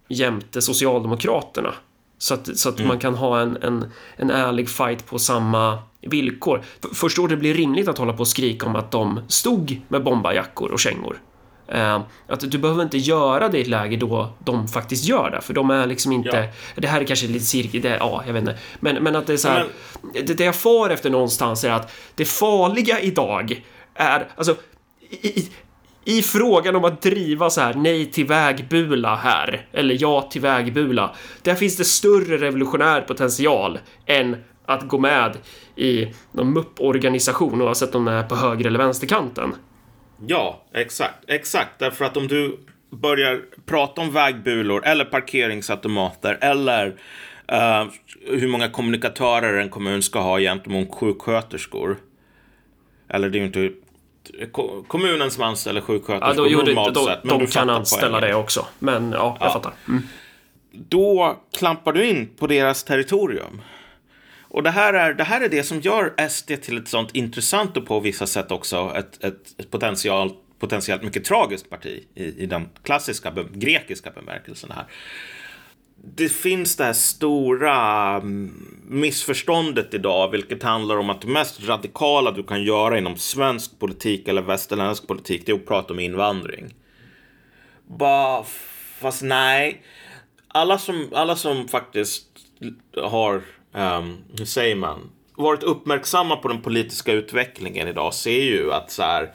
jämte 0.07 0.61
Socialdemokraterna 0.61 1.73
så 2.17 2.33
att, 2.33 2.57
så 2.57 2.69
att 2.69 2.77
mm. 2.77 2.87
man 2.87 2.99
kan 2.99 3.15
ha 3.15 3.39
en, 3.39 3.57
en, 3.61 3.91
en 4.17 4.31
ärlig 4.31 4.69
fight 4.69 5.05
på 5.05 5.19
samma 5.19 5.79
villkor. 6.01 6.63
Först 6.93 7.17
då 7.17 7.27
det 7.27 7.37
blir 7.37 7.53
rimligt 7.53 7.87
att 7.87 7.97
hålla 7.97 8.13
på 8.13 8.19
och 8.19 8.27
skrika 8.27 8.65
om 8.65 8.75
att 8.75 8.91
de 8.91 9.19
stod 9.27 9.81
med 9.87 10.03
bombarjackor 10.03 10.71
och 10.71 10.79
kängor. 10.79 11.21
Uh, 11.73 12.01
att 12.27 12.51
du 12.51 12.57
behöver 12.57 12.83
inte 12.83 12.97
göra 12.97 13.49
det 13.49 13.57
i 13.57 13.61
ett 13.61 13.67
läge 13.67 13.97
då 13.97 14.33
de 14.39 14.67
faktiskt 14.67 15.05
gör 15.05 15.31
det, 15.31 15.41
för 15.41 15.53
de 15.53 15.69
är 15.69 15.85
liksom 15.87 16.11
inte... 16.11 16.37
Ja. 16.75 16.81
Det 16.81 16.87
här 16.87 17.01
är 17.01 17.05
kanske 17.05 17.27
lite 17.27 17.45
cirkel, 17.45 17.81
det, 17.81 17.97
ja, 17.99 18.23
jag 18.25 18.33
vet 18.33 18.41
inte. 18.41 18.57
Men, 18.79 19.03
men 19.03 19.15
att 19.15 19.27
det 19.27 19.33
är 19.33 19.37
så 19.37 19.47
här, 19.47 19.67
men... 20.01 20.25
det, 20.25 20.33
det 20.33 20.43
jag 20.43 20.55
far 20.55 20.89
efter 20.89 21.09
någonstans 21.09 21.63
är 21.63 21.71
att 21.71 21.91
det 22.15 22.25
farliga 22.25 22.99
idag 22.99 23.63
är, 23.93 24.27
alltså, 24.35 24.55
i, 25.09 25.27
i 25.27 25.51
i 26.07 26.21
frågan 26.21 26.75
om 26.75 26.85
att 26.85 27.01
driva 27.01 27.49
så 27.49 27.61
här 27.61 27.73
nej 27.73 28.11
till 28.11 28.25
vägbula 28.25 29.15
här, 29.15 29.67
eller 29.71 29.97
ja 29.99 30.21
till 30.21 30.41
vägbula, 30.41 31.15
där 31.41 31.55
finns 31.55 31.77
det 31.77 31.85
större 31.85 32.37
revolutionär 32.37 33.01
potential 33.01 33.79
än 34.05 34.43
att 34.65 34.87
gå 34.87 34.97
med 34.97 35.37
i 35.75 36.13
någon 36.31 36.53
MUP-organisation 36.53 37.61
oavsett 37.61 37.95
om 37.95 38.05
den 38.05 38.13
är 38.13 38.23
på 38.23 38.35
höger 38.35 38.65
eller 38.67 38.79
vänsterkanten. 38.79 39.55
Ja, 40.27 40.63
exakt, 40.73 41.15
exakt, 41.27 41.79
därför 41.79 42.05
att 42.05 42.17
om 42.17 42.27
du 42.27 42.59
börjar 42.89 43.41
prata 43.65 44.01
om 44.01 44.11
vägbulor 44.11 44.85
eller 44.85 45.05
parkeringsautomater 45.05 46.37
eller 46.41 46.87
uh, 47.51 47.91
hur 48.27 48.47
många 48.47 48.69
kommunikatörer 48.69 49.57
en 49.61 49.69
kommun 49.69 50.01
ska 50.01 50.19
ha 50.19 50.39
gentemot 50.39 50.95
sjuksköterskor. 50.95 51.97
Eller 53.09 53.29
det 53.29 53.37
är 53.37 53.39
ju 53.39 53.45
inte 53.45 53.71
kommunen 54.87 55.31
som 55.31 55.43
anställer 55.43 55.81
sjuksköterskor 55.81 56.49
ja, 56.51 56.57
normalt 56.57 56.93
det, 56.93 57.03
sett. 57.03 57.23
Men 57.23 57.39
de 57.39 57.47
kan 57.47 57.69
anställa 57.69 58.19
det 58.19 58.35
också. 58.35 58.65
Men 58.79 59.11
ja, 59.11 59.37
jag 59.39 59.47
ja. 59.47 59.53
fattar. 59.53 59.73
Mm. 59.87 60.03
Då 60.71 61.37
klampar 61.57 61.93
du 61.93 62.05
in 62.05 62.29
på 62.37 62.47
deras 62.47 62.83
territorium. 62.83 63.61
Och 64.41 64.63
det 64.63 64.69
här, 64.69 64.93
är, 64.93 65.13
det 65.13 65.23
här 65.23 65.41
är 65.41 65.49
det 65.49 65.63
som 65.63 65.81
gör 65.81 66.27
SD 66.29 66.51
till 66.61 66.77
ett 66.77 66.87
sånt 66.87 67.15
intressant 67.15 67.77
och 67.77 67.85
på 67.85 67.99
vissa 67.99 68.27
sätt 68.27 68.51
också 68.51 68.93
ett, 68.95 69.23
ett, 69.23 69.59
ett 69.59 69.71
potential, 69.71 70.31
potentiellt 70.59 71.03
mycket 71.03 71.25
tragiskt 71.25 71.69
parti 71.69 72.03
i, 72.15 72.23
i 72.23 72.45
den 72.45 72.69
klassiska 72.83 73.33
grekiska 73.53 74.11
bemärkelsen 74.11 74.71
här 74.71 74.85
det 76.13 76.29
finns 76.29 76.75
det 76.75 76.83
här 76.83 76.93
stora 76.93 77.75
mm, 78.15 78.81
missförståndet 78.87 79.93
idag, 79.93 80.31
vilket 80.31 80.63
handlar 80.63 80.97
om 80.97 81.09
att 81.09 81.21
det 81.21 81.27
mest 81.27 81.67
radikala 81.67 82.31
du 82.31 82.43
kan 82.43 82.63
göra 82.63 82.97
inom 82.97 83.17
svensk 83.17 83.79
politik 83.79 84.27
eller 84.27 84.41
västerländsk 84.41 85.07
politik, 85.07 85.43
det 85.45 85.51
är 85.51 85.55
att 85.55 85.67
prata 85.67 85.93
om 85.93 85.99
invandring. 85.99 86.75
Bara, 87.87 88.43
fast 88.99 89.21
nej. 89.21 89.81
Alla 90.47 90.77
som, 90.77 91.09
alla 91.13 91.35
som 91.35 91.67
faktiskt 91.67 92.27
har, 92.97 93.35
um, 93.73 94.17
hur 94.37 94.45
säger 94.45 94.75
man, 94.75 95.09
varit 95.35 95.63
uppmärksamma 95.63 96.35
på 96.35 96.47
den 96.47 96.61
politiska 96.61 97.11
utvecklingen 97.11 97.87
idag 97.87 98.13
ser 98.13 98.43
ju 98.43 98.73
att 98.73 98.91
så 98.91 99.03
här, 99.03 99.33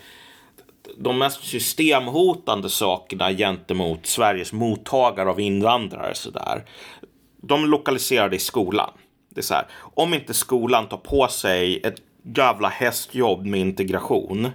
de 0.96 1.18
mest 1.18 1.44
systemhotande 1.44 2.70
sakerna 2.70 3.32
gentemot 3.32 4.06
Sveriges 4.06 4.52
mottagare 4.52 5.30
av 5.30 5.40
invandrare 5.40 6.14
så 6.14 6.30
där, 6.30 6.64
de 7.42 7.66
lokaliserade 7.66 8.36
i 8.36 8.38
skolan. 8.38 8.90
Det 9.28 9.40
är 9.40 9.42
så 9.42 9.54
här, 9.54 9.66
om 9.94 10.14
inte 10.14 10.34
skolan 10.34 10.88
tar 10.88 10.96
på 10.96 11.28
sig 11.28 11.80
ett 11.84 12.02
jävla 12.36 12.68
hästjobb 12.68 13.46
med 13.46 13.60
integration, 13.60 14.48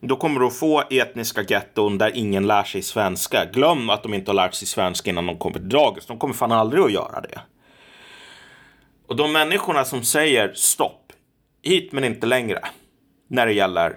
då 0.00 0.16
kommer 0.16 0.40
du 0.40 0.46
att 0.46 0.56
få 0.56 0.82
etniska 0.90 1.42
getton 1.42 1.98
där 1.98 2.16
ingen 2.16 2.46
lär 2.46 2.64
sig 2.64 2.82
svenska. 2.82 3.44
Glöm 3.44 3.90
att 3.90 4.02
de 4.02 4.14
inte 4.14 4.30
har 4.30 4.36
lärt 4.36 4.54
sig 4.54 4.68
svenska 4.68 5.10
innan 5.10 5.26
de 5.26 5.38
kommer 5.38 5.58
till 5.58 5.68
dagis. 5.68 6.06
De 6.06 6.18
kommer 6.18 6.34
fan 6.34 6.52
aldrig 6.52 6.84
att 6.84 6.92
göra 6.92 7.20
det. 7.20 7.40
Och 9.06 9.16
de 9.16 9.32
människorna 9.32 9.84
som 9.84 10.02
säger 10.02 10.52
stopp, 10.54 11.12
hit 11.62 11.92
men 11.92 12.04
inte 12.04 12.26
längre, 12.26 12.60
när 13.28 13.46
det 13.46 13.52
gäller 13.52 13.96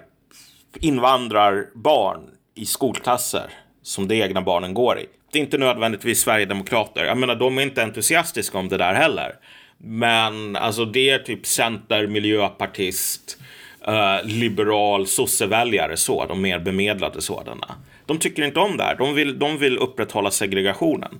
invandrarbarn 0.80 2.20
i 2.54 2.66
skolklasser 2.66 3.50
som 3.82 4.08
de 4.08 4.22
egna 4.22 4.42
barnen 4.42 4.74
går 4.74 4.98
i. 4.98 5.06
Det 5.32 5.38
är 5.38 5.42
inte 5.42 5.58
nödvändigtvis 5.58 6.20
Sverigedemokrater. 6.20 7.04
Jag 7.04 7.18
menar, 7.18 7.34
de 7.34 7.58
är 7.58 7.62
inte 7.62 7.82
entusiastiska 7.82 8.58
om 8.58 8.68
det 8.68 8.76
där 8.76 8.94
heller. 8.94 9.34
Men 9.78 10.56
alltså 10.56 10.84
det 10.84 11.10
är 11.10 11.18
typ 11.18 11.46
center, 11.46 12.06
miljöpartist, 12.06 13.38
eh, 13.86 14.24
liberal, 14.24 15.06
sosseväljare 15.06 15.96
så, 15.96 16.26
de 16.26 16.42
mer 16.42 16.58
bemedlade 16.58 17.20
sådana. 17.20 17.74
De 18.06 18.18
tycker 18.18 18.42
inte 18.42 18.60
om 18.60 18.76
det 18.76 18.84
här. 18.84 18.96
De 18.96 19.14
vill, 19.14 19.38
de 19.38 19.58
vill 19.58 19.78
upprätthålla 19.78 20.30
segregationen. 20.30 21.18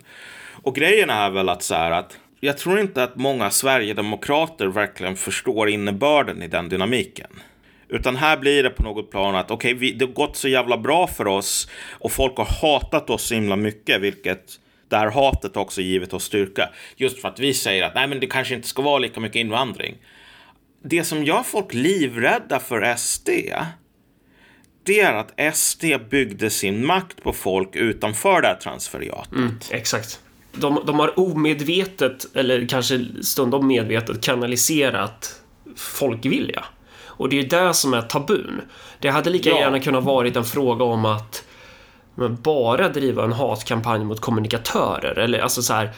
Och 0.63 0.75
grejen 0.75 1.11
är 1.11 1.31
väl 1.31 1.49
att 1.49 1.63
så 1.63 1.75
här 1.75 1.91
att 1.91 2.19
jag 2.41 2.59
tror 2.59 2.81
inte 2.81 3.03
att 3.03 3.17
många 3.17 3.51
sverigedemokrater 3.51 4.67
verkligen 4.67 5.17
förstår 5.17 5.69
innebörden 5.69 6.43
i 6.43 6.49
den 6.49 6.69
dynamiken. 6.69 7.31
Utan 7.91 8.16
här 8.16 8.36
blir 8.36 8.62
det 8.62 8.70
på 8.70 8.82
något 8.82 9.11
plan 9.11 9.34
att 9.34 9.51
okej, 9.51 9.74
okay, 9.74 9.93
det 9.93 10.05
har 10.05 10.12
gått 10.12 10.36
så 10.36 10.49
jävla 10.49 10.78
bra 10.78 11.07
för 11.07 11.26
oss 11.26 11.68
och 11.91 12.12
folk 12.12 12.36
har 12.36 12.45
hatat 12.45 13.11
oss 13.11 13.22
så 13.22 13.34
himla 13.34 13.57
mycket, 13.57 14.01
vilket 14.01 14.59
det 14.88 14.97
här 14.97 15.11
hatet 15.11 15.57
också 15.57 15.80
givit 15.80 16.12
oss 16.12 16.24
styrka. 16.24 16.70
Just 16.97 17.20
för 17.20 17.28
att 17.28 17.41
vi 17.41 17.55
säger 17.55 17.82
att 17.82 17.95
nej, 17.95 18.09
men 18.09 18.20
det 18.20 18.26
kanske 18.26 18.55
inte 18.55 18.68
ska 18.68 18.82
vara 18.82 18.99
lika 18.99 19.20
mycket 19.20 19.36
invandring. 19.36 19.97
Det 20.84 21.05
som 21.05 21.24
gör 21.24 21.43
folk 21.43 21.74
livrädda 21.74 22.59
för 22.59 22.97
SD, 22.97 23.28
det 24.82 25.01
är 25.01 25.14
att 25.14 25.57
SD 25.57 25.84
byggde 26.11 26.51
sin 26.51 26.86
makt 26.86 27.22
på 27.22 27.32
folk 27.32 27.76
utanför 27.76 28.43
det 28.43 28.49
här 28.49 28.55
transferiatet. 28.55 29.32
Mm, 29.32 29.59
exakt. 29.70 30.20
De, 30.53 30.82
de 30.86 30.99
har 30.99 31.18
omedvetet, 31.18 32.36
eller 32.36 32.66
kanske 32.66 33.07
stundom 33.22 33.66
medvetet, 33.66 34.22
kanaliserat 34.22 35.43
folkvilja. 35.76 36.64
Och 37.21 37.29
det 37.29 37.39
är 37.39 37.66
det 37.66 37.75
som 37.75 37.95
är 37.95 38.03
tabun. 38.03 38.61
Det 38.99 39.09
hade 39.09 39.31
lika 39.31 39.51
ja. 39.51 39.59
gärna 39.59 39.81
kunnat 39.81 40.05
varit 40.05 40.37
en 40.37 40.45
fråga 40.45 40.85
om 40.85 41.05
att 41.05 41.45
bara 42.43 42.89
driva 42.89 43.25
en 43.25 43.33
hatkampanj 43.33 44.05
mot 44.05 44.21
kommunikatörer. 44.21 45.18
Eller 45.18 45.39
alltså 45.39 45.62
så 45.62 45.73
här, 45.73 45.91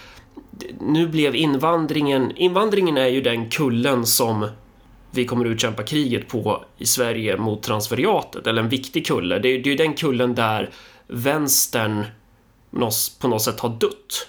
nu 0.81 1.09
blev 1.09 1.35
invandringen... 1.35 2.33
Invandringen 2.37 2.97
är 2.97 3.07
ju 3.07 3.21
den 3.21 3.51
kullen 3.51 4.07
som 4.07 4.49
vi 5.11 5.25
kommer 5.25 5.45
att 5.45 5.51
utkämpa 5.51 5.83
kriget 5.83 6.29
på 6.29 6.65
i 6.79 6.87
Sverige 6.87 7.37
mot 7.37 7.63
transferiatet, 7.63 8.47
eller 8.47 8.63
en 8.63 8.69
viktig 8.69 9.07
kulle. 9.07 9.39
Det 9.39 9.49
är, 9.49 9.59
det 9.59 9.69
är 9.69 9.71
ju 9.71 9.77
den 9.77 9.95
kullen 9.95 10.35
där 10.35 10.71
vänstern 11.07 12.05
på 13.21 13.29
något 13.29 13.43
sätt 13.43 13.61
har 13.61 13.69
dött. 13.69 14.29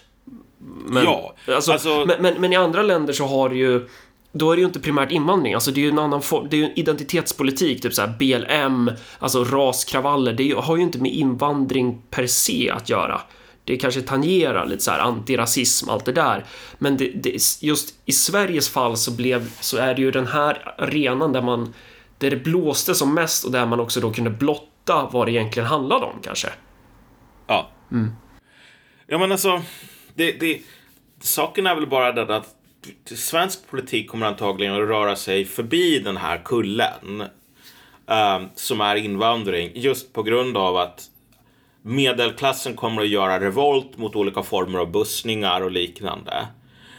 Men, 0.86 1.04
Ja, 1.04 1.36
alltså, 1.48 1.72
alltså- 1.72 2.06
Men, 2.06 2.22
men, 2.22 2.42
men 2.42 2.54
i 2.54 2.56
andra 2.56 2.82
länder 2.82 3.14
så 3.14 3.26
har 3.26 3.50
ju 3.50 3.88
då 4.36 4.52
är 4.52 4.56
det 4.56 4.60
ju 4.60 4.66
inte 4.66 4.80
primärt 4.80 5.12
invandring, 5.12 5.54
alltså 5.54 5.72
det 5.72 5.80
är 5.80 5.84
ju 5.84 5.90
en 5.90 6.00
annan 6.00 6.22
form, 6.22 6.48
det 6.50 6.56
är 6.56 6.58
ju 6.58 6.66
en 6.66 6.80
identitetspolitik, 6.80 7.82
typ 7.82 7.94
såhär 7.94 8.14
BLM, 8.20 8.92
alltså 9.20 9.44
raskravaller, 9.44 10.34
det 10.34 10.54
har 10.58 10.78
ju 10.78 10.84
inte 10.84 11.00
med 11.00 11.12
invandring 11.12 12.02
per 12.10 12.28
se 12.28 12.70
att 12.70 12.90
göra. 12.90 13.22
Det 13.66 13.78
kanske 13.78 14.02
tangerar 14.02 14.66
lite 14.66 14.84
så 14.84 14.92
här 14.92 15.00
antirasism, 15.00 15.90
allt 15.90 16.06
det 16.06 16.12
där. 16.12 16.46
Men 16.78 16.98
det, 16.98 17.12
det, 17.24 17.62
just 17.62 17.96
i 18.06 18.12
Sveriges 18.12 18.70
fall 18.70 18.98
så 18.98 19.12
blev, 19.12 19.52
så 19.60 19.78
är 19.78 19.96
det 19.96 20.02
ju 20.02 20.12
den 20.12 20.28
här 20.28 20.74
arenan 20.78 21.34
där 21.34 21.42
man, 21.42 21.74
där 22.18 22.30
det 22.30 22.44
blåste 22.44 22.96
som 22.96 23.14
mest 23.14 23.46
och 23.46 23.52
där 23.52 23.66
man 23.66 23.80
också 23.80 24.00
då 24.00 24.12
kunde 24.12 24.30
blotta 24.30 25.10
vad 25.12 25.28
det 25.28 25.32
egentligen 25.32 25.68
handlade 25.68 26.06
om 26.06 26.16
kanske. 26.24 26.50
Ja. 27.48 27.70
Ja, 29.08 29.18
men 29.18 29.32
alltså, 29.32 29.62
det, 30.14 30.32
det, 30.32 30.62
saken 31.20 31.68
är 31.68 31.76
väl 31.76 31.88
bara 31.88 32.12
den 32.12 32.32
att 32.32 32.56
svensk 33.06 33.68
politik 33.68 34.10
kommer 34.10 34.28
antagligen 34.28 34.74
att 34.74 34.88
röra 34.88 35.16
sig 35.16 35.46
förbi 35.46 36.00
den 36.00 36.18
här 36.18 36.42
kullen 36.46 37.22
eh, 38.10 38.42
som 38.56 38.82
är 38.82 38.96
invandring 38.96 39.72
just 39.76 40.14
på 40.14 40.24
grund 40.24 40.58
av 40.58 40.78
att 40.78 41.10
medelklassen 41.82 42.76
kommer 42.76 43.02
att 43.02 43.08
göra 43.08 43.40
revolt 43.40 43.98
mot 43.98 44.16
olika 44.16 44.44
former 44.44 44.80
av 44.80 44.92
bussningar 44.92 45.62
och 45.62 45.72
liknande. 45.72 46.48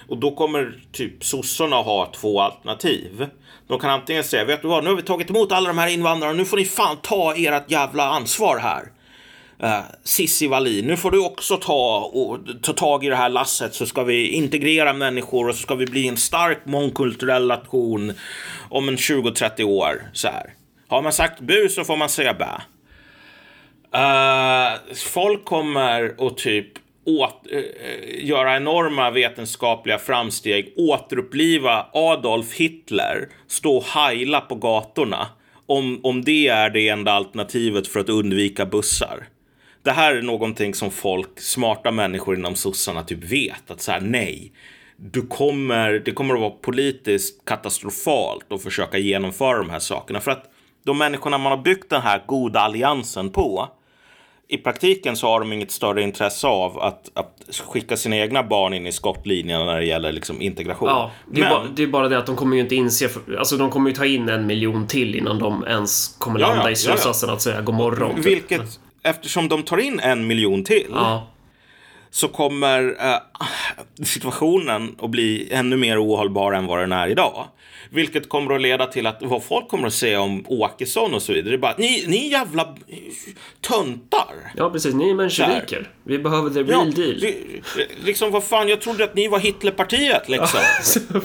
Och 0.08 0.18
då 0.18 0.30
kommer 0.34 0.80
typ 0.92 1.24
sossarna 1.24 1.76
ha 1.76 2.12
två 2.12 2.40
alternativ. 2.40 3.26
De 3.66 3.78
kan 3.78 3.90
antingen 3.90 4.24
säga, 4.24 4.44
vet 4.44 4.62
du 4.62 4.68
vad, 4.68 4.84
nu 4.84 4.90
har 4.90 4.96
vi 4.96 5.02
tagit 5.02 5.30
emot 5.30 5.52
alla 5.52 5.68
de 5.68 5.78
här 5.78 5.88
invandrarna, 5.88 6.32
nu 6.32 6.44
får 6.44 6.56
ni 6.56 6.64
fan 6.64 6.96
ta 7.02 7.34
ert 7.36 7.70
jävla 7.70 8.08
ansvar 8.08 8.58
här. 8.58 8.93
Sissi 10.04 10.26
Cissi 10.34 10.46
Wallin, 10.46 10.86
nu 10.86 10.96
får 10.96 11.10
du 11.10 11.24
också 11.24 11.56
ta, 11.56 12.10
och, 12.12 12.38
ta 12.62 12.72
tag 12.72 13.04
i 13.04 13.08
det 13.08 13.16
här 13.16 13.28
lasset 13.28 13.74
så 13.74 13.86
ska 13.86 14.04
vi 14.04 14.28
integrera 14.28 14.92
människor 14.92 15.48
och 15.48 15.54
så 15.54 15.62
ska 15.62 15.74
vi 15.74 15.86
bli 15.86 16.08
en 16.08 16.16
stark 16.16 16.58
mångkulturell 16.64 17.46
nation 17.46 18.12
om 18.68 18.88
en 18.88 18.96
20-30 18.96 19.62
år. 19.62 20.02
Så 20.12 20.28
här. 20.28 20.54
Har 20.88 21.02
man 21.02 21.12
sagt 21.12 21.40
bu 21.40 21.68
så 21.68 21.84
får 21.84 21.96
man 21.96 22.08
säga 22.08 22.34
bä. 22.34 22.60
Uh, 23.96 24.94
folk 24.94 25.44
kommer 25.44 26.26
att 26.26 26.36
typ 26.36 26.68
åt, 27.06 27.46
uh, 27.52 28.26
göra 28.26 28.56
enorma 28.56 29.10
vetenskapliga 29.10 29.98
framsteg, 29.98 30.72
återuppliva 30.76 31.86
Adolf 31.92 32.52
Hitler, 32.52 33.28
stå 33.48 33.76
och 33.76 33.84
heila 33.84 34.40
på 34.40 34.54
gatorna. 34.54 35.26
Om, 35.66 36.00
om 36.02 36.24
det 36.24 36.48
är 36.48 36.70
det 36.70 36.88
enda 36.88 37.12
alternativet 37.12 37.88
för 37.88 38.00
att 38.00 38.08
undvika 38.08 38.66
bussar. 38.66 39.28
Det 39.84 39.90
här 39.92 40.14
är 40.14 40.22
någonting 40.22 40.74
som 40.74 40.90
folk, 40.90 41.40
smarta 41.40 41.90
människor 41.90 42.36
inom 42.36 42.54
sossarna 42.54 43.02
typ 43.02 43.24
vet. 43.24 43.70
Att 43.70 43.80
så 43.80 43.92
här, 43.92 44.00
nej. 44.00 44.52
Du 44.96 45.26
kommer, 45.26 45.92
det 46.04 46.12
kommer 46.12 46.34
att 46.34 46.40
vara 46.40 46.50
politiskt 46.50 47.44
katastrofalt 47.44 48.52
att 48.52 48.62
försöka 48.62 48.98
genomföra 48.98 49.58
de 49.58 49.70
här 49.70 49.78
sakerna. 49.78 50.20
För 50.20 50.30
att 50.30 50.44
de 50.84 50.98
människorna 50.98 51.38
man 51.38 51.52
har 51.52 51.62
byggt 51.62 51.90
den 51.90 52.02
här 52.02 52.22
goda 52.26 52.60
alliansen 52.60 53.30
på 53.30 53.68
i 54.48 54.56
praktiken 54.58 55.16
så 55.16 55.26
har 55.26 55.40
de 55.40 55.52
inget 55.52 55.70
större 55.70 56.02
intresse 56.02 56.46
av 56.46 56.80
att, 56.80 57.10
att 57.14 57.50
skicka 57.66 57.96
sina 57.96 58.16
egna 58.16 58.42
barn 58.42 58.74
in 58.74 58.86
i 58.86 58.92
skottlinjen 58.92 59.66
när 59.66 59.80
det 59.80 59.86
gäller 59.86 60.12
liksom 60.12 60.42
integration. 60.42 60.88
Ja, 60.88 61.10
det 61.30 61.40
är, 61.40 61.44
Men, 61.44 61.50
bara, 61.52 61.66
det 61.76 61.82
är 61.82 61.86
bara 61.86 62.08
det 62.08 62.18
att 62.18 62.26
de 62.26 62.36
kommer 62.36 62.56
ju 62.56 62.62
inte 62.62 62.74
inse, 62.74 63.08
alltså 63.38 63.56
de 63.56 63.70
kommer 63.70 63.90
ju 63.90 63.96
ta 63.96 64.04
in 64.04 64.28
en 64.28 64.46
miljon 64.46 64.86
till 64.86 65.14
innan 65.14 65.38
de 65.38 65.64
ens 65.68 66.16
kommer 66.18 66.40
Ja, 66.40 66.46
landa 66.48 66.62
ja, 66.62 66.68
i 66.68 66.72
ja, 66.72 66.76
slutsatsen 66.76 67.30
att 67.30 67.42
säga 67.42 67.60
god 67.60 67.74
morgon. 67.74 68.14
typ. 68.16 68.26
vilket, 68.26 68.80
eftersom 69.04 69.48
de 69.48 69.62
tar 69.62 69.78
in 69.78 70.00
en 70.00 70.26
miljon 70.26 70.64
till 70.64 70.86
Ja, 70.90 71.26
så 72.10 72.28
kommer 72.28 72.96
eh, 73.00 73.46
situationen 74.04 74.96
att 75.02 75.10
bli 75.10 75.48
ännu 75.52 75.76
mer 75.76 76.04
ohållbar 76.04 76.52
än 76.52 76.66
vad 76.66 76.78
den 76.78 76.92
är 76.92 77.08
idag. 77.08 77.46
Vilket 77.90 78.28
kommer 78.28 78.54
att 78.54 78.60
leda 78.60 78.86
till 78.86 79.06
att 79.06 79.18
vad 79.22 79.44
folk 79.44 79.68
kommer 79.68 79.86
att 79.86 79.92
säga 79.94 80.20
om 80.20 80.44
Åkesson 80.48 81.14
och 81.14 81.22
så 81.22 81.32
vidare, 81.32 81.50
det 81.50 81.56
är 81.56 81.58
bara 81.58 81.74
ni, 81.78 82.04
ni 82.06 82.28
jävla 82.30 82.74
töntar. 83.60 84.52
ja 84.56 84.70
precis. 84.70 84.94
Ni 84.94 85.10
är 85.10 85.14
mensjeviker. 85.14 85.88
Vi 86.04 86.18
behöver 86.18 86.50
the 86.50 86.62
real 86.62 86.90
deal. 86.94 87.20
det- 87.20 88.04
liksom 88.04 88.30
vad 88.30 88.44
fan, 88.44 88.68
jag 88.68 88.80
trodde 88.80 89.04
att 89.04 89.14
ni 89.14 89.28
var 89.28 89.38
Hitlerpartiet 89.38 90.28
liksom. 90.28 90.60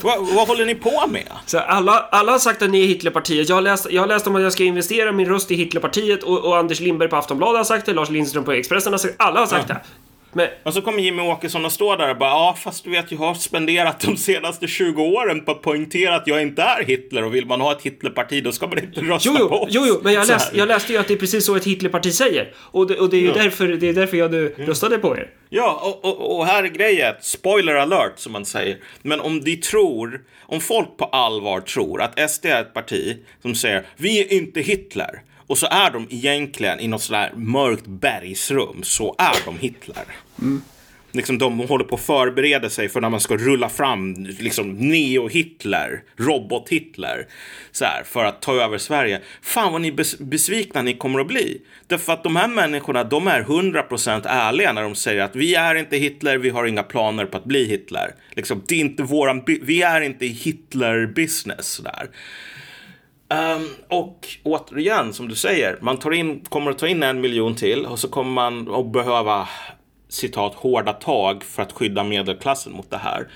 vad, 0.01 0.28
vad 0.36 0.47
håller 0.47 0.66
ni 0.66 0.76
på 0.76 1.07
med? 1.10 1.24
Så 1.45 1.60
alla, 1.60 1.91
alla 1.91 2.32
har 2.32 2.39
sagt 2.39 2.62
att 2.62 2.70
ni 2.70 2.82
är 2.84 2.88
Hitlerpartiet. 2.88 3.49
Jag 3.49 3.55
har, 3.55 3.62
läst, 3.62 3.88
jag 3.91 4.01
har 4.01 4.07
läst 4.07 4.28
om 4.28 4.36
att 4.36 4.41
jag 4.41 4.53
ska 4.53 4.64
investera 4.64 5.12
min 5.12 5.30
röst 5.30 5.51
i 5.51 5.55
Hitlerpartiet 5.55 6.24
och, 6.24 6.45
och 6.45 6.57
Anders 6.57 6.80
Lindberg 6.80 7.10
på 7.10 7.16
Aftonbladet 7.16 7.57
har 7.57 7.64
sagt 7.64 7.86
det, 7.86 7.93
Lars 7.93 8.10
Lindström 8.10 8.43
på 8.43 8.51
Expressen 8.51 8.93
har 8.93 8.97
sagt 8.97 9.16
Alla 9.18 9.39
har 9.39 9.47
sagt 9.47 9.68
det. 9.68 9.78
Men 10.34 10.47
Och 10.63 10.73
så 10.73 10.82
kommer 10.82 10.99
Jimmy 11.01 11.21
Åkesson 11.21 11.65
att 11.65 11.71
stå 11.71 11.95
där 11.95 12.09
och 12.09 12.17
bara, 12.17 12.30
ja 12.30 12.55
fast 12.63 12.84
du 12.84 12.89
vet 12.89 13.11
jag 13.11 13.19
har 13.19 13.34
spenderat 13.34 13.99
de 13.99 14.17
senaste 14.17 14.67
20 14.67 15.03
åren 15.03 15.45
på 15.45 15.51
att 15.51 15.61
poängtera 15.61 16.15
att 16.15 16.27
jag 16.27 16.41
inte 16.41 16.61
är 16.61 16.84
Hitler 16.84 17.23
och 17.23 17.36
vill 17.36 17.45
man 17.45 17.61
ha 17.61 17.71
ett 17.71 17.82
Hitlerparti 17.82 18.43
då 18.43 18.51
ska 18.51 18.67
man 18.67 18.80
inte 18.80 19.01
rösta 19.01 19.30
Jo, 19.39 19.47
på 19.49 19.55
jo, 19.55 19.57
oss. 19.57 19.69
jo, 19.71 19.86
jo 19.88 19.99
men 20.03 20.13
jag, 20.13 20.27
läst, 20.27 20.51
jag 20.55 20.67
läste 20.67 20.93
ju 20.93 20.99
att 20.99 21.07
det 21.07 21.13
är 21.13 21.17
precis 21.17 21.45
så 21.45 21.55
ett 21.55 21.65
Hitlerparti 21.65 22.13
säger. 22.13 22.53
Och 22.57 22.88
det, 22.88 22.97
och 22.97 23.09
det 23.09 23.17
är 23.17 23.21
ju 23.21 23.27
Ja. 23.27 23.34
därför, 23.34 23.67
det 23.67 23.89
är 23.89 23.93
därför 23.93 24.17
jag 24.17 24.32
nu 24.32 24.55
röstade 24.57 24.97
på 24.97 25.17
er. 25.17 25.30
Ja, 25.49 25.80
och, 25.84 26.05
och, 26.05 26.38
och 26.39 26.45
här 26.45 26.63
är 26.63 26.67
grejen, 26.67 27.13
spoiler 27.21 27.75
alert 27.75 28.13
som 28.15 28.32
man 28.32 28.45
säger. 28.45 28.77
Men 29.01 29.19
om 29.19 29.43
de 29.43 29.55
tror, 29.57 30.21
om 30.45 30.61
folk 30.61 30.97
på 30.97 31.05
allvar 31.05 31.59
tror 31.61 32.01
att 32.01 32.30
SD 32.32 32.45
är 32.45 32.61
ett 32.61 32.73
parti 32.73 33.17
som 33.41 33.55
säger 33.55 33.84
vi 33.97 34.19
är 34.19 34.34
inte 34.34 34.61
Hitler 34.61 35.21
och 35.50 35.58
så 35.58 35.68
är 35.72 35.91
de 35.91 36.08
egentligen 36.10 36.80
i 36.80 36.88
något 36.88 37.02
sådär 37.02 37.32
mörkt 37.36 37.88
bergsrum 37.88 38.84
så 38.84 39.16
är 39.18 39.45
de 39.45 39.58
Hitler. 39.60 40.04
Liksom 41.12 41.38
de 41.38 41.60
håller 41.60 41.86
på 41.86 41.95
att 41.95 42.02
förbereda 42.02 42.70
sig 42.70 42.89
för 42.89 43.02
när 43.02 43.10
man 43.10 43.20
ska 43.20 43.38
rulla 43.38 43.70
fram 43.70 44.14
liksom 44.39 44.78
neo-Hitler, 44.78 46.02
robot-Hitler, 46.18 47.28
så 47.72 47.86
här, 47.86 48.04
för 48.04 48.26
att 48.26 48.41
ta 48.41 48.56
över 48.62 48.78
Sverige. 48.78 49.22
Fan 49.41 49.72
vad 49.72 49.82
ni 49.82 49.91
bes- 49.91 50.24
besvikna 50.24 50.82
ni 50.82 50.93
kommer 50.93 51.20
att 51.20 51.28
bli. 51.28 51.62
Därför 51.88 52.14
att 52.14 52.24
de 52.24 52.36
här 52.36 52.47
människorna, 52.47 53.04
de 53.04 53.28
är 53.28 53.43
100% 53.43 54.26
ärliga 54.28 54.74
när 54.74 54.84
de 54.84 54.95
säger 54.95 55.22
att 55.22 55.36
vi 55.36 55.56
är 55.56 55.76
inte 55.76 55.97
Hitler, 55.97 56.38
vi 56.38 56.50
har 56.50 56.66
inga 56.66 56.84
planer 56.84 57.26
på 57.26 57.38
att 57.38 57.45
bli 57.45 57.66
Hitler. 57.66 58.16
Liksom, 58.36 58.64
det 58.68 58.76
är 58.76 58.80
inte 58.80 59.04
våran, 59.04 59.43
vi 59.62 59.82
är 59.82 60.02
inte 60.02 60.26
i 60.26 60.30
Hitler-business 60.30 61.78
där. 61.84 62.10
Um, 63.34 63.69
och 63.88 64.27
återigen, 64.43 65.13
som 65.13 65.27
du 65.27 65.36
säger, 65.36 65.77
man 65.82 65.97
tar 65.97 66.11
in, 66.11 66.39
kommer 66.49 66.71
att 66.71 66.77
ta 66.77 66.88
in 66.88 67.03
en 67.03 67.21
miljon 67.21 67.55
till 67.55 67.86
och 67.86 67.99
så 67.99 68.07
kommer 68.09 68.32
man 68.32 68.73
att 68.75 68.91
behöva 68.91 69.47
citat 70.07 70.53
hårda 70.55 70.93
tag 70.93 71.43
för 71.43 71.61
att 71.61 71.71
skydda 71.71 72.03
medelklassen 72.03 72.73
mot 72.73 72.89
det 72.89 72.97
här. 72.97 73.27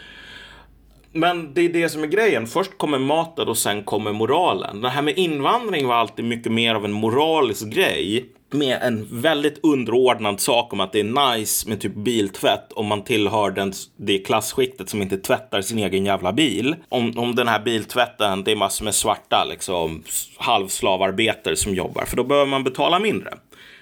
Men 1.12 1.54
det 1.54 1.62
är 1.62 1.70
det 1.70 1.90
som 1.90 2.04
är 2.04 2.08
grejen. 2.08 2.48
Först 2.48 2.78
kommer 2.78 3.00
maten 3.00 3.48
och 3.48 3.58
sen 3.58 3.84
kommer 3.84 4.14
moralen. 4.14 4.82
Det 4.82 4.90
här 4.90 5.02
med 5.02 5.18
invandring 5.18 5.88
var 5.88 5.96
alltid 5.96 6.26
mycket 6.26 6.52
mer 6.52 6.76
av 6.76 6.86
en 6.86 6.94
moralisk 6.94 7.68
grej. 7.68 8.26
Med 8.54 8.80
en 8.82 9.22
väldigt 9.22 9.60
underordnad 9.64 10.40
sak 10.40 10.74
om 10.74 10.80
att 10.80 10.92
det 10.92 11.00
är 11.00 11.36
nice 11.36 11.70
med 11.70 11.82
typ 11.82 11.96
biltvätt 11.96 12.72
om 12.74 12.86
man 12.86 13.04
tillhör 13.04 13.52
den, 13.52 13.74
det 13.98 14.18
klasskiktet 14.18 14.90
som 14.90 15.02
inte 15.02 15.18
tvättar 15.18 15.62
sin 15.62 15.80
egen 15.80 16.06
jävla 16.06 16.34
bil. 16.34 16.76
Om, 16.90 17.18
om 17.18 17.36
den 17.36 17.48
här 17.48 17.60
biltvätten, 17.60 18.44
det 18.44 18.52
är 18.52 18.56
massor 18.56 18.86
med 18.86 18.96
svarta 18.96 19.46
liksom 19.50 20.04
halvslavarbetare 20.38 21.56
som 21.56 21.76
jobbar. 21.76 22.06
För 22.06 22.18
då 22.18 22.24
behöver 22.24 22.50
man 22.50 22.64
betala 22.64 23.00
mindre. 23.00 23.34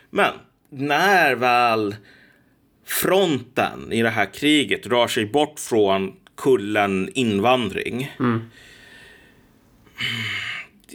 Men 0.10 0.34
när 0.70 1.36
väl 1.36 1.96
fronten 2.86 3.92
i 3.92 4.02
det 4.02 4.10
här 4.10 4.34
kriget 4.34 4.88
rör 4.88 5.08
sig 5.08 5.26
bort 5.26 5.60
från 5.60 6.14
kullen 6.38 7.10
invandring. 7.14 8.12
Mm. 8.20 8.42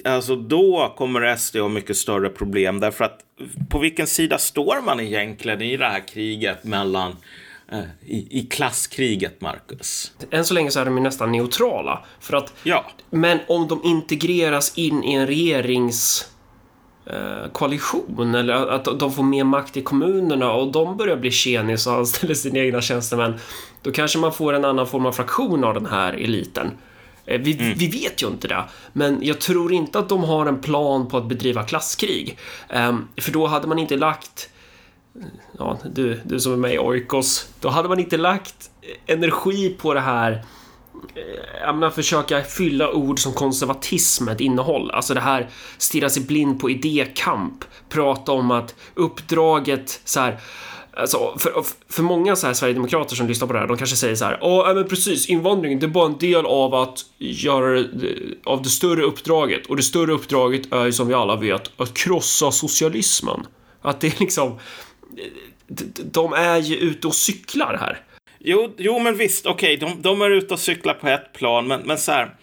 Alltså 0.05 0.37
då 0.37 0.95
kommer 0.97 1.37
SD 1.37 1.57
ha 1.57 1.69
mycket 1.69 1.97
större 1.97 2.29
problem 2.29 2.81
därför 2.81 3.05
att 3.05 3.21
på 3.71 3.79
vilken 3.79 4.07
sida 4.07 4.39
står 4.39 4.81
man 4.83 5.01
egentligen 5.01 5.63
i 5.63 5.77
det 5.77 5.85
här 5.85 6.09
kriget 6.09 6.65
mellan 6.65 7.17
eh, 7.73 7.79
i, 8.07 8.39
i 8.39 8.47
klasskriget, 8.51 9.41
Marcus? 9.41 10.13
Än 10.31 10.45
så 10.45 10.55
länge 10.55 10.71
så 10.71 10.81
är 10.81 10.85
de 10.85 10.97
ju 10.97 11.03
nästan 11.03 11.33
neutrala. 11.33 12.05
För 12.21 12.37
att, 12.37 12.53
Ja, 12.63 12.85
men 13.11 13.39
om 13.49 13.69
de 13.69 13.81
integreras 13.85 14.79
in 14.79 15.05
i 15.05 15.13
en 15.13 15.27
regerings 15.27 16.31
eh, 17.07 17.51
koalition 17.53 18.35
eller 18.35 18.55
att 18.55 18.85
de 18.85 19.13
får 19.13 19.23
mer 19.23 19.45
makt 19.45 19.77
i 19.77 19.83
kommunerna 19.83 20.53
och 20.53 20.73
de 20.73 20.97
börjar 20.97 21.17
bli 21.17 21.31
tjenis 21.31 21.87
och 21.87 21.93
anställer 21.93 22.35
sina 22.35 22.59
egna 22.59 22.81
tjänstemän. 22.81 23.35
Då 23.83 23.93
kanske 23.93 24.19
man 24.19 24.33
får 24.33 24.53
en 24.53 24.65
annan 24.65 24.87
form 24.87 25.07
av 25.07 25.13
fraktion 25.13 25.65
av 25.65 25.75
den 25.75 25.87
här 25.87 26.13
eliten. 26.13 26.71
Eh, 27.27 27.41
Vi, 27.41 27.75
vi 27.77 27.89
vet 27.89 28.23
ju 28.23 28.27
inte 28.27 28.49
det, 28.49 28.65
men 28.93 29.19
jag 29.23 29.41
tror 29.41 29.73
inte 29.73 29.99
att 29.99 30.09
de 30.09 30.25
har 30.25 30.47
en 30.47 30.61
plan 30.61 31.09
på 31.09 31.17
att 31.17 31.29
bedriva 31.29 31.63
klasskrig. 31.63 32.39
Ehm, 32.69 33.09
för 33.21 33.33
då 33.33 33.47
hade 33.47 33.67
man 33.67 33.79
inte 33.79 33.97
lagt 33.97 34.49
ja, 35.59 35.79
du, 35.85 36.21
du 36.25 36.41
som 36.41 36.53
är 36.53 36.57
med 36.57 36.75
i 36.75 36.79
Oikos, 36.79 37.49
då 37.61 37.69
hade 37.69 37.89
man 37.89 37.99
inte 38.01 38.17
lagt 38.17 38.71
energi 39.07 39.77
på 39.79 39.95
det 39.95 40.01
här 40.01 40.45
jag 41.61 41.75
menar, 41.75 41.91
försöka 41.91 42.43
fylla 42.43 42.93
ord 42.93 43.19
som 43.19 43.33
konservatism 43.33 44.25
med 44.25 44.35
ett 44.35 44.41
innehåll. 44.41 44.91
Alltså 44.91 45.15
det 45.15 45.21
här 45.21 45.49
stirra 45.79 46.11
sig 46.11 46.23
blind 46.23 46.61
på 46.61 46.71
idékamp, 46.71 47.65
prata 47.89 48.33
om 48.33 48.51
att 48.51 48.75
uppdraget 48.95 50.01
så 50.05 50.21
här 50.21 50.41
Alltså, 50.99 51.39
för, 51.39 51.65
för 51.89 52.03
många 52.03 52.37
så 52.37 52.47
här 52.47 52.55
sverigedemokrater 52.55 53.17
som 53.17 53.27
lyssnar 53.27 53.47
på 53.47 53.53
det 53.53 53.59
här, 53.59 53.67
de 53.67 53.77
kanske 53.77 53.97
säger 53.97 54.15
så 54.15 54.25
här, 54.25 54.39
ja 54.41 54.73
men 54.75 54.89
precis, 54.89 55.29
invandring, 55.29 55.79
det 55.79 55.87
är 55.87 55.89
bara 55.89 56.07
en 56.07 56.19
del 56.19 56.47
av 56.47 56.75
att 56.75 56.99
göra 57.19 57.85
av 58.45 58.63
det 58.63 58.69
större 58.69 59.03
uppdraget 59.03 59.67
och 59.67 59.77
det 59.77 59.83
större 59.83 60.13
uppdraget 60.13 60.73
är 60.73 60.85
ju 60.85 60.93
som 60.93 61.09
vi 61.09 61.15
alla 61.15 61.37
vet 61.37 61.81
att 61.81 61.95
krossa 61.95 62.51
socialismen. 62.51 63.47
Att 63.83 64.01
det 64.01 64.07
är 64.07 64.21
liksom, 64.21 64.59
de 66.13 66.33
är 66.33 66.59
ju 66.59 66.77
ute 66.77 67.07
och 67.07 67.15
cyklar 67.15 67.77
här. 67.81 68.01
Jo, 68.39 68.75
jo 68.77 68.99
men 68.99 69.17
visst, 69.17 69.47
okej, 69.47 69.77
okay, 69.77 69.89
de, 69.89 70.03
de, 70.03 70.23
är 70.23 70.31
ute 70.31 70.55
och 70.55 70.61
cyklar 70.61 70.95
på 70.95 71.09
ett 71.09 71.33
plan, 71.33 71.67
men, 71.67 71.81
men 71.85 71.99
så 71.99 72.13
här, 72.13 72.35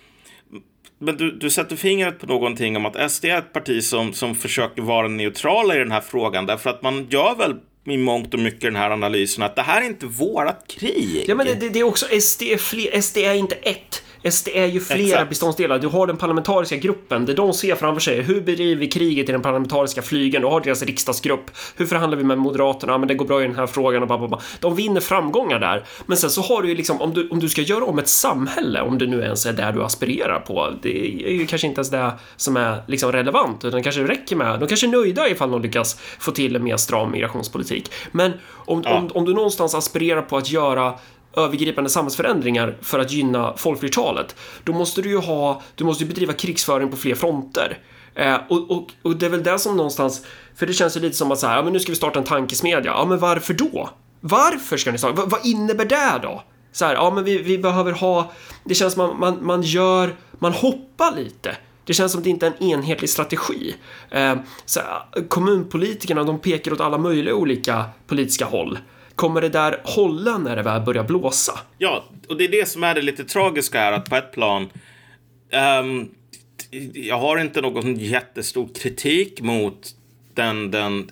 men 1.00 1.18
du, 1.18 1.32
du 1.32 1.50
sätter 1.50 1.76
fingret 1.76 2.20
på 2.20 2.26
någonting 2.26 2.78
om 2.78 2.86
att 2.86 3.12
SD 3.12 3.26
är 3.26 3.38
ett 3.38 3.54
parti 3.54 3.84
som, 3.84 4.14
som 4.14 4.36
försöker 4.36 4.82
vara 4.82 5.08
neutrala 5.08 5.76
i 5.76 5.80
den 5.80 5.92
här 5.92 6.02
frågan, 6.02 6.46
därför 6.46 6.70
att 6.70 6.82
man 6.82 7.08
gör 7.10 7.36
väl 7.36 7.56
i 7.86 7.98
mångt 7.98 8.34
och 8.34 8.40
mycket 8.40 8.62
den 8.62 8.76
här 8.76 8.92
analysen 8.92 9.44
att 9.44 9.56
det 9.56 9.62
här 9.62 9.82
är 9.82 9.86
inte 9.86 10.06
vårat 10.06 10.66
krig. 10.68 11.26
Ja, 11.28 11.36
men 11.36 11.46
det, 11.46 11.70
det 11.70 11.80
är 11.80 11.84
också 11.84 12.06
SD, 12.22 12.44
fler, 12.60 13.02
SD 13.02 13.18
är 13.18 13.34
inte 13.34 13.56
ett. 13.56 14.04
SD 14.32 14.48
är 14.54 14.66
ju 14.66 14.80
flera 14.80 15.04
Exakt. 15.04 15.30
beståndsdelar. 15.30 15.80
Du 15.80 15.88
har 15.88 16.08
den 16.08 16.18
parlamentariska 16.18 16.78
gruppen 16.78 17.26
där 17.26 17.34
de 17.34 17.54
ser 17.54 17.76
framför 17.76 18.02
sig 18.02 18.22
hur 18.22 18.42
bedriver 18.42 18.80
vi 18.82 18.88
kriget 18.88 19.30
i 19.30 19.32
den 19.32 19.42
parlamentariska 19.42 20.02
flygen? 20.02 20.42
Du 20.42 20.48
har 20.48 20.62
deras 20.62 20.84
riksdagsgrupp. 20.84 21.52
Hur 21.76 21.86
förhandlar 21.86 22.18
vi 22.18 22.24
med 22.24 22.38
Moderaterna? 22.38 22.98
Men 22.98 23.08
det 23.08 23.14
går 23.14 23.26
bra 23.26 23.44
i 23.44 23.48
den 23.48 23.56
här 23.56 23.68
frågan 23.68 24.02
och 24.02 24.08
bara, 24.08 24.42
De 24.60 24.76
vinner 24.76 25.02
framgångar 25.02 25.60
där. 25.60 25.86
Men 26.06 26.18
sen 26.18 26.30
så 26.30 26.42
har 26.42 26.62
du 26.62 26.70
ju 26.70 26.76
liksom 26.76 27.02
om 27.02 27.14
du, 27.14 27.30
om 27.30 27.40
du 27.40 27.50
ska 27.50 27.62
göra 27.62 27.86
om 27.86 28.00
ett 28.00 28.08
samhälle, 28.08 28.82
om 28.82 28.98
det 28.98 29.08
nu 29.08 29.22
ens 29.22 29.46
är 29.46 29.54
där 29.54 29.72
du 29.72 29.84
aspirerar 29.84 30.40
på. 30.40 30.74
Det 30.82 31.06
är 31.26 31.34
ju 31.34 31.46
kanske 31.46 31.68
inte 31.68 31.80
ens 31.80 31.90
det 31.90 32.12
som 32.36 32.58
är 32.58 32.84
liksom 32.88 33.12
relevant, 33.12 33.66
utan 33.66 33.78
det 33.78 33.84
kanske 33.84 34.04
räcker 34.04 34.36
med. 34.36 34.60
De 34.60 34.68
kanske 34.68 34.88
är 34.88 34.92
nöjda 34.92 35.30
ifall 35.30 35.52
de 35.52 35.62
lyckas 35.62 36.00
få 36.20 36.32
till 36.32 36.56
en 36.56 36.64
mer 36.64 36.78
stram 36.78 37.12
migrationspolitik. 37.12 37.92
Men 38.12 38.32
om, 38.66 38.82
ja. 38.86 38.98
om, 38.98 39.10
om 39.14 39.26
du 39.26 39.34
någonstans 39.34 39.76
aspirerar 39.76 40.22
på 40.22 40.38
att 40.38 40.52
göra 40.52 40.94
övergripande 41.38 41.90
samhällsförändringar 41.90 42.78
för 42.82 43.00
att 43.00 43.12
gynna 43.12 43.54
folkflertalet, 43.58 44.36
då 44.64 44.74
måste 44.74 45.02
du 45.02 45.10
ju 45.10 45.18
ha, 45.18 45.62
du 45.76 45.84
måste 45.84 46.04
ju 46.04 46.08
bedriva 46.08 46.34
krigsföring 46.34 46.92
på 46.92 46.98
fler 46.98 47.16
fronter. 47.16 47.78
Eh, 48.16 48.38
och, 48.50 48.72
och, 48.72 48.92
och, 49.02 49.16
det 49.16 49.26
är 49.26 49.30
väl 49.30 49.44
det 49.44 49.60
som 49.60 49.78
någonstans, 49.78 50.26
för 50.56 50.66
det 50.66 50.74
känns 50.74 50.98
ju 50.98 51.02
lite 51.02 51.16
som 51.16 51.32
att 51.32 51.40
så 51.40 51.48
här, 51.48 51.56
ja 51.56 51.64
men 51.64 51.74
nu 51.74 51.80
ska 51.80 51.92
vi 51.92 51.96
starta 51.96 52.20
en 52.20 52.26
tankesmedja. 52.26 52.92
Ja 52.92 53.06
men 53.06 53.20
varför 53.20 53.54
då? 53.54 53.90
Varför 54.20 54.78
ska 54.78 54.92
ni 54.92 54.98
starta? 54.98 55.22
V 55.22 55.28
vad 55.32 55.46
innebär 55.46 55.86
det 55.86 56.20
då? 56.22 56.44
Så 56.72 56.86
här, 56.86 56.94
ja 56.94 57.12
men 57.12 57.24
vi, 57.24 57.38
vi 57.38 57.58
behöver 57.58 57.92
ha, 57.92 58.32
det 58.64 58.76
känns 58.76 58.94
som 58.94 59.08
man, 59.08 59.20
man, 59.20 59.46
man 59.46 59.62
gör, 59.62 60.16
man 60.40 60.54
hoppar 60.54 61.16
lite. 61.16 61.58
Det 61.86 61.94
känns 61.94 62.12
som 62.12 62.20
att 62.20 62.24
det 62.24 62.30
inte 62.30 62.48
är 62.48 62.54
en 62.58 62.64
enhetlig 62.64 63.10
strategi. 63.10 63.76
Eh, 64.10 64.36
så, 64.66 64.80
kommunpolitikerna, 65.28 66.24
de 66.24 66.40
pekar 66.40 66.74
åt 66.74 66.82
alla 66.82 66.98
möjliga 66.98 67.36
olika 67.36 67.86
politiska 68.08 68.46
håll. 68.46 68.80
Kommer 69.16 69.42
det 69.42 69.50
där 69.50 69.82
hålla 69.84 70.38
när 70.38 70.56
det 70.56 70.64
väl 70.64 70.82
börjar 70.82 71.04
blåsa? 71.04 71.60
Ja, 71.78 72.06
och 72.30 72.38
det 72.38 72.44
är 72.44 72.52
det 72.52 72.70
som 72.70 72.84
är 72.84 72.96
det 72.96 73.02
lite 73.02 73.24
tragiska 73.24 73.80
här, 73.80 73.92
att 73.92 74.10
på 74.10 74.16
ett 74.16 74.32
plan 74.32 74.70
um, 75.86 76.10
jag 76.94 77.20
har 77.20 77.38
inte 77.38 77.62
någon 77.62 77.96
jättestor 77.96 78.70
kritik 78.76 79.42
mot 79.42 79.96
den, 80.34 80.72
den, 80.72 81.10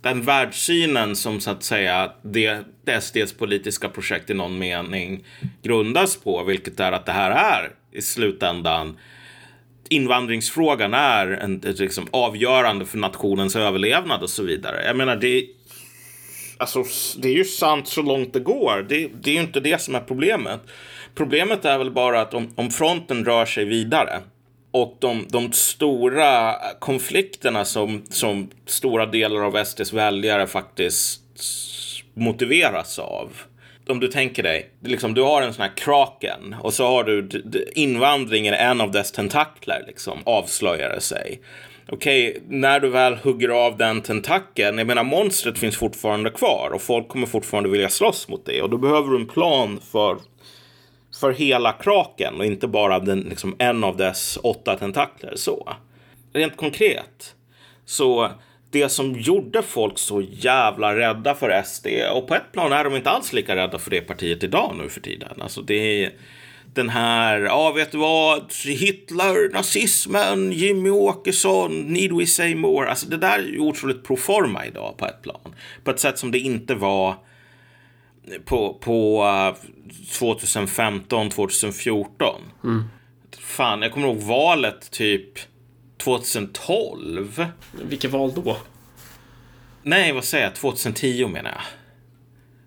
den 0.00 0.22
världssynen 0.22 1.16
som 1.16 1.40
så 1.40 1.50
att 1.50 1.62
säga 1.62 2.12
det, 2.22 2.64
det 2.84 3.00
SDs 3.00 3.32
politiska 3.32 3.88
projekt 3.88 4.30
i 4.30 4.34
någon 4.34 4.58
mening 4.58 5.24
grundas 5.62 6.16
på, 6.16 6.44
vilket 6.44 6.80
är 6.80 6.92
att 6.92 7.06
det 7.06 7.12
här 7.12 7.30
är 7.30 7.70
i 7.92 8.02
slutändan 8.02 8.96
invandringsfrågan 9.88 10.94
är 10.94 11.26
en, 11.26 11.60
liksom, 11.64 12.06
avgörande 12.10 12.84
för 12.84 12.98
nationens 12.98 13.56
överlevnad 13.56 14.22
och 14.22 14.30
så 14.30 14.42
vidare. 14.42 14.84
Jag 14.86 14.96
menar, 14.96 15.16
det, 15.16 15.46
alltså, 16.58 16.84
det 17.18 17.28
är 17.28 17.32
ju 17.32 17.44
sant 17.44 17.88
så 17.88 18.02
långt 18.02 18.32
det 18.32 18.40
går. 18.40 18.86
Det, 18.88 19.08
det 19.22 19.30
är 19.30 19.34
ju 19.34 19.40
inte 19.40 19.60
det 19.60 19.80
som 19.80 19.94
är 19.94 20.00
problemet. 20.00 20.60
Problemet 21.14 21.64
är 21.64 21.78
väl 21.78 21.90
bara 21.90 22.20
att 22.20 22.34
om, 22.34 22.52
om 22.54 22.70
fronten 22.70 23.24
rör 23.24 23.46
sig 23.46 23.64
vidare 23.64 24.20
och 24.70 24.96
de, 24.98 25.26
de 25.28 25.52
stora 25.52 26.54
konflikterna 26.78 27.64
som, 27.64 28.02
som 28.10 28.50
stora 28.66 29.06
delar 29.06 29.40
av 29.40 29.64
SDs 29.64 29.92
väljare 29.92 30.46
faktiskt 30.46 31.22
motiveras 32.14 32.98
av. 32.98 33.32
Om 33.88 34.00
du 34.00 34.08
tänker 34.08 34.42
dig, 34.42 34.70
liksom, 34.84 35.14
du 35.14 35.22
har 35.22 35.42
en 35.42 35.54
sån 35.54 35.62
här 35.62 35.76
kraken 35.76 36.56
och 36.60 36.74
så 36.74 36.86
har 36.86 37.04
du 37.04 37.28
invandringen, 37.74 38.54
en 38.54 38.80
av 38.80 38.90
dess 38.90 39.12
tentakler, 39.12 39.84
liksom, 39.86 40.18
avslöjar 40.24 40.98
sig 41.00 41.40
okej, 41.88 42.30
okay, 42.30 42.42
när 42.48 42.80
du 42.80 42.88
väl 42.88 43.14
hugger 43.14 43.48
av 43.48 43.76
den 43.76 44.02
tentakeln, 44.02 44.78
jag 44.78 44.86
menar 44.86 45.04
monstret 45.04 45.58
finns 45.58 45.76
fortfarande 45.76 46.30
kvar 46.30 46.70
och 46.74 46.82
folk 46.82 47.08
kommer 47.08 47.26
fortfarande 47.26 47.70
vilja 47.70 47.88
slåss 47.88 48.28
mot 48.28 48.46
det 48.46 48.62
och 48.62 48.70
då 48.70 48.78
behöver 48.78 49.10
du 49.10 49.16
en 49.16 49.26
plan 49.26 49.80
för 49.92 50.18
för 51.20 51.32
hela 51.32 51.72
kraken 51.72 52.34
och 52.34 52.44
inte 52.44 52.68
bara 52.68 52.98
den, 52.98 53.20
liksom, 53.20 53.56
en 53.58 53.84
av 53.84 53.96
dess 53.96 54.38
åtta 54.42 54.76
tentakler. 54.76 55.32
Så. 55.36 55.68
Rent 56.32 56.56
konkret, 56.56 57.34
så 57.84 58.30
det 58.70 58.88
som 58.88 59.14
gjorde 59.14 59.62
folk 59.62 59.98
så 59.98 60.20
jävla 60.20 60.96
rädda 60.96 61.34
för 61.34 61.62
SD, 61.62 61.86
och 62.12 62.28
på 62.28 62.34
ett 62.34 62.52
plan 62.52 62.72
är 62.72 62.84
de 62.84 62.96
inte 62.96 63.10
alls 63.10 63.32
lika 63.32 63.56
rädda 63.56 63.78
för 63.78 63.90
det 63.90 64.00
partiet 64.00 64.44
idag 64.44 64.74
nu 64.82 64.88
för 64.88 65.00
tiden. 65.00 65.42
Alltså 65.42 65.62
det 65.62 66.04
är 66.04 66.12
den 66.76 66.88
här, 66.88 67.40
ja 67.40 67.72
vet 67.72 67.92
du 67.92 67.98
vad, 67.98 68.52
Hitler, 68.64 69.52
nazismen, 69.52 70.52
Jimmy 70.52 70.90
Åkesson, 70.90 71.80
need 71.80 72.12
we 72.12 72.26
say 72.26 72.54
more. 72.54 72.88
Alltså 72.88 73.08
det 73.08 73.16
där 73.16 73.38
är 73.38 73.42
ju 73.42 73.60
otroligt 73.60 74.04
proforma 74.04 74.66
idag 74.66 74.94
på 74.96 75.06
ett 75.06 75.22
plan. 75.22 75.54
På 75.84 75.90
ett 75.90 76.00
sätt 76.00 76.18
som 76.18 76.30
det 76.30 76.38
inte 76.38 76.74
var 76.74 77.14
på, 78.44 78.74
på 78.74 79.26
2015, 80.18 81.30
2014. 81.30 82.42
Mm. 82.64 82.84
Fan, 83.38 83.82
jag 83.82 83.92
kommer 83.92 84.06
ihåg 84.06 84.16
valet 84.16 84.90
typ 84.90 85.38
2012. 85.98 87.46
Vilket 87.82 88.10
val 88.10 88.32
då? 88.34 88.56
Nej, 89.82 90.12
vad 90.12 90.24
säger 90.24 90.44
jag? 90.44 90.54
2010 90.54 91.28
menar 91.28 91.50
jag. 91.50 91.62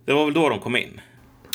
Det 0.05 0.14
var 0.14 0.26
väl 0.26 0.34
då 0.34 0.49
de 0.49 0.60
kom 0.60 0.76
in. 0.76 1.01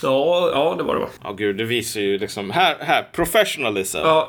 Ja, 0.05 0.51
ja 0.53 0.75
det 0.79 0.83
var 0.83 0.95
det 0.95 1.01
va? 1.01 1.09
Ja, 1.23 1.33
gud, 1.33 1.57
det 1.57 1.65
visar 1.65 2.01
ju 2.01 2.19
liksom... 2.19 2.51
Här, 2.51 2.77
här, 2.81 3.03
professionalism. 3.13 3.99
Ja, 3.99 4.29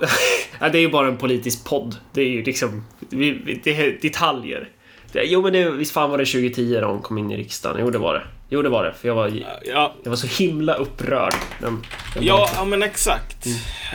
det 0.59 0.77
är 0.77 0.81
ju 0.81 0.89
bara 0.89 1.07
en 1.07 1.17
politisk 1.17 1.65
podd. 1.65 1.95
Det 2.13 2.21
är 2.21 2.29
ju 2.29 2.43
liksom... 2.43 2.85
Det 3.09 3.67
är 3.67 4.01
detaljer. 4.01 4.69
jo, 5.13 5.41
men 5.41 5.53
det, 5.53 5.69
visst 5.69 5.91
fan 5.91 6.09
var 6.09 6.17
det 6.17 6.25
2010 6.25 6.79
de 6.81 7.01
kom 7.01 7.17
in 7.17 7.31
i 7.31 7.37
riksdagen? 7.37 7.77
Jo, 7.81 7.89
det 7.89 7.97
var 7.97 8.13
det. 8.13 8.21
Jo, 8.49 8.61
det 8.61 8.69
var 8.69 8.83
det. 8.83 8.93
För 8.93 9.07
jag 9.07 9.15
var, 9.15 9.31
ja. 9.65 9.93
jag 10.03 10.09
var 10.09 10.15
så 10.15 10.43
himla 10.43 10.73
upprörd. 10.73 11.33
Den, 11.59 11.85
den 12.13 12.23
ja, 12.23 12.49
ja, 12.55 12.65
men 12.65 12.83
exakt. 12.83 13.45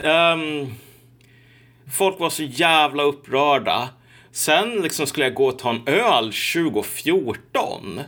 Mm. 0.02 0.40
Um, 0.40 0.74
folk 1.92 2.20
var 2.20 2.30
så 2.30 2.42
jävla 2.42 3.02
upprörda. 3.02 3.88
Sen 4.32 4.82
liksom 4.82 5.06
skulle 5.06 5.26
jag 5.26 5.34
gå 5.34 5.46
och 5.46 5.58
ta 5.58 5.70
en 5.70 5.82
öl 5.86 6.24
2014. 6.24 8.00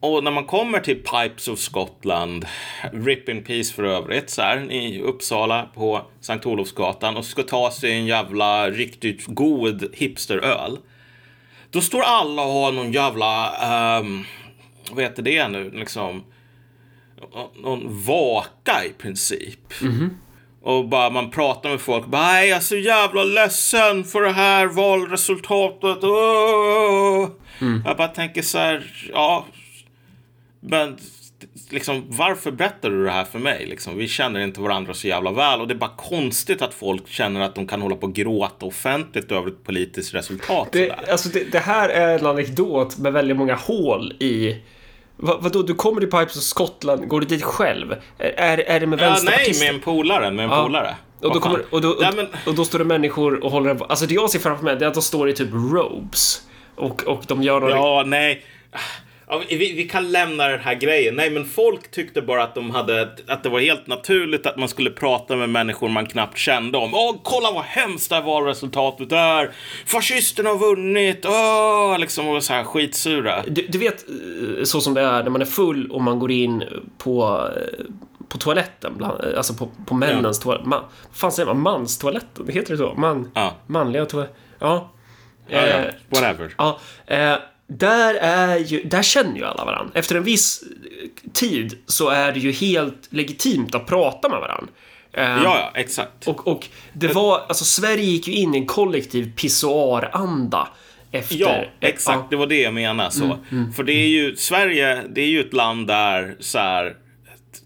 Och 0.00 0.24
när 0.24 0.30
man 0.30 0.44
kommer 0.44 0.80
till 0.80 1.02
Pipes 1.02 1.48
of 1.48 1.58
Scotland, 1.58 2.46
Rip 2.92 3.28
in 3.28 3.44
Peace 3.44 3.74
för 3.74 3.84
övrigt, 3.84 4.30
så 4.30 4.42
här, 4.42 4.72
i 4.72 5.02
Uppsala 5.02 5.68
på 5.74 6.06
Sankt 6.20 6.46
Olofsgatan 6.46 7.16
och 7.16 7.24
ska 7.24 7.42
ta 7.42 7.70
sig 7.70 7.92
en 7.92 8.06
jävla 8.06 8.70
riktigt 8.70 9.26
god 9.26 9.88
hipsteröl. 9.92 10.78
Då 11.70 11.80
står 11.80 12.02
alla 12.02 12.42
och 12.42 12.52
har 12.52 12.72
någon 12.72 12.92
jävla, 12.92 13.52
um, 14.00 14.24
vad 14.90 15.04
heter 15.04 15.22
det 15.22 15.48
nu, 15.48 15.70
liksom, 15.70 16.24
någon 17.54 18.04
vaka 18.04 18.84
i 18.84 18.92
princip. 18.98 19.82
Mm 19.82 19.94
-hmm. 19.94 20.10
Och 20.66 20.88
bara 20.88 21.10
man 21.10 21.30
pratar 21.30 21.70
med 21.70 21.80
folk. 21.80 22.06
Bara, 22.06 22.22
Nej, 22.22 22.48
jag 22.48 22.56
är 22.56 22.60
så 22.60 22.76
jävla 22.76 23.24
ledsen 23.24 24.04
för 24.04 24.22
det 24.22 24.32
här 24.32 24.66
valresultatet. 24.66 26.02
Mm. 27.60 27.82
Jag 27.84 27.96
bara 27.96 28.08
tänker 28.08 28.42
så 28.42 28.58
här, 28.58 28.84
ja, 29.12 29.46
men 30.60 30.96
liksom, 31.70 32.04
varför 32.08 32.50
berättar 32.50 32.90
du 32.90 33.04
det 33.04 33.10
här 33.10 33.24
för 33.24 33.38
mig? 33.38 33.66
Liksom, 33.66 33.98
vi 33.98 34.08
känner 34.08 34.40
inte 34.40 34.60
varandra 34.60 34.94
så 34.94 35.08
jävla 35.08 35.32
väl 35.32 35.60
och 35.60 35.68
det 35.68 35.74
är 35.74 35.78
bara 35.78 35.96
konstigt 35.96 36.62
att 36.62 36.74
folk 36.74 37.08
känner 37.08 37.40
att 37.40 37.54
de 37.54 37.66
kan 37.66 37.82
hålla 37.82 37.96
på 37.96 38.06
och 38.06 38.14
gråta 38.14 38.66
offentligt 38.66 39.32
över 39.32 39.48
ett 39.48 39.64
politiskt 39.64 40.14
resultat. 40.14 40.68
Det, 40.72 40.90
alltså 40.90 41.28
det, 41.28 41.52
det, 41.52 41.58
här 41.58 41.88
är 41.88 42.18
en 42.18 42.26
anekdot 42.26 42.98
med 42.98 43.12
väldigt 43.12 43.36
många 43.36 43.54
hål 43.54 44.12
i 44.12 44.56
vad, 45.16 45.42
vadå, 45.42 45.62
du 45.62 45.74
kommer 45.74 46.00
till 46.00 46.10
Pipes 46.10 46.36
of 46.36 46.42
Scotland, 46.42 47.08
går 47.08 47.20
du 47.20 47.26
dit 47.26 47.42
själv? 47.42 47.94
Är, 48.18 48.58
är 48.58 48.80
det 48.80 48.86
med 48.86 49.00
ja, 49.00 49.18
Nej, 49.24 49.54
med 49.60 49.74
en 49.74 49.80
polare, 49.80 50.30
med 50.30 50.44
en 50.44 50.50
ja. 50.50 50.64
polare. 50.64 50.96
Och 51.20 51.34
då, 51.34 51.40
kommer, 51.40 51.62
och, 51.70 51.80
då, 51.80 51.90
och, 51.90 52.14
men... 52.16 52.26
och 52.46 52.54
då 52.54 52.64
står 52.64 52.78
det 52.78 52.84
människor 52.84 53.44
och 53.44 53.50
håller 53.50 53.70
en... 53.70 53.82
Alltså 53.88 54.06
det 54.06 54.14
jag 54.14 54.30
ser 54.30 54.38
framför 54.38 54.64
mig, 54.64 54.76
det 54.76 54.84
är 54.84 54.88
att 54.88 54.94
de 54.94 55.02
står 55.02 55.28
i 55.28 55.32
typ 55.32 55.48
robes. 55.52 56.42
Och, 56.74 57.04
och 57.04 57.22
de 57.26 57.42
gör. 57.42 57.70
Ja, 57.70 58.04
nej. 58.06 58.44
Ja, 59.28 59.42
vi, 59.48 59.72
vi 59.72 59.88
kan 59.88 60.12
lämna 60.12 60.48
den 60.48 60.60
här 60.60 60.74
grejen. 60.74 61.14
Nej, 61.14 61.30
men 61.30 61.44
folk 61.44 61.90
tyckte 61.90 62.22
bara 62.22 62.42
att 62.42 62.54
de 62.54 62.70
hade 62.70 63.08
att 63.26 63.42
det 63.42 63.48
var 63.48 63.60
helt 63.60 63.86
naturligt 63.86 64.46
att 64.46 64.56
man 64.56 64.68
skulle 64.68 64.90
prata 64.90 65.36
med 65.36 65.48
människor 65.48 65.88
man 65.88 66.06
knappt 66.06 66.38
kände 66.38 66.78
om. 66.78 66.94
Åh, 66.94 67.16
kolla 67.22 67.50
vad 67.50 67.64
hemskt 67.64 68.08
det 68.08 68.14
här 68.14 68.22
valresultatet 68.22 69.12
är. 69.12 69.50
Fascisterna 69.86 70.50
har 70.50 70.58
vunnit. 70.58 71.24
Åh, 71.24 71.98
liksom 71.98 72.28
och 72.28 72.44
så 72.44 72.52
här 72.52 72.64
skitsura. 72.64 73.42
Du, 73.46 73.66
du 73.68 73.78
vet 73.78 74.04
eh, 74.08 74.64
så 74.64 74.80
som 74.80 74.94
det 74.94 75.00
är 75.00 75.22
när 75.22 75.30
man 75.30 75.40
är 75.40 75.46
full 75.46 75.90
och 75.90 76.02
man 76.02 76.18
går 76.18 76.30
in 76.30 76.64
på 76.98 77.48
eh, 77.56 77.84
på 78.28 78.38
toaletten, 78.38 78.92
bland, 78.96 79.20
alltså 79.20 79.54
på, 79.54 79.68
på 79.86 79.94
männens 79.94 80.38
ja. 80.38 80.42
toalett. 80.42 80.66
Man, 80.66 80.84
fan 81.12 81.32
säger 81.32 81.46
man? 81.46 81.60
Manstoaletten? 81.60 82.48
Heter 82.48 82.70
det 82.70 82.78
så? 82.78 82.94
Man, 82.96 83.30
ja. 83.34 83.54
Manliga 83.66 84.06
toaletter. 84.06 84.34
Ja. 84.58 84.92
Ja, 85.48 85.66
ja. 85.66 85.76
Eh, 85.76 85.94
Whatever. 86.08 86.54
Ja. 86.58 86.78
Eh, 87.06 87.34
där, 87.66 88.14
är 88.14 88.58
ju, 88.58 88.82
där 88.82 89.02
känner 89.02 89.36
ju 89.36 89.44
alla 89.44 89.64
varandra. 89.64 89.92
Efter 89.94 90.14
en 90.14 90.24
viss 90.24 90.64
tid 91.32 91.78
så 91.86 92.08
är 92.08 92.32
det 92.32 92.40
ju 92.40 92.52
helt 92.52 93.08
legitimt 93.10 93.74
att 93.74 93.86
prata 93.86 94.28
med 94.28 94.40
varandra. 94.40 94.72
Um, 95.12 95.22
ja, 95.22 95.58
ja, 95.58 95.72
exakt. 95.74 96.28
Och, 96.28 96.46
och 96.46 96.66
det 96.92 97.08
var, 97.08 97.40
alltså 97.48 97.64
Sverige 97.64 98.04
gick 98.04 98.28
ju 98.28 98.34
in 98.34 98.54
i 98.54 98.58
en 98.58 98.66
kollektiv 98.66 99.32
pissoaranda. 99.36 100.68
Efter, 101.12 101.36
ja, 101.36 101.64
exakt. 101.80 102.18
Ja. 102.18 102.26
Det 102.30 102.36
var 102.36 102.46
det 102.46 102.60
jag 102.60 102.74
menade. 102.74 103.10
Så. 103.10 103.24
Mm, 103.24 103.38
mm, 103.50 103.72
För 103.72 103.82
det 103.82 103.92
är 103.92 104.08
ju, 104.08 104.36
Sverige, 104.36 105.02
det 105.08 105.20
är 105.20 105.28
ju 105.28 105.40
ett 105.40 105.52
land 105.52 105.86
där 105.86 106.36
så 106.40 106.58
här, 106.58 106.96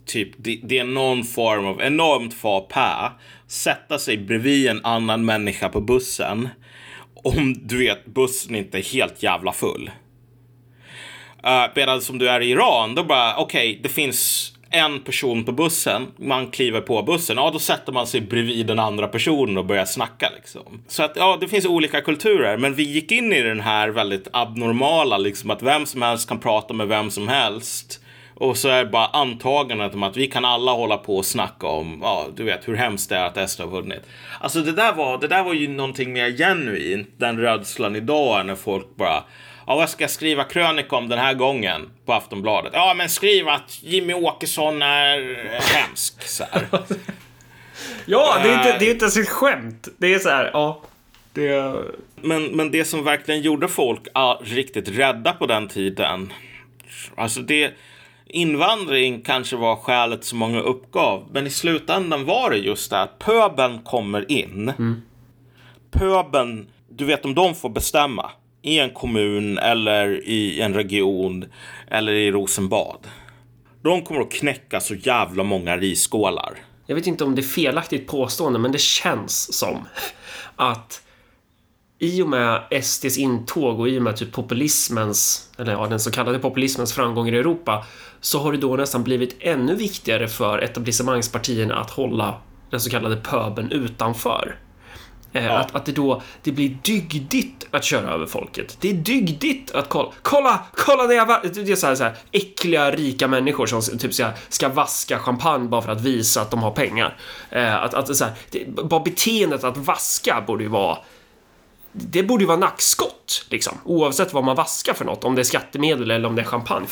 typ, 0.07 0.31
det, 0.37 0.61
det 0.63 0.79
är 0.79 0.85
någon 0.85 1.25
form 1.25 1.67
av 1.67 1.83
enormt 1.83 2.35
fapä. 2.35 3.13
Sätta 3.49 3.99
sig 3.99 4.19
bredvid 4.19 4.69
en 4.69 4.85
annan 4.85 5.25
människa 5.25 5.69
på 5.69 5.81
bussen 5.81 6.49
om 7.23 7.55
du 7.63 7.79
vet 7.79 8.07
bussen 8.07 8.55
inte 8.55 8.79
är 8.79 8.83
helt 8.83 9.23
jävla 9.23 9.53
full. 9.53 9.91
Uh, 11.47 11.73
medan 11.75 12.01
som 12.01 12.19
du 12.19 12.29
är 12.29 12.41
i 12.41 12.51
Iran, 12.51 12.95
då 12.95 13.05
bara 13.05 13.37
okej, 13.37 13.71
okay, 13.71 13.83
det 13.83 13.89
finns 13.89 14.53
en 14.71 15.01
person 15.01 15.45
på 15.45 15.53
bussen, 15.53 16.07
man 16.17 16.51
kliver 16.51 16.81
på 16.81 17.03
bussen, 17.03 17.37
ja 17.37 17.51
då 17.51 17.59
sätter 17.59 17.93
man 17.93 18.07
sig 18.07 18.21
bredvid 18.21 18.67
den 18.67 18.79
andra 18.79 19.09
personen 19.09 19.59
och 19.59 19.65
börjar 19.65 19.85
snacka 19.85 20.31
liksom. 20.37 20.83
Så 20.89 21.03
att 21.03 21.13
ja, 21.17 21.39
det 21.41 21.49
finns 21.49 21.67
olika 21.67 22.01
kulturer, 22.01 22.57
men 22.57 22.75
vi 22.75 22.83
gick 22.83 23.13
in 23.13 23.33
i 23.33 23.43
den 23.43 23.61
här 23.61 23.89
väldigt 23.89 24.29
abnormala, 24.33 25.19
liksom 25.19 25.51
att 25.51 25.63
vem 25.63 25.87
som 25.87 26.03
helst 26.03 26.29
kan 26.29 26.41
prata 26.41 26.75
med 26.75 26.89
vem 26.89 27.11
som 27.11 27.29
helst. 27.29 28.01
Och 28.41 28.57
så 28.57 28.69
är 28.69 28.85
det 28.85 28.91
bara 28.91 29.07
antagandet 29.07 29.95
om 29.95 30.03
att 30.03 30.17
vi 30.17 30.27
kan 30.27 30.45
alla 30.45 30.73
hålla 30.73 30.97
på 30.97 31.17
och 31.17 31.27
snacka 31.27 31.67
om, 31.67 31.99
ja, 32.03 32.27
du 32.37 32.45
vet 32.45 32.69
hur 32.69 32.75
hemskt 32.75 33.09
det 33.09 33.17
är 33.17 33.25
att 33.25 33.51
SD 33.51 33.61
har 33.61 33.67
vunnit. 33.67 34.03
Alltså 34.41 34.61
det 34.61 34.73
där 34.73 34.93
var, 34.93 35.19
det 35.19 35.29
där 35.29 35.43
var 35.43 35.55
ju 35.55 35.69
någonting 35.69 36.13
mer 36.13 36.31
genuint, 36.31 37.09
den 37.17 37.39
rädslan 37.39 37.97
idag 37.97 38.47
när 38.47 38.55
folk 38.55 38.97
bara, 38.97 39.25
ja, 39.67 39.75
vad 39.77 39.91
ska 39.91 40.05
jag 40.05 40.11
skriva 40.11 40.45
krönika 40.45 40.97
om 40.97 41.09
den 41.09 41.19
här 41.19 41.35
gången 41.35 41.91
på 42.05 42.13
Aftonbladet? 42.13 42.73
Ja, 42.75 42.95
men 42.97 43.09
skriv 43.09 43.49
att 43.49 43.83
Jimmy 43.83 44.15
Åkesson 44.15 44.83
är 44.83 45.51
hemsk. 45.75 46.23
Så 46.23 46.45
ja, 48.05 48.39
det 48.43 48.49
är 48.49 48.55
inte, 48.55 48.79
det 48.79 48.87
är 48.87 48.91
inte 48.91 49.05
ens 49.05 49.17
ett 49.17 49.29
skämt. 49.29 49.89
Det 49.99 50.15
är 50.15 50.19
så 50.19 50.29
här, 50.29 50.51
ja. 50.53 50.83
Det... 51.33 51.75
Men, 52.17 52.45
men 52.45 52.71
det 52.71 52.85
som 52.85 53.05
verkligen 53.05 53.41
gjorde 53.41 53.69
folk 53.69 54.01
ja, 54.15 54.41
riktigt 54.45 54.89
rädda 54.89 55.33
på 55.33 55.47
den 55.47 55.69
tiden, 55.69 56.33
alltså 57.17 57.41
det 57.41 57.73
invandring 58.31 59.23
kanske 59.23 59.57
var 59.57 59.77
skälet 59.77 60.25
som 60.25 60.39
många 60.39 60.61
uppgav. 60.61 61.29
Men 61.33 61.47
i 61.47 61.51
slutändan 61.51 62.25
var 62.25 62.51
det 62.51 62.57
just 62.57 62.91
det 62.91 63.01
att 63.01 63.19
pöbeln 63.19 63.83
kommer 63.83 64.33
in. 64.33 64.73
Mm. 64.79 65.03
Pöbeln, 65.91 66.67
du 66.89 67.05
vet 67.05 67.25
om 67.25 67.35
de 67.35 67.55
får 67.55 67.69
bestämma 67.69 68.31
i 68.63 68.79
en 68.79 68.91
kommun 68.91 69.59
eller 69.59 70.29
i 70.29 70.61
en 70.61 70.75
region 70.75 71.45
eller 71.89 72.13
i 72.13 72.31
Rosenbad. 72.31 73.07
De 73.83 74.03
kommer 74.03 74.21
att 74.21 74.33
knäcka 74.33 74.81
så 74.81 74.95
jävla 74.95 75.43
många 75.43 75.77
risskålar. 75.77 76.59
Jag 76.87 76.95
vet 76.95 77.07
inte 77.07 77.25
om 77.25 77.35
det 77.35 77.41
är 77.41 77.43
felaktigt 77.43 78.07
påstående, 78.07 78.59
men 78.59 78.73
det 78.73 78.81
känns 78.81 79.59
som 79.59 79.77
att 80.57 81.03
i 82.03 82.23
och 82.23 82.29
med 82.29 82.63
SDs 82.83 83.19
intåg 83.19 83.81
och 83.81 83.89
i 83.89 83.99
och 83.99 84.03
med 84.03 84.17
typ 84.17 84.33
populismens, 84.33 85.51
eller 85.59 85.73
ja, 85.73 85.87
den 85.87 86.01
så 86.01 86.11
kallade 86.11 86.39
populismens 86.39 86.93
framgångar 86.93 87.33
i 87.33 87.39
Europa 87.39 87.87
så 88.21 88.39
har 88.39 88.53
det 88.53 88.59
då 88.59 88.77
nästan 88.77 89.05
blivit 89.05 89.37
ännu 89.41 89.75
viktigare 89.75 90.29
för 90.29 90.59
etablissemangspartierna 90.59 91.75
att 91.75 91.91
hålla 91.91 92.35
den 92.71 92.81
så 92.81 92.91
kallade 92.91 93.17
pöben 93.17 93.73
utanför. 93.73 94.57
Eh, 95.33 95.45
ja. 95.45 95.59
Att, 95.59 95.75
att 95.75 95.87
det 95.87 95.93
då 95.93 96.23
det 96.43 96.53
blir 96.53 96.79
dygdigt 96.83 97.67
att 97.71 97.85
köra 97.85 98.11
över 98.11 98.27
folket. 98.27 98.77
Det 98.81 98.91
är 98.91 98.95
dygdigt 98.95 99.75
att 99.75 99.89
kolla. 99.89 100.13
Kolla! 100.23 100.65
Kolla 100.73 101.05
när 101.05 101.15
jag 101.15 101.29
Det 101.55 101.71
är 101.71 101.77
så 101.77 101.87
här, 101.87 101.95
så 101.95 102.05
här 102.05 102.15
äckliga, 102.33 102.91
rika 102.91 103.29
människor 103.29 103.67
som 103.67 103.99
typ 103.99 104.15
så 104.15 104.25
här, 104.25 104.33
ska 104.49 104.69
vaska 104.69 105.19
champagne 105.19 105.69
bara 105.69 105.83
för 105.83 105.93
att 105.93 106.01
visa 106.01 106.43
att 106.43 106.51
de 106.51 106.63
har 106.63 106.71
pengar. 106.71 107.17
Eh, 107.51 107.75
att, 107.75 107.95
att, 107.95 108.17
så 108.17 108.25
här, 108.25 108.35
det, 108.51 108.69
bara 108.69 109.01
beteendet 109.01 109.65
att 109.65 109.77
vaska 109.77 110.45
borde 110.47 110.63
ju 110.63 110.71
vara 110.71 110.99
det 111.93 112.23
borde 112.23 112.43
ju 112.43 112.47
vara 112.47 112.59
nackskott, 112.59 113.47
liksom. 113.49 113.79
Oavsett 113.85 114.33
vad 114.33 114.45
man 114.45 114.57
vaskar 114.57 114.95
för 114.95 115.05
något. 115.05 115.25
Om 115.25 115.35
det 115.35 115.43
är 115.43 115.45
skattemedel 115.45 116.11
eller 116.11 116.29
om 116.29 116.37
det 116.37 116.43
är 116.43 116.47
champagne. 116.47 116.87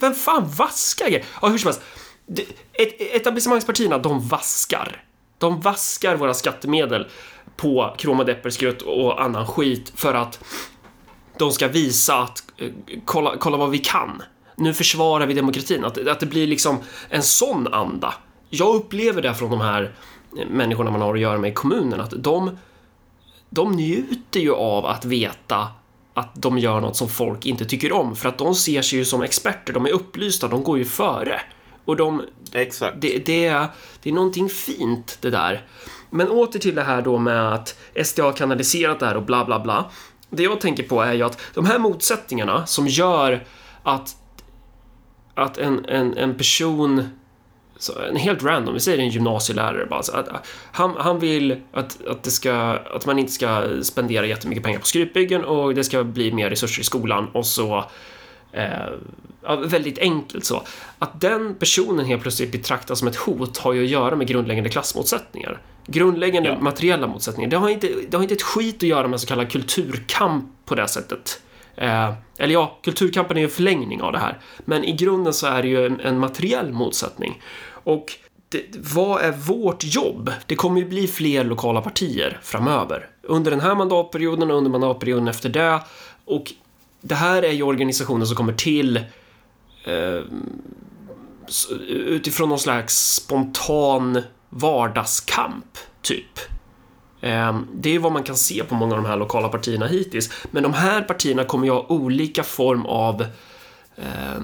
Vem 0.00 0.14
fan 0.14 0.50
vaskar 0.58 1.06
grejer? 1.06 1.24
Ja, 1.42 1.48
hur 1.48 1.58
som 1.58 1.68
helst. 1.68 1.82
Etablissemangspartierna, 2.98 3.98
de 3.98 4.28
vaskar. 4.28 5.04
De 5.38 5.60
vaskar 5.60 6.16
våra 6.16 6.34
skattemedel 6.34 7.06
på 7.56 7.94
kromadepperskrutt 7.98 8.82
och 8.82 9.22
annan 9.22 9.46
skit 9.46 9.92
för 9.94 10.14
att 10.14 10.44
de 11.38 11.52
ska 11.52 11.68
visa 11.68 12.14
att 12.14 12.44
eh, 12.56 12.70
kolla, 13.04 13.36
kolla 13.38 13.56
vad 13.56 13.70
vi 13.70 13.78
kan. 13.78 14.22
Nu 14.56 14.74
försvarar 14.74 15.26
vi 15.26 15.34
demokratin. 15.34 15.84
Att, 15.84 16.08
att 16.08 16.20
det 16.20 16.26
blir 16.26 16.46
liksom 16.46 16.78
en 17.08 17.22
sån 17.22 17.74
anda. 17.74 18.14
Jag 18.50 18.74
upplever 18.74 19.22
det 19.22 19.34
från 19.34 19.50
de 19.50 19.60
här 19.60 19.94
eh, 20.38 20.46
människorna 20.48 20.90
man 20.90 21.00
har 21.00 21.14
att 21.14 21.20
göra 21.20 21.38
med 21.38 21.50
i 21.50 21.54
kommunen, 21.54 22.00
att 22.00 22.12
de 22.16 22.58
de 23.54 23.72
njuter 23.72 24.40
ju 24.40 24.54
av 24.54 24.86
att 24.86 25.04
veta 25.04 25.68
att 26.14 26.34
de 26.34 26.58
gör 26.58 26.80
något 26.80 26.96
som 26.96 27.08
folk 27.08 27.46
inte 27.46 27.64
tycker 27.64 27.92
om 27.92 28.16
för 28.16 28.28
att 28.28 28.38
de 28.38 28.54
ser 28.54 28.82
sig 28.82 28.98
ju 28.98 29.04
som 29.04 29.22
experter, 29.22 29.72
de 29.72 29.86
är 29.86 29.90
upplysta, 29.90 30.48
de 30.48 30.64
går 30.64 30.78
ju 30.78 30.84
före. 30.84 31.40
Och 31.84 31.96
de... 31.96 32.22
Exakt. 32.52 32.96
Det, 33.00 33.26
det, 33.26 33.46
är, 33.46 33.66
det 34.02 34.10
är 34.10 34.14
någonting 34.14 34.48
fint 34.48 35.18
det 35.20 35.30
där. 35.30 35.66
Men 36.10 36.28
åter 36.28 36.58
till 36.58 36.74
det 36.74 36.82
här 36.82 37.02
då 37.02 37.18
med 37.18 37.54
att 37.54 37.78
SD 38.04 38.20
har 38.20 38.32
kanaliserat 38.32 39.00
det 39.00 39.06
här 39.06 39.16
och 39.16 39.24
bla 39.24 39.44
bla 39.44 39.60
bla. 39.60 39.90
Det 40.30 40.42
jag 40.42 40.60
tänker 40.60 40.82
på 40.82 41.02
är 41.02 41.12
ju 41.12 41.22
att 41.22 41.40
de 41.54 41.66
här 41.66 41.78
motsättningarna 41.78 42.66
som 42.66 42.86
gör 42.86 43.46
att, 43.82 44.16
att 45.34 45.58
en, 45.58 45.84
en, 45.84 46.16
en 46.16 46.34
person 46.36 47.08
så 47.84 47.98
en 47.98 48.16
helt 48.16 48.42
random, 48.42 48.74
vi 48.74 48.80
säger 48.80 48.98
en 48.98 49.08
gymnasielärare 49.08 49.86
bara. 49.86 50.02
Så 50.02 50.16
att, 50.16 50.28
han, 50.72 50.94
han 50.98 51.18
vill 51.18 51.60
att, 51.72 52.06
att, 52.06 52.22
det 52.22 52.30
ska, 52.30 52.54
att 52.94 53.06
man 53.06 53.18
inte 53.18 53.32
ska 53.32 53.64
spendera 53.82 54.26
jättemycket 54.26 54.64
pengar 54.64 54.78
på 54.78 54.86
skrytbyggen 54.86 55.44
och 55.44 55.74
det 55.74 55.84
ska 55.84 56.04
bli 56.04 56.32
mer 56.32 56.50
resurser 56.50 56.80
i 56.80 56.84
skolan 56.84 57.28
och 57.32 57.46
så 57.46 57.84
eh, 58.52 59.58
väldigt 59.66 59.98
enkelt 59.98 60.44
så. 60.44 60.62
Att 60.98 61.20
den 61.20 61.54
personen 61.54 62.06
helt 62.06 62.22
plötsligt 62.22 62.52
betraktas 62.52 62.98
som 62.98 63.08
ett 63.08 63.16
hot 63.16 63.58
har 63.58 63.72
ju 63.72 63.84
att 63.84 63.90
göra 63.90 64.16
med 64.16 64.26
grundläggande 64.26 64.70
klassmotsättningar. 64.70 65.60
Grundläggande 65.86 66.48
ja. 66.48 66.60
materiella 66.60 67.06
motsättningar. 67.06 67.50
Det 67.50 67.56
har, 67.56 67.68
inte, 67.68 67.88
det 68.08 68.16
har 68.16 68.22
inte 68.22 68.34
ett 68.34 68.42
skit 68.42 68.76
att 68.76 68.82
göra 68.82 69.08
med 69.08 69.20
så 69.20 69.26
kallad 69.26 69.52
kulturkamp 69.52 70.44
på 70.64 70.74
det 70.74 70.88
sättet. 70.88 71.40
Eh, 71.76 72.12
eller 72.38 72.54
ja, 72.54 72.78
kulturkampen 72.82 73.36
är 73.36 73.40
ju 73.40 73.44
en 73.44 73.50
förlängning 73.50 74.02
av 74.02 74.12
det 74.12 74.18
här. 74.18 74.38
Men 74.64 74.84
i 74.84 74.92
grunden 74.92 75.32
så 75.32 75.46
är 75.46 75.62
det 75.62 75.68
ju 75.68 75.86
en, 75.86 76.00
en 76.00 76.18
materiell 76.18 76.72
motsättning. 76.72 77.42
Och 77.84 78.12
det, 78.48 78.64
vad 78.94 79.22
är 79.22 79.32
vårt 79.32 79.84
jobb? 79.84 80.32
Det 80.46 80.56
kommer 80.56 80.80
ju 80.80 80.88
bli 80.88 81.06
fler 81.06 81.44
lokala 81.44 81.80
partier 81.80 82.40
framöver. 82.42 83.08
Under 83.22 83.50
den 83.50 83.60
här 83.60 83.74
mandatperioden 83.74 84.50
och 84.50 84.56
under 84.56 84.70
mandatperioden 84.70 85.28
efter 85.28 85.48
det. 85.48 85.80
Och 86.24 86.52
det 87.00 87.14
här 87.14 87.42
är 87.42 87.52
ju 87.52 87.62
organisationer 87.62 88.24
som 88.24 88.36
kommer 88.36 88.52
till 88.52 88.96
eh, 89.84 90.22
utifrån 91.88 92.48
någon 92.48 92.58
slags 92.58 93.14
spontan 93.14 94.22
vardagskamp, 94.48 95.78
typ. 96.02 96.38
Eh, 97.20 97.60
det 97.74 97.94
är 97.94 97.98
vad 97.98 98.12
man 98.12 98.22
kan 98.22 98.36
se 98.36 98.64
på 98.64 98.74
många 98.74 98.94
av 98.94 99.02
de 99.02 99.08
här 99.08 99.16
lokala 99.16 99.48
partierna 99.48 99.86
hittills. 99.86 100.30
Men 100.50 100.62
de 100.62 100.72
här 100.72 101.02
partierna 101.02 101.44
kommer 101.44 101.66
ju 101.66 101.72
ha 101.72 101.86
olika 101.88 102.42
form 102.42 102.86
av 102.86 103.22
eh, 103.96 104.42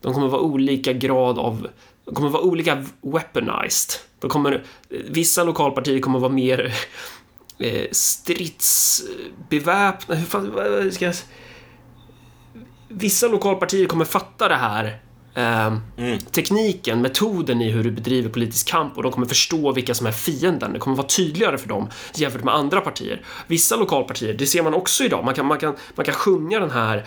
de 0.00 0.14
kommer 0.14 0.28
vara 0.28 0.40
olika 0.40 0.92
grad 0.92 1.38
av 1.38 1.68
de 2.08 2.14
kommer 2.14 2.28
vara 2.28 2.42
olika 2.42 2.84
weaponized. 3.00 4.00
De 4.20 4.30
kommer, 4.30 4.64
vissa 4.88 5.44
lokalpartier 5.44 6.00
kommer 6.00 6.18
vara 6.18 6.32
mer 6.32 6.74
eh, 7.58 7.86
stridsbeväpnade. 7.92 10.20
Hur 10.20 10.26
fan, 10.26 10.52
ska 10.92 11.04
jag... 11.04 11.14
Vissa 12.88 13.28
lokalpartier 13.28 13.86
kommer 13.86 14.04
fatta 14.04 14.48
det 14.48 14.54
här 14.54 14.84
eh, 15.34 15.76
mm. 15.96 16.18
tekniken, 16.18 17.02
metoden 17.02 17.62
i 17.62 17.70
hur 17.70 17.84
du 17.84 17.90
bedriver 17.90 18.30
politisk 18.30 18.68
kamp 18.68 18.96
och 18.96 19.02
de 19.02 19.12
kommer 19.12 19.26
förstå 19.26 19.72
vilka 19.72 19.94
som 19.94 20.06
är 20.06 20.12
fienden. 20.12 20.72
Det 20.72 20.78
kommer 20.78 20.96
vara 20.96 21.06
tydligare 21.06 21.58
för 21.58 21.68
dem 21.68 21.90
jämfört 22.14 22.44
med 22.44 22.54
andra 22.54 22.80
partier. 22.80 23.22
Vissa 23.46 23.76
lokalpartier, 23.76 24.34
det 24.34 24.46
ser 24.46 24.62
man 24.62 24.74
också 24.74 25.04
idag, 25.04 25.24
man 25.24 25.34
kan, 25.34 25.46
man 25.46 25.58
kan, 25.58 25.76
man 25.94 26.04
kan 26.04 26.14
skönja 26.14 26.60
den 26.60 26.70
här 26.70 27.06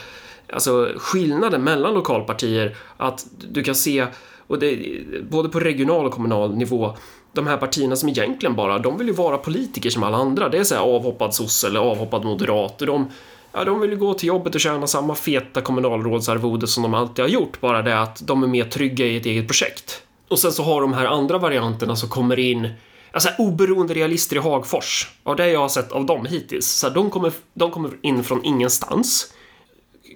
alltså 0.54 0.94
skillnaden 0.98 1.64
mellan 1.64 1.94
lokalpartier, 1.94 2.76
att 2.98 3.26
du 3.50 3.64
kan 3.64 3.76
se, 3.76 4.08
och 4.52 4.60
det, 4.60 4.98
både 5.30 5.50
på 5.50 5.60
regional 5.60 6.06
och 6.06 6.14
kommunal 6.14 6.56
nivå, 6.56 6.96
de 7.34 7.48
här 7.48 7.58
partierna 7.58 7.96
som 7.96 8.10
egentligen 8.10 8.56
bara, 8.56 8.80
de 8.80 8.98
vill 8.98 9.08
ju 9.08 9.14
vara 9.14 9.38
politiker 9.38 9.90
som 9.90 10.04
alla 10.04 10.18
andra. 10.18 10.50
Det 10.50 10.58
är 10.58 10.64
så 10.64 10.76
här 10.76 10.82
avhoppad 10.82 11.34
sosse 11.34 11.68
eller 11.68 11.80
avhoppad 11.80 12.26
moderat. 12.26 12.78
De, 12.78 13.08
ja, 13.52 13.64
de 13.64 13.80
vill 13.80 13.90
ju 13.90 13.98
gå 13.98 14.14
till 14.14 14.28
jobbet 14.28 14.56
och 14.56 14.62
tjäna 14.62 14.88
samma 14.88 15.16
feta 15.16 15.62
kommunalrådsarvode 15.62 16.68
som 16.68 16.84
de 16.84 16.94
alltid 16.94 17.26
har 17.26 17.30
gjort, 17.30 17.62
bara 17.62 17.82
det 17.82 18.02
att 18.02 18.28
de 18.28 18.44
är 18.44 18.48
mer 18.48 18.66
trygga 18.66 19.06
i 19.06 19.18
ett 19.18 19.26
eget 19.26 19.48
projekt. 19.48 20.04
Och 20.30 20.40
sen 20.40 20.52
så 20.52 20.64
har 20.64 20.82
de 20.82 20.94
här 20.94 21.06
andra 21.06 21.38
varianterna 21.38 21.96
som 21.96 22.10
kommer 22.10 22.40
in 22.40 22.70
Alltså 23.14 23.30
oberoende 23.38 23.94
realister 23.94 24.36
i 24.36 24.40
Hagfors, 24.40 25.12
av 25.24 25.36
det 25.36 25.50
jag 25.50 25.60
har 25.60 25.70
sett 25.70 25.92
av 25.92 26.06
dem 26.06 26.26
hittills, 26.26 26.68
så 26.68 26.88
här, 26.88 26.94
de, 26.94 27.10
kommer, 27.10 27.32
de 27.54 27.72
kommer 27.72 27.92
in 28.02 28.24
från 28.24 28.46
ingenstans, 28.46 29.34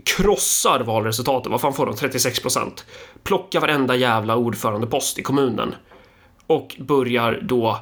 krossar 0.06 0.80
valresultatet, 0.80 1.52
vad 1.52 1.62
fan 1.62 1.74
får 1.74 1.86
de? 1.86 1.96
36 1.96 2.40
procent. 2.40 2.86
Plockar 3.24 3.60
varenda 3.60 3.96
jävla 3.96 4.36
ordförandepost 4.36 5.20
i 5.20 5.22
kommunen 5.22 5.76
och 6.48 6.76
börjar 6.80 7.40
då 7.42 7.80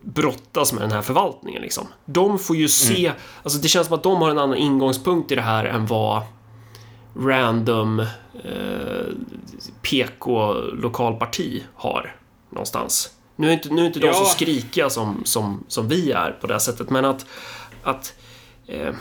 brottas 0.00 0.72
med 0.72 0.82
den 0.82 0.92
här 0.92 1.02
förvaltningen 1.02 1.62
liksom. 1.62 1.86
De 2.04 2.38
får 2.38 2.56
ju 2.56 2.68
se, 2.68 3.06
mm. 3.06 3.18
alltså 3.42 3.58
det 3.58 3.68
känns 3.68 3.86
som 3.86 3.96
att 3.96 4.02
de 4.02 4.22
har 4.22 4.30
en 4.30 4.38
annan 4.38 4.56
ingångspunkt 4.56 5.32
i 5.32 5.34
det 5.34 5.42
här 5.42 5.64
än 5.64 5.86
vad 5.86 6.22
random 7.16 8.00
eh, 8.44 9.06
PK-lokalparti 9.82 11.62
har 11.74 12.16
någonstans. 12.50 13.10
Nu 13.36 13.48
är 13.48 13.52
inte, 13.52 13.68
nu 13.68 13.82
är 13.82 13.86
inte 13.86 14.00
de 14.00 14.06
ja. 14.06 14.14
så 14.14 14.24
skrikiga 14.24 14.90
som, 14.90 15.22
som, 15.24 15.64
som 15.68 15.88
vi 15.88 16.12
är 16.12 16.30
på 16.30 16.46
det 16.46 16.60
sättet, 16.60 16.90
men 16.90 17.04
att, 17.04 17.26
att 17.82 18.14
eh, 18.66 18.94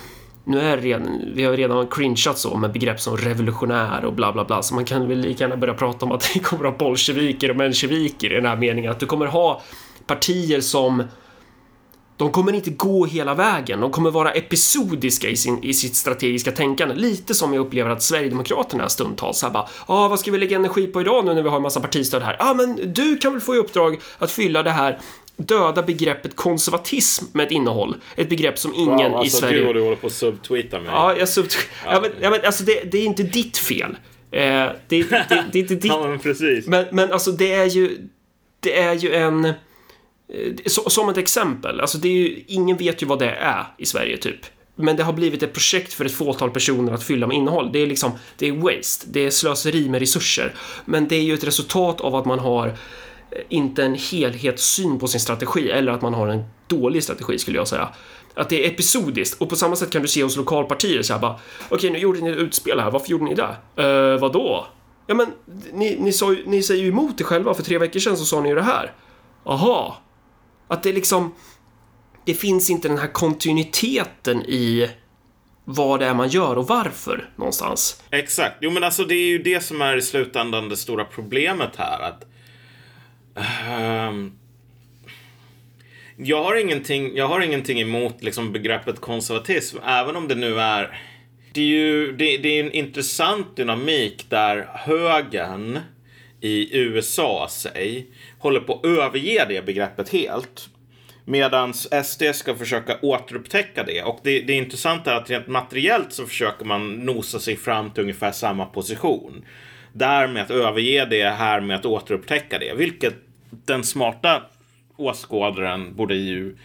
nu 0.45 0.59
är 0.59 0.77
redan, 0.77 1.21
vi 1.35 1.43
har 1.43 1.53
redan 1.53 1.87
cringeat 1.87 2.37
så 2.37 2.57
med 2.57 2.71
begrepp 2.71 2.99
som 2.99 3.17
revolutionär 3.17 4.05
och 4.05 4.13
bla 4.13 4.33
bla 4.33 4.45
bla, 4.45 4.61
så 4.61 4.75
man 4.75 4.85
kan 4.85 5.07
väl 5.07 5.17
lika 5.17 5.43
gärna 5.43 5.57
börja 5.57 5.73
prata 5.73 6.05
om 6.05 6.11
att 6.11 6.35
vi 6.35 6.39
kommer 6.39 6.65
att 6.65 6.71
ha 6.71 6.87
bolsjeviker 6.87 7.49
och 7.49 7.55
mensjeviker 7.55 8.31
i 8.31 8.35
den 8.35 8.45
här 8.45 8.55
meningen, 8.55 8.91
att 8.91 8.99
du 8.99 9.05
kommer 9.05 9.25
ha 9.25 9.61
partier 10.07 10.61
som 10.61 11.03
de 12.17 12.31
kommer 12.31 12.53
inte 12.53 12.69
gå 12.69 13.05
hela 13.05 13.33
vägen, 13.33 13.79
de 13.79 13.91
kommer 13.91 14.11
vara 14.11 14.31
episodiska 14.31 15.29
i, 15.29 15.37
sin, 15.37 15.63
i 15.63 15.73
sitt 15.73 15.95
strategiska 15.95 16.51
tänkande. 16.51 16.95
Lite 16.95 17.33
som 17.33 17.53
jag 17.53 17.65
upplever 17.65 17.89
att 17.89 18.03
Sverigedemokraterna 18.03 18.89
stundtals 18.89 19.43
här 19.43 19.49
bara, 19.49 19.67
ja, 19.87 20.05
ah, 20.05 20.07
vad 20.07 20.19
ska 20.19 20.31
vi 20.31 20.37
lägga 20.37 20.55
energi 20.55 20.87
på 20.87 21.01
idag 21.01 21.25
nu 21.25 21.33
när 21.33 21.41
vi 21.41 21.49
har 21.49 21.55
en 21.55 21.61
massa 21.61 21.79
partistöd 21.79 22.21
här? 22.21 22.35
Ja, 22.39 22.49
ah, 22.49 22.53
men 22.53 22.93
du 22.93 23.17
kan 23.17 23.31
väl 23.31 23.41
få 23.41 23.55
i 23.55 23.57
uppdrag 23.57 23.99
att 24.19 24.31
fylla 24.31 24.63
det 24.63 24.71
här 24.71 24.99
döda 25.45 25.83
begreppet 25.83 26.35
konservatism 26.35 27.25
med 27.31 27.45
ett 27.45 27.51
innehåll. 27.51 27.95
Ett 28.15 28.29
begrepp 28.29 28.59
som 28.59 28.73
ingen 28.73 29.11
wow, 29.11 29.17
alltså, 29.17 29.37
i 29.37 29.39
Sverige... 29.39 29.57
Gud 29.57 29.65
vad 29.65 29.75
du 29.75 29.81
håller 29.81 29.95
på 29.95 30.07
att 30.07 30.13
subtweeta 30.13 30.79
mig. 30.79 30.87
Ja, 30.91 31.17
jag 31.17 31.29
subtweetar. 31.29 31.69
Ja. 31.85 31.93
ja, 31.93 32.01
men, 32.01 32.11
ja, 32.21 32.29
men 32.29 32.39
alltså 32.45 32.63
det, 32.63 32.83
det, 32.91 32.97
är 32.97 33.05
inte 33.05 33.23
ditt 33.23 33.57
fel. 33.57 33.97
Eh, 34.31 34.39
det, 34.39 34.75
det, 34.87 35.03
det, 35.09 35.45
det, 35.51 35.59
är 35.59 35.61
inte 35.61 35.75
ditt... 35.75 35.85
ja, 35.85 36.07
men 36.07 36.19
precis. 36.19 36.67
Men, 36.67 36.85
men 36.91 37.11
alltså 37.11 37.31
det 37.31 37.53
är 37.53 37.65
ju... 37.65 37.97
Det 38.59 38.79
är 38.79 38.93
ju 38.93 39.13
en... 39.13 39.45
Eh, 39.45 39.53
så, 40.65 40.89
som 40.89 41.09
ett 41.09 41.17
exempel, 41.17 41.81
alltså 41.81 41.97
det 41.97 42.07
är 42.07 42.13
ju, 42.13 42.43
ingen 42.47 42.77
vet 42.77 43.03
ju 43.03 43.05
vad 43.05 43.19
det 43.19 43.31
är 43.31 43.65
i 43.77 43.85
Sverige 43.85 44.17
typ. 44.17 44.39
Men 44.75 44.95
det 44.95 45.03
har 45.03 45.13
blivit 45.13 45.43
ett 45.43 45.53
projekt 45.53 45.93
för 45.93 46.05
ett 46.05 46.11
fåtal 46.11 46.51
personer 46.51 46.93
att 46.93 47.03
fylla 47.03 47.27
med 47.27 47.37
innehåll. 47.37 47.71
Det 47.73 47.79
är 47.79 47.87
liksom, 47.87 48.11
det 48.37 48.47
är 48.47 48.51
waste, 48.51 49.05
det 49.11 49.25
är 49.25 49.29
slöseri 49.29 49.89
med 49.89 49.99
resurser. 49.99 50.53
Men 50.85 51.07
det 51.07 51.15
är 51.15 51.21
ju 51.21 51.33
ett 51.33 51.43
resultat 51.43 52.01
av 52.01 52.15
att 52.15 52.25
man 52.25 52.39
har 52.39 52.77
inte 53.49 53.83
en 53.83 53.95
helhetssyn 53.95 54.99
på 54.99 55.07
sin 55.07 55.19
strategi 55.19 55.71
eller 55.71 55.91
att 55.91 56.01
man 56.01 56.13
har 56.13 56.27
en 56.27 56.43
dålig 56.67 57.03
strategi 57.03 57.39
skulle 57.39 57.57
jag 57.57 57.67
säga. 57.67 57.89
Att 58.33 58.49
det 58.49 58.65
är 58.65 58.71
episodiskt 58.71 59.41
och 59.41 59.49
på 59.49 59.55
samma 59.55 59.75
sätt 59.75 59.89
kan 59.89 60.01
du 60.01 60.07
se 60.07 60.23
hos 60.23 60.37
lokalpartier 60.37 61.01
så 61.01 61.13
här 61.13 61.19
bara 61.19 61.39
okej 61.65 61.75
okay, 61.75 61.89
nu 61.89 61.97
gjorde 61.97 62.21
ni 62.21 62.29
ett 62.29 62.37
utspel 62.37 62.79
här, 62.79 62.91
varför 62.91 63.09
gjorde 63.09 63.23
ni 63.23 63.35
det? 63.35 63.83
Uh, 63.83 64.19
vadå? 64.19 64.67
Ja 65.07 65.15
men 65.15 65.27
ni, 65.73 65.97
ni, 65.99 66.13
sa, 66.13 66.35
ni 66.45 66.63
säger 66.63 66.83
ju 66.83 66.89
emot 66.89 67.17
det 67.17 67.23
själva, 67.23 67.53
för 67.53 67.63
tre 67.63 67.77
veckor 67.77 67.99
sedan 67.99 68.17
så 68.17 68.25
sa 68.25 68.41
ni 68.41 68.49
ju 68.49 68.55
det 68.55 68.63
här. 68.63 68.93
Aha. 69.43 69.97
Att 70.67 70.83
det 70.83 70.93
liksom 70.93 71.33
det 72.25 72.33
finns 72.33 72.69
inte 72.69 72.87
den 72.87 72.97
här 72.97 73.07
kontinuiteten 73.13 74.41
i 74.41 74.89
vad 75.65 75.99
det 75.99 76.05
är 76.05 76.13
man 76.13 76.29
gör 76.29 76.57
och 76.57 76.67
varför 76.67 77.29
någonstans. 77.35 78.03
Exakt. 78.09 78.55
Jo, 78.61 78.71
men 78.71 78.83
alltså 78.83 79.03
det 79.03 79.15
är 79.15 79.27
ju 79.27 79.43
det 79.43 79.63
som 79.63 79.81
är 79.81 79.97
i 79.97 80.01
slutändan 80.01 80.69
det 80.69 80.77
stora 80.77 81.05
problemet 81.05 81.75
här. 81.75 82.01
Att 82.01 82.32
Um, 83.35 84.39
jag, 86.17 86.43
har 86.43 86.55
ingenting, 86.55 87.15
jag 87.15 87.27
har 87.27 87.41
ingenting 87.41 87.81
emot 87.81 88.23
liksom, 88.23 88.51
begreppet 88.51 88.99
konservatism, 88.99 89.77
även 89.85 90.15
om 90.15 90.27
det 90.27 90.35
nu 90.35 90.59
är... 90.59 90.99
Det 91.53 91.61
är 91.61 91.65
ju 91.65 92.11
det, 92.11 92.37
det 92.37 92.59
är 92.59 92.63
en 92.63 92.71
intressant 92.71 93.55
dynamik 93.55 94.25
där 94.29 94.67
högern 94.73 95.79
i 96.41 96.77
USA, 96.77 97.47
säg, 97.51 98.07
håller 98.39 98.59
på 98.59 98.73
att 98.73 98.85
överge 98.85 99.45
det 99.49 99.65
begreppet 99.65 100.09
helt. 100.09 100.69
Medan 101.25 101.73
SD 102.03 102.23
ska 102.33 102.55
försöka 102.55 102.97
återupptäcka 103.01 103.83
det. 103.83 104.03
Och 104.03 104.19
det, 104.23 104.39
det 104.39 104.53
intressanta 104.53 105.13
är 105.13 105.15
att 105.15 105.29
rent 105.29 105.47
materiellt 105.47 106.13
så 106.13 106.25
försöker 106.25 106.65
man 106.65 106.91
nosa 106.91 107.39
sig 107.39 107.57
fram 107.57 107.91
till 107.91 108.01
ungefär 108.01 108.31
samma 108.31 108.65
position 108.65 109.45
där 109.93 110.27
med 110.27 110.43
att 110.43 110.51
överge 110.51 111.05
det, 111.05 111.29
här 111.29 111.61
med 111.61 111.75
att 111.75 111.85
återupptäcka 111.85 112.59
det. 112.59 112.73
Vilket 112.73 113.15
den 113.65 113.83
smarta 113.83 114.43
åskådaren 114.97 115.95
borde 115.95 116.15
ju 116.15 116.57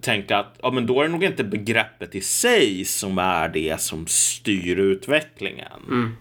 tänka 0.00 0.38
att 0.38 0.58
ja, 0.62 0.70
men 0.70 0.86
då 0.86 1.00
är 1.00 1.04
det 1.04 1.10
nog 1.10 1.24
inte 1.24 1.44
begreppet 1.44 2.14
i 2.14 2.20
sig 2.20 2.84
som 2.84 3.18
är 3.18 3.48
det 3.48 3.80
som 3.80 4.06
styr 4.06 4.78
utvecklingen. 4.78 5.82
Mm. 5.88 6.16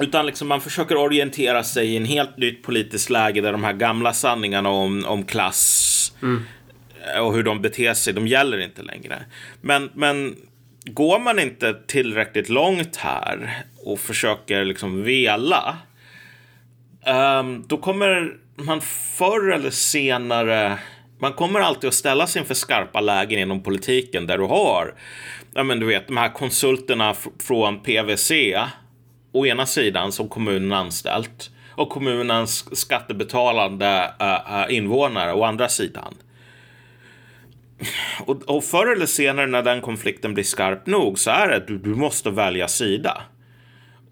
Utan 0.00 0.26
liksom 0.26 0.48
man 0.48 0.60
försöker 0.60 0.96
orientera 0.96 1.62
sig 1.64 1.88
i 1.88 1.96
en 1.96 2.04
helt 2.04 2.36
nytt 2.36 2.62
politiskt 2.62 3.10
läge 3.10 3.40
där 3.40 3.52
de 3.52 3.64
här 3.64 3.72
gamla 3.72 4.12
sanningarna 4.12 4.68
om, 4.68 5.04
om 5.04 5.24
klass 5.24 6.12
mm. 6.22 6.42
och 7.20 7.34
hur 7.34 7.42
de 7.42 7.62
beter 7.62 7.94
sig, 7.94 8.12
de 8.12 8.26
gäller 8.26 8.58
inte 8.58 8.82
längre. 8.82 9.24
Men, 9.60 9.90
men 9.94 10.36
går 10.84 11.18
man 11.18 11.38
inte 11.38 11.74
tillräckligt 11.86 12.48
långt 12.48 12.96
här 12.96 13.64
och 13.84 14.00
försöker 14.00 14.64
liksom 14.64 15.02
vela, 15.02 15.78
um, 17.40 17.64
då 17.68 17.76
kommer 17.76 18.36
man 18.56 18.80
förr 19.18 19.52
eller 19.52 19.70
senare 19.70 20.78
man 21.18 21.32
kommer 21.32 21.60
alltid 21.60 21.88
att 21.88 21.94
ställas 21.94 22.36
inför 22.36 22.54
skarpa 22.54 23.00
lägen 23.00 23.38
inom 23.38 23.62
politiken 23.62 24.26
där 24.26 24.38
du 24.38 24.44
har, 24.44 24.94
ja 25.54 25.62
men 25.62 25.80
du 25.80 25.86
vet, 25.86 26.06
de 26.06 26.16
här 26.16 26.28
konsulterna 26.28 27.14
från 27.38 27.82
PVC 27.82 28.32
å 29.32 29.46
ena 29.46 29.66
sidan 29.66 30.12
som 30.12 30.28
kommunen 30.28 30.72
anställt 30.72 31.50
och 31.76 31.90
kommunens 31.90 32.78
skattebetalande 32.78 34.10
uh, 34.22 34.76
invånare 34.76 35.32
å 35.32 35.44
andra 35.44 35.68
sidan. 35.68 36.14
Och, 38.26 38.42
och 38.42 38.64
förr 38.64 38.92
eller 38.92 39.06
senare 39.06 39.46
när 39.46 39.62
den 39.62 39.80
konflikten 39.80 40.34
blir 40.34 40.44
skarp 40.44 40.86
nog 40.86 41.18
så 41.18 41.30
är 41.30 41.48
det 41.48 41.56
att 41.56 41.66
du, 41.66 41.78
du 41.78 41.94
måste 41.94 42.30
välja 42.30 42.68
sida. 42.68 43.22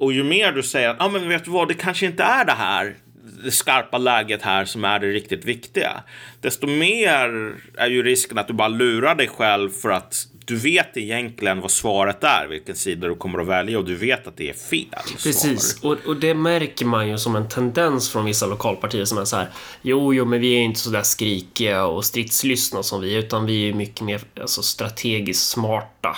Och 0.03 0.12
ju 0.12 0.24
mer 0.24 0.53
du 0.53 0.62
säger 0.62 0.88
att 0.88 0.96
ah, 1.00 1.09
men 1.09 1.28
vet 1.28 1.44
du 1.44 1.50
vad, 1.50 1.68
det 1.68 1.74
kanske 1.74 2.07
inte 2.07 2.22
är 2.22 2.44
det 2.44 2.53
här 2.53 2.96
det 3.44 3.50
skarpa 3.50 3.98
läget 3.98 4.42
här 4.42 4.64
som 4.64 4.84
är 4.84 4.98
det 4.98 5.07
riktigt 5.07 5.44
viktiga. 5.44 6.03
Desto 6.40 6.66
mer 6.66 7.55
är 7.76 7.86
ju 7.86 8.03
risken 8.03 8.38
att 8.38 8.46
du 8.46 8.53
bara 8.53 8.68
lurar 8.68 9.14
dig 9.14 9.28
själv 9.28 9.70
för 9.70 9.90
att 9.90 10.26
du 10.44 10.57
vet 10.57 10.96
egentligen 10.96 11.61
vad 11.61 11.70
svaret 11.70 12.24
är, 12.24 12.46
vilken 12.46 12.76
sida 12.76 13.09
du 13.09 13.14
kommer 13.14 13.38
att 13.38 13.46
välja 13.46 13.78
och 13.78 13.84
du 13.84 13.94
vet 13.94 14.26
att 14.26 14.36
det 14.36 14.50
är 14.50 14.55
fel 14.55 14.86
Precis, 15.22 15.80
och, 15.82 15.96
och, 16.07 16.16
det 16.16 16.34
märker 16.34 16.86
man 16.86 17.09
ju 17.09 17.18
som 17.18 17.36
en 17.36 17.48
tendens 17.48 18.11
från 18.11 18.24
vissa 18.24 18.46
lokalpartier 18.46 19.05
som 19.05 19.18
är 19.18 19.24
så 19.24 19.36
här, 19.36 19.48
jo, 19.82 20.14
jo, 20.14 20.24
men 20.24 20.40
vi 20.40 20.55
är 20.55 20.61
inte 20.61 20.80
så 20.80 20.90
där 20.90 21.03
skrikiga 21.03 21.84
och 21.84 22.05
stridslystna 22.05 22.82
som 22.82 23.00
vi, 23.00 23.14
utan 23.14 23.46
vi 23.46 23.68
är 23.68 23.74
mycket 23.74 24.00
mer 24.00 24.20
alltså, 24.40 24.62
strategiskt 24.62 25.48
smarta. 25.48 26.16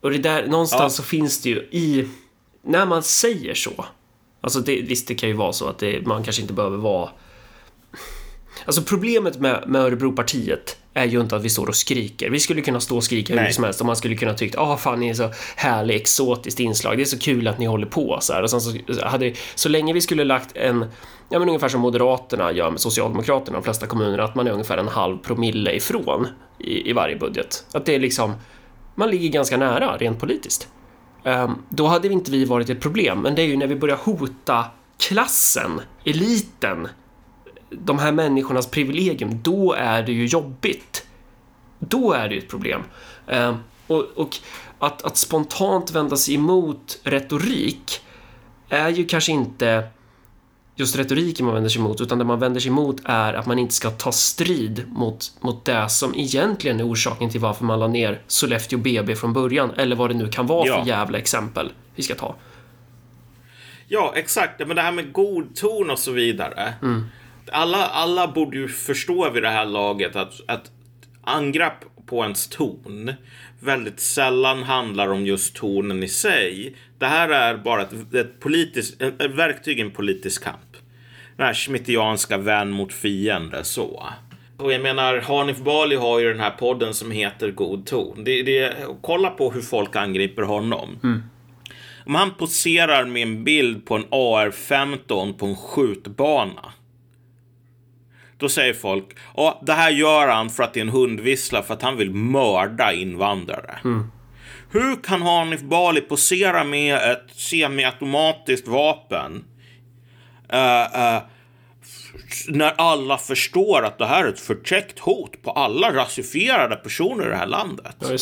Och 0.00 0.10
det 0.10 0.18
där, 0.18 0.46
någonstans 0.46 0.82
ja. 0.82 0.96
så 0.96 1.02
finns 1.02 1.42
det 1.42 1.48
ju 1.48 1.56
i, 1.56 2.08
när 2.62 2.86
man 2.86 3.02
säger 3.02 3.54
så, 3.54 3.84
alltså 4.40 4.60
det, 4.60 4.82
visst, 4.82 5.08
det 5.08 5.14
kan 5.14 5.28
ju 5.28 5.34
vara 5.34 5.52
så 5.52 5.68
att 5.68 5.78
det, 5.78 6.06
man 6.06 6.24
kanske 6.24 6.42
inte 6.42 6.54
behöver 6.54 6.76
vara 6.76 7.10
Alltså 8.64 8.82
problemet 8.82 9.40
med, 9.40 9.64
med 9.66 9.82
Örebropartiet 9.82 10.76
är 10.94 11.04
ju 11.04 11.20
inte 11.20 11.36
att 11.36 11.44
vi 11.44 11.48
står 11.48 11.66
och 11.66 11.76
skriker. 11.76 12.30
Vi 12.30 12.40
skulle 12.40 12.60
kunna 12.60 12.80
stå 12.80 12.96
och 12.96 13.04
skrika 13.04 13.40
hur 13.40 13.50
som 13.50 13.64
helst 13.64 13.80
och 13.80 13.86
man 13.86 13.96
skulle 13.96 14.14
kunna 14.14 14.34
tycka 14.34 14.60
ah 14.60 14.76
fan, 14.76 15.00
ni 15.00 15.08
är 15.08 15.14
så 15.14 15.30
härlig, 15.56 15.96
exotiskt 15.96 16.60
inslag. 16.60 16.96
Det 16.96 17.02
är 17.02 17.04
så 17.04 17.18
kul 17.18 17.48
att 17.48 17.58
ni 17.58 17.66
håller 17.66 17.86
på 17.86 18.18
så 18.20 18.32
här. 18.32 18.42
Och 18.42 18.50
sen 18.50 18.60
så, 18.60 18.72
hade, 19.02 19.34
så 19.54 19.68
länge 19.68 19.92
vi 19.92 20.00
skulle 20.00 20.24
lagt 20.24 20.56
en, 20.56 20.84
ja 21.28 21.38
men 21.38 21.48
ungefär 21.48 21.68
som 21.68 21.80
Moderaterna 21.80 22.52
gör 22.52 22.70
med 22.70 22.80
Socialdemokraterna, 22.80 23.58
de 23.58 23.64
flesta 23.64 23.86
kommuner, 23.86 24.18
att 24.18 24.34
man 24.34 24.46
är 24.46 24.50
ungefär 24.50 24.78
en 24.78 24.88
halv 24.88 25.18
promille 25.18 25.72
ifrån 25.72 26.28
i, 26.58 26.90
i 26.90 26.92
varje 26.92 27.16
budget. 27.16 27.64
Att 27.72 27.86
det 27.86 27.94
är 27.94 27.98
liksom, 27.98 28.34
man 28.94 29.10
ligger 29.10 29.28
ganska 29.28 29.56
nära 29.56 29.96
rent 29.96 30.20
politiskt. 30.20 30.68
Ehm, 31.24 31.54
då 31.68 31.86
hade 31.86 32.08
inte 32.08 32.30
vi 32.30 32.44
varit 32.44 32.70
ett 32.70 32.80
problem, 32.80 33.20
men 33.20 33.34
det 33.34 33.42
är 33.42 33.46
ju 33.46 33.56
när 33.56 33.66
vi 33.66 33.76
börjar 33.76 33.96
hota 33.96 34.64
klassen, 34.98 35.80
eliten, 36.04 36.88
de 37.70 37.98
här 37.98 38.12
människornas 38.12 38.66
privilegium, 38.66 39.42
då 39.42 39.72
är 39.72 40.02
det 40.02 40.12
ju 40.12 40.26
jobbigt. 40.26 41.06
Då 41.78 42.12
är 42.12 42.28
det 42.28 42.34
ju 42.34 42.40
ett 42.40 42.48
problem. 42.48 42.82
Ehm, 43.26 43.54
och, 43.86 44.04
och, 44.14 44.36
att, 44.78 45.02
att 45.02 45.16
spontant 45.16 45.90
vända 45.90 46.16
sig 46.16 46.34
emot 46.34 46.98
retorik 47.02 48.00
är 48.68 48.88
ju 48.88 49.04
kanske 49.04 49.32
inte 49.32 49.88
just 50.76 50.96
retoriken 50.98 51.46
man 51.46 51.54
vänder 51.54 51.70
sig 51.70 51.80
emot, 51.80 52.00
utan 52.00 52.18
det 52.18 52.24
man 52.24 52.38
vänder 52.38 52.60
sig 52.60 52.68
emot 52.70 52.96
är 53.04 53.34
att 53.34 53.46
man 53.46 53.58
inte 53.58 53.74
ska 53.74 53.90
ta 53.90 54.12
strid 54.12 54.84
mot, 54.88 55.32
mot 55.40 55.64
det 55.64 55.88
som 55.88 56.14
egentligen 56.14 56.80
är 56.80 56.88
orsaken 56.90 57.30
till 57.30 57.40
varför 57.40 57.64
man 57.64 57.80
la 57.80 57.86
ner 57.88 58.20
Sollefteå 58.26 58.78
BB 58.78 59.16
från 59.16 59.32
början, 59.32 59.70
eller 59.76 59.96
vad 59.96 60.10
det 60.10 60.14
nu 60.14 60.28
kan 60.28 60.46
vara 60.46 60.66
Ja. 60.66 60.80
för 60.82 60.88
jävla 60.88 61.18
exempel 61.18 61.72
vi 61.94 62.02
ska 62.02 62.14
ta. 62.14 62.34
Ja, 63.88 64.12
exakt. 64.16 64.66
Men 64.66 64.76
det 64.76 64.82
här 64.82 64.92
med 64.92 65.12
god 65.12 65.54
ton 65.56 65.90
och 65.90 65.98
så 65.98 66.12
vidare. 66.12 66.74
Alla, 67.52 67.86
alla 67.86 68.28
borde 68.28 68.56
ju 68.56 68.68
förstå 68.68 69.30
vid 69.30 69.42
det 69.42 69.48
här 69.50 69.66
laget 69.66 70.16
att, 70.16 70.32
att 70.46 70.70
angrepp 71.24 71.84
på 72.06 72.22
ens 72.22 72.48
ton 72.48 73.12
väldigt 73.60 74.00
sällan 74.00 74.62
handlar 74.62 75.08
om 75.08 75.26
just 75.26 75.56
tonen 75.56 76.02
i 76.02 76.08
sig. 76.08 76.74
Det 76.98 77.06
här 77.06 77.28
är 77.28 77.56
bara 77.56 77.82
ett, 77.82 78.14
ett, 78.14 78.40
politiskt, 78.40 79.02
ett, 79.02 79.22
ett 79.22 79.34
verktyg 79.34 79.78
i 79.78 79.82
en 79.82 79.90
politisk 79.90 80.44
kamp. 80.44 80.76
Den 81.36 81.46
här 81.46 81.54
schmittianska 81.54 82.38
vän 82.38 82.70
mot 82.70 82.92
fiende, 82.92 83.64
så. 83.64 84.08
Och 84.56 84.72
jag 84.72 84.80
menar, 84.82 85.18
Hanif 85.18 85.58
Bali 85.58 85.96
har 85.96 86.18
ju 86.18 86.28
den 86.28 86.40
här 86.40 86.50
podden 86.50 86.94
som 86.94 87.10
heter 87.10 87.50
God 87.50 87.86
ton. 87.86 88.24
Det, 88.24 88.42
det, 88.42 88.74
kolla 89.02 89.30
på 89.30 89.50
hur 89.50 89.60
folk 89.60 89.96
angriper 89.96 90.42
honom. 90.42 90.98
Om 92.06 92.14
han 92.14 92.30
poserar 92.34 93.04
med 93.04 93.22
en 93.22 93.44
bild 93.44 93.86
på 93.86 93.94
en 93.94 94.04
AR-15 94.10 95.32
på 95.32 95.46
en 95.46 95.56
skjutbana. 95.56 96.72
Då 98.40 98.48
säger 98.48 98.74
folk, 98.74 99.04
ja 99.36 99.60
det 99.62 99.72
här 99.72 99.90
gör 99.90 100.28
han 100.28 100.50
för 100.50 100.62
att 100.62 100.74
det 100.74 100.80
är 100.80 100.84
en 100.84 100.88
hundvissla 100.88 101.62
för 101.62 101.74
att 101.74 101.82
han 101.82 101.96
vill 101.96 102.10
mörda 102.10 102.92
invandrare. 102.92 103.78
Hur 104.72 105.02
kan 105.02 105.22
Hanif 105.22 105.60
Bali 105.60 106.00
posera 106.00 106.64
med 106.64 106.96
ett 106.96 107.26
semiautomatiskt 107.36 108.68
vapen? 108.68 109.44
eh, 110.52 111.14
eh, 111.14 111.22
när 112.48 112.74
alla 112.76 113.18
förstår 113.18 113.84
att 113.84 113.98
det 113.98 114.06
här 114.06 114.24
är 114.24 114.28
ett 114.28 114.40
förtäckt 114.40 114.98
hot 114.98 115.42
på 115.42 115.50
alla 115.50 115.92
rasifierade 115.92 116.76
personer 116.76 117.26
i 117.26 117.28
det 117.28 117.36
här 117.36 117.46
landet. 117.46 117.96
Ja. 117.98 118.16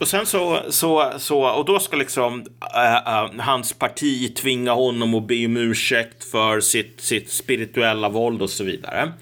Och 0.00 0.08
sen 0.08 0.26
så, 0.26 0.62
så, 0.68 1.12
så, 1.18 1.50
och 1.50 1.64
då 1.64 1.78
ska 1.78 1.96
liksom 1.96 2.46
äh, 2.74 2.94
äh, 2.94 3.30
hans 3.38 3.72
parti 3.72 4.36
tvinga 4.36 4.72
honom 4.72 5.14
att 5.14 5.26
be 5.26 5.46
om 5.46 5.56
ursäkt 5.56 6.24
för 6.24 6.60
sitt, 6.60 7.00
sitt 7.00 7.30
spirituella 7.30 8.08
våld 8.08 8.42
och 8.42 8.50
så 8.50 8.64
vidare. 8.64 9.12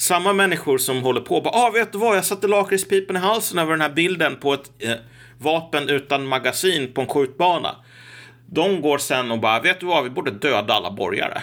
Samma 0.00 0.32
människor 0.32 0.78
som 0.78 1.02
håller 1.02 1.20
på 1.20 1.36
och 1.36 1.42
bara, 1.42 1.54
ah, 1.54 1.70
vet 1.70 1.92
du 1.92 1.98
vad, 1.98 2.16
jag 2.16 2.24
satte 2.24 2.48
lakritspipen 2.48 3.16
i 3.16 3.18
halsen 3.18 3.58
över 3.58 3.70
den 3.70 3.80
här 3.80 3.90
bilden 3.90 4.36
på 4.36 4.54
ett 4.54 4.70
eh, 4.78 4.94
vapen 5.38 5.88
utan 5.88 6.26
magasin 6.26 6.92
på 6.92 7.00
en 7.00 7.06
skjutbana. 7.06 7.76
De 8.46 8.80
går 8.80 8.98
sen 8.98 9.30
och 9.30 9.38
bara, 9.38 9.60
vet 9.60 9.80
du 9.80 9.86
vad, 9.86 10.04
vi 10.04 10.10
borde 10.10 10.30
döda 10.30 10.74
alla 10.74 10.90
borgare. 10.90 11.42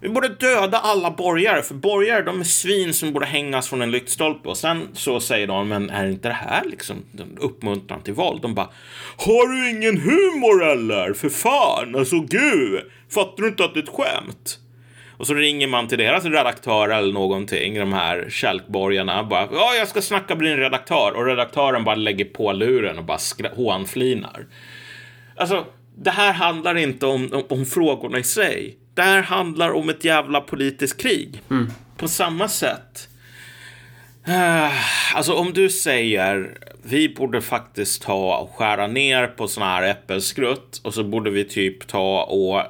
Vi 0.00 0.08
borde 0.08 0.28
döda 0.28 0.78
alla 0.78 1.10
borgare, 1.10 1.62
för 1.62 1.74
borgare 1.74 2.22
de 2.22 2.40
är 2.40 2.44
svin 2.44 2.94
som 2.94 3.12
borde 3.12 3.26
hängas 3.26 3.68
från 3.68 3.82
en 3.82 3.90
lyktstolpe. 3.90 4.48
Och 4.48 4.56
sen 4.56 4.88
så 4.92 5.20
säger 5.20 5.46
de, 5.46 5.68
men 5.68 5.90
är 5.90 6.06
inte 6.06 6.28
det 6.28 6.34
här 6.34 6.64
liksom 6.64 6.96
uppmuntran 7.38 8.02
till 8.02 8.14
våld? 8.14 8.42
De 8.42 8.54
bara, 8.54 8.68
har 9.16 9.48
du 9.48 9.70
ingen 9.70 10.00
humor 10.00 10.64
eller? 10.64 11.12
För 11.12 11.28
fan, 11.28 11.96
alltså 11.96 12.20
gud, 12.20 12.82
fattar 13.10 13.42
du 13.42 13.48
inte 13.48 13.64
att 13.64 13.74
det 13.74 13.80
är 13.80 13.84
ett 13.84 13.88
skämt? 13.88 14.58
Och 15.22 15.28
så 15.28 15.34
ringer 15.34 15.66
man 15.66 15.88
till 15.88 15.98
deras 15.98 16.24
redaktör 16.24 16.88
eller 16.88 17.12
någonting, 17.12 17.78
de 17.78 17.92
här 17.92 18.26
kälkborgarna. 18.30 19.24
Bara, 19.24 19.48
ja, 19.52 19.74
jag 19.74 19.88
ska 19.88 20.02
snacka 20.02 20.34
med 20.34 20.44
din 20.46 20.56
redaktör. 20.56 21.12
Och 21.16 21.26
redaktören 21.26 21.84
bara 21.84 21.94
lägger 21.94 22.24
på 22.24 22.52
luren 22.52 22.98
och 22.98 23.04
bara 23.04 23.18
hånflinar. 23.56 24.46
Alltså, 25.36 25.64
det 25.96 26.10
här 26.10 26.32
handlar 26.32 26.74
inte 26.78 27.06
om, 27.06 27.32
om, 27.32 27.44
om 27.48 27.66
frågorna 27.66 28.18
i 28.18 28.22
sig. 28.22 28.76
Det 28.94 29.02
här 29.02 29.22
handlar 29.22 29.70
om 29.72 29.88
ett 29.88 30.04
jävla 30.04 30.40
politiskt 30.40 31.00
krig. 31.02 31.40
På 31.96 32.08
samma 32.08 32.48
sätt. 32.48 33.08
eh, 34.26 34.70
Alltså 35.16 35.34
om 35.34 35.52
du 35.52 35.68
säger 35.70 36.58
vi 36.82 37.08
borde 37.08 37.40
faktiskt 37.40 38.02
ta 38.02 38.36
och 38.38 38.50
skära 38.56 38.86
ner 38.86 39.26
på 39.26 39.48
såna 39.48 39.66
här 39.66 39.82
äppelskrutt 39.82 40.80
och 40.84 40.94
så 40.94 41.04
borde 41.04 41.30
vi 41.30 41.44
typ 41.44 41.86
ta 41.86 42.22
och 42.24 42.62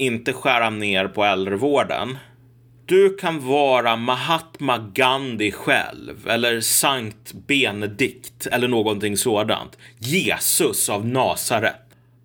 inte 0.00 0.32
skära 0.32 0.70
ner 0.70 1.08
på 1.08 1.24
äldrevården. 1.24 2.18
Du 2.86 3.16
kan 3.16 3.46
vara 3.46 3.96
Mahatma 3.96 4.78
Gandhi 4.78 5.52
själv 5.52 6.28
eller 6.28 6.60
Sankt 6.60 7.32
Benedikt 7.32 8.46
eller 8.46 8.68
någonting 8.68 9.16
sådant. 9.16 9.78
Jesus 9.98 10.88
av 10.88 11.06
Nasaret. 11.06 11.76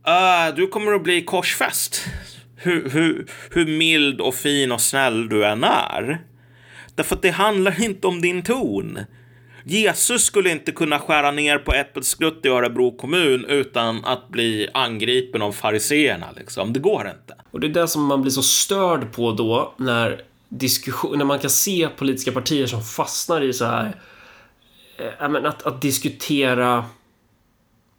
Uh, 0.07 0.55
du 0.55 0.67
kommer 0.67 0.93
att 0.93 1.03
bli 1.03 1.21
korsfäst. 1.21 2.05
Hur, 2.55 2.89
hur, 2.89 3.27
hur 3.51 3.77
mild 3.77 4.21
och 4.21 4.35
fin 4.35 4.71
och 4.71 4.81
snäll 4.81 5.29
du 5.29 5.45
än 5.45 5.63
är. 5.63 6.21
Därför 6.95 7.15
att 7.15 7.21
det 7.21 7.29
handlar 7.29 7.83
inte 7.83 8.07
om 8.07 8.21
din 8.21 8.43
ton. 8.43 8.99
Jesus 9.67 10.25
skulle 10.25 10.51
inte 10.51 10.71
kunna 10.71 10.99
skära 10.99 11.31
ner 11.31 11.57
på 11.57 11.73
äppelskrutt 11.73 12.45
i 12.45 12.49
Örebro 12.49 12.91
kommun 12.91 13.45
utan 13.45 14.05
att 14.05 14.29
bli 14.29 14.69
angripen 14.73 15.41
av 15.41 15.51
fariseerna. 15.51 16.27
Liksom. 16.37 16.73
Det 16.73 16.79
går 16.79 17.07
inte. 17.07 17.35
Och 17.51 17.59
det 17.59 17.67
är 17.67 17.71
det 17.71 17.87
som 17.87 18.05
man 18.05 18.21
blir 18.21 18.31
så 18.31 18.43
störd 18.43 19.13
på 19.13 19.31
då 19.31 19.73
när 19.77 20.21
diskussion, 20.49 21.17
när 21.17 21.25
man 21.25 21.39
kan 21.39 21.49
se 21.49 21.87
politiska 21.97 22.31
partier 22.31 22.67
som 22.67 22.83
fastnar 22.83 23.41
i 23.41 23.53
så 23.53 23.65
här 23.65 23.95
eh, 24.97 25.45
att, 25.45 25.63
att 25.63 25.81
diskutera 25.81 26.85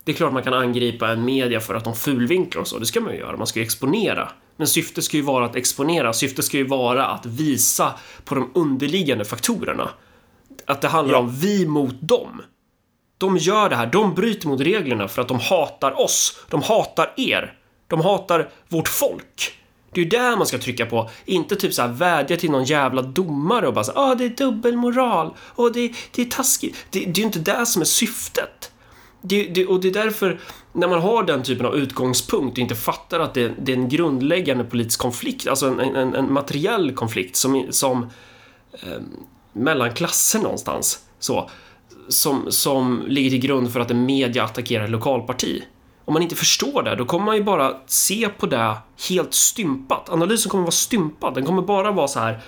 det 0.05 0.13
är 0.13 0.17
klart 0.17 0.33
man 0.33 0.43
kan 0.43 0.55
angripa 0.55 1.09
en 1.09 1.25
media 1.25 1.61
för 1.61 1.75
att 1.75 1.85
de 1.85 1.95
fulvinklar 1.95 2.63
och 2.63 2.69
så, 2.69 2.79
det 2.79 2.87
ska 2.87 3.01
man 3.01 3.13
ju 3.13 3.19
göra, 3.19 3.37
man 3.37 3.47
ska 3.47 3.61
ju 3.61 3.65
exponera. 3.65 4.29
Men 4.57 4.67
syftet 4.67 5.05
ska 5.05 5.17
ju 5.17 5.23
vara 5.23 5.45
att 5.45 5.57
exponera, 5.57 6.13
syftet 6.13 6.45
ska 6.45 6.57
ju 6.57 6.67
vara 6.67 7.07
att 7.07 7.27
visa 7.27 7.95
på 8.25 8.35
de 8.35 8.51
underliggande 8.55 9.25
faktorerna. 9.25 9.91
Att 10.67 10.81
det 10.81 10.89
handlar 10.89 11.15
Ja. 11.15 11.19
om 11.21 11.31
vi 11.31 11.67
mot 11.67 11.95
dem. 12.01 12.43
De 13.19 13.37
gör 13.37 13.69
det 13.71 13.77
här, 13.77 13.87
de 13.87 14.15
bryter 14.15 14.49
mot 14.49 14.61
reglerna 14.61 15.09
för 15.09 15.23
att 15.23 15.29
de 15.29 15.39
hatar 15.41 16.01
oss, 16.01 16.41
de 16.51 16.63
hatar 16.63 17.13
er, 17.17 17.59
de 17.89 18.01
hatar 18.01 18.49
vårt 18.69 18.89
folk. 18.89 19.53
Det 19.93 20.01
är 20.01 20.05
ju 20.05 20.11
där 20.11 20.37
man 20.37 20.47
ska 20.47 20.59
trycka 20.59 20.87
på, 20.87 21.11
inte 21.25 21.57
typ 21.57 21.75
så 21.75 21.83
här 21.83 21.89
vädja 21.89 22.37
till 22.37 22.51
någon 22.51 22.65
jävla 22.65 23.03
domare 23.03 23.67
och 23.67 23.75
bara 23.75 23.85
säga 23.85 23.99
ah 23.99 24.15
det 24.15 24.25
är 24.25 24.29
dubbelmoral 24.29 25.35
och 25.39 25.73
det, 25.73 25.93
det 26.15 26.23
är 26.23 26.27
taskigt. 26.27 26.77
Det, 26.91 26.99
det 26.99 27.11
är 27.11 27.15
ju 27.17 27.23
inte 27.23 27.39
det 27.39 27.67
som 27.67 27.83
är 27.83 27.87
syftet. 27.87 28.73
Det, 29.23 29.43
det, 29.45 29.67
och 29.67 29.81
det 29.81 29.89
är 29.89 29.93
därför, 29.93 30.41
när 30.73 30.89
man 30.89 31.01
har 31.01 31.23
den 31.23 31.43
typen 31.43 31.67
av 31.67 31.77
utgångspunkt 31.77 32.53
och 32.53 32.59
inte 32.59 32.75
fattar 32.75 33.21
att 33.21 33.35
det, 33.35 33.53
det 33.59 33.73
är 33.73 33.77
en 33.77 33.89
grundläggande 33.89 34.65
politisk 34.65 35.01
konflikt, 35.01 35.49
alltså 35.49 35.67
en, 35.67 35.81
en, 35.81 36.15
en 36.15 36.33
materiell 36.33 36.95
konflikt 36.95 37.37
som, 37.37 37.67
som 37.71 38.11
eh, 38.73 39.01
mellan 39.57 39.95
klasser 39.95 40.39
någonstans, 40.39 40.99
så, 41.19 41.51
som, 42.09 42.53
som 42.53 43.05
ligger 43.07 43.31
till 43.31 43.41
grund 43.41 43.73
för 43.73 43.81
att 43.81 43.91
en 43.91 44.07
media 44.07 44.45
attackerar 44.45 44.85
ett 44.85 44.91
lokalparti. 44.91 45.63
Om 46.05 46.13
man 46.13 46.23
inte 46.23 46.37
förstår 46.37 46.83
det, 46.83 46.97
då 46.97 47.05
kommer 47.05 47.27
man 47.27 47.37
ju 47.37 47.45
bara 47.45 47.77
se 47.87 48.29
på 48.29 48.47
det 48.47 48.77
helt 49.09 49.35
stympat. 49.35 50.09
Analysen 50.09 50.51
kommer 50.51 50.65
vara 50.65 50.71
stympad, 50.71 51.35
den 51.35 51.45
kommer 51.45 51.63
bara 51.63 51.93
vara 51.93 52.09
så 52.09 52.21
här 52.21 52.41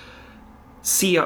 se 0.82 1.22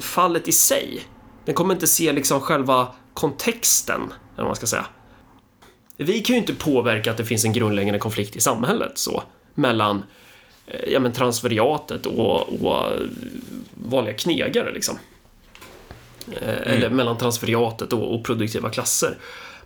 fallet 0.00 0.48
i 0.48 0.52
sig. 0.52 1.02
Den 1.44 1.54
kommer 1.54 1.74
inte 1.74 1.86
se 1.86 2.12
liksom 2.12 2.40
själva 2.40 2.88
kontexten, 3.14 4.00
eller 4.00 4.12
vad 4.36 4.46
man 4.46 4.56
ska 4.56 4.66
säga. 4.66 4.86
Vi 5.96 6.20
kan 6.20 6.34
ju 6.34 6.40
inte 6.40 6.54
påverka 6.54 7.10
att 7.10 7.16
det 7.16 7.24
finns 7.24 7.44
en 7.44 7.52
grundläggande 7.52 7.98
konflikt 7.98 8.36
i 8.36 8.40
samhället 8.40 8.98
så 8.98 9.22
mellan 9.54 9.96
eh, 9.96 10.02
ja, 10.86 11.00
men 11.00 11.12
transferiatet 11.12 12.06
och, 12.06 12.64
och 12.64 12.92
vanliga 13.74 14.14
knegare 14.14 14.72
liksom. 14.72 14.98
Eh, 16.32 16.72
Eller 16.72 16.90
mellan 16.90 17.18
transferiatet 17.18 17.92
och, 17.92 18.14
och 18.14 18.24
produktiva 18.24 18.70
klasser. 18.70 19.18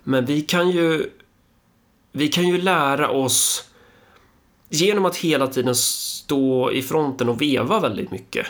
Men 0.04 0.24
vi 0.26 0.40
kan 0.42 0.70
ju 0.70 1.10
vi 2.12 2.28
kan 2.28 2.48
ju 2.48 2.58
lära 2.58 3.08
oss 3.10 3.68
genom 4.68 5.04
att 5.04 5.16
hela 5.16 5.46
tiden 5.46 5.74
stå 5.74 6.72
i 6.72 6.82
fronten 6.82 7.28
och 7.28 7.42
veva 7.42 7.80
väldigt 7.80 8.10
mycket 8.10 8.46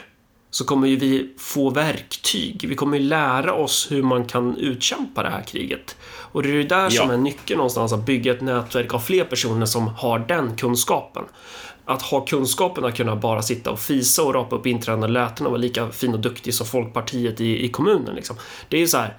så 0.50 0.64
kommer 0.64 0.88
ju 0.88 0.96
vi 0.96 1.30
få 1.38 1.70
verktyg. 1.70 2.64
Vi 2.68 2.74
kommer 2.74 2.98
ju 2.98 3.04
lära 3.04 3.54
oss 3.54 3.86
hur 3.90 4.02
man 4.02 4.24
kan 4.24 4.56
utkämpa 4.56 5.22
det 5.22 5.30
här 5.30 5.42
kriget. 5.42 5.96
Och 6.32 6.42
det 6.42 6.48
är 6.48 6.52
ju 6.52 6.62
där 6.64 6.90
som 6.90 7.08
Ja. 7.08 7.14
är 7.14 7.18
nyckeln 7.18 7.58
någonstans, 7.58 7.92
att 7.92 8.06
bygga 8.06 8.32
ett 8.32 8.40
nätverk 8.40 8.94
av 8.94 8.98
fler 8.98 9.24
personer 9.24 9.66
som 9.66 9.88
har 9.88 10.18
den 10.18 10.56
kunskapen. 10.56 11.24
Att 11.84 12.02
ha 12.02 12.20
kunskapen 12.20 12.84
att 12.84 12.96
kunna 12.96 13.16
bara 13.16 13.42
sitta 13.42 13.70
och 13.70 13.80
fisa 13.80 14.22
och 14.22 14.34
rapa 14.34 14.56
upp 14.56 14.66
inträdande 14.66 15.08
läten 15.08 15.46
och 15.46 15.52
vara 15.52 15.60
lika 15.60 15.90
fin 15.90 16.14
och 16.14 16.20
duktig 16.20 16.54
som 16.54 16.66
Folkpartiet 16.66 17.40
i, 17.40 17.64
i 17.64 17.68
kommunen. 17.68 18.14
Liksom. 18.14 18.36
Det 18.68 18.82
är 18.82 18.86
så 18.86 18.98
här, 18.98 19.16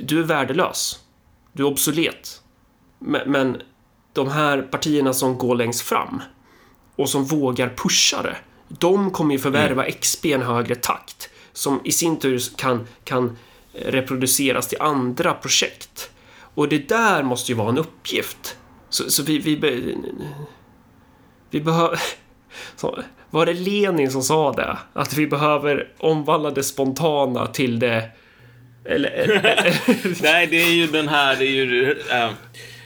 du, 0.00 0.20
är 0.20 0.24
värdelös. 0.24 1.00
Du 1.52 1.62
är 1.62 1.66
obsolet. 1.66 2.42
Men, 2.98 3.30
men 3.30 3.62
de 4.12 4.28
här 4.28 4.62
partierna 4.62 5.12
som 5.12 5.38
går 5.38 5.54
längst 5.54 5.80
fram 5.80 6.22
och 6.96 7.08
som 7.08 7.24
vågar 7.24 7.68
pusha 7.76 8.22
det, 8.22 8.36
de 8.68 9.10
kommer 9.10 9.32
ju 9.34 9.38
förvärva 9.38 9.84
XP 9.84 10.24
i 10.26 10.32
en 10.32 10.42
högre 10.42 10.74
takt 10.74 11.30
som 11.52 11.80
i 11.84 11.92
sin 11.92 12.18
tur 12.18 12.42
kan, 12.56 12.86
kan 13.04 13.38
reproduceras 13.72 14.68
till 14.68 14.80
andra 14.80 15.34
projekt. 15.34 16.10
Och 16.54 16.68
det 16.68 16.88
där 16.88 17.22
måste 17.22 17.52
ju 17.52 17.58
vara 17.58 17.68
en 17.68 17.78
uppgift. 17.78 18.56
Så, 18.88 19.10
så 19.10 19.22
vi, 19.22 19.38
vi, 19.38 19.96
vi 21.52 21.60
behöver... 21.60 21.98
Var 23.30 23.46
det 23.46 23.52
Lenin 23.52 24.10
som 24.10 24.22
sa 24.22 24.52
det? 24.52 24.76
Att 24.92 25.14
vi 25.14 25.26
behöver 25.26 25.88
omvandla 25.98 26.50
det 26.50 26.62
spontana 26.62 27.46
till 27.46 27.78
det... 27.78 28.10
Eller... 28.84 29.42
Nej, 30.22 30.46
det 30.46 30.62
är 30.62 30.72
ju 30.72 30.86
den 30.86 31.08
här, 31.08 31.36
det 31.36 31.44
är 31.44 31.50
ju... 31.50 31.90
Äh, 32.10 32.30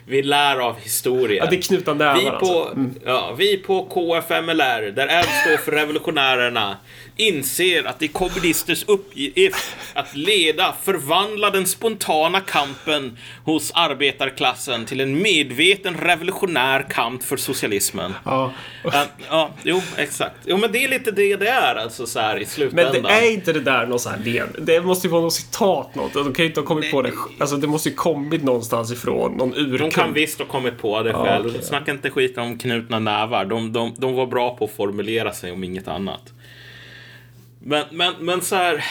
vi 0.08 0.22
lär 0.22 0.58
av 0.58 0.76
historien. 0.78 1.44
Ja, 1.44 1.50
det 1.50 1.56
är 1.56 1.62
knuta 1.62 1.94
nävar 1.94 2.14
vi 2.14 2.24
på, 2.24 2.32
alltså. 2.32 2.74
Mm. 2.74 2.94
ja, 3.04 3.34
vi 3.38 3.56
på 3.56 3.84
KFMLR, 3.84 4.90
där 4.90 5.06
L 5.06 5.24
står 5.24 5.56
för 5.56 5.72
revolutionärerna, 5.72 6.76
inser 7.16 7.84
att 7.84 7.98
det 7.98 8.06
är 8.06 8.08
kommunisters 8.08 8.84
uppgift 8.88 9.76
att 9.94 10.16
leda, 10.16 10.74
förvandla 10.82 11.50
den 11.50 11.66
spontana 11.66 12.40
kampen 12.40 13.18
hos 13.44 13.72
arbetarklassen 13.74 14.86
till 14.86 15.00
en 15.00 15.22
medveten 15.22 15.94
revolutionär 15.94 16.86
kamp 16.90 17.22
för 17.22 17.36
socialismen. 17.36 18.14
Ja. 18.24 18.52
Uh, 18.84 18.94
ja, 19.30 19.50
jo, 19.62 19.82
exakt. 19.96 20.36
Jo, 20.44 20.56
men 20.56 20.72
det 20.72 20.84
är 20.84 20.88
lite 20.88 21.10
det 21.10 21.36
det 21.36 21.48
är 21.48 21.74
alltså 21.74 22.06
så 22.06 22.20
här 22.20 22.38
i 22.38 22.44
slutändan. 22.44 22.92
Men 22.92 23.02
det 23.02 23.08
är 23.08 23.32
inte 23.32 23.52
det 23.52 23.60
där 23.60 23.86
något 23.86 24.00
så 24.00 24.08
här 24.08 24.18
led. 24.18 24.48
Det 24.58 24.80
måste 24.80 25.06
ju 25.06 25.10
vara 25.10 25.22
något 25.22 25.32
citat 25.32 25.94
något. 25.94 26.12
De 26.12 26.32
kan 26.34 26.42
ju 26.44 26.48
inte 26.48 26.60
ha 26.60 26.66
kommit 26.66 26.90
på 26.90 27.02
det. 27.02 27.12
Alltså 27.38 27.56
det 27.56 27.66
måste 27.66 27.88
ju 27.88 27.94
kommit 27.94 28.42
någonstans 28.42 28.92
ifrån. 28.92 29.32
Någon 29.32 29.54
urkund. 29.54 29.78
De 29.78 29.90
kan 29.90 30.12
visst 30.12 30.38
ha 30.38 30.46
kommit 30.46 30.78
på 30.78 31.02
det 31.02 31.10
Ja, 31.10 31.24
själv. 31.24 31.46
okej. 31.46 31.62
Snacka 31.62 31.90
inte 31.90 32.10
skit 32.10 32.38
om 32.38 32.58
knutna 32.58 32.98
nävar. 32.98 33.44
De, 33.44 33.72
de, 33.72 33.94
de 33.98 34.14
var 34.14 34.26
bra 34.26 34.56
på 34.56 34.64
att 34.64 34.70
formulera 34.72 35.32
sig 35.32 35.52
om 35.52 35.64
inget 35.64 35.88
annat. 35.88 36.32
Men, 37.66 37.84
men, 37.90 38.14
men 38.20 38.42
så 38.42 38.56
här. 38.56 38.84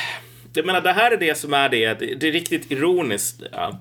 Jag 0.53 0.65
menar, 0.65 0.81
det 0.81 0.93
här 0.93 1.11
är 1.11 1.17
det 1.17 1.37
som 1.37 1.53
är 1.53 1.69
det. 1.69 1.93
Det, 1.93 2.15
det 2.15 2.27
är 2.27 2.31
riktigt 2.31 2.71
ironiskt. 2.71 3.41
Ja, 3.51 3.79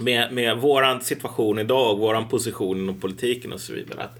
med, 0.00 0.32
med 0.32 0.56
våran 0.56 1.00
situation 1.00 1.58
idag, 1.58 1.98
våran 1.98 2.28
position 2.28 2.78
inom 2.78 3.00
politiken 3.00 3.52
och 3.52 3.60
så 3.60 3.72
vidare. 3.72 4.02
Att, 4.02 4.18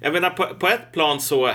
jag 0.00 0.12
menar, 0.12 0.30
på, 0.30 0.46
på 0.54 0.68
ett 0.68 0.92
plan 0.92 1.20
så 1.20 1.52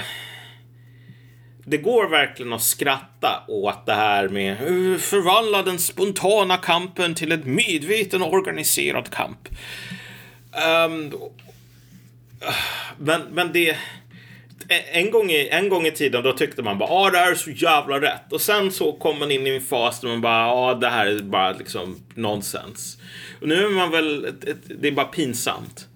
det 1.65 1.77
går 1.77 2.09
verkligen 2.09 2.53
att 2.53 2.63
skratta 2.63 3.43
åt 3.47 3.85
det 3.85 3.93
här 3.93 4.29
med 4.29 4.57
förvandla 5.01 5.63
den 5.63 5.79
spontana 5.79 6.57
kampen 6.57 7.15
till 7.15 7.31
en 7.31 7.55
medveten 7.55 8.21
organiserad 8.21 9.09
kamp. 9.09 9.49
Um, 10.85 11.13
men, 12.97 13.21
men 13.31 13.53
det... 13.53 13.77
En 14.69 15.11
gång, 15.11 15.29
i, 15.31 15.49
en 15.51 15.69
gång 15.69 15.85
i 15.85 15.91
tiden 15.91 16.23
då 16.23 16.33
tyckte 16.33 16.61
man 16.63 16.77
bara 16.77 16.89
ah 16.89 17.09
det 17.09 17.17
här 17.17 17.31
är 17.31 17.35
så 17.35 17.49
jävla 17.51 18.01
rätt. 18.01 18.33
Och 18.33 18.41
sen 18.41 18.71
så 18.71 18.91
kom 18.93 19.19
man 19.19 19.31
in 19.31 19.47
i 19.47 19.49
en 19.49 19.61
fas 19.61 20.01
där 20.01 20.07
man 20.07 20.21
bara 20.21 20.51
ah 20.51 20.73
det 20.75 20.89
här 20.89 21.07
är 21.07 21.19
bara 21.19 21.51
liksom 21.51 21.95
nonsens. 22.15 22.97
Och 23.41 23.47
nu 23.47 23.65
är 23.65 23.69
man 23.69 23.91
väl, 23.91 24.33
det 24.79 24.87
är 24.87 24.91
bara 24.91 25.05
pinsamt. 25.05 25.87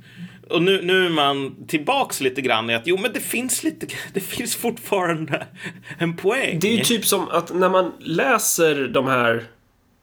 Och 0.50 0.62
nu, 0.62 0.82
nu 0.82 1.06
är 1.06 1.10
man 1.10 1.56
tillbaks 1.68 2.22
lite 2.22 2.42
grann 2.42 2.70
i 2.70 2.76
att 2.76 2.88
jo 2.88 2.98
men 2.98 3.14
det 3.14 3.20
finns 3.20 3.64
lite, 3.64 3.88
det 4.14 4.20
finns 4.20 4.56
fortfarande 4.56 5.48
en 5.98 6.18
poäng. 6.18 6.60
Det 6.60 6.68
är 6.68 6.78
ju 6.78 6.84
typ 6.84 7.06
som 7.06 7.30
att 7.30 7.54
när 7.54 7.70
man 7.70 7.92
läser 8.00 8.88
de 8.88 9.08
här 9.08 9.44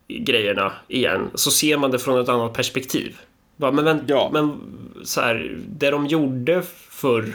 grejerna 0.09 0.73
igen 0.89 1.31
så 1.35 1.51
ser 1.51 1.77
man 1.77 1.91
det 1.91 1.99
från 1.99 2.21
ett 2.21 2.29
annat 2.29 2.53
perspektiv. 2.53 3.17
Bara, 3.57 3.73
men 3.73 3.85
men, 3.85 4.05
Ja. 4.07 4.31
men 4.33 4.61
så 5.05 5.21
här, 5.21 5.57
det 5.69 5.91
de 5.91 6.07
gjorde 6.07 6.63
förr 6.91 7.35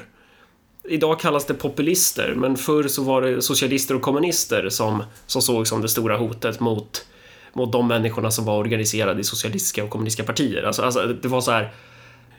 Idag 0.90 1.20
kallas 1.20 1.46
det 1.46 1.54
populister, 1.54 2.34
men 2.36 2.58
förr 2.58 2.88
så 2.88 3.04
var 3.04 3.22
det 3.22 3.42
socialister 3.42 3.96
och 3.96 4.02
kommunister 4.02 4.70
som, 4.70 5.04
som 5.28 5.42
såg 5.42 5.68
som 5.68 5.82
det 5.82 5.90
stora 5.90 6.18
hotet 6.18 6.60
mot, 6.60 7.06
mot 7.54 7.72
de 7.72 7.88
människorna 7.88 8.32
som 8.32 8.46
var 8.46 8.58
organiserade 8.58 9.22
i 9.22 9.24
socialistiska 9.24 9.84
och 9.84 9.90
kommunistiska 9.90 10.24
partier. 10.24 10.64
Alltså, 10.64 10.82
alltså 10.82 11.08
det 11.08 11.28
var 11.28 11.42
så 11.42 11.52
här, 11.52 11.74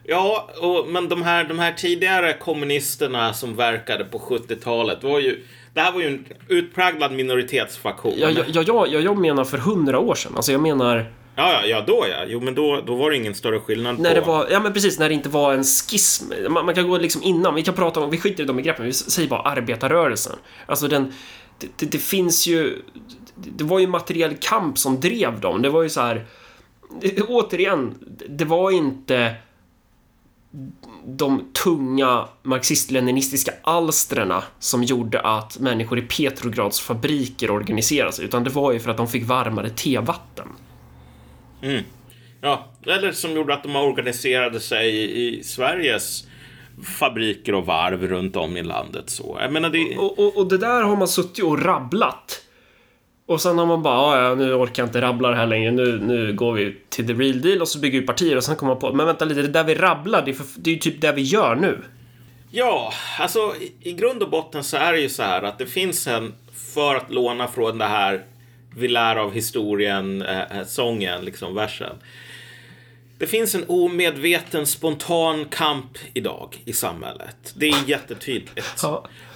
Ja, 0.06 0.50
och, 0.60 0.88
men 0.88 1.08
de 1.08 1.22
här, 1.22 1.44
de 1.44 1.58
här 1.58 1.72
tidigare 1.72 2.32
kommunisterna 2.32 3.32
som 3.32 3.56
verkade 3.56 4.04
på 4.04 4.18
70-talet 4.18 5.02
var 5.02 5.20
ju... 5.20 5.46
Det 5.74 5.80
här 5.80 5.92
var 5.92 6.00
ju 6.00 6.06
en 6.06 6.24
utpräglad 6.48 7.12
minoritetsfaktion. 7.12 8.14
ja, 8.16 8.30
ja, 8.30 8.44
ja, 8.48 8.62
ja, 8.66 8.86
ja, 8.86 9.00
jag 9.00 9.18
menar 9.18 9.44
för 9.44 9.58
hundra 9.58 9.98
år 9.98 10.14
sedan. 10.14 10.32
Alltså 10.36 10.52
jag 10.52 10.60
menar 10.60 11.06
ja, 11.36 11.52
ja, 11.52 11.66
ja, 11.66 11.84
då 11.86 12.06
ja. 12.10 12.24
Jo, 12.26 12.40
men 12.40 12.54
då, 12.54 12.80
då 12.86 12.94
var 12.94 13.10
det 13.10 13.16
ingen 13.16 13.34
större 13.34 13.60
skillnad 13.60 13.98
När 13.98 14.14
på... 14.14 14.20
det 14.20 14.26
var, 14.26 14.48
ja 14.50 14.60
men 14.60 14.72
precis, 14.72 14.98
när 14.98 15.08
det 15.08 15.14
inte 15.14 15.28
var 15.28 15.54
en 15.54 15.64
schism. 15.64 16.32
Man, 16.48 16.66
man 16.66 16.74
kan 16.74 16.88
gå 16.88 16.98
liksom 16.98 17.22
innan, 17.22 17.54
vi 17.54 17.62
kan 17.62 17.74
prata 17.74 18.00
om, 18.00 18.10
vi 18.10 18.18
skiter 18.20 18.42
i 18.42 18.46
de 18.46 18.56
begreppen, 18.56 18.86
vi 18.86 18.92
säger 18.92 19.28
bara 19.28 19.40
arbetarrörelsen. 19.40 20.36
Alltså 20.66 20.88
den, 20.88 21.12
det, 21.58 21.68
det, 21.76 21.86
det 21.86 21.98
finns 21.98 22.46
ju, 22.46 22.82
det, 23.34 23.50
det 23.50 23.64
var 23.64 23.78
ju 23.78 23.86
materiell 23.86 24.36
kamp 24.40 24.78
som 24.78 25.00
drev 25.00 25.40
dem. 25.40 25.62
Det 25.62 25.70
var 25.70 25.82
ju 25.82 25.88
så 25.88 26.00
här, 26.00 26.26
det, 27.00 27.22
återigen, 27.28 27.94
det 28.28 28.44
var 28.44 28.70
inte 28.70 29.34
de 31.06 31.44
tunga 31.64 32.28
marxist-leninistiska 32.42 33.52
alstrena 33.62 34.42
som 34.58 34.82
gjorde 34.82 35.20
att 35.20 35.58
människor 35.58 35.98
i 35.98 36.02
Petrograds 36.02 36.80
fabriker 36.80 37.50
organiserade 37.50 38.12
sig, 38.12 38.24
utan 38.24 38.44
det 38.44 38.50
var 38.50 38.72
ju 38.72 38.80
för 38.80 38.90
att 38.90 38.96
de 38.96 39.08
fick 39.08 39.26
varmare 39.26 39.70
tevatten. 39.70 40.48
Ja, 42.40 42.72
eller 42.86 43.12
som 43.12 43.32
gjorde 43.32 43.54
att 43.54 43.62
de 43.62 43.76
organiserade 43.76 44.60
sig 44.60 44.88
i, 44.96 45.38
i 45.38 45.42
Sveriges 45.42 46.24
fabriker 46.98 47.54
och 47.54 47.66
varv 47.66 48.06
runt 48.06 48.36
om 48.36 48.56
i 48.56 48.62
landet. 48.62 49.10
Så. 49.10 49.38
Jag 49.40 49.52
menar, 49.52 49.70
det... 49.70 49.96
Och, 49.96 50.18
och, 50.18 50.36
och 50.36 50.48
det 50.48 50.58
där 50.58 50.82
har 50.82 50.96
man 50.96 51.08
suttit 51.08 51.44
och 51.44 51.62
rabblat. 51.64 52.40
Och 53.26 53.40
sen 53.40 53.58
har 53.58 53.66
man 53.66 53.82
bara, 53.82 53.98
"Ah, 53.98 54.22
ja, 54.22 54.34
nu 54.34 54.54
orkar 54.54 54.82
jag 54.82 54.88
inte 54.88 55.00
rabbla 55.00 55.30
det 55.30 55.36
här 55.36 55.46
längre, 55.46 55.70
nu, 55.70 55.98
nu 56.00 56.32
går 56.32 56.52
vi 56.52 56.76
till 56.88 57.06
the 57.06 57.12
real 57.12 57.40
deal 57.40 57.60
och 57.60 57.68
så 57.68 57.78
bygger 57.78 58.00
vi 58.00 58.06
partier 58.06 58.36
och 58.36 58.44
sen 58.44 58.56
kommer 58.56 58.72
man 58.72 58.80
på, 58.80 58.92
men 58.92 59.06
vänta 59.06 59.24
lite, 59.24 59.42
det 59.42 59.48
där 59.48 59.64
vi 59.64 59.74
rabblar, 59.74 60.22
det 60.24 60.30
är, 60.30 60.34
för, 60.34 60.46
det 60.56 60.70
är 60.70 60.74
ju 60.74 60.80
typ 60.80 61.00
det 61.00 61.12
vi 61.12 61.22
gör 61.22 61.54
nu. 61.54 61.82
Ja, 62.50 62.92
alltså 63.18 63.38
i, 63.60 63.90
i 63.90 63.92
grund 63.92 64.22
och 64.22 64.30
botten 64.30 64.64
så 64.64 64.76
är 64.76 64.92
det 64.92 65.00
ju 65.00 65.08
så 65.08 65.22
här 65.22 65.42
att 65.42 65.58
det 65.58 65.66
finns 65.66 66.06
en, 66.06 66.32
för 66.74 66.94
att 66.94 67.10
låna 67.10 67.48
från 67.48 67.78
det 67.78 67.84
här 67.84 68.22
vi 68.76 68.88
lär 68.88 69.16
av 69.16 69.32
historien, 69.32 70.22
eh, 70.22 70.58
eh, 70.58 70.66
sången, 70.66 71.24
liksom 71.24 71.54
versen. 71.54 71.96
Det 73.18 73.26
finns 73.26 73.54
en 73.54 73.64
omedveten 73.68 74.66
spontan 74.66 75.44
kamp 75.44 75.98
idag 76.14 76.62
i 76.64 76.72
samhället. 76.72 77.52
Det 77.56 77.68
är 77.68 77.88
jättetydligt. 77.88 78.82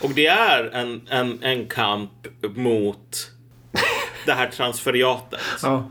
Och 0.01 0.11
det 0.11 0.26
är 0.26 0.64
en, 0.64 1.03
en, 1.09 1.43
en 1.43 1.66
kamp 1.66 2.11
mot 2.55 3.30
det 4.26 4.32
här 4.32 4.51
transferiatet. 4.51 5.41
Ja. 5.62 5.91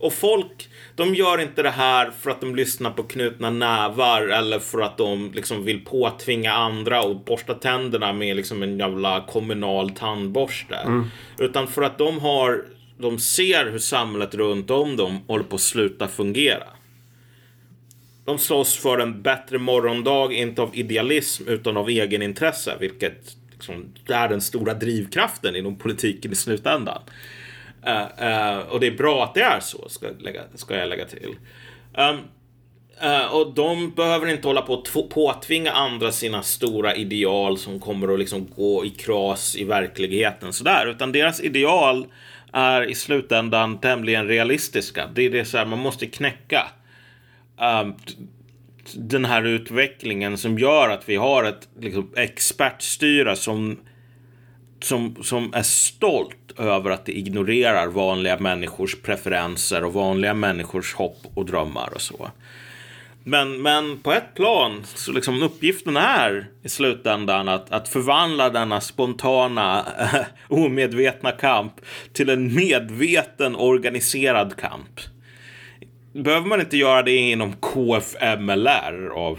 Och 0.00 0.12
folk, 0.12 0.68
de 0.94 1.14
gör 1.14 1.40
inte 1.40 1.62
det 1.62 1.70
här 1.70 2.10
för 2.10 2.30
att 2.30 2.40
de 2.40 2.56
lyssnar 2.56 2.90
på 2.90 3.02
knutna 3.02 3.50
nävar 3.50 4.22
eller 4.22 4.58
för 4.58 4.80
att 4.80 4.98
de 4.98 5.32
liksom 5.34 5.64
vill 5.64 5.84
påtvinga 5.84 6.52
andra 6.52 7.02
och 7.02 7.16
borsta 7.24 7.54
tänderna 7.54 8.12
med 8.12 8.36
liksom 8.36 8.62
en 8.62 8.78
jävla 8.78 9.26
kommunal 9.26 9.90
tandborste. 9.90 10.76
Utan 11.38 11.68
för 11.68 11.82
att 11.82 11.98
de 11.98 12.18
har, 12.18 12.64
de 12.98 13.18
ser 13.18 13.70
hur 13.70 13.78
samhället 13.78 14.34
runt 14.34 14.70
om 14.70 14.96
dem 14.96 15.20
håller 15.26 15.44
på 15.44 15.54
att 15.54 15.60
sluta 15.60 16.08
fungera. 16.08 16.66
De 18.24 18.38
slåss 18.38 18.76
för 18.76 18.98
en 18.98 19.22
bättre 19.22 19.58
morgondag, 19.58 20.32
inte 20.32 20.62
av 20.62 20.70
idealism 20.76 21.48
utan 21.48 21.76
av 21.76 21.88
egenintresse, 21.88 22.76
vilket 22.80 23.36
liksom, 23.52 23.92
är 24.08 24.28
den 24.28 24.40
stora 24.40 24.74
drivkraften 24.74 25.56
inom 25.56 25.76
politiken 25.76 26.32
i 26.32 26.34
slutändan. 26.34 27.02
Eh, 27.86 28.02
eh, 28.28 28.58
och 28.58 28.80
det 28.80 28.86
är 28.86 28.96
bra 28.96 29.24
att 29.24 29.34
det 29.34 29.42
är 29.42 29.60
så, 29.60 29.88
ska, 29.88 30.06
jag 30.06 30.22
lägga, 30.22 30.42
ska 30.54 30.76
jag 30.76 30.88
lägga 30.88 31.04
till. 31.04 31.36
Um, 31.94 32.18
uh, 33.04 33.34
och 33.34 33.54
de 33.54 33.90
behöver 33.90 34.26
inte 34.26 34.48
hålla 34.48 34.62
på 34.62 34.74
att 34.74 35.10
påtvinga 35.10 35.72
andra 35.72 36.12
sina 36.12 36.42
stora 36.42 36.96
ideal 36.96 37.58
som 37.58 37.80
kommer 37.80 38.12
att 38.12 38.18
liksom 38.18 38.48
gå 38.56 38.84
i 38.84 38.90
kras 38.90 39.56
i 39.56 39.64
verkligheten 39.64 40.52
sådär. 40.52 40.86
Utan 40.86 41.12
deras 41.12 41.40
ideal 41.40 42.06
är 42.52 42.90
i 42.90 42.94
slutändan 42.94 43.78
tämligen 43.78 44.28
realistiska. 44.28 45.08
Det 45.14 45.22
är 45.22 45.30
det 45.30 45.44
så 45.44 45.58
här, 45.58 45.66
man 45.66 45.78
måste 45.78 46.06
knäcka 46.06 46.66
um, 47.60 47.94
den 48.94 49.24
här 49.24 49.44
utvecklingen 49.44 50.38
som 50.38 50.58
gör 50.58 50.88
att 50.88 51.08
vi 51.08 51.16
har 51.16 51.44
ett 51.44 51.68
liksom, 51.80 52.10
expertstyre 52.16 53.36
som 53.36 53.78
som, 54.84 55.16
som 55.22 55.54
är 55.54 55.62
stolt 55.62 56.52
över 56.58 56.90
att 56.90 57.06
det 57.06 57.18
ignorerar 57.18 57.86
vanliga 57.86 58.38
människors 58.38 58.96
preferenser 59.02 59.84
och 59.84 59.92
vanliga 59.92 60.34
människors 60.34 60.94
hopp 60.94 61.18
och 61.34 61.46
drömmar 61.46 61.90
och 61.94 62.00
så. 62.00 62.30
Men, 63.24 63.62
men 63.62 63.98
på 63.98 64.12
ett 64.12 64.34
plan 64.34 64.82
så 64.84 65.12
liksom 65.12 65.42
uppgiften 65.42 65.96
är 65.96 66.46
i 66.62 66.68
slutändan 66.68 67.48
att, 67.48 67.70
att 67.70 67.88
förvandla 67.88 68.50
denna 68.50 68.80
spontana 68.80 69.86
omedvetna 70.48 71.32
kamp 71.32 71.72
till 72.12 72.30
en 72.30 72.54
medveten 72.54 73.56
organiserad 73.56 74.56
kamp. 74.56 75.00
Behöver 76.12 76.46
man 76.46 76.60
inte 76.60 76.76
göra 76.76 77.02
det 77.02 77.16
inom 77.16 77.52
KFMLR 77.52 79.08
av 79.08 79.38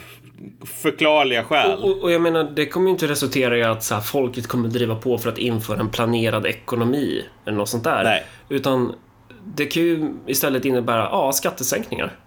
förklarliga 0.66 1.44
skäl? 1.44 1.80
Och, 1.84 1.98
och 2.04 2.12
jag 2.12 2.22
menar, 2.22 2.44
det 2.44 2.66
kommer 2.66 2.86
ju 2.88 2.92
inte 2.92 3.08
resultera 3.08 3.58
i 3.58 3.64
att 3.64 3.84
så 3.84 3.94
här, 3.96 4.02
folket 4.02 4.48
kommer 4.48 4.70
driva 4.70 4.96
på 4.96 5.18
för 5.18 5.30
att 5.30 5.38
införa 5.38 5.80
en 5.80 5.90
planerad 5.90 6.46
ekonomi 6.46 7.26
eller 7.46 7.58
något 7.58 7.70
sånt 7.70 7.84
där. 7.84 8.04
Nej. 8.04 8.24
Utan 8.50 8.96
det 9.46 9.66
kan 9.66 9.84
ju 9.84 10.14
istället 10.28 10.66
innebära, 10.66 11.04
ja, 11.12 11.32
skattesänkningar. 11.32 12.20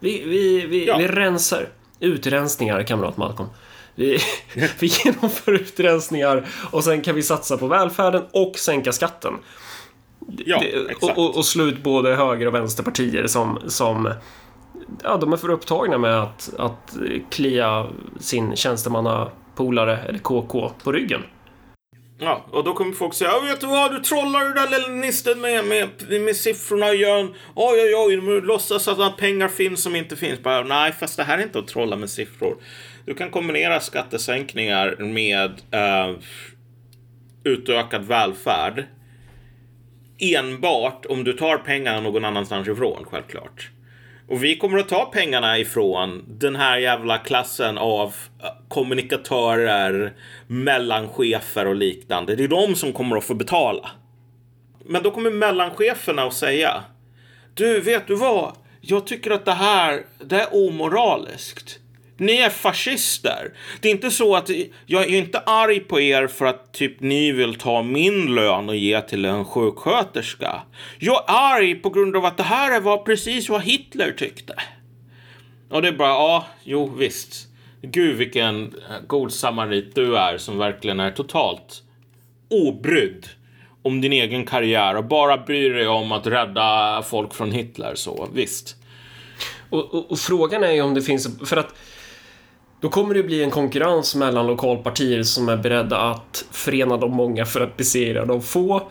Vi, 0.00 0.22
vi, 0.26 0.66
vi, 0.66 0.86
Ja. 0.86 0.96
vi 0.98 1.08
rensar. 1.08 1.68
Utrensningar, 2.00 2.82
kamrat 2.82 3.16
Malcolm. 3.16 3.48
Vi, 3.94 4.18
vi 4.78 4.86
genomför 5.04 5.52
utrensningar 5.52 6.46
och 6.70 6.84
sen 6.84 7.02
kan 7.02 7.14
vi 7.14 7.22
satsa 7.22 7.56
på 7.56 7.66
välfärden 7.66 8.22
och 8.32 8.58
sänka 8.58 8.92
skatten. 8.92 9.32
Ja, 10.46 10.60
Det- 10.60 10.94
och, 11.02 11.18
och, 11.18 11.36
och 11.36 11.44
slå 11.44 11.64
ut 11.64 11.82
både 11.82 12.14
höger 12.14 12.46
och 12.46 12.54
vänsterpartier 12.54 13.26
som, 13.26 13.58
som 13.66 14.12
ja, 15.02 15.16
de 15.16 15.32
är 15.32 15.36
för 15.36 15.50
upptagna 15.50 15.98
med 15.98 16.22
att, 16.22 16.54
att 16.58 16.96
klia 17.30 17.86
sin 18.20 18.56
tjänstemannapolare, 18.56 19.98
eller 19.98 20.18
KK, 20.18 20.70
på 20.84 20.92
ryggen. 20.92 21.22
Ja, 22.18 22.44
och 22.50 22.64
då 22.64 22.74
kommer 22.74 22.92
folk 22.92 23.14
säga, 23.14 23.40
vet 23.40 23.60
du 23.60 23.66
vad, 23.66 23.92
du 23.92 23.98
trollar 23.98 24.44
den 24.44 24.54
där 24.54 24.80
leninisten 24.80 25.40
med, 25.40 25.64
med, 25.64 25.88
med 26.22 26.36
siffrorna 26.36 26.86
och 26.86 26.94
gör 26.94 27.20
en, 27.20 27.34
oj, 27.54 27.80
oj, 27.80 27.94
oj, 27.96 28.16
du 28.16 28.40
låtsas 28.40 28.88
att 28.88 29.16
pengar 29.16 29.48
finns 29.48 29.82
som 29.82 29.96
inte 29.96 30.16
finns. 30.16 30.42
Bara, 30.42 30.62
nej, 30.62 30.92
fast 30.92 31.16
det 31.16 31.22
här 31.22 31.38
är 31.38 31.42
inte 31.42 31.58
att 31.58 31.68
trolla 31.68 31.96
med 31.96 32.10
siffror. 32.10 32.56
Du 33.06 33.14
kan 33.14 33.30
kombinera 33.30 33.80
skattesänkningar 33.80 34.96
med 34.98 35.50
eh, 35.70 36.16
utökad 37.44 38.04
välfärd 38.04 38.84
enbart 40.18 41.06
om 41.06 41.24
du 41.24 41.32
tar 41.32 41.58
pengarna 41.58 42.00
någon 42.00 42.24
annanstans 42.24 42.68
ifrån, 42.68 43.04
självklart. 43.10 43.70
Och 44.28 44.44
vi 44.44 44.56
kommer 44.56 44.78
att 44.78 44.88
ta 44.88 45.04
pengarna 45.04 45.58
ifrån 45.58 46.24
den 46.28 46.56
här 46.56 46.78
jävla 46.78 47.18
klassen 47.18 47.78
av 47.78 48.14
eh, 48.42 48.48
kommunikatörer, 48.68 50.12
mellanchefer 50.46 51.66
och 51.66 51.74
liknande. 51.74 52.36
Det 52.36 52.44
är 52.44 52.48
de 52.48 52.74
som 52.74 52.92
kommer 52.92 53.16
att 53.16 53.24
få 53.24 53.34
betala. 53.34 53.90
Men 54.84 55.02
då 55.02 55.10
kommer 55.10 55.30
mellancheferna 55.30 56.22
att 56.22 56.34
säga 56.34 56.84
Du, 57.54 57.80
vet 57.80 58.06
du 58.06 58.14
vad? 58.14 58.52
Jag 58.80 59.06
tycker 59.06 59.30
att 59.30 59.44
det 59.44 59.52
här, 59.52 60.02
det 60.24 60.40
är 60.40 60.54
omoraliskt. 60.54 61.78
Ni 62.16 62.36
är 62.36 62.50
fascister. 62.50 63.52
Det 63.80 63.88
är 63.88 63.92
inte 63.92 64.10
så 64.10 64.36
att 64.36 64.50
jag 64.86 65.02
är 65.02 65.18
inte 65.18 65.38
arg 65.38 65.80
på 65.80 66.00
er 66.00 66.26
för 66.26 66.46
att 66.46 66.72
typ 66.72 67.00
ni 67.00 67.32
vill 67.32 67.54
ta 67.54 67.82
min 67.82 68.34
lön 68.34 68.68
och 68.68 68.76
ge 68.76 69.00
till 69.00 69.24
en 69.24 69.44
sjuksköterska. 69.44 70.62
Jag 70.98 71.16
är 71.16 71.56
arg 71.56 71.74
på 71.74 71.90
grund 71.90 72.16
av 72.16 72.24
att 72.24 72.36
det 72.36 72.42
här 72.42 72.80
var 72.80 72.98
precis 72.98 73.48
vad 73.48 73.62
Hitler 73.62 74.12
tyckte. 74.12 74.54
Och 75.70 75.82
det 75.82 75.88
är 75.88 75.92
bara, 75.92 76.08
ja, 76.08 76.46
jo 76.64 76.94
visst. 76.98 77.48
Gud 77.82 78.16
vilken 78.16 78.64
eh, 78.64 79.06
god 79.06 79.32
samarit 79.32 79.94
du 79.94 80.16
är 80.16 80.38
som 80.38 80.58
verkligen 80.58 81.00
är 81.00 81.10
totalt 81.10 81.82
obrydd 82.50 83.26
om 83.82 84.00
din 84.00 84.12
egen 84.12 84.46
karriär 84.46 84.96
och 84.96 85.04
bara 85.04 85.36
bryr 85.36 85.74
dig 85.74 85.86
om 85.86 86.12
att 86.12 86.26
rädda 86.26 87.02
folk 87.02 87.34
från 87.34 87.52
Hitler 87.52 87.94
så, 87.94 88.28
visst. 88.34 88.76
Och, 89.70 89.94
och, 89.94 90.10
och 90.10 90.18
frågan 90.18 90.64
är 90.64 90.72
ju 90.72 90.82
om 90.82 90.94
det 90.94 91.02
finns... 91.02 91.48
För 91.48 91.56
att 91.56 91.74
då 92.84 92.90
kommer 92.90 93.14
det 93.14 93.22
bli 93.22 93.42
en 93.42 93.50
konkurrens 93.50 94.14
mellan 94.14 94.46
lokalpartier 94.46 95.22
som 95.22 95.48
är 95.48 95.56
beredda 95.56 95.98
att 95.98 96.44
förena 96.50 96.96
de 96.96 97.12
många 97.12 97.44
för 97.44 97.60
att 97.60 97.76
besegra 97.76 98.24
de 98.24 98.42
få 98.42 98.88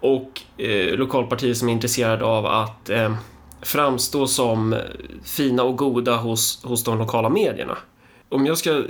och 0.00 0.40
eh, 0.56 0.94
lokalpartier 0.94 1.54
som 1.54 1.68
är 1.68 1.72
intresserade 1.72 2.24
av 2.24 2.46
att 2.46 2.90
eh, 2.90 3.14
framstå 3.62 4.26
som 4.26 4.76
fina 5.24 5.62
och 5.62 5.78
goda 5.78 6.16
hos, 6.16 6.64
hos 6.64 6.84
de 6.84 6.98
lokala 6.98 7.28
medierna. 7.28 7.78
Om 8.28 8.46
jag 8.46 8.58
ska 8.58 8.82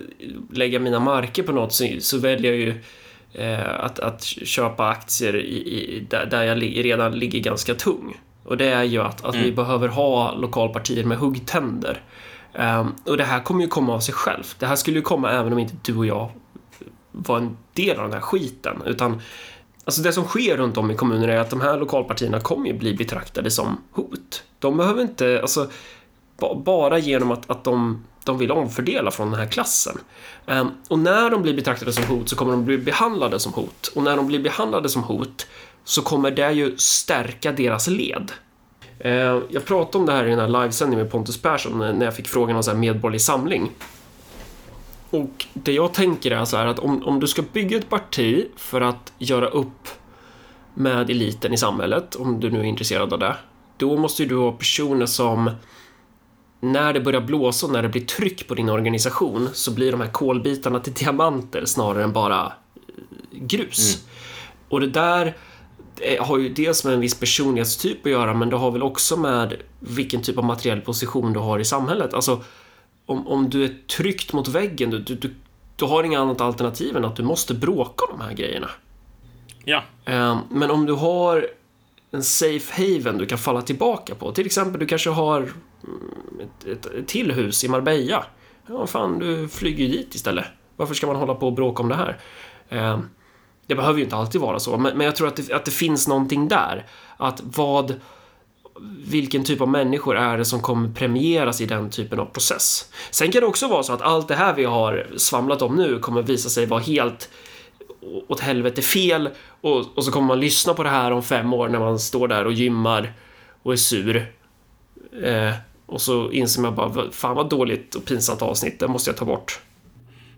lägga 0.52 0.78
mina 0.78 1.00
marker 1.00 1.42
på 1.42 1.52
något 1.52 1.72
så, 1.72 1.86
så 2.00 2.18
väljer 2.18 2.52
jag 2.52 2.60
ju 2.60 2.80
eh, 3.32 3.80
att, 3.80 3.98
att 3.98 4.24
köpa 4.24 4.88
aktier 4.88 5.36
i, 5.36 5.56
i, 5.56 6.06
där, 6.08 6.26
där 6.26 6.42
jag 6.42 6.62
redan 6.84 7.18
ligger 7.18 7.40
ganska 7.40 7.74
tung. 7.74 8.20
Och 8.44 8.56
det 8.56 8.68
är 8.68 8.84
ju 8.84 9.02
att, 9.02 9.24
att 9.24 9.34
vi 9.34 9.52
behöver 9.52 9.88
ha 9.88 10.34
lokalpartier 10.34 11.04
med 11.04 11.18
huggtänder. 11.18 12.02
Um, 12.54 12.94
och 13.04 13.16
det 13.16 13.24
här 13.24 13.40
kommer 13.40 13.62
ju 13.62 13.68
komma 13.68 13.94
av 13.94 14.00
sig 14.00 14.14
självt. 14.14 14.56
Det 14.58 14.66
här 14.66 14.76
skulle 14.76 14.96
ju 14.96 15.02
komma 15.02 15.30
även 15.30 15.52
om 15.52 15.58
inte 15.58 15.74
du 15.82 15.96
och 15.96 16.06
jag 16.06 16.30
var 17.12 17.36
en 17.36 17.56
del 17.72 17.96
av 17.96 18.04
den 18.04 18.12
här 18.12 18.20
skiten. 18.20 18.82
Utan 18.86 19.20
Alltså 19.84 20.02
det 20.02 20.12
som 20.12 20.24
sker 20.24 20.56
runt 20.56 20.76
om 20.76 20.90
i 20.90 20.94
kommunerna 20.94 21.32
är 21.32 21.38
att 21.38 21.50
de 21.50 21.60
här 21.60 21.78
lokalpartierna 21.78 22.40
kommer 22.40 22.66
ju 22.66 22.72
bli 22.72 22.94
betraktade 22.94 23.50
som 23.50 23.80
hot. 23.92 24.42
De 24.58 24.76
behöver 24.76 25.02
inte, 25.02 25.40
alltså 25.40 25.70
ba- 26.38 26.54
bara 26.54 26.98
genom 26.98 27.30
att, 27.30 27.50
att 27.50 27.64
de, 27.64 28.04
de 28.24 28.38
vill 28.38 28.50
omfördela 28.50 29.10
från 29.10 29.30
den 29.30 29.40
här 29.40 29.46
klassen. 29.46 29.98
Um, 30.46 30.70
och 30.88 30.98
när 30.98 31.30
de 31.30 31.42
blir 31.42 31.54
betraktade 31.54 31.92
som 31.92 32.04
hot 32.04 32.28
så 32.28 32.36
kommer 32.36 32.52
de 32.52 32.64
bli 32.64 32.78
behandlade 32.78 33.40
som 33.40 33.52
hot. 33.52 33.92
Och 33.94 34.02
när 34.02 34.16
de 34.16 34.26
blir 34.26 34.38
behandlade 34.38 34.88
som 34.88 35.02
hot 35.02 35.46
så 35.84 36.02
kommer 36.02 36.30
det 36.30 36.52
ju 36.52 36.76
stärka 36.76 37.52
deras 37.52 37.86
led. 37.86 38.32
Eh, 39.00 39.38
Jag 39.48 39.64
pratade 39.64 39.98
om 39.98 40.06
det 40.06 40.12
här 40.12 40.24
i 40.26 40.30
den 40.30 40.38
här 40.38 40.62
livesändningen 40.62 41.04
med 41.04 41.12
Pontus 41.12 41.42
Persson 41.42 41.78
när 41.78 42.04
jag 42.04 42.16
fick 42.16 42.28
frågan 42.28 42.56
om 42.56 42.62
så 42.62 42.70
här 42.70 42.78
medborgerlig 42.78 43.20
samling. 43.20 43.70
Och 45.10 45.46
det 45.52 45.72
jag 45.72 45.94
tänker 45.94 46.30
är 46.30 46.44
så 46.44 46.56
här 46.56 46.66
att 46.66 46.78
om, 46.78 47.02
om 47.02 47.20
du 47.20 47.26
ska 47.26 47.42
bygga 47.52 47.78
ett 47.78 47.88
parti 47.88 48.46
för 48.56 48.80
att 48.80 49.12
göra 49.18 49.46
upp 49.48 49.88
med 50.74 51.10
eliten 51.10 51.52
i 51.52 51.56
samhället, 51.56 52.16
om 52.16 52.40
du 52.40 52.50
nu 52.50 52.60
är 52.60 52.64
intresserad 52.64 53.12
av 53.12 53.18
det, 53.18 53.36
då 53.76 53.96
måste 53.96 54.22
ju 54.22 54.28
du 54.28 54.36
ha 54.36 54.52
personer 54.52 55.06
som 55.06 55.50
när 56.60 56.92
det 56.92 57.00
börjar 57.00 57.20
blåsa 57.20 57.66
och 57.66 57.72
när 57.72 57.82
det 57.82 57.88
blir 57.88 58.04
tryck 58.04 58.48
på 58.48 58.54
din 58.54 58.68
organisation 58.68 59.48
så 59.52 59.70
blir 59.70 59.90
de 59.92 60.00
här 60.00 60.08
kolbitarna 60.10 60.80
till 60.80 60.92
diamanter 60.92 61.64
snarare 61.64 62.04
än 62.04 62.12
bara 62.12 62.46
eh, 62.46 62.52
grus. 63.32 64.04
Och 64.68 64.80
det 64.80 64.86
där 64.86 65.36
har 66.20 66.38
ju 66.38 66.48
dels 66.48 66.84
med 66.84 66.94
en 66.94 67.00
viss 67.00 67.20
personlighetstyp 67.20 68.06
att 68.06 68.12
göra 68.12 68.34
men 68.34 68.50
det 68.50 68.56
har 68.56 68.70
väl 68.70 68.82
också 68.82 69.16
med 69.16 69.56
vilken 69.80 70.22
typ 70.22 70.38
av 70.38 70.44
materiell 70.44 70.80
position 70.80 71.32
du 71.32 71.40
har 71.40 71.58
i 71.58 71.64
samhället. 71.64 72.14
Alltså, 72.14 72.42
om, 73.06 73.28
om 73.28 73.50
du 73.50 73.64
är 73.64 73.74
tryckt 73.96 74.32
mot 74.32 74.48
väggen, 74.48 74.90
du, 74.90 74.98
du, 74.98 75.14
du, 75.14 75.34
du 75.76 75.84
har 75.84 76.04
inget 76.04 76.18
annat 76.18 76.40
alternativ 76.40 76.96
än 76.96 77.04
att 77.04 77.16
du 77.16 77.22
måste 77.22 77.54
bråka 77.54 78.04
om 78.04 78.18
de 78.18 78.24
här 78.24 78.32
grejerna. 78.34 78.70
Ja, 79.64 79.82
Eh, 80.04 80.38
Men 80.50 80.70
om 80.70 80.86
du 80.86 80.92
har 80.92 81.48
en 82.10 82.22
safe 82.22 82.82
haven 82.82 83.18
du 83.18 83.26
kan 83.26 83.38
falla 83.38 83.62
tillbaka 83.62 84.14
på, 84.14 84.32
till 84.32 84.46
exempel 84.46 84.80
du 84.80 84.86
kanske 84.86 85.10
har 85.10 85.36
mm, 85.38 85.52
ett, 86.40 86.66
ett, 86.66 86.86
ett 86.86 87.08
till 87.08 87.32
hus 87.32 87.64
i 87.64 87.68
Marbella. 87.68 88.24
Ja, 88.68 88.86
fan, 88.86 89.18
du 89.18 89.48
flyger 89.48 89.84
ju 89.84 89.90
dit 89.90 90.14
istället. 90.14 90.44
Varför 90.76 90.94
ska 90.94 91.06
man 91.06 91.16
hålla 91.16 91.34
på 91.34 91.46
och 91.46 91.52
bråka 91.52 91.82
om 91.82 91.88
det 91.88 91.94
här? 91.94 92.18
Det 93.70 93.76
behöver 93.76 93.98
ju 93.98 94.04
inte 94.04 94.16
alltid 94.16 94.40
vara 94.40 94.58
så, 94.58 94.78
men 94.78 94.96
men 94.96 95.04
jag 95.04 95.16
tror 95.16 95.28
att 95.28 95.36
det, 95.36 95.52
att 95.52 95.64
det 95.64 95.70
finns 95.70 96.08
någonting 96.08 96.48
där. 96.48 96.86
Att 97.16 97.40
vad... 97.44 98.00
Vilken 99.06 99.44
typ 99.44 99.60
av 99.60 99.68
människor 99.68 100.16
är 100.16 100.38
det 100.38 100.44
som 100.44 100.60
kommer 100.60 100.88
premieras 100.88 101.60
i 101.60 101.66
den 101.66 101.90
typen 101.90 102.20
av 102.20 102.24
process? 102.24 102.92
Sen 103.10 103.30
kan 103.30 103.40
det 103.40 103.46
också 103.46 103.68
vara 103.68 103.82
så 103.82 103.92
att 103.92 104.02
allt 104.02 104.28
det 104.28 104.34
här 104.34 104.54
vi 104.54 104.64
har 104.64 105.06
svamlat 105.16 105.62
om 105.62 105.76
nu 105.76 105.98
kommer 105.98 106.22
visa 106.22 106.48
sig 106.48 106.66
vara 106.66 106.80
helt 106.80 107.30
åt 108.28 108.40
helvete 108.40 108.82
fel 108.82 109.28
och, 109.60 109.96
och 109.96 110.04
så 110.04 110.12
kommer 110.12 110.26
man 110.26 110.40
lyssna 110.40 110.74
på 110.74 110.82
det 110.82 110.88
här 110.88 111.10
om 111.10 111.22
fem 111.22 111.52
år 111.52 111.68
när 111.68 111.78
man 111.78 111.98
står 111.98 112.28
där 112.28 112.44
och 112.44 112.52
gymmar 112.52 113.12
och 113.62 113.72
är 113.72 113.76
sur. 113.76 114.32
Eh, 115.24 115.52
och 115.86 116.00
så 116.00 116.30
inser 116.30 116.62
man 116.62 116.74
bara, 116.74 117.10
fan 117.12 117.36
vad 117.36 117.48
dåligt 117.48 117.94
och 117.94 118.04
pinsamt 118.04 118.42
avsnitt, 118.42 118.80
det 118.80 118.88
måste 118.88 119.10
jag 119.10 119.16
ta 119.16 119.24
bort. 119.24 119.60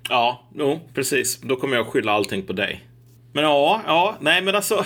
ja, 0.08 0.42
jo, 0.54 0.80
precis. 0.94 1.40
Då 1.40 1.56
kommer 1.56 1.76
jag 1.76 1.86
skylla 1.86 2.12
allting 2.12 2.42
på 2.42 2.52
dig. 2.52 2.91
Men 3.32 3.44
ja, 3.44 3.82
ja, 3.86 4.16
nej 4.20 4.42
men 4.42 4.54
alltså. 4.54 4.84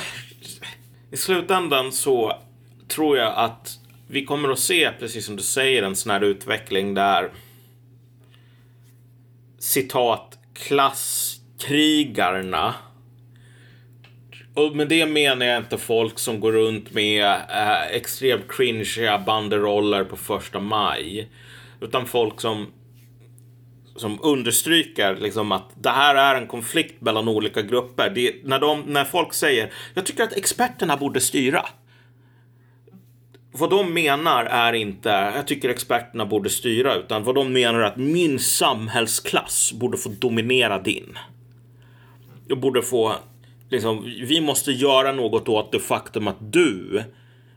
I 1.10 1.16
slutändan 1.16 1.92
så 1.92 2.32
tror 2.88 3.18
jag 3.18 3.32
att 3.36 3.78
vi 4.06 4.24
kommer 4.24 4.48
att 4.48 4.58
se, 4.58 4.90
precis 4.98 5.26
som 5.26 5.36
du 5.36 5.42
säger, 5.42 5.82
en 5.82 5.96
sån 5.96 6.12
här 6.12 6.20
utveckling 6.20 6.94
där 6.94 7.30
citat 9.58 10.38
klasskrigarna 10.54 12.74
och 14.56 14.76
med 14.76 14.88
det 14.88 15.06
menar 15.06 15.46
jag 15.46 15.58
inte 15.58 15.78
folk 15.78 16.18
som 16.18 16.40
går 16.40 16.52
runt 16.52 16.94
med 16.94 17.24
eh, 17.24 17.86
extremt 17.90 18.48
cringeiga 18.48 19.18
banderoller 19.18 20.04
på 20.04 20.16
första 20.16 20.60
maj. 20.60 21.28
Utan 21.80 22.06
folk 22.06 22.40
som, 22.40 22.72
som 23.96 24.18
understryker 24.22 25.16
liksom 25.16 25.52
att 25.52 25.70
det 25.74 25.90
här 25.90 26.14
är 26.14 26.40
en 26.40 26.46
konflikt 26.46 27.00
mellan 27.00 27.28
olika 27.28 27.62
grupper. 27.62 28.10
Det, 28.10 28.34
när, 28.44 28.58
de, 28.58 28.80
när 28.86 29.04
folk 29.04 29.34
säger 29.34 29.72
jag 29.94 30.06
tycker 30.06 30.22
att 30.22 30.32
experterna 30.32 30.96
borde 30.96 31.20
styra. 31.20 31.66
Vad 33.52 33.70
de 33.70 33.94
menar 33.94 34.44
är 34.44 34.72
inte 34.72 35.08
jag 35.08 35.46
tycker 35.46 35.68
experterna 35.68 36.26
borde 36.26 36.50
styra 36.50 36.94
utan 36.94 37.24
vad 37.24 37.34
de 37.34 37.52
menar 37.52 37.80
är 37.80 37.84
att 37.84 37.96
min 37.96 38.38
samhällsklass 38.38 39.72
borde 39.72 39.98
få 39.98 40.08
dominera 40.08 40.78
din. 40.78 41.18
Jag 42.48 42.60
borde 42.60 42.82
få 42.82 43.12
liksom, 43.68 44.04
vi 44.04 44.40
måste 44.40 44.72
göra 44.72 45.12
något 45.12 45.48
åt 45.48 45.72
det 45.72 45.80
faktum 45.80 46.28
att 46.28 46.52
du, 46.52 47.02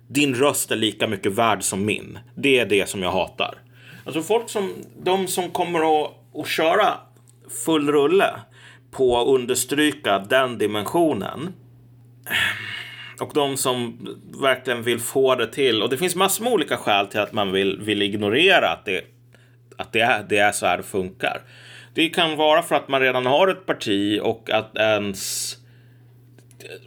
din 0.07 0.35
röst 0.35 0.71
är 0.71 0.75
lika 0.75 1.07
mycket 1.07 1.31
värd 1.31 1.63
som 1.63 1.85
min. 1.85 2.19
Det 2.35 2.59
är 2.59 2.65
det 2.65 2.89
som 2.89 3.03
jag 3.03 3.11
hatar. 3.11 3.55
Alltså 4.05 4.21
folk 4.21 4.49
som, 4.49 4.73
de 5.03 5.27
som 5.27 5.49
kommer 5.49 6.03
att, 6.03 6.11
att 6.39 6.47
köra 6.47 6.93
full 7.65 7.91
rulle 7.91 8.33
på 8.91 9.21
att 9.21 9.27
understryka 9.27 10.19
den 10.19 10.57
dimensionen. 10.57 11.53
och 13.19 13.31
de 13.33 13.57
som 13.57 14.07
verkligen 14.41 14.83
vill 14.83 14.99
få 14.99 15.35
det 15.35 15.47
till. 15.47 15.83
Och 15.83 15.89
det 15.89 15.97
finns 15.97 16.15
massor 16.15 16.43
med 16.43 16.53
olika 16.53 16.77
skäl 16.77 17.07
till 17.07 17.19
att 17.19 17.33
man 17.33 17.51
vill, 17.51 17.79
vill 17.81 18.01
ignorera 18.01 18.69
att, 18.69 18.85
det, 18.85 19.03
att 19.77 19.91
det, 19.91 20.01
är, 20.01 20.25
det 20.29 20.37
är 20.37 20.51
så 20.51 20.65
här 20.65 20.77
det 20.77 20.83
funkar. 20.83 21.41
Det 21.93 22.09
kan 22.09 22.35
vara 22.35 22.61
för 22.61 22.75
att 22.75 22.87
man 22.87 23.01
redan 23.01 23.25
har 23.25 23.47
ett 23.47 23.65
parti 23.65 24.19
och 24.23 24.49
att 24.49 24.77
ens 24.77 25.55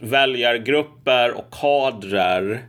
väljargrupper 0.01 1.31
och 1.31 1.53
kadrer 1.61 2.61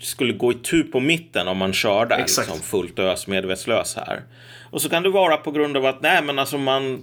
skulle 0.00 0.32
gå 0.32 0.52
i 0.52 0.54
tur 0.54 0.82
på 0.82 1.00
mitten 1.00 1.48
om 1.48 1.58
man 1.58 1.72
körde 1.72 2.14
Exakt. 2.14 2.48
liksom 2.48 2.62
fullt 2.62 2.98
ös 2.98 3.26
medvetslös 3.26 3.96
här. 3.96 4.22
Och 4.70 4.82
så 4.82 4.88
kan 4.88 5.02
det 5.02 5.08
vara 5.08 5.36
på 5.36 5.50
grund 5.50 5.76
av 5.76 5.86
att 5.86 6.02
nej, 6.02 6.22
men 6.22 6.38
alltså 6.38 6.58
man, 6.58 7.02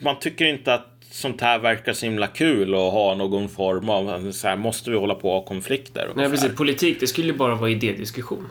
man 0.00 0.18
tycker 0.18 0.44
inte 0.44 0.74
att 0.74 0.88
sånt 1.10 1.40
här 1.40 1.58
verkar 1.58 1.92
så 1.92 2.06
himla 2.06 2.26
kul 2.26 2.74
och 2.74 2.80
ha 2.80 3.14
någon 3.14 3.48
form 3.48 3.88
av 3.88 4.32
så 4.32 4.48
här, 4.48 4.56
måste 4.56 4.90
vi 4.90 4.96
hålla 4.96 5.14
på 5.14 5.28
och 5.28 5.34
ha 5.34 5.42
konflikter? 5.42 6.10
Nej, 6.16 6.30
precis. 6.30 6.56
Politik, 6.56 7.00
det 7.00 7.06
skulle 7.06 7.26
ju 7.26 7.32
bara 7.38 7.54
vara 7.54 7.70
idédiskussion. 7.70 8.48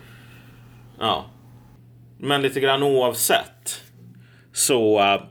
Ja. 0.99 1.25
Men 2.17 2.41
lite 2.41 2.59
grann 2.59 2.83
oavsett 2.83 3.81
så, 4.53 4.99
eh, 4.99 5.21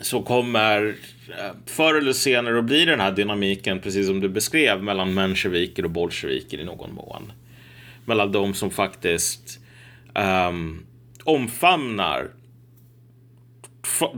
så 0.00 0.22
kommer 0.22 0.86
eh, 1.28 1.50
förr 1.66 1.94
eller 1.94 2.12
senare 2.12 2.58
att 2.58 2.64
bli 2.64 2.84
den 2.84 3.00
här 3.00 3.12
dynamiken, 3.12 3.80
precis 3.80 4.06
som 4.06 4.20
du 4.20 4.28
beskrev, 4.28 4.82
mellan 4.82 5.14
mensjeviker 5.14 5.84
och 5.84 5.90
bolsjeviker 5.90 6.58
i 6.58 6.64
någon 6.64 6.94
mån. 6.94 7.32
Mellan 8.04 8.32
de 8.32 8.54
som 8.54 8.70
faktiskt 8.70 9.60
um, 10.48 10.86
omfamnar 11.24 12.30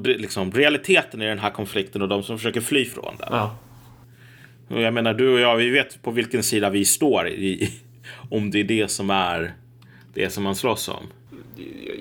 liksom, 0.05 0.53
realiteten 0.53 1.23
i 1.23 1.27
den 1.27 1.39
här 1.39 1.51
konflikten 1.51 2.03
och 2.03 2.09
de 2.09 2.23
som 2.23 2.39
försöker 2.39 2.61
fly 2.61 2.85
från 2.85 3.15
den. 3.19 3.29
Ja. 3.31 3.57
Jag 4.69 4.95
menar, 4.95 5.15
du 5.15 5.35
och 5.35 5.41
jag, 5.41 5.57
vi 5.57 5.71
vet 5.71 6.03
på 6.03 6.11
vilken 6.11 6.43
sida 6.43 6.71
vi 6.71 6.85
står 6.85 7.29
i, 7.29 7.73
om 8.31 8.51
det 8.51 8.61
är 8.61 8.65
det 8.65 8.91
som 8.91 9.11
är 9.11 9.55
det 10.15 10.31
som 10.31 10.45
man 10.45 10.57
slåss 10.57 10.89
om. 10.89 11.07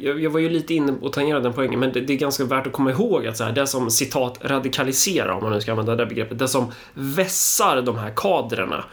Jag, 0.01 0.21
jag 0.21 0.29
var 0.29 0.39
ju 0.39 0.49
lite 0.49 0.73
inne 0.73 0.91
och 1.01 1.13
tangerade 1.13 1.43
den 1.43 1.53
poängen, 1.53 1.79
men 1.79 1.91
det, 1.91 2.01
det 2.01 2.13
är 2.13 2.17
ganska 2.17 2.45
värt 2.45 2.67
att 2.67 2.73
komma 2.73 2.91
ihåg 2.91 3.27
att 3.27 3.37
så 3.37 3.43
här, 3.43 3.51
det 3.51 3.67
som 3.67 3.91
citat 3.91 4.39
radikaliserar, 4.41 5.29
om 5.29 5.43
man 5.43 5.53
nu 5.53 5.61
ska 5.61 5.71
använda 5.71 5.95
det 5.95 6.05
begreppet, 6.05 6.39
det 6.39 6.47
som 6.47 6.71
vässar 6.93 7.81
de 7.81 7.97
här 7.97 8.13
kadrerna, 8.15 8.85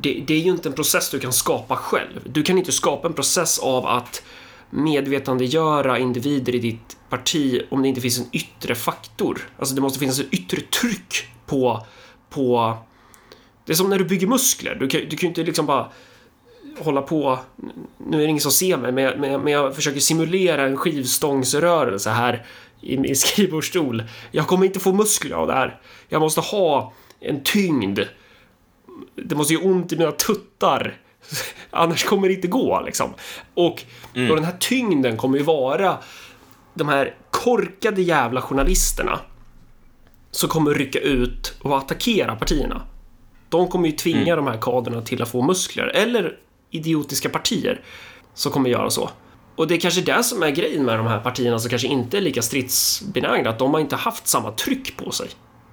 det, 0.00 0.22
det 0.26 0.34
är 0.34 0.40
ju 0.40 0.50
inte 0.50 0.68
en 0.68 0.74
process 0.74 1.10
du 1.10 1.18
kan 1.18 1.32
skapa 1.32 1.76
själv. 1.76 2.20
Du 2.24 2.42
kan 2.42 2.58
inte 2.58 2.72
skapa 2.72 3.08
en 3.08 3.14
process 3.14 3.58
av 3.58 3.86
att 3.86 4.22
medvetandegöra 4.70 5.98
individer 5.98 6.54
i 6.54 6.58
ditt 6.58 6.96
parti 7.08 7.62
om 7.70 7.82
det 7.82 7.88
inte 7.88 8.00
finns 8.00 8.18
en 8.18 8.26
yttre 8.32 8.74
faktor. 8.74 9.48
Alltså 9.58 9.74
det 9.74 9.80
måste 9.80 9.98
finnas 9.98 10.20
ett 10.20 10.34
yttre 10.34 10.60
tryck 10.60 11.28
på, 11.46 11.86
på 12.30 12.76
det 13.64 13.72
är 13.72 13.76
som 13.76 13.90
när 13.90 13.98
du 13.98 14.04
bygger 14.04 14.26
muskler. 14.26 14.74
Du 14.74 14.88
kan, 14.88 15.00
du 15.00 15.16
kan 15.16 15.20
ju 15.20 15.28
inte 15.28 15.42
liksom 15.42 15.66
bara 15.66 15.90
hålla 16.78 17.02
på, 17.02 17.38
nu 17.98 18.16
är 18.16 18.22
det 18.22 18.28
ingen 18.28 18.40
som 18.40 18.52
ser 18.52 18.76
mig, 18.76 18.92
men 18.92 19.04
jag, 19.04 19.18
men 19.18 19.32
jag, 19.32 19.44
men 19.44 19.52
jag 19.52 19.74
försöker 19.74 20.00
simulera 20.00 20.66
en 20.66 20.76
skivstångsrörelse 20.76 22.10
här 22.10 22.46
i 22.80 22.98
min 22.98 23.16
skrivbordsstol. 23.16 24.02
Jag 24.30 24.46
kommer 24.46 24.66
inte 24.66 24.80
få 24.80 24.92
muskler 24.92 25.36
av 25.36 25.46
det 25.46 25.52
här. 25.52 25.80
Jag 26.08 26.20
måste 26.20 26.40
ha 26.40 26.92
en 27.20 27.42
tyngd. 27.42 28.00
Det 29.14 29.34
måste 29.34 29.54
göra 29.54 29.64
ont 29.64 29.92
i 29.92 29.96
mina 29.96 30.12
tuttar. 30.12 31.00
Annars 31.70 32.04
kommer 32.04 32.28
det 32.28 32.34
inte 32.34 32.48
gå 32.48 32.82
liksom. 32.86 33.14
Och, 33.54 33.82
och 34.30 34.36
den 34.36 34.44
här 34.44 34.56
tyngden 34.60 35.16
kommer 35.16 35.38
ju 35.38 35.44
vara 35.44 35.98
de 36.74 36.88
här 36.88 37.14
korkade 37.30 38.02
jävla 38.02 38.42
journalisterna 38.42 39.20
som 40.30 40.48
kommer 40.48 40.74
rycka 40.74 40.98
ut 40.98 41.54
och 41.62 41.78
attackera 41.78 42.36
partierna. 42.36 42.82
De 43.48 43.68
kommer 43.68 43.88
ju 43.88 43.92
tvinga 43.92 44.36
de 44.36 44.46
här 44.46 44.58
kadrerna 44.60 45.02
till 45.02 45.22
att 45.22 45.28
få 45.28 45.42
muskler. 45.42 45.86
Eller 45.86 46.36
idiotiska 46.70 47.28
partier 47.28 47.80
som 48.34 48.52
kommer 48.52 48.70
göra 48.70 48.90
så. 48.90 49.10
Och 49.56 49.68
det 49.68 49.74
är 49.74 49.80
kanske 49.80 50.00
det 50.00 50.22
som 50.22 50.42
är 50.42 50.50
grejen 50.50 50.84
med 50.84 50.98
de 50.98 51.06
här 51.06 51.20
partierna 51.20 51.58
som 51.58 51.70
kanske 51.70 51.88
inte 51.88 52.16
är 52.16 52.20
lika 52.20 52.42
stridsbenägna, 52.42 53.50
att 53.50 53.58
de 53.58 53.74
har 53.74 53.80
inte 53.80 53.96
haft 53.96 54.26
samma 54.26 54.52
tryck 54.52 54.96
på 54.96 55.10
sig. 55.10 55.28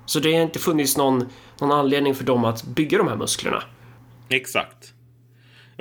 Så 0.06 0.20
det 0.20 0.34
har 0.34 0.42
inte 0.42 0.60
funnits 0.60 0.98
någon, 0.98 1.30
någon 1.60 1.72
anledning 1.72 2.16
för 2.16 2.24
dem 2.24 2.46
att 2.46 2.64
bygga 2.64 2.98
de 2.98 3.08
här 3.08 3.16
musklerna. 3.16 3.64
Exakt. 4.30 4.93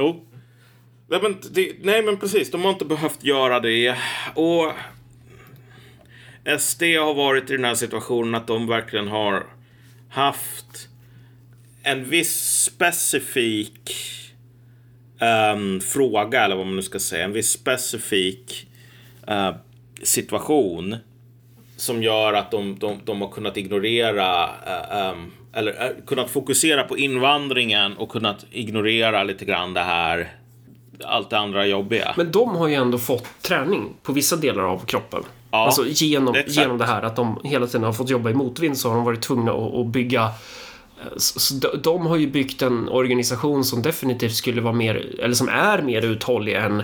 Jo. 0.02 0.24
Nej 1.08 1.20
men, 1.22 1.36
det, 1.50 1.72
nej 1.82 2.02
men 2.02 2.16
precis, 2.16 2.50
de 2.50 2.62
har 2.62 2.70
inte 2.70 2.84
behövt 2.84 3.24
göra 3.24 3.60
det. 3.60 3.96
Och 4.34 4.72
SD 6.58 6.82
har 6.82 7.14
varit 7.14 7.50
i 7.50 7.52
den 7.52 7.64
här 7.64 7.74
situationen 7.74 8.34
att 8.34 8.46
de 8.46 8.66
verkligen 8.66 9.08
har 9.08 9.46
haft 10.08 10.88
en 11.82 12.04
viss 12.10 12.62
specifik 12.64 13.94
um, 15.54 15.80
fråga, 15.80 16.44
eller 16.44 16.56
vad 16.56 16.66
man 16.66 16.76
nu 16.76 16.82
ska 16.82 16.98
säga, 16.98 17.24
en 17.24 17.32
viss 17.32 17.50
specifik 17.50 18.66
uh, 19.30 19.56
situation 20.02 20.96
som 21.76 22.02
gör 22.02 22.32
att 22.32 22.50
de, 22.50 22.78
de, 22.78 23.00
de 23.04 23.20
har 23.20 23.28
kunnat 23.28 23.56
ignorera 23.56 24.46
uh, 24.46 25.12
um, 25.12 25.32
eller 25.52 25.84
eh, 25.84 26.04
kunnat 26.06 26.30
fokusera 26.30 26.82
på 26.82 26.98
invandringen 26.98 27.96
och 27.96 28.08
kunnat 28.08 28.46
ignorera 28.50 29.22
lite 29.24 29.44
grann 29.44 29.74
det 29.74 29.80
här 29.80 30.32
allt 31.04 31.30
det 31.30 31.38
andra 31.38 31.66
jobbiga. 31.66 32.14
Men 32.16 32.32
de 32.32 32.56
har 32.56 32.68
ju 32.68 32.74
ändå 32.74 32.98
fått 32.98 33.42
träning 33.42 33.94
på 34.02 34.12
vissa 34.12 34.36
delar 34.36 34.62
av 34.62 34.84
kroppen. 34.86 35.22
Ja, 35.50 35.66
alltså 35.66 35.84
genom, 35.86 36.34
exakt. 36.34 36.56
genom 36.56 36.78
det 36.78 36.86
här 36.86 37.02
att 37.02 37.16
de 37.16 37.40
hela 37.44 37.66
tiden 37.66 37.82
har 37.82 37.92
fått 37.92 38.10
jobba 38.10 38.30
i 38.30 38.34
motvind 38.34 38.78
så 38.78 38.88
har 38.88 38.96
de 38.96 39.04
varit 39.04 39.22
tvungna 39.22 39.52
att, 39.52 39.74
att 39.74 39.86
bygga 39.86 40.30
så, 41.16 41.40
så 41.40 41.54
de, 41.54 41.68
de 41.82 42.06
har 42.06 42.16
ju 42.16 42.30
byggt 42.30 42.62
en 42.62 42.88
organisation 42.88 43.64
som 43.64 43.82
definitivt 43.82 44.34
skulle 44.34 44.60
vara 44.60 44.74
mer, 44.74 45.20
eller 45.20 45.34
som 45.34 45.48
är 45.48 45.82
mer 45.82 46.04
uthållig 46.04 46.54
än... 46.54 46.82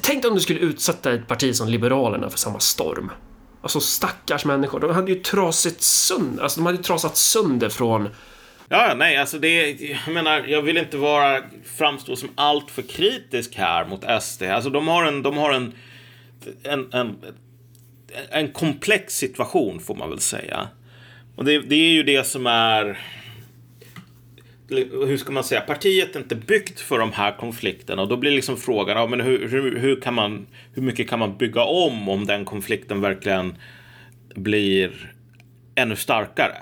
Tänk 0.00 0.24
om 0.24 0.34
du 0.34 0.40
skulle 0.40 0.60
utsätta 0.60 1.12
ett 1.12 1.28
parti 1.28 1.56
som 1.56 1.68
Liberalerna 1.68 2.30
för 2.30 2.38
samma 2.38 2.60
storm. 2.60 3.10
Alltså 3.62 3.80
stackars 3.80 4.44
människor, 4.44 4.80
de 4.80 4.90
hade 4.90 5.12
ju 5.12 5.20
trasat 5.20 5.80
sönder, 5.80 6.42
alltså 6.42 6.60
de 6.60 6.66
hade 6.66 6.78
ju 6.78 6.82
trasat 6.84 7.16
sönder 7.16 7.68
från... 7.68 8.08
Ja, 8.68 8.94
nej, 8.96 9.16
alltså 9.16 9.38
det, 9.38 9.70
jag 10.06 10.14
menar, 10.14 10.44
jag 10.48 10.62
vill 10.62 10.76
inte 10.76 10.96
vara, 10.96 11.42
framstå 11.78 12.16
som 12.16 12.28
allt 12.34 12.70
för 12.70 12.82
kritisk 12.82 13.54
här 13.56 13.84
mot 13.84 14.04
SD. 14.22 14.42
Alltså 14.42 14.70
de 14.70 14.88
har 14.88 15.04
en, 15.04 15.22
de 15.22 15.36
har 15.36 15.52
en, 15.52 15.72
en, 16.62 16.92
en, 16.92 17.16
en 18.30 18.52
komplex 18.52 19.14
situation 19.16 19.80
får 19.80 19.94
man 19.94 20.10
väl 20.10 20.20
säga. 20.20 20.68
Och 21.36 21.44
det, 21.44 21.58
det 21.58 21.74
är 21.74 21.92
ju 21.92 22.02
det 22.02 22.26
som 22.26 22.46
är, 22.46 22.98
hur 24.72 25.16
ska 25.16 25.32
man 25.32 25.44
säga, 25.44 25.60
partiet 25.60 26.16
är 26.16 26.20
inte 26.20 26.34
byggt 26.34 26.80
för 26.80 26.98
de 26.98 27.12
här 27.12 27.36
konflikterna 27.36 28.02
och 28.02 28.08
då 28.08 28.16
blir 28.16 28.30
liksom 28.30 28.56
frågan, 28.56 28.96
ja, 28.96 29.06
men 29.06 29.20
hur, 29.20 29.48
hur, 29.48 29.78
hur, 29.78 30.00
kan 30.00 30.14
man, 30.14 30.46
hur 30.74 30.82
mycket 30.82 31.08
kan 31.08 31.18
man 31.18 31.36
bygga 31.36 31.64
om 31.64 32.08
om 32.08 32.26
den 32.26 32.44
konflikten 32.44 33.00
verkligen 33.00 33.58
blir 34.34 35.14
ännu 35.74 35.96
starkare? 35.96 36.56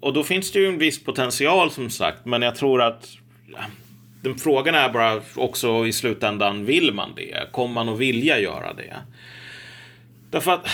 Och 0.00 0.12
då 0.12 0.24
finns 0.24 0.52
det 0.52 0.58
ju 0.58 0.66
en 0.66 0.78
viss 0.78 1.04
potential 1.04 1.70
som 1.70 1.90
sagt, 1.90 2.24
men 2.24 2.42
jag 2.42 2.56
tror 2.56 2.82
att 2.82 3.08
ja, 3.52 3.58
den 4.22 4.38
frågan 4.38 4.74
är 4.74 4.88
bara 4.88 5.20
också 5.34 5.86
i 5.86 5.92
slutändan, 5.92 6.64
vill 6.64 6.94
man 6.94 7.14
det? 7.16 7.52
Kommer 7.52 7.74
man 7.74 7.88
att 7.88 7.98
vilja 7.98 8.38
göra 8.38 8.72
det? 8.72 8.96
Därför 10.30 10.52
att 10.52 10.66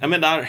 jag 0.00 0.10
menar, 0.10 0.48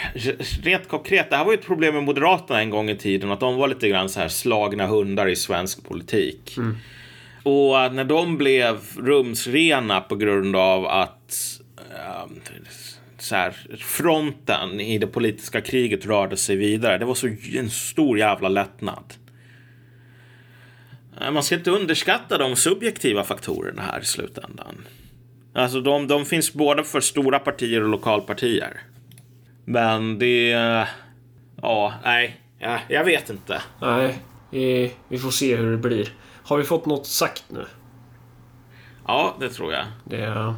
rent 0.64 0.88
konkret, 0.88 1.30
det 1.30 1.36
här 1.36 1.46
var 1.46 1.52
ju 1.52 1.58
ett 1.58 1.66
problem 1.66 1.94
med 1.94 2.04
Moderaterna 2.04 2.62
en 2.62 2.70
gång 2.70 2.90
i 2.90 2.96
tiden, 2.98 3.32
att 3.32 3.40
de 3.40 3.56
var 3.56 3.68
lite 3.68 3.90
grann 3.90 4.10
så 4.10 4.20
här 4.20 4.28
slagna 4.28 4.88
hundar 4.88 5.28
i 5.28 5.36
svensk 5.36 5.84
politik. 5.88 6.58
Och 7.44 7.94
när 7.94 8.04
de 8.04 8.38
blev 8.38 8.80
rumsrena 8.98 10.02
på 10.02 10.16
grund 10.16 10.56
av 10.56 10.88
att 10.88 11.60
eh, 11.78 12.32
så 13.18 13.36
här, 13.36 13.56
fronten 13.78 14.80
i 14.80 14.98
det 14.98 15.08
politiska 15.08 15.62
kriget 15.62 16.06
rörde 16.06 16.38
sig 16.38 16.56
vidare, 16.56 16.98
det 16.98 17.06
var 17.06 17.16
så 17.16 17.28
en 17.58 17.70
stor 17.70 18.18
jävla 18.18 18.50
lättnad. 18.50 19.14
Eh, 21.22 21.32
Man 21.32 21.44
ska 21.44 21.56
inte 21.56 21.72
underskatta 21.72 22.38
de 22.38 22.56
subjektiva 22.56 23.24
faktorerna 23.24 23.82
här 23.82 24.02
i 24.02 24.06
slutändan. 24.06 24.76
Alltså 25.54 25.82
de, 25.82 26.08
de 26.08 26.26
finns 26.26 26.54
både 26.54 26.84
för 26.84 27.00
stora 27.00 27.40
partier 27.40 27.84
och 27.84 27.90
lokalpartier. 27.90 28.82
Men 29.72 30.20
det... 30.20 30.50
Ja, 31.62 31.94
nej. 32.04 32.42
Ja, 32.60 32.80
jag 32.90 33.04
vet 33.04 33.30
inte. 33.30 33.62
Nej, 33.82 34.20
vi, 34.50 34.92
vi 35.08 35.18
får 35.20 35.32
se 35.32 35.56
hur 35.56 35.72
det 35.72 35.78
blir. 35.78 36.14
Har 36.44 36.58
vi 36.58 36.64
fått 36.64 36.86
något 36.86 37.08
sagt 37.08 37.44
nu? 37.48 37.66
Ja, 39.08 39.36
det 39.40 39.50
tror 39.50 39.74
jag. 39.74 39.86
Det, 40.04 40.54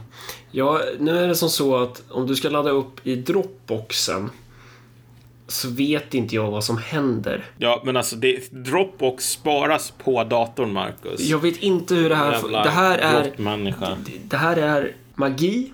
ja, 0.52 0.82
nu 1.00 1.18
är 1.18 1.28
det 1.28 1.36
som 1.36 1.50
så 1.50 1.76
att 1.84 2.04
om 2.10 2.28
du 2.28 2.36
ska 2.36 2.50
ladda 2.50 2.70
upp 2.70 3.08
i 3.08 3.16
Dropboxen 3.16 4.30
så 5.48 5.70
vet 5.70 6.14
inte 6.14 6.36
jag 6.36 6.52
vad 6.52 6.64
som 6.64 6.78
händer. 6.78 7.46
Ja, 7.58 7.82
men 7.86 7.98
alltså 7.98 8.16
det, 8.16 8.52
Dropbox 8.52 9.30
sparas 9.30 9.92
på 9.92 10.24
datorn, 10.24 10.74
Marcus. 10.74 11.20
Jag 11.20 11.40
vet 11.40 11.58
inte 11.58 11.96
hur 11.96 12.10
det 12.10 12.16
här... 12.16 12.32
Jävla 12.32 12.64
Det 12.64 12.70
här 12.70 12.98
är... 12.98 13.24
grottmänniska. 13.24 13.98
Det 14.24 14.38
här 14.38 14.58
är 14.58 14.96
magi. 15.16 15.74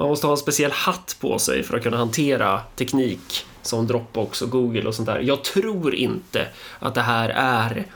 Man 0.00 0.08
måste 0.08 0.26
ha 0.26 0.34
en 0.34 0.38
speciell 0.38 0.70
hatt 0.70 1.16
på 1.20 1.38
sig 1.38 1.62
för 1.62 1.76
att 1.76 1.82
kunna 1.82 1.96
hantera 1.96 2.60
teknik 2.76 3.46
som 3.62 3.86
Dropbox 3.86 4.42
och 4.42 4.50
Google 4.50 4.88
och 4.88 4.94
sånt 4.94 5.06
där. 5.06 5.20
Jag 5.20 5.44
tror 5.44 5.94
inte 5.94 6.46
att 6.78 6.94
det 6.94 7.00
här 7.00 7.28
är 7.36 7.86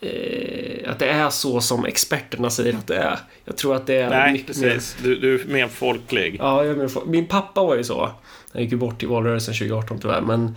eh, 0.00 0.90
att 0.90 0.98
det 0.98 1.08
är 1.08 1.30
så 1.30 1.60
som 1.60 1.84
experterna 1.84 2.50
säger 2.50 2.74
att 2.74 2.86
det 2.86 2.96
är. 2.96 3.18
Jag 3.44 3.56
tror 3.56 3.76
att 3.76 3.86
det 3.86 3.96
är 3.96 4.10
Nej, 4.10 4.32
mycket 4.32 4.58
mer... 4.58 4.70
precis. 4.70 4.96
Du, 5.02 5.16
du 5.16 5.40
är 5.40 5.44
mer 5.44 5.68
folklig. 5.68 6.36
Ja, 6.38 6.64
jag 6.64 6.76
menar, 6.76 7.06
min 7.06 7.26
pappa 7.26 7.62
var 7.62 7.76
ju 7.76 7.84
så. 7.84 8.10
Han 8.52 8.62
gick 8.62 8.72
ju 8.72 8.78
bort 8.78 9.02
i 9.02 9.06
valrörelsen 9.06 9.54
2018 9.54 9.98
tyvärr, 9.98 10.20
men 10.20 10.56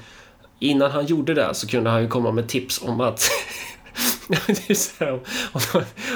innan 0.59 0.91
han 0.91 1.05
gjorde 1.05 1.33
det 1.33 1.53
så 1.53 1.67
kunde 1.67 1.89
han 1.89 2.01
ju 2.01 2.07
komma 2.07 2.31
med 2.31 2.47
tips 2.47 2.81
om 2.81 3.01
att 3.01 3.19
är 3.19 3.72
här, 4.99 5.11
om, 5.11 5.19
om, 5.53 5.61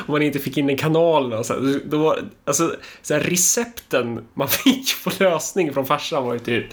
om 0.07 0.11
man 0.11 0.21
inte 0.21 0.39
fick 0.39 0.57
in 0.57 0.69
en 0.69 0.77
kanal 0.77 1.33
och 1.33 1.45
så 1.45 1.53
här, 1.53 1.81
då 1.85 1.97
var, 1.97 2.19
alltså, 2.45 2.75
så 3.01 3.13
här, 3.13 3.21
recepten 3.21 4.27
man 4.33 4.47
fick 4.63 5.03
på 5.03 5.11
lösning 5.23 5.73
från 5.73 5.85
farsan 5.85 6.25
var 6.25 6.33
ju 6.33 6.39
typ 6.39 6.65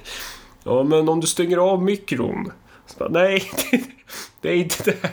Ja, 0.65 0.83
men 0.83 1.09
om 1.09 1.21
du 1.21 1.27
stänger 1.27 1.57
av 1.57 1.83
mikron. 1.83 2.53
Så 2.87 2.99
bara, 2.99 3.09
Nej, 3.09 3.51
det, 3.71 3.81
det 4.41 4.49
är 4.49 4.55
inte 4.57 4.85
det. 4.85 5.09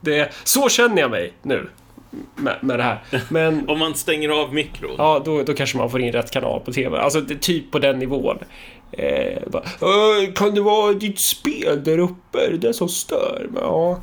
det 0.00 0.18
är, 0.18 0.30
så 0.44 0.68
känner 0.68 1.02
jag 1.02 1.10
mig 1.10 1.32
nu 1.42 1.68
med, 2.36 2.56
med 2.62 2.78
det 2.78 2.82
här. 2.82 3.02
Men 3.30 3.68
Om 3.68 3.78
man 3.78 3.94
stänger 3.94 4.28
av 4.28 4.54
mikron. 4.54 4.94
Ja, 4.98 5.22
då, 5.24 5.42
då 5.42 5.54
kanske 5.54 5.78
man 5.78 5.90
får 5.90 6.00
in 6.00 6.12
rätt 6.12 6.30
kanal 6.30 6.60
på 6.60 6.72
TV. 6.72 6.98
Alltså, 6.98 7.20
det 7.20 7.34
är 7.34 7.38
typ 7.38 7.70
på 7.70 7.78
den 7.78 7.98
nivån. 7.98 8.38
Eh, 8.92 9.42
bara, 9.50 9.62
"Äh, 9.62 10.32
kan 10.34 10.54
det 10.54 10.60
vara 10.60 10.92
ditt 10.92 11.18
spel 11.20 11.84
där 11.84 11.98
uppe? 11.98 12.38
Är 12.46 12.50
det 12.50 12.58
det 12.58 12.74
som 12.74 12.88
stör? 12.88 13.46
Men, 13.50 13.62
Ja. 13.62 14.00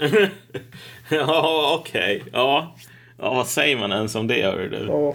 Ja, 1.08 1.78
okej. 1.80 2.22
Ja. 2.32 2.74
ja, 3.18 3.34
vad 3.34 3.46
säger 3.46 3.76
man 3.78 3.92
ens 3.92 4.14
om 4.14 4.26
det, 4.26 4.42
hör 4.42 4.58
du? 4.68 4.86
Ja, 4.86 5.14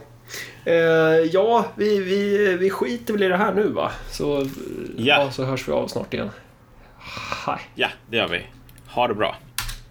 eh, 0.71 1.25
ja 1.31 1.65
vi, 1.75 1.99
vi, 1.99 2.55
vi 2.57 2.69
skiter 2.69 3.13
väl 3.13 3.23
i 3.23 3.27
det 3.27 3.37
här 3.37 3.53
nu 3.53 3.67
va? 3.67 3.91
Så, 4.09 4.45
Ja. 4.97 5.23
ja, 5.23 5.31
så 5.31 5.45
hörs 5.45 5.67
vi 5.67 5.71
av 5.71 5.87
snart 5.87 6.13
igen. 6.13 6.29
Hej. 7.45 7.59
Ja, 7.75 7.87
det 8.09 8.17
gör 8.17 8.27
vi. 8.27 8.41
Ha 8.87 9.07
det 9.07 9.13
bra. 9.13 9.35